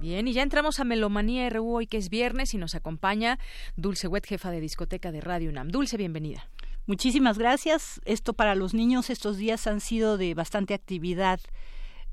Bien, 0.00 0.26
y 0.26 0.32
ya 0.32 0.42
entramos 0.42 0.80
a 0.80 0.84
Melomanía 0.84 1.50
RU 1.50 1.74
hoy 1.74 1.86
que 1.86 1.98
es 1.98 2.08
viernes 2.08 2.54
y 2.54 2.56
nos 2.56 2.74
acompaña 2.74 3.38
Dulce 3.76 4.08
Wet, 4.08 4.24
jefa 4.24 4.50
de 4.50 4.58
discoteca 4.58 5.12
de 5.12 5.20
Radio 5.20 5.50
UNAM. 5.50 5.68
Dulce, 5.68 5.98
bienvenida. 5.98 6.48
Muchísimas 6.86 7.36
gracias. 7.36 8.00
Esto 8.06 8.32
para 8.32 8.54
los 8.54 8.72
niños 8.72 9.10
estos 9.10 9.36
días 9.36 9.66
han 9.66 9.80
sido 9.80 10.16
de 10.16 10.32
bastante 10.32 10.72
actividad 10.72 11.38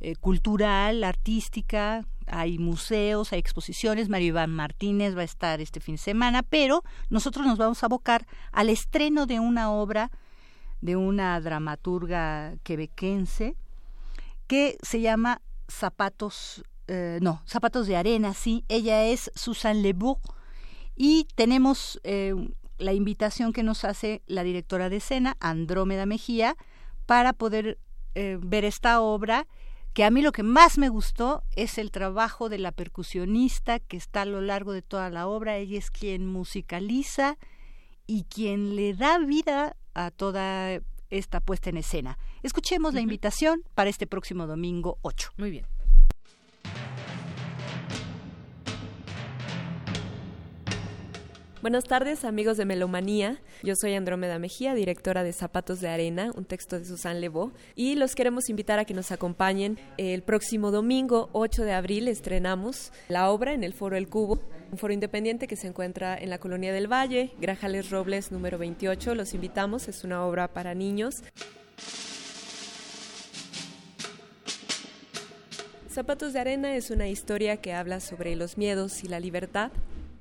eh, 0.02 0.18
cultural, 0.18 1.06
artística. 1.06 2.06
Hay 2.26 2.60
museos, 2.60 3.32
hay 3.32 3.40
exposiciones. 3.40 4.10
Mario 4.10 4.28
Iván 4.28 4.52
Martínez 4.52 5.16
va 5.16 5.22
a 5.22 5.24
estar 5.24 5.62
este 5.62 5.80
fin 5.80 5.96
de 5.96 6.00
semana, 6.00 6.44
pero 6.44 6.84
nosotros 7.10 7.46
nos 7.48 7.58
vamos 7.58 7.84
a 7.84 7.86
abocar 7.86 8.28
al 8.52 8.68
estreno 8.68 9.28
de 9.28 9.40
una 9.40 9.72
obra 9.72 10.12
de 10.82 10.98
una 10.98 11.40
dramaturga 11.40 12.56
quebequense 12.64 13.56
que 14.46 14.78
se 14.82 15.00
llama 15.00 15.42
Zapatos 15.70 16.66
eh, 16.88 17.20
no, 17.22 17.42
Zapatos 17.46 17.88
de 17.88 17.98
Arena, 17.98 18.34
sí, 18.34 18.64
ella 18.70 19.04
es 19.04 19.32
Susan 19.36 19.82
Lebourg 19.82 20.20
y 20.96 21.28
tenemos 21.36 22.00
eh, 22.04 22.34
la 22.78 22.94
invitación 22.94 23.54
que 23.54 23.64
nos 23.64 23.84
hace 23.84 24.22
la 24.26 24.44
directora 24.44 24.90
de 24.90 24.98
escena, 24.98 25.36
Andrómeda 25.40 26.06
Mejía, 26.06 26.56
para 27.06 27.34
poder 27.34 27.78
eh, 28.16 28.38
ver 28.42 28.66
esta 28.66 29.02
obra 29.02 29.48
que 29.94 30.04
a 30.04 30.12
mí 30.12 30.22
lo 30.22 30.32
que 30.32 30.44
más 30.44 30.78
me 30.78 30.90
gustó 30.90 31.44
es 31.56 31.78
el 31.78 31.92
trabajo 31.92 32.50
de 32.50 32.60
la 32.60 32.72
percusionista 32.72 33.80
que 33.80 33.98
está 33.98 34.22
a 34.22 34.26
lo 34.26 34.42
largo 34.42 34.72
de 34.72 34.84
toda 34.84 35.10
la 35.10 35.28
obra. 35.28 35.58
Ella 35.58 35.80
es 35.80 35.90
quien 35.90 36.28
musicaliza 36.28 37.38
y 38.06 38.26
quien 38.26 38.76
le 38.76 38.94
da 38.94 39.18
vida 39.18 39.76
a 39.96 40.12
toda 40.12 40.82
esta 41.10 41.40
puesta 41.40 41.72
en 41.72 41.78
escena. 41.78 42.20
Escuchemos 42.44 42.94
la 42.94 43.02
invitación 43.02 43.64
para 43.74 43.90
este 43.90 44.06
próximo 44.06 44.46
domingo 44.46 45.00
8. 45.02 45.32
Muy 45.38 45.50
bien. 45.50 45.66
Buenas 51.60 51.86
tardes, 51.86 52.24
amigos 52.24 52.58
de 52.58 52.66
Melomanía. 52.66 53.42
Yo 53.64 53.74
soy 53.76 53.96
Andrómeda 53.96 54.38
Mejía, 54.38 54.76
directora 54.76 55.24
de 55.24 55.34
Zapatos 55.34 55.82
de 55.82 55.88
Arena, 55.88 56.32
un 56.36 56.46
texto 56.46 56.78
de 56.78 56.86
Susan 56.86 57.20
Levaux, 57.20 57.52
y 57.76 57.96
los 57.96 58.14
queremos 58.14 58.50
invitar 58.50 58.78
a 58.78 58.86
que 58.86 58.94
nos 58.94 59.12
acompañen 59.12 59.80
el 59.98 60.22
próximo 60.22 60.70
domingo 60.70 61.30
8 61.34 61.64
de 61.64 61.74
abril. 61.74 62.10
Estrenamos 62.10 62.92
la 63.10 63.32
obra 63.32 63.54
en 63.54 63.64
el 63.64 63.74
Foro 63.74 63.98
El 63.98 64.08
Cubo, 64.08 64.40
un 64.72 64.78
foro 64.78 64.94
independiente 64.94 65.48
que 65.48 65.56
se 65.56 65.66
encuentra 65.66 66.16
en 66.16 66.30
la 66.30 66.38
Colonia 66.38 66.72
del 66.72 66.92
Valle, 66.92 67.32
Grajales 67.42 67.90
Robles 67.90 68.32
número 68.32 68.60
28. 68.60 69.16
Los 69.16 69.34
invitamos, 69.34 69.88
es 69.88 70.04
una 70.04 70.24
obra 70.28 70.50
para 70.50 70.76
niños. 70.76 71.16
Zapatos 75.90 76.34
de 76.34 76.40
Arena 76.40 76.76
es 76.76 76.92
una 76.92 77.08
historia 77.08 77.58
que 77.58 77.74
habla 77.74 78.00
sobre 78.00 78.36
los 78.36 78.60
miedos 78.60 79.04
y 79.04 79.08
la 79.08 79.20
libertad 79.20 79.72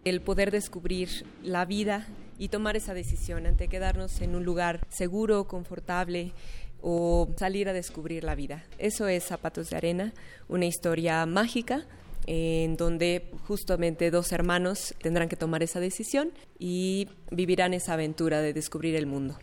el 0.07 0.21
poder 0.21 0.53
descubrir 0.53 1.27
la 1.43 1.65
vida 1.65 2.07
y 2.39 2.49
tomar 2.49 2.77
esa 2.77 2.95
decisión 2.95 3.45
ante 3.45 3.67
quedarnos 3.67 4.21
en 4.21 4.37
un 4.37 4.45
lugar 4.45 4.87
seguro, 4.89 5.49
confortable 5.49 6.33
o 6.81 7.29
salir 7.37 7.69
a 7.69 7.73
descubrir 7.73 8.23
la 8.23 8.37
vida. 8.37 8.65
Eso 8.79 9.09
es 9.09 9.25
Zapatos 9.25 9.71
de 9.71 9.77
Arena, 9.77 10.15
una 10.49 10.67
historia 10.67 11.27
mágica 11.27 11.85
en 12.29 12.77
donde 12.77 13.31
justamente 13.49 14.13
dos 14.13 14.31
hermanos 14.31 14.95
tendrán 15.03 15.29
que 15.29 15.37
tomar 15.37 15.65
esa 15.65 15.81
decisión 15.81 16.31
y 16.57 17.09
vivirán 17.33 17.75
esa 17.75 17.95
aventura 17.95 18.41
de 18.43 18.53
descubrir 18.53 18.95
el 18.95 19.07
mundo. 19.07 19.37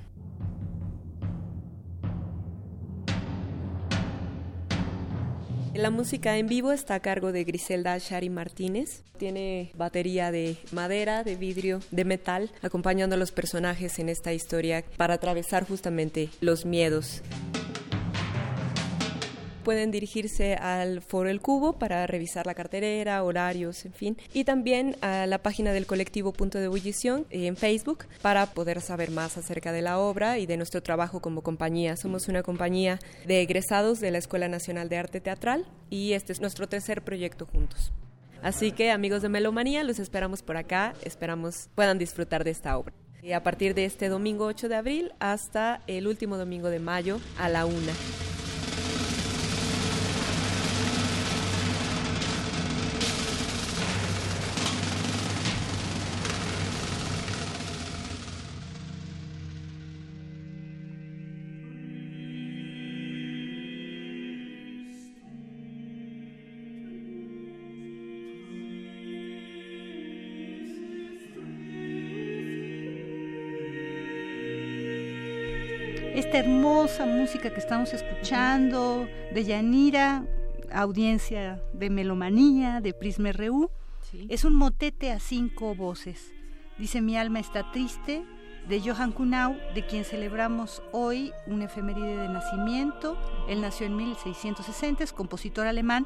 La 5.76 5.90
música 5.90 6.38
en 6.38 6.46
vivo 6.46 6.72
está 6.72 6.94
a 6.94 7.00
cargo 7.00 7.32
de 7.32 7.44
Griselda 7.44 7.98
Shari 7.98 8.30
Martínez. 8.30 9.02
Tiene 9.18 9.72
batería 9.76 10.32
de 10.32 10.58
madera, 10.72 11.24
de 11.24 11.36
vidrio, 11.36 11.80
de 11.90 12.06
metal, 12.06 12.52
acompañando 12.62 13.16
a 13.16 13.20
los 13.20 13.32
personajes 13.32 13.98
en 13.98 14.10
esta 14.10 14.34
historia 14.34 14.84
para 14.98 15.16
atravesar 15.16 15.68
justamente 15.68 16.30
los 16.42 16.66
miedos 16.66 17.24
pueden 19.64 19.92
dirigirse 19.92 20.56
al 20.56 21.02
Foro 21.02 21.30
El 21.30 21.42
Cubo 21.42 21.74
para 21.74 22.06
revisar 22.06 22.46
la 22.46 22.54
carterera, 22.54 23.24
horarios, 23.24 23.86
en 23.86 23.94
fin, 23.94 24.18
y 24.34 24.44
también 24.44 24.98
a 25.02 25.26
la 25.26 25.38
página 25.40 25.72
del 25.72 25.86
colectivo 25.86 26.34
Punto 26.34 26.58
de 26.60 26.66
Ebullición 26.66 27.26
en 27.30 27.56
Facebook 27.56 28.06
para 28.22 28.48
poder 28.48 28.82
saber 28.82 29.12
más 29.12 29.38
acerca 29.38 29.72
de 29.72 29.82
la 29.82 30.00
obra 30.00 30.38
y 30.38 30.46
de 30.46 30.58
nuestro 30.58 30.84
trabajo 30.84 31.22
como 31.22 31.42
compañía. 31.42 31.96
Somos 31.96 32.28
una 32.28 32.44
compañía 32.44 33.00
de 33.26 33.42
egresados 33.42 34.00
de 34.00 34.12
la 34.12 34.18
Escuela 34.18 34.48
Nacional 34.48 34.90
de 34.90 34.98
Arte 34.98 35.22
Teatral 35.22 35.66
y 35.90 36.14
este 36.14 36.34
es 36.34 36.42
nuestro 36.42 36.68
tercer 36.68 37.02
proyecto 37.02 37.46
juntos. 37.46 37.92
Así 38.42 38.74
que 38.74 38.92
amigos 38.92 39.22
de 39.22 39.30
Melomanía, 39.30 39.84
los 39.86 40.00
esperamos 40.00 40.44
por 40.44 40.58
acá, 40.58 40.94
esperamos 41.04 41.70
puedan 41.76 41.98
disfrutar 41.98 42.44
de 42.44 42.52
esta 42.52 42.78
obra. 42.78 42.94
Y 43.22 43.32
a 43.32 43.42
partir 43.42 43.74
de 43.74 43.86
este 43.86 44.10
domingo 44.10 44.46
8 44.46 44.68
de 44.68 44.76
abril 44.76 45.14
hasta 45.20 45.82
el 45.88 46.08
último 46.08 46.38
domingo 46.38 46.70
de 46.70 46.80
mayo 46.80 47.22
a 47.40 47.48
la 47.48 47.66
una. 47.66 47.94
Hermosa 76.94 77.06
música 77.06 77.50
que 77.50 77.60
estamos 77.60 77.92
escuchando 77.94 79.08
de 79.34 79.44
Yanira, 79.44 80.26
audiencia 80.72 81.60
de 81.74 81.90
Melomanía, 81.90 82.82
de 82.82 82.94
Prisma 82.94 83.32
RU, 83.32 83.72
es 84.30 84.44
un 84.44 84.54
motete 84.54 85.12
a 85.12 85.20
cinco 85.20 85.74
voces. 85.74 86.34
Dice 86.78 87.02
Mi 87.02 87.18
alma 87.18 87.40
está 87.40 87.72
triste, 87.72 88.24
de 88.68 88.80
Johann 88.80 89.12
Kunau, 89.12 89.58
de 89.74 89.86
quien 89.88 90.06
celebramos 90.06 90.84
hoy 90.92 91.32
un 91.48 91.64
efeméride 91.64 92.16
de 92.16 92.30
nacimiento. 92.30 93.18
Él 93.48 93.62
nació 93.62 93.88
en 93.88 93.96
1660, 93.96 95.04
es 95.04 95.14
compositor 95.14 95.66
alemán 95.66 96.06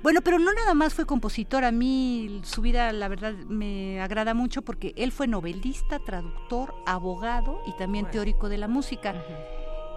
bueno, 0.00 0.20
pero 0.22 0.38
no 0.38 0.52
nada 0.52 0.74
más 0.74 0.94
fue 0.94 1.06
compositor, 1.06 1.64
a 1.64 1.72
mí 1.72 2.40
su 2.44 2.62
vida 2.62 2.92
la 2.92 3.08
verdad 3.08 3.32
me 3.48 4.00
agrada 4.00 4.32
mucho 4.32 4.62
porque 4.62 4.94
él 4.96 5.10
fue 5.10 5.26
novelista, 5.26 5.98
traductor, 5.98 6.72
abogado 6.86 7.60
y 7.66 7.72
también 7.72 8.08
teórico 8.08 8.48
de 8.48 8.58
la 8.58 8.68
música. 8.68 9.24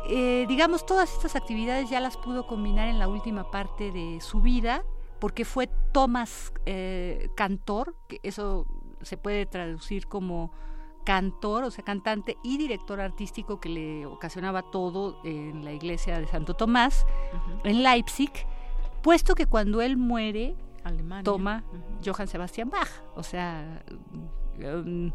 Eh, 0.08 0.46
digamos, 0.48 0.86
todas 0.86 1.14
estas 1.14 1.36
actividades 1.36 1.90
ya 1.90 2.00
las 2.00 2.18
pudo 2.18 2.48
combinar 2.48 2.88
en 2.88 3.00
la 3.00 3.08
última 3.08 3.50
parte 3.52 3.92
de 3.92 4.20
su 4.22 4.42
vida 4.42 4.84
porque 5.20 5.46
fue 5.46 5.70
Thomas 5.92 6.52
eh, 6.66 7.30
Cantor, 7.36 7.96
que 8.08 8.20
eso 8.24 8.66
se 9.02 9.18
puede 9.18 9.46
traducir 9.46 10.08
como 10.08 10.52
cantor, 11.04 11.64
o 11.64 11.72
sea, 11.72 11.84
cantante 11.84 12.38
y 12.44 12.58
director 12.58 13.00
artístico 13.00 13.60
que 13.60 13.70
le 13.70 14.06
ocasionaba 14.06 14.64
todo 14.64 15.20
en 15.24 15.66
la 15.66 15.74
iglesia 15.74 16.20
de 16.20 16.28
Santo 16.28 16.54
Tomás, 16.54 17.06
en 17.64 17.84
Leipzig 17.84 18.32
puesto 19.02 19.36
que 19.36 19.46
cuando 19.46 19.82
él 19.82 19.98
muere, 19.98 20.56
toma 21.24 21.64
Johann 22.06 22.28
Sebastian 22.28 22.70
Bach, 22.70 22.90
o 23.16 23.24
sea, 23.24 23.84
um, 24.60 25.12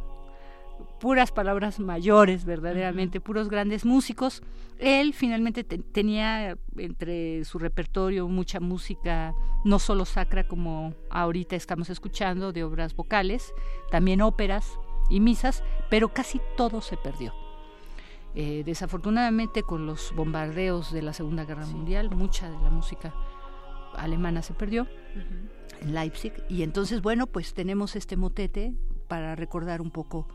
puras 0.99 1.33
palabras 1.33 1.79
mayores, 1.81 2.45
verdaderamente, 2.45 3.21
puros 3.21 3.49
grandes 3.49 3.85
músicos. 3.85 4.43
Él 4.79 5.15
finalmente 5.15 5.65
tenía 5.65 6.59
entre 6.77 7.45
su 7.45 7.59
repertorio 7.59 8.29
mucha 8.29 8.61
música, 8.61 9.35
no 9.65 9.79
solo 9.79 10.05
sacra 10.05 10.47
como 10.47 10.95
ahorita 11.11 11.57
estamos 11.57 11.91
escuchando, 11.91 12.53
de 12.53 12.65
obras 12.65 12.95
vocales, 12.95 13.53
también 13.91 14.21
óperas 14.21 14.79
y 15.09 15.21
misas, 15.21 15.63
pero 15.91 16.13
casi 16.13 16.41
todo 16.57 16.81
se 16.81 16.97
perdió. 16.97 17.33
Eh, 18.35 18.65
desafortunadamente 18.67 19.63
con 19.63 19.87
los 19.87 20.13
bombardeos 20.15 20.93
de 20.93 21.01
la 21.01 21.15
Segunda 21.15 21.47
Guerra 21.47 21.65
Mundial, 21.67 22.11
mucha 22.11 22.51
de 22.51 22.59
la 22.59 22.69
música 22.69 23.15
alemana 23.97 24.43
se 24.43 24.53
perdió 24.53 24.87
en 25.81 25.95
Leipzig 25.95 26.33
y 26.49 26.63
entonces 26.63 27.01
bueno 27.01 27.27
pues 27.27 27.55
tenemos 27.55 27.97
este 27.97 28.17
motete 28.17 28.75
para 29.09 29.35
recordar 29.37 29.81
un 29.81 29.91
poco 29.91 30.29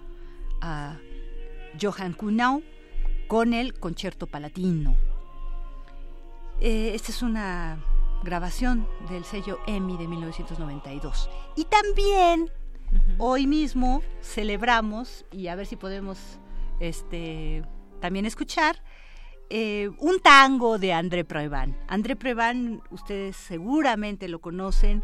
a 0.61 0.97
Johann 1.79 2.13
Kuhnau 2.13 2.63
con 3.27 3.53
el 3.53 3.73
concierto 3.79 4.27
palatino. 4.27 4.95
Eh, 6.59 6.91
esta 6.93 7.11
es 7.11 7.21
una 7.21 7.83
grabación 8.23 8.87
del 9.09 9.23
sello 9.23 9.59
EMI 9.67 9.97
de 9.97 10.07
1992 10.07 11.29
y 11.55 11.65
también 11.65 12.51
hoy 13.17 13.47
mismo 13.47 14.03
celebramos 14.21 15.25
y 15.31 15.47
a 15.47 15.55
ver 15.55 15.65
si 15.65 15.75
podemos 15.75 16.19
este 16.79 17.63
también 17.99 18.25
escuchar 18.25 18.81
eh, 19.49 19.89
un 19.99 20.21
tango 20.21 20.77
de 20.77 20.93
André 20.93 21.25
Previn. 21.25 21.75
André 21.87 22.15
Previn, 22.15 22.81
ustedes 22.89 23.35
seguramente 23.35 24.29
lo 24.29 24.39
conocen, 24.39 25.03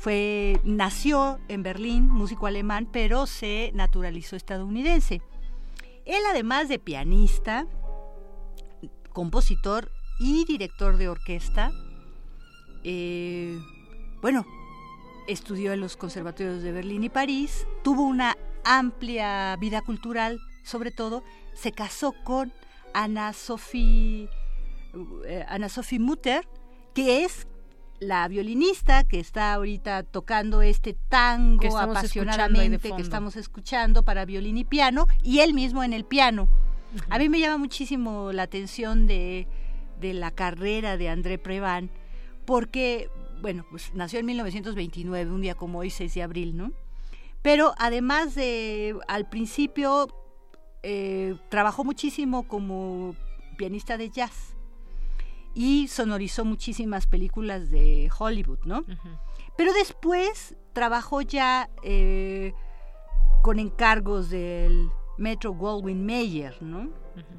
fue, 0.00 0.58
nació 0.64 1.38
en 1.48 1.62
Berlín, 1.62 2.08
músico 2.08 2.46
alemán, 2.46 2.88
pero 2.90 3.26
se 3.26 3.70
naturalizó 3.74 4.34
estadounidense. 4.34 5.20
Él, 6.06 6.22
además 6.30 6.70
de 6.70 6.78
pianista, 6.78 7.66
compositor 9.12 9.92
y 10.18 10.46
director 10.46 10.96
de 10.96 11.10
orquesta, 11.10 11.70
eh, 12.82 13.60
bueno, 14.22 14.46
estudió 15.28 15.74
en 15.74 15.80
los 15.80 15.98
conservatorios 15.98 16.62
de 16.62 16.72
Berlín 16.72 17.04
y 17.04 17.10
París, 17.10 17.66
tuvo 17.84 18.04
una 18.04 18.38
amplia 18.64 19.54
vida 19.60 19.82
cultural, 19.82 20.40
sobre 20.64 20.92
todo, 20.92 21.22
se 21.52 21.72
casó 21.72 22.14
con 22.24 22.54
Ana 22.94 23.34
Sophie, 23.34 24.30
eh, 25.26 25.44
Ana 25.46 25.68
Sophie 25.68 25.98
Mutter, 25.98 26.48
que 26.94 27.26
es 27.26 27.46
la 28.00 28.26
violinista 28.28 29.04
que 29.04 29.20
está 29.20 29.52
ahorita 29.52 30.02
tocando 30.02 30.62
este 30.62 30.94
tango 30.94 31.78
apasionadamente 31.78 32.92
que 32.92 33.02
estamos 33.02 33.36
escuchando 33.36 34.02
para 34.02 34.24
violín 34.24 34.56
y 34.56 34.64
piano 34.64 35.06
y 35.22 35.40
él 35.40 35.52
mismo 35.52 35.84
en 35.84 35.92
el 35.92 36.04
piano. 36.04 36.48
A 37.10 37.18
mí 37.18 37.28
me 37.28 37.38
llama 37.38 37.58
muchísimo 37.58 38.32
la 38.32 38.42
atención 38.42 39.06
de, 39.06 39.46
de 40.00 40.14
la 40.14 40.30
carrera 40.30 40.96
de 40.96 41.10
André 41.10 41.38
Preván 41.38 41.90
porque, 42.46 43.10
bueno, 43.42 43.64
pues 43.70 43.94
nació 43.94 44.18
en 44.18 44.26
1929, 44.26 45.30
un 45.30 45.42
día 45.42 45.54
como 45.54 45.80
hoy, 45.80 45.90
6 45.90 46.14
de 46.14 46.22
abril, 46.22 46.56
¿no? 46.56 46.72
Pero 47.42 47.74
además 47.78 48.34
de, 48.34 48.96
al 49.08 49.28
principio, 49.28 50.08
eh, 50.82 51.36
trabajó 51.48 51.84
muchísimo 51.84 52.48
como 52.48 53.14
pianista 53.56 53.98
de 53.98 54.10
jazz 54.10 54.56
y 55.54 55.88
sonorizó 55.88 56.44
muchísimas 56.44 57.06
películas 57.06 57.70
de 57.70 58.10
Hollywood, 58.16 58.60
¿no? 58.64 58.84
Pero 59.56 59.72
después 59.72 60.56
trabajó 60.72 61.22
ya 61.22 61.68
eh, 61.82 62.52
con 63.42 63.58
encargos 63.58 64.30
del 64.30 64.90
Metro 65.18 65.52
Goldwyn 65.52 66.04
Mayer, 66.04 66.62
¿no? 66.62 66.90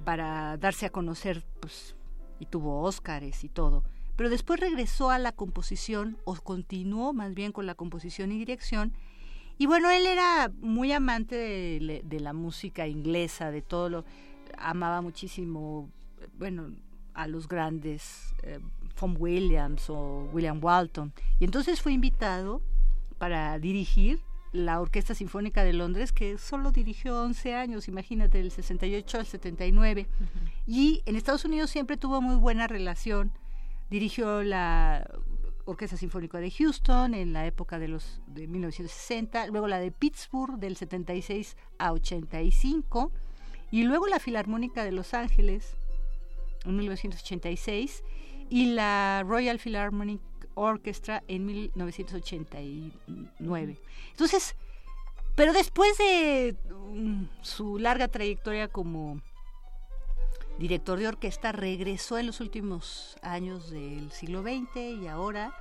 Para 0.03 0.57
darse 0.57 0.85
a 0.85 0.89
conocer, 0.91 1.43
pues, 1.59 1.95
y 2.39 2.45
tuvo 2.45 2.81
Óscares 2.83 3.43
y 3.43 3.49
todo. 3.49 3.83
Pero 4.15 4.29
después 4.29 4.59
regresó 4.59 5.09
a 5.09 5.17
la 5.17 5.31
composición, 5.31 6.17
o 6.25 6.35
continuó 6.35 7.13
más 7.13 7.33
bien 7.33 7.51
con 7.51 7.65
la 7.65 7.75
composición 7.75 8.31
y 8.31 8.37
dirección. 8.37 8.93
Y 9.57 9.65
bueno, 9.65 9.89
él 9.89 10.05
era 10.05 10.51
muy 10.59 10.91
amante 10.91 11.35
de, 11.35 12.19
la 12.19 12.33
música 12.33 12.87
inglesa, 12.87 13.51
de 13.51 13.61
todo 13.61 13.89
lo. 13.89 14.05
Amaba 14.57 15.01
muchísimo, 15.01 15.89
bueno, 16.37 16.71
a 17.13 17.27
los 17.27 17.47
grandes, 17.47 18.35
eh, 18.43 18.59
Williams 19.01 19.89
o 19.89 20.29
William 20.31 20.63
Walton. 20.63 21.11
Y 21.39 21.45
entonces 21.45 21.81
fue 21.81 21.93
invitado 21.93 22.61
para 23.17 23.57
dirigir 23.57 24.21
la 24.51 24.81
Orquesta 24.81 25.15
Sinfónica 25.15 25.63
de 25.63 25.73
Londres, 25.73 26.11
que 26.11 26.37
solo 26.37 26.71
dirigió 26.71 27.21
11 27.21 27.55
años, 27.55 27.87
imagínate, 27.87 28.37
del 28.37 28.51
68 28.51 29.19
al 29.19 29.25
79. 29.25 30.07
Y 30.67 31.01
en 31.05 31.15
Estados 31.15 31.45
Unidos 31.45 31.69
siempre 31.69 31.97
tuvo 31.97 32.21
muy 32.21 32.35
buena 32.35 32.67
relación. 32.67 33.31
Dirigió 33.89 34.43
la 34.43 35.09
Orquesta 35.65 35.97
Sinfónica 35.97 36.39
de 36.39 36.51
Houston 36.51 37.13
en 37.13 37.33
la 37.33 37.45
época 37.45 37.79
de 37.79 37.87
los 37.87 38.21
de 38.27 38.47
1960, 38.47 39.47
luego 39.47 39.67
la 39.67 39.79
de 39.79 39.91
Pittsburgh 39.91 40.57
del 40.57 40.75
76 40.75 41.55
a 41.77 41.93
85 41.93 43.11
y 43.71 43.83
luego 43.83 44.07
la 44.07 44.19
Filarmónica 44.19 44.83
de 44.83 44.91
Los 44.91 45.13
Ángeles 45.13 45.77
en 46.65 46.75
1986 46.75 48.03
y 48.49 48.73
la 48.73 49.23
Royal 49.25 49.59
Philharmonic 49.59 50.19
Orchestra 50.55 51.23
en 51.27 51.45
1989. 51.45 53.79
Entonces, 54.11 54.55
pero 55.35 55.53
después 55.53 55.95
de 55.97 56.55
mm, 56.91 57.23
su 57.41 57.77
larga 57.79 58.07
trayectoria 58.07 58.67
como 58.67 59.21
director 60.59 60.99
de 60.99 61.07
orquesta, 61.07 61.51
regresó 61.51 62.17
en 62.17 62.27
los 62.27 62.39
últimos 62.41 63.17
años 63.21 63.71
del 63.71 64.11
siglo 64.11 64.43
XX 64.43 65.01
y 65.01 65.07
ahora 65.07 65.53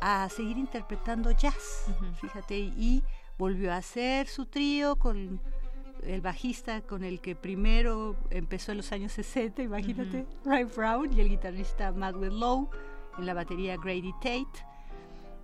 a 0.00 0.28
seguir 0.28 0.58
interpretando 0.58 1.32
jazz, 1.32 1.86
fíjate, 2.20 2.58
y 2.58 3.02
volvió 3.38 3.72
a 3.72 3.78
hacer 3.78 4.28
su 4.28 4.44
trío 4.46 4.96
con 4.96 5.40
el 6.06 6.20
bajista 6.20 6.80
con 6.82 7.04
el 7.04 7.20
que 7.20 7.34
primero 7.34 8.16
empezó 8.30 8.72
en 8.72 8.78
los 8.78 8.92
años 8.92 9.12
60, 9.12 9.62
imagínate, 9.62 10.26
Ray 10.44 10.64
Brown, 10.64 11.12
y 11.12 11.20
el 11.20 11.28
guitarrista 11.28 11.92
Madwell 11.92 12.38
Lowe, 12.38 12.70
en 13.18 13.26
la 13.26 13.34
batería 13.34 13.76
Grady 13.76 14.12
Tate. 14.14 14.66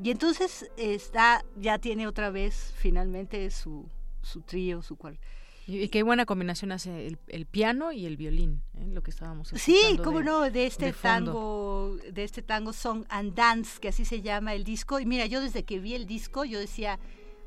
Y 0.02 0.10
entonces 0.10 0.70
está, 0.76 1.44
ya 1.56 1.78
tiene 1.78 2.06
otra 2.06 2.30
vez 2.30 2.72
finalmente 2.76 3.51
su, 3.51 3.89
su 4.22 4.43
trío, 4.43 4.82
su 4.82 4.97
cuarto. 4.97 5.20
Y 5.66 5.89
qué 5.89 6.02
buena 6.02 6.26
combinación 6.26 6.72
hace 6.72 7.16
el, 7.28 7.47
piano 7.47 7.93
y 7.93 8.06
el 8.06 8.16
violín, 8.16 8.62
¿eh? 8.74 8.86
lo 8.89 9.02
que 9.02 9.12
estábamos 9.12 9.48
Sí, 9.55 9.98
cómo 10.02 10.20
no, 10.20 10.51
de 10.51 10.66
este 10.66 10.93
tango, 10.93 11.97
de 12.10 12.24
este 12.24 12.43
tango 12.43 12.72
Song 12.72 13.05
and 13.09 13.34
Dance, 13.34 13.78
que 13.80 13.89
así 13.89 14.05
se 14.05 14.22
llama 14.22 14.55
el 14.55 14.64
disco. 14.64 14.98
Y 14.98 15.06
mira, 15.06 15.26
yo 15.26 15.40
desde 15.40 15.62
que 15.62 15.78
vi 15.78 15.94
el 15.94 16.06
disco, 16.06 16.44
yo 16.44 16.59
decía, 16.59 16.98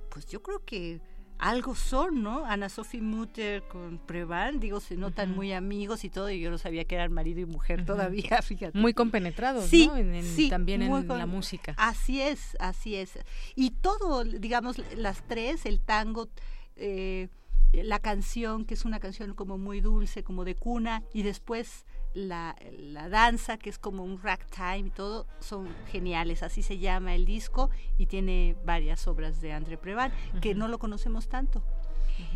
pues 0.10 0.26
yo 0.28 0.42
creo 0.42 0.64
que 0.64 1.02
algo 1.38 1.76
son, 1.76 2.24
¿no? 2.24 2.46
Ana 2.46 2.70
Sophie 2.70 3.02
Mutter 3.02 3.64
con 3.68 3.98
Prevan, 3.98 4.60
digo, 4.60 4.80
se 4.80 4.96
notan 4.96 5.36
muy 5.36 5.54
amigos 5.54 6.04
y 6.04 6.10
todo, 6.10 6.30
y 6.30 6.40
yo 6.40 6.50
no 6.50 6.58
sabía 6.58 6.86
que 6.86 6.96
eran 6.96 7.12
marido 7.12 7.42
y 7.42 7.46
mujer 7.46 7.86
todavía, 7.86 8.42
fíjate. 8.44 8.78
Muy 8.78 8.94
compenetrados, 8.94 9.66
sí, 9.66 9.88
¿no? 9.88 10.50
también 10.50 10.82
en 10.82 11.08
la 11.08 11.26
música. 11.26 11.74
Así 11.78 12.22
es, 12.22 12.56
así 12.60 12.96
es. 12.96 13.20
Y 13.56 13.72
todo, 13.72 14.24
digamos, 14.24 14.78
las 14.96 15.22
tres, 15.28 15.66
el 15.66 15.80
tango, 15.80 16.30
eh, 16.76 17.30
la 17.74 18.00
canción, 18.00 18.66
que 18.66 18.74
es 18.74 18.86
una 18.86 19.00
canción 19.00 19.34
como 19.34 19.58
muy 19.58 19.82
dulce, 19.82 20.24
como 20.24 20.46
de 20.46 20.56
cuna, 20.56 21.04
y 21.14 21.24
después 21.24 21.86
la, 22.16 22.56
la, 22.80 23.10
danza, 23.10 23.58
que 23.58 23.70
es 23.70 23.78
como 23.78 24.04
un 24.04 24.20
ragtime 24.22 24.88
y 24.88 24.90
todo, 24.90 25.28
son 25.40 25.68
geniales. 25.92 26.42
Así 26.42 26.64
se 26.64 26.80
llama 26.80 27.14
el 27.14 27.26
disco 27.26 27.70
y 27.98 28.08
tiene 28.08 28.56
varias 28.66 29.08
obras 29.08 29.42
de 29.42 29.54
André 29.54 29.78
Preván, 29.78 30.12
que 30.42 30.56
no 30.56 30.68
lo 30.68 30.80
conocemos 30.80 31.28
tanto. 31.28 31.62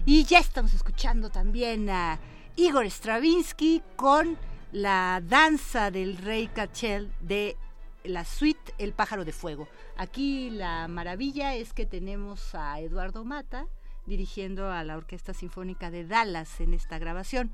Y 0.05 0.25
ya 0.25 0.39
estamos 0.39 0.73
escuchando 0.73 1.29
también 1.29 1.89
a 1.89 2.19
Igor 2.55 2.85
Stravinsky 2.85 3.81
con 3.95 4.37
la 4.71 5.21
danza 5.25 5.89
del 5.89 6.17
rey 6.17 6.47
Cachel 6.47 7.11
de 7.21 7.57
la 8.03 8.25
suite 8.25 8.73
El 8.77 8.93
pájaro 8.93 9.25
de 9.25 9.31
fuego. 9.31 9.67
Aquí 9.97 10.49
la 10.49 10.87
maravilla 10.87 11.55
es 11.55 11.73
que 11.73 11.85
tenemos 11.85 12.53
a 12.53 12.79
Eduardo 12.79 13.23
Mata 13.23 13.65
dirigiendo 14.05 14.71
a 14.71 14.83
la 14.83 14.97
Orquesta 14.97 15.33
Sinfónica 15.33 15.91
de 15.91 16.05
Dallas 16.05 16.59
en 16.59 16.73
esta 16.73 16.99
grabación. 16.99 17.51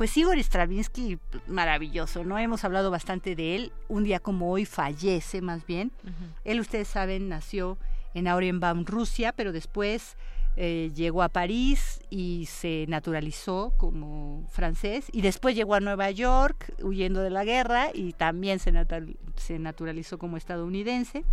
Pues 0.00 0.16
Igor 0.16 0.38
Stravinsky, 0.38 1.18
maravilloso, 1.46 2.24
¿no? 2.24 2.38
Hemos 2.38 2.64
hablado 2.64 2.90
bastante 2.90 3.36
de 3.36 3.54
él. 3.54 3.72
Un 3.86 4.02
día 4.02 4.18
como 4.18 4.50
hoy 4.50 4.64
fallece, 4.64 5.42
más 5.42 5.66
bien. 5.66 5.92
Él, 6.42 6.58
ustedes 6.58 6.88
saben, 6.88 7.28
nació 7.28 7.76
en 8.14 8.26
Aurenbaum, 8.26 8.86
Rusia, 8.86 9.32
pero 9.32 9.52
después 9.52 10.16
eh, 10.56 10.90
llegó 10.94 11.22
a 11.22 11.28
París 11.28 12.00
y 12.08 12.46
se 12.46 12.86
naturalizó 12.88 13.74
como 13.76 14.48
francés. 14.50 15.04
Y 15.12 15.20
después 15.20 15.54
llegó 15.54 15.74
a 15.74 15.80
Nueva 15.80 16.10
York 16.10 16.72
huyendo 16.82 17.20
de 17.20 17.28
la 17.28 17.44
guerra 17.44 17.90
y 17.92 18.14
también 18.14 18.58
se, 18.58 18.72
se 19.36 19.58
naturalizó 19.58 20.16
como 20.16 20.38
estadounidense. 20.38 21.26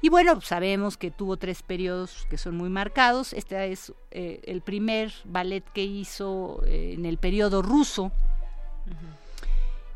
Y 0.00 0.10
bueno, 0.10 0.40
sabemos 0.40 0.96
que 0.96 1.10
tuvo 1.10 1.36
tres 1.36 1.62
periodos 1.62 2.26
que 2.30 2.38
son 2.38 2.56
muy 2.56 2.68
marcados. 2.68 3.32
Este 3.32 3.72
es 3.72 3.92
eh, 4.10 4.40
el 4.44 4.62
primer 4.62 5.12
ballet 5.24 5.64
que 5.72 5.82
hizo 5.82 6.62
eh, 6.66 6.94
en 6.96 7.04
el 7.04 7.18
periodo 7.18 7.62
ruso. 7.62 8.12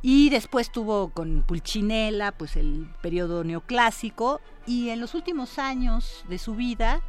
Y 0.04 0.30
después 0.30 0.72
tuvo 0.72 1.10
con 1.10 1.44
Pulcinella, 1.46 2.32
pues 2.32 2.56
el 2.56 2.88
periodo 3.00 3.44
neoclásico. 3.44 4.40
Y 4.66 4.88
en 4.88 5.00
los 5.00 5.14
últimos 5.14 5.60
años 5.60 6.24
de 6.28 6.38
su 6.38 6.56
vida 6.56 7.00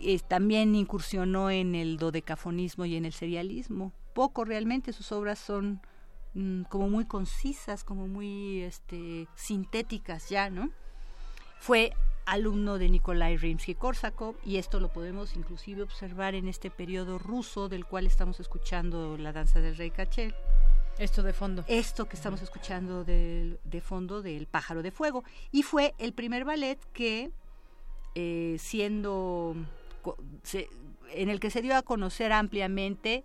eh, 0.00 0.18
también 0.26 0.74
incursionó 0.74 1.50
en 1.50 1.76
el 1.76 1.96
dodecafonismo 1.98 2.84
y 2.84 2.96
en 2.96 3.04
el 3.04 3.12
serialismo. 3.12 3.92
Poco 4.12 4.44
realmente, 4.44 4.92
sus 4.92 5.12
obras 5.12 5.38
son 5.38 5.80
mm, 6.34 6.62
como 6.62 6.88
muy 6.88 7.04
concisas, 7.04 7.84
como 7.84 8.08
muy 8.08 8.62
este, 8.62 9.28
sintéticas 9.36 10.28
ya, 10.28 10.50
¿no? 10.50 10.70
Fue 11.60 11.92
alumno 12.28 12.78
de 12.78 12.88
Nikolai 12.88 13.36
Rimsky-Korsakov 13.36 14.36
y 14.44 14.56
esto 14.56 14.80
lo 14.80 14.92
podemos 14.92 15.34
inclusive 15.34 15.82
observar 15.82 16.34
en 16.34 16.46
este 16.46 16.70
periodo 16.70 17.18
ruso 17.18 17.68
del 17.68 17.86
cual 17.86 18.06
estamos 18.06 18.38
escuchando 18.38 19.16
la 19.16 19.32
danza 19.32 19.60
del 19.60 19.76
rey 19.76 19.90
Kachel. 19.90 20.34
Esto 20.98 21.22
de 21.22 21.32
fondo. 21.32 21.64
Esto 21.68 22.06
que 22.06 22.16
estamos 22.16 22.42
escuchando 22.42 23.04
de, 23.04 23.58
de 23.64 23.80
fondo 23.80 24.20
del 24.20 24.46
pájaro 24.46 24.82
de 24.82 24.90
fuego. 24.90 25.24
Y 25.52 25.62
fue 25.62 25.94
el 25.98 26.12
primer 26.12 26.44
ballet 26.44 26.78
que, 26.92 27.30
eh, 28.14 28.56
siendo, 28.58 29.54
en 31.12 31.30
el 31.30 31.40
que 31.40 31.50
se 31.50 31.62
dio 31.62 31.76
a 31.76 31.82
conocer 31.82 32.32
ampliamente 32.32 33.24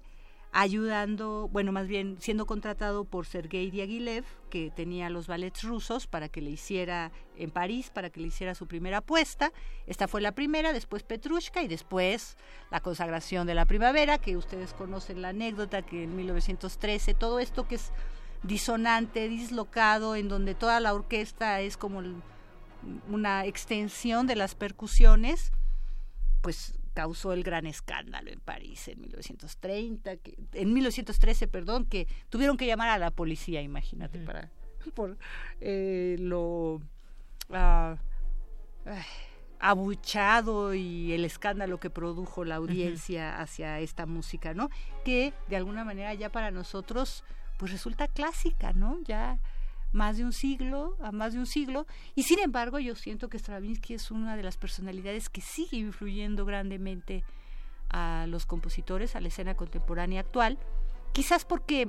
ayudando, 0.54 1.50
bueno, 1.52 1.72
más 1.72 1.88
bien 1.88 2.18
siendo 2.20 2.46
contratado 2.46 3.06
por 3.06 3.26
Sergei 3.26 3.72
Diaghilev, 3.72 4.24
que 4.52 4.70
tenía 4.70 5.10
los 5.10 5.26
ballets 5.26 5.64
rusos 5.64 6.06
para 6.06 6.30
que 6.30 6.42
le 6.42 6.52
hiciera 6.52 7.12
en 7.36 7.50
París, 7.50 7.90
para 7.90 8.12
que 8.12 8.22
le 8.22 8.28
hiciera 8.28 8.54
su 8.54 8.68
primera 8.68 9.00
apuesta. 9.00 9.52
Esta 9.88 10.08
fue 10.08 10.22
la 10.22 10.34
primera, 10.34 10.72
después 10.72 11.02
Petrushka 11.02 11.64
y 11.64 11.68
después 11.68 12.38
la 12.70 12.82
consagración 12.82 13.48
de 13.48 13.56
la 13.56 13.66
primavera, 13.66 14.20
que 14.20 14.38
ustedes 14.38 14.74
conocen 14.76 15.24
la 15.24 15.30
anécdota 15.30 15.82
que 15.82 16.04
en 16.04 16.16
1913 16.16 17.16
todo 17.16 17.40
esto 17.40 17.68
que 17.68 17.76
es 17.76 17.92
disonante, 18.44 19.28
dislocado, 19.30 20.16
en 20.16 20.28
donde 20.28 20.54
toda 20.54 20.80
la 20.80 20.94
orquesta 20.94 21.62
es 21.62 21.78
como 21.78 22.04
una 23.10 23.46
extensión 23.46 24.28
de 24.28 24.36
las 24.36 24.54
percusiones, 24.54 25.52
pues 26.42 26.78
causó 26.94 27.34
el 27.34 27.44
gran 27.44 27.66
escándalo 27.66 28.32
en 28.32 28.40
París 28.40 28.88
en 28.88 29.02
1930, 29.02 30.18
que, 30.18 30.38
en 30.54 30.74
1913, 30.74 31.48
perdón, 31.48 31.86
que 31.86 32.08
tuvieron 32.30 32.58
que 32.58 32.66
llamar 32.66 32.90
a 32.90 32.98
la 32.98 33.12
policía, 33.12 33.62
imagínate, 33.62 34.20
para 34.20 34.50
por 34.96 35.18
eh, 35.60 36.18
lo 36.20 36.82
ah, 37.52 37.98
abuchado 39.60 40.74
y 40.74 41.14
el 41.14 41.26
escándalo 41.26 41.80
que 41.80 41.90
produjo 41.90 42.44
la 42.44 42.56
audiencia 42.56 43.40
hacia 43.40 43.80
esta 43.80 44.06
música, 44.06 44.54
¿no? 44.54 44.70
Que 45.06 45.34
de 45.48 45.56
alguna 45.56 45.86
manera 45.86 46.14
ya 46.14 46.30
para 46.30 46.52
nosotros 46.52 47.24
pues 47.58 47.72
resulta 47.72 48.08
clásica, 48.08 48.74
¿no? 48.74 49.00
Ya 49.04 49.40
más 49.94 50.18
de 50.18 50.26
un 50.26 50.34
siglo, 50.34 50.98
a 51.02 51.12
más 51.12 51.34
de 51.34 51.40
un 51.40 51.46
siglo, 51.46 51.86
y 52.16 52.24
sin 52.24 52.40
embargo 52.40 52.80
yo 52.80 52.96
siento 52.96 53.30
que 53.30 53.40
Stravinsky 53.40 53.94
es 53.94 54.12
una 54.12 54.36
de 54.36 54.44
las 54.44 54.58
personalidades 54.58 55.30
que 55.30 55.42
sigue 55.42 55.78
influyendo 55.78 56.46
grandemente 56.46 57.24
a 57.90 58.26
los 58.28 58.46
compositores, 58.46 59.16
a 59.16 59.22
la 59.22 59.28
escena 59.30 59.56
contemporánea 59.56 60.22
actual, 60.22 60.58
quizás 61.14 61.46
porque 61.46 61.88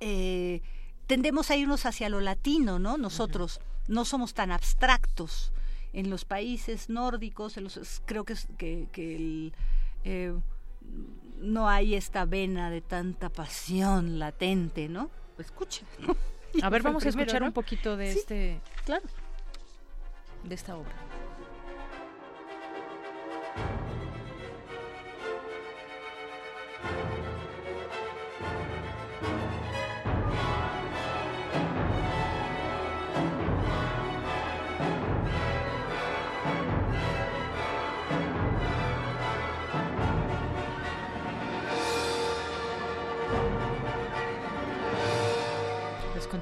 eh, 0.00 0.60
tendemos 1.06 1.50
a 1.50 1.56
irnos 1.56 1.86
hacia 1.86 2.08
lo 2.08 2.20
latino, 2.20 2.78
¿no? 2.78 2.98
Nosotros 2.98 3.60
no 3.86 4.04
somos 4.04 4.34
tan 4.34 4.50
abstractos. 4.50 5.52
En 5.92 6.10
los 6.10 6.24
países 6.24 6.88
nórdicos, 6.88 7.54
creo 8.06 8.24
que, 8.24 8.34
que, 8.58 9.52
eh, 10.04 10.34
no 11.38 11.68
hay 11.68 11.94
esta 11.94 12.24
vena 12.24 12.70
de 12.70 12.80
tanta 12.80 13.28
pasión 13.28 14.18
latente, 14.18 14.88
¿no? 14.88 15.10
Escucha. 15.38 15.84
A 16.62 16.68
ver, 16.70 16.82
vamos 16.82 17.04
a 17.04 17.08
escuchar 17.08 17.42
un 17.42 17.52
poquito 17.52 17.96
de 17.96 18.10
este. 18.10 18.60
Claro. 18.84 19.04
De 20.44 20.54
esta 20.54 20.76
obra. 20.76 20.92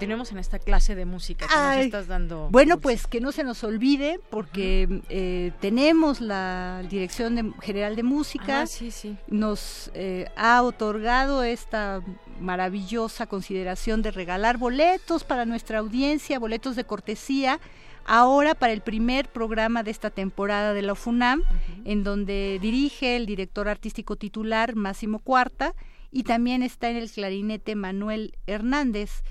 Continuemos 0.01 0.32
en 0.32 0.39
esta 0.39 0.59
clase 0.59 0.94
de 0.94 1.05
música 1.05 1.47
que 1.47 1.55
nos 1.55 1.85
estás 1.85 2.06
dando. 2.06 2.48
Bueno, 2.51 2.81
pues 2.81 3.06
que 3.06 3.20
no 3.20 3.32
se 3.32 3.44
nos 3.44 3.62
olvide, 3.64 4.18
porque 4.31 5.02
eh, 5.10 5.52
tenemos 5.60 6.22
la 6.22 6.82
Dirección 6.89 7.55
General 7.60 7.94
de 7.97 8.02
Música. 8.02 8.62
Ah, 8.62 8.66
sí, 8.66 8.90
sí. 8.93 9.18
Nos 9.28 9.90
eh, 9.93 10.31
ha 10.36 10.62
otorgado 10.62 11.43
esta 11.43 12.02
maravillosa 12.40 13.27
consideración 13.27 14.01
de 14.01 14.10
regalar 14.10 14.56
boletos 14.56 15.22
para 15.22 15.44
nuestra 15.44 15.81
audiencia, 15.81 16.39
boletos 16.39 16.77
de 16.77 16.85
cortesía. 16.85 17.60
Ahora 18.06 18.55
para 18.55 18.72
el 18.72 18.81
primer 18.81 19.28
programa 19.28 19.82
de 19.82 19.90
esta 19.90 20.09
temporada 20.09 20.72
de 20.72 20.81
la 20.81 20.94
FUNAM, 20.94 21.43
en 21.85 22.05
donde 22.05 22.59
dirige 22.62 23.16
el 23.16 23.27
director 23.27 23.68
artístico 23.68 24.16
titular 24.16 24.77
Máximo 24.77 25.18
Cuarta 25.18 25.74
y 26.10 26.22
también 26.22 26.62
está 26.62 26.89
en 26.89 26.97
el 26.97 27.10
clarinete 27.10 27.74
Manuel 27.74 28.35
Hernández. 28.47 29.22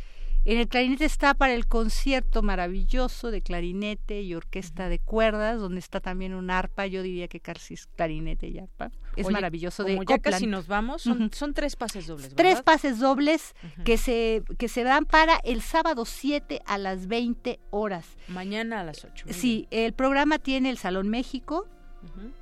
En 0.45 0.57
el 0.57 0.67
clarinete 0.67 1.05
está 1.05 1.33
para 1.33 1.53
el 1.53 1.67
concierto 1.67 2.41
maravilloso 2.41 3.29
de 3.29 3.41
clarinete 3.41 4.21
y 4.21 4.33
orquesta 4.35 4.89
de 4.89 4.99
cuerdas, 4.99 5.59
donde 5.59 5.79
está 5.79 5.99
también 5.99 6.33
un 6.33 6.49
arpa, 6.49 6.87
yo 6.87 7.03
diría 7.03 7.27
que 7.27 7.39
casi 7.39 7.73
es 7.73 7.87
clarinete 7.87 8.47
y 8.47 8.59
arpa. 8.59 8.91
Es 9.15 9.29
maravilloso 9.29 9.83
como 9.83 10.03
ya 10.03 10.17
casi 10.19 10.47
nos 10.47 10.67
vamos, 10.67 11.01
son, 11.01 11.53
tres 11.53 11.75
pases 11.75 12.07
dobles. 12.07 12.33
Tres 12.35 12.61
pases 12.61 12.99
dobles 12.99 13.53
que 13.83 13.97
se 13.97 14.43
que 14.57 14.69
se 14.69 14.83
dan 14.83 15.05
para 15.05 15.37
el 15.43 15.61
sábado 15.61 16.05
7 16.05 16.61
a 16.65 16.77
las 16.77 17.07
20 17.07 17.59
horas. 17.71 18.05
Mañana 18.27 18.79
a 18.79 18.83
las 18.83 19.03
8. 19.03 19.27
Sí, 19.31 19.67
el 19.71 19.93
programa 19.93 20.39
tiene 20.39 20.69
el 20.69 20.77
Salón 20.77 21.09
México, 21.09 21.67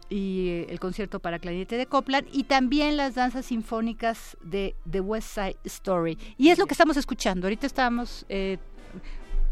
y 0.09 0.49
eh, 0.49 0.67
el 0.69 0.79
concierto 0.79 1.19
para 1.19 1.39
clarinete 1.39 1.77
de 1.77 1.85
Copland 1.85 2.27
y 2.31 2.43
también 2.43 2.97
las 2.97 3.15
danzas 3.15 3.47
sinfónicas 3.47 4.37
de 4.41 4.75
The 4.89 5.01
West 5.01 5.29
Side 5.29 5.57
Story. 5.63 6.17
Y 6.37 6.49
es 6.49 6.57
lo 6.57 6.65
que 6.65 6.73
estamos 6.73 6.97
escuchando. 6.97 7.47
Ahorita 7.47 7.65
estamos, 7.65 8.25
eh, 8.29 8.57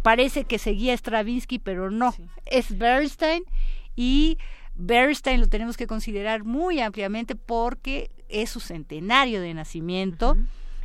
parece 0.01 0.45
que 0.45 0.59
seguía 0.59 0.93
Stravinsky, 0.95 1.59
pero 1.59 1.91
no, 1.91 2.13
es 2.45 2.77
Bernstein 2.77 3.43
y 3.95 4.37
Bernstein 4.75 5.41
lo 5.41 5.47
tenemos 5.47 5.77
que 5.77 5.87
considerar 5.87 6.43
muy 6.43 6.79
ampliamente 6.79 7.35
porque 7.35 8.11
es 8.29 8.49
su 8.49 8.59
centenario 8.59 9.41
de 9.41 9.53
nacimiento. 9.53 10.37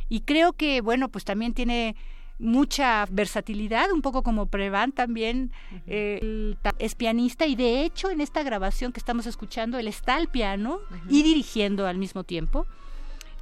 Y 0.09 0.21
creo 0.21 0.53
que, 0.53 0.81
bueno, 0.81 1.09
pues 1.09 1.23
también 1.23 1.53
tiene 1.53 1.95
mucha 2.41 3.05
versatilidad, 3.09 3.91
un 3.91 4.01
poco 4.01 4.23
como 4.23 4.47
Prevan 4.47 4.91
también 4.91 5.51
eh, 5.87 6.55
es 6.79 6.95
pianista 6.95 7.45
y 7.45 7.55
de 7.55 7.83
hecho 7.83 8.09
en 8.09 8.19
esta 8.19 8.43
grabación 8.43 8.91
que 8.91 8.99
estamos 8.99 9.27
escuchando 9.27 9.77
él 9.77 9.87
está 9.87 10.15
al 10.15 10.27
piano 10.27 10.79
y 11.07 11.23
dirigiendo 11.23 11.87
al 11.87 11.97
mismo 11.97 12.23
tiempo. 12.23 12.65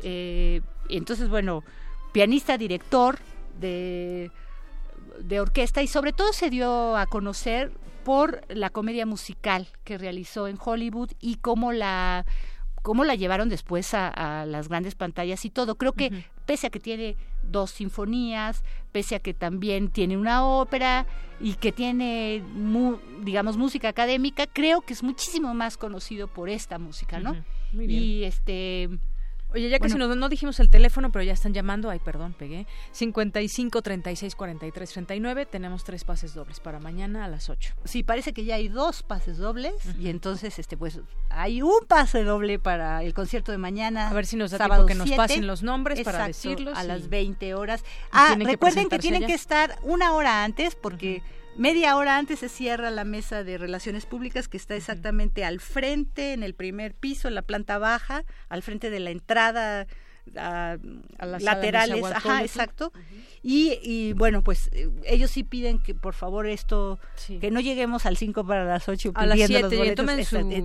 Eh, 0.04 0.62
entonces, 0.90 1.30
bueno, 1.30 1.64
pianista, 2.12 2.58
director 2.58 3.20
de, 3.60 4.32
de 5.22 5.40
orquesta 5.40 5.82
y 5.82 5.88
sobre 5.88 6.14
todo 6.14 6.34
se 6.34 6.50
dio 6.50 6.98
a 6.98 7.06
conocer 7.06 7.72
por 8.04 8.42
la 8.50 8.70
comedia 8.70 9.06
musical 9.06 9.68
que 9.84 9.98
realizó 9.98 10.48
en 10.48 10.58
Hollywood 10.64 11.12
y 11.20 11.36
cómo 11.36 11.72
la 11.72 12.26
cómo 12.82 13.04
la 13.04 13.16
llevaron 13.16 13.50
después 13.50 13.94
a, 13.94 14.46
las 14.46 14.70
grandes 14.70 14.96
pantallas 14.96 15.46
y 15.46 15.50
todo. 15.50 15.76
Creo 15.76 15.94
que 15.94 16.26
pese 16.46 16.68
a 16.68 16.70
que 16.70 16.80
tiene 16.80 17.16
dos 17.44 17.72
sinfonías, 17.72 18.64
pese 18.92 19.16
a 19.16 19.20
que 19.20 19.34
también 19.34 19.90
tiene 19.90 20.18
una 20.18 20.46
ópera 20.46 21.06
y 21.40 21.54
que 21.54 21.72
tiene, 21.72 22.44
digamos, 23.24 23.58
música 23.58 23.90
académica, 23.90 24.48
creo 24.48 24.82
que 24.82 24.94
es 24.94 25.04
muchísimo 25.04 25.54
más 25.54 25.78
conocido 25.78 26.28
por 26.28 26.50
esta 26.50 26.80
música, 26.80 27.20
¿no? 27.20 27.36
Muy 27.72 27.88
bien. 27.88 28.04
Y 28.04 28.24
este 28.24 28.90
Oye, 29.54 29.70
ya 29.70 29.80
casi 29.80 29.96
no, 29.96 30.14
no, 30.16 30.30
dijimos 30.30 30.60
el 30.60 30.70
teléfono, 30.70 31.12
pero 31.12 31.24
ya 31.24 31.34
están 31.34 31.54
llamando. 31.54 31.90
Ay, 31.90 32.00
perdón, 32.00 32.34
pegué. 32.34 32.68
55 32.92 33.82
36 33.82 34.36
43 34.36 34.92
39. 34.92 35.46
Tenemos 35.48 35.84
tres 35.84 36.04
pases 36.04 36.36
dobles 36.36 36.60
para 36.60 36.80
mañana 36.80 37.26
a 37.26 37.28
las 37.28 37.50
8. 37.50 37.74
Sí, 37.84 38.04
parece 38.04 38.34
que 38.34 38.46
ya 38.46 38.56
hay 38.56 38.68
dos 38.68 39.02
pases 39.02 39.38
dobles. 39.38 39.74
Y 40.00 40.10
entonces, 40.10 40.60
este 40.60 40.78
pues, 40.78 41.00
hay 41.30 41.62
un 41.62 41.86
pase 41.88 42.24
doble 42.24 42.60
para 42.60 43.04
el 43.04 43.14
concierto 43.14 43.52
de 43.52 43.58
mañana. 43.58 44.10
A 44.10 44.14
ver 44.14 44.28
si 44.28 44.36
nos 44.36 44.52
da 44.52 44.60
tiempo 44.60 44.86
que 44.86 44.96
nos 44.96 45.10
pasen 45.12 45.48
los 45.48 45.64
nombres 45.64 46.02
para 46.02 46.28
decirlos. 46.28 46.78
A 46.78 46.84
las 46.84 47.10
20 47.10 47.56
horas. 47.56 47.84
Ah, 48.12 48.36
recuerden 48.38 48.88
que, 48.88 49.00
tienen 49.00 49.26
que 49.26 49.34
estar 49.34 49.80
una 49.84 50.14
hora 50.14 50.44
antes 50.44 50.76
porque. 50.76 51.24
Media 51.60 51.98
hora 51.98 52.18
antes 52.18 52.40
se 52.40 52.48
cierra 52.48 52.90
la 52.90 53.03
mesa 53.03 53.44
de 53.44 53.57
relaciones 53.57 54.06
públicas 54.06 54.48
que 54.48 54.56
está 54.56 54.77
exactamente 54.77 55.44
al 55.44 55.60
frente, 55.60 56.31
en 56.31 56.41
el 56.41 56.53
primer 56.53 56.94
piso, 56.94 57.27
en 57.27 57.36
la 57.36 57.41
planta 57.41 57.77
baja, 57.77 58.23
al 58.48 58.64
frente 58.64 58.90
de 58.90 59.02
la 59.02 59.11
entrada 59.11 59.86
a, 60.38 60.77
las 61.19 61.44
laterales, 61.44 62.02
ajá, 62.06 62.44
exacto. 62.44 62.94
y, 63.44 64.14
bueno, 64.14 64.41
pues 64.41 64.69
eh, 64.72 64.90
ellos 65.06 65.31
sí 65.31 65.44
piden 65.44 65.80
que 65.80 65.94
por 65.94 66.14
favor 66.14 66.48
esto, 66.48 66.98
que 67.41 67.52
no 67.52 67.60
lleguemos 67.60 68.06
al 68.06 68.15
5 68.15 68.45
para 68.45 68.64
las 68.64 68.88
8 68.88 69.11
a 69.15 69.26
las 69.26 69.38
7, 69.38 69.95
tomen 69.95 70.19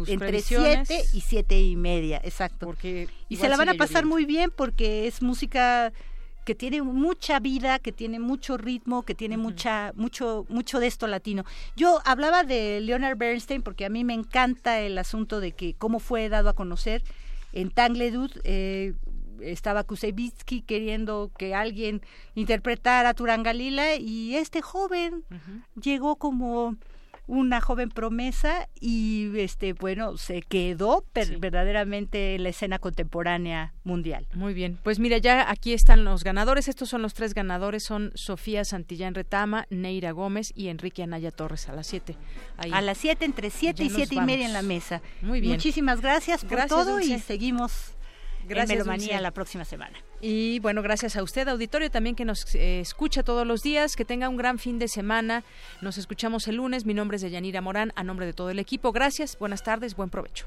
entre 0.06 0.40
7 0.42 1.04
y 1.12 1.20
7 1.20 1.60
y 1.60 1.74
media, 1.74 2.20
exacto. 2.22 2.66
Porque 2.66 3.08
y 3.28 3.36
se 3.36 3.48
la 3.48 3.56
van 3.56 3.70
a 3.70 3.74
pasar 3.74 4.06
muy 4.06 4.26
bien 4.26 4.52
porque 4.54 5.08
es 5.08 5.22
música 5.22 5.92
que 6.44 6.54
tiene 6.54 6.82
mucha 6.82 7.40
vida, 7.40 7.78
que 7.78 7.92
tiene 7.92 8.18
mucho 8.18 8.56
ritmo, 8.56 9.02
que 9.02 9.14
tiene 9.14 9.36
mucha, 9.36 9.92
mucho, 9.94 10.46
mucho 10.48 10.78
de 10.78 10.86
esto 10.86 11.06
latino. 11.06 11.44
Yo 11.76 12.00
hablaba 12.04 12.44
de 12.44 12.80
Leonard 12.80 13.16
Bernstein 13.16 13.62
porque 13.62 13.84
a 13.84 13.88
mí 13.88 14.04
me 14.04 14.14
encanta 14.14 14.80
el 14.80 14.98
asunto 14.98 15.40
de 15.40 15.52
que 15.52 15.74
cómo 15.74 15.98
fue 15.98 16.28
dado 16.28 16.48
a 16.48 16.54
conocer 16.54 17.02
en 17.52 17.70
Tangledud. 17.70 18.30
Eh, 18.44 18.94
estaba 19.40 19.84
Kusevitsky 19.84 20.62
queriendo 20.62 21.30
que 21.36 21.54
alguien 21.54 22.02
interpretara 22.34 23.14
Turangalila 23.14 23.96
y 23.96 24.36
este 24.36 24.62
joven 24.62 25.24
llegó 25.80 26.16
como 26.16 26.76
una 27.26 27.60
joven 27.60 27.88
promesa 27.88 28.68
y 28.80 29.30
este 29.38 29.72
bueno 29.72 30.16
se 30.16 30.42
quedó 30.42 31.04
verdaderamente 31.38 32.34
en 32.34 32.42
la 32.42 32.50
escena 32.50 32.78
contemporánea 32.78 33.72
mundial. 33.82 34.26
Muy 34.34 34.54
bien, 34.54 34.78
pues 34.82 34.98
mira 34.98 35.18
ya 35.18 35.50
aquí 35.50 35.72
están 35.72 36.04
los 36.04 36.24
ganadores. 36.24 36.68
Estos 36.68 36.88
son 36.88 37.02
los 37.02 37.14
tres 37.14 37.34
ganadores 37.34 37.82
son 37.82 38.12
Sofía 38.14 38.64
Santillán 38.64 39.14
Retama, 39.14 39.66
Neira 39.70 40.12
Gómez 40.12 40.52
y 40.54 40.68
Enrique 40.68 41.02
Anaya 41.02 41.30
Torres 41.30 41.68
a 41.68 41.72
las 41.72 41.86
7. 41.86 42.16
A 42.58 42.80
las 42.80 42.98
7 42.98 43.24
entre 43.24 43.50
7 43.50 43.82
y 43.84 43.90
siete 43.90 44.14
y 44.14 44.20
media 44.20 44.46
en 44.46 44.52
la 44.52 44.62
mesa. 44.62 45.02
Muy 45.22 45.40
bien. 45.40 45.54
Muchísimas 45.54 46.00
gracias 46.00 46.44
por 46.44 46.66
todo 46.66 47.00
y 47.00 47.18
seguimos 47.18 47.93
Gracias, 48.46 48.70
en 48.70 48.78
Melomanía 48.78 49.20
la 49.20 49.30
próxima 49.30 49.64
semana. 49.64 49.98
Y 50.20 50.58
bueno, 50.60 50.82
gracias 50.82 51.16
a 51.16 51.22
usted, 51.22 51.48
auditorio, 51.48 51.90
también 51.90 52.16
que 52.16 52.24
nos 52.24 52.54
eh, 52.54 52.80
escucha 52.80 53.22
todos 53.22 53.46
los 53.46 53.62
días. 53.62 53.96
Que 53.96 54.04
tenga 54.04 54.28
un 54.28 54.36
gran 54.36 54.58
fin 54.58 54.78
de 54.78 54.88
semana. 54.88 55.44
Nos 55.80 55.98
escuchamos 55.98 56.48
el 56.48 56.56
lunes. 56.56 56.84
Mi 56.84 56.94
nombre 56.94 57.16
es 57.16 57.22
Deyanira 57.22 57.60
Morán, 57.60 57.92
a 57.96 58.04
nombre 58.04 58.26
de 58.26 58.32
todo 58.32 58.50
el 58.50 58.58
equipo. 58.58 58.92
Gracias, 58.92 59.38
buenas 59.38 59.62
tardes, 59.62 59.96
buen 59.96 60.10
provecho. 60.10 60.46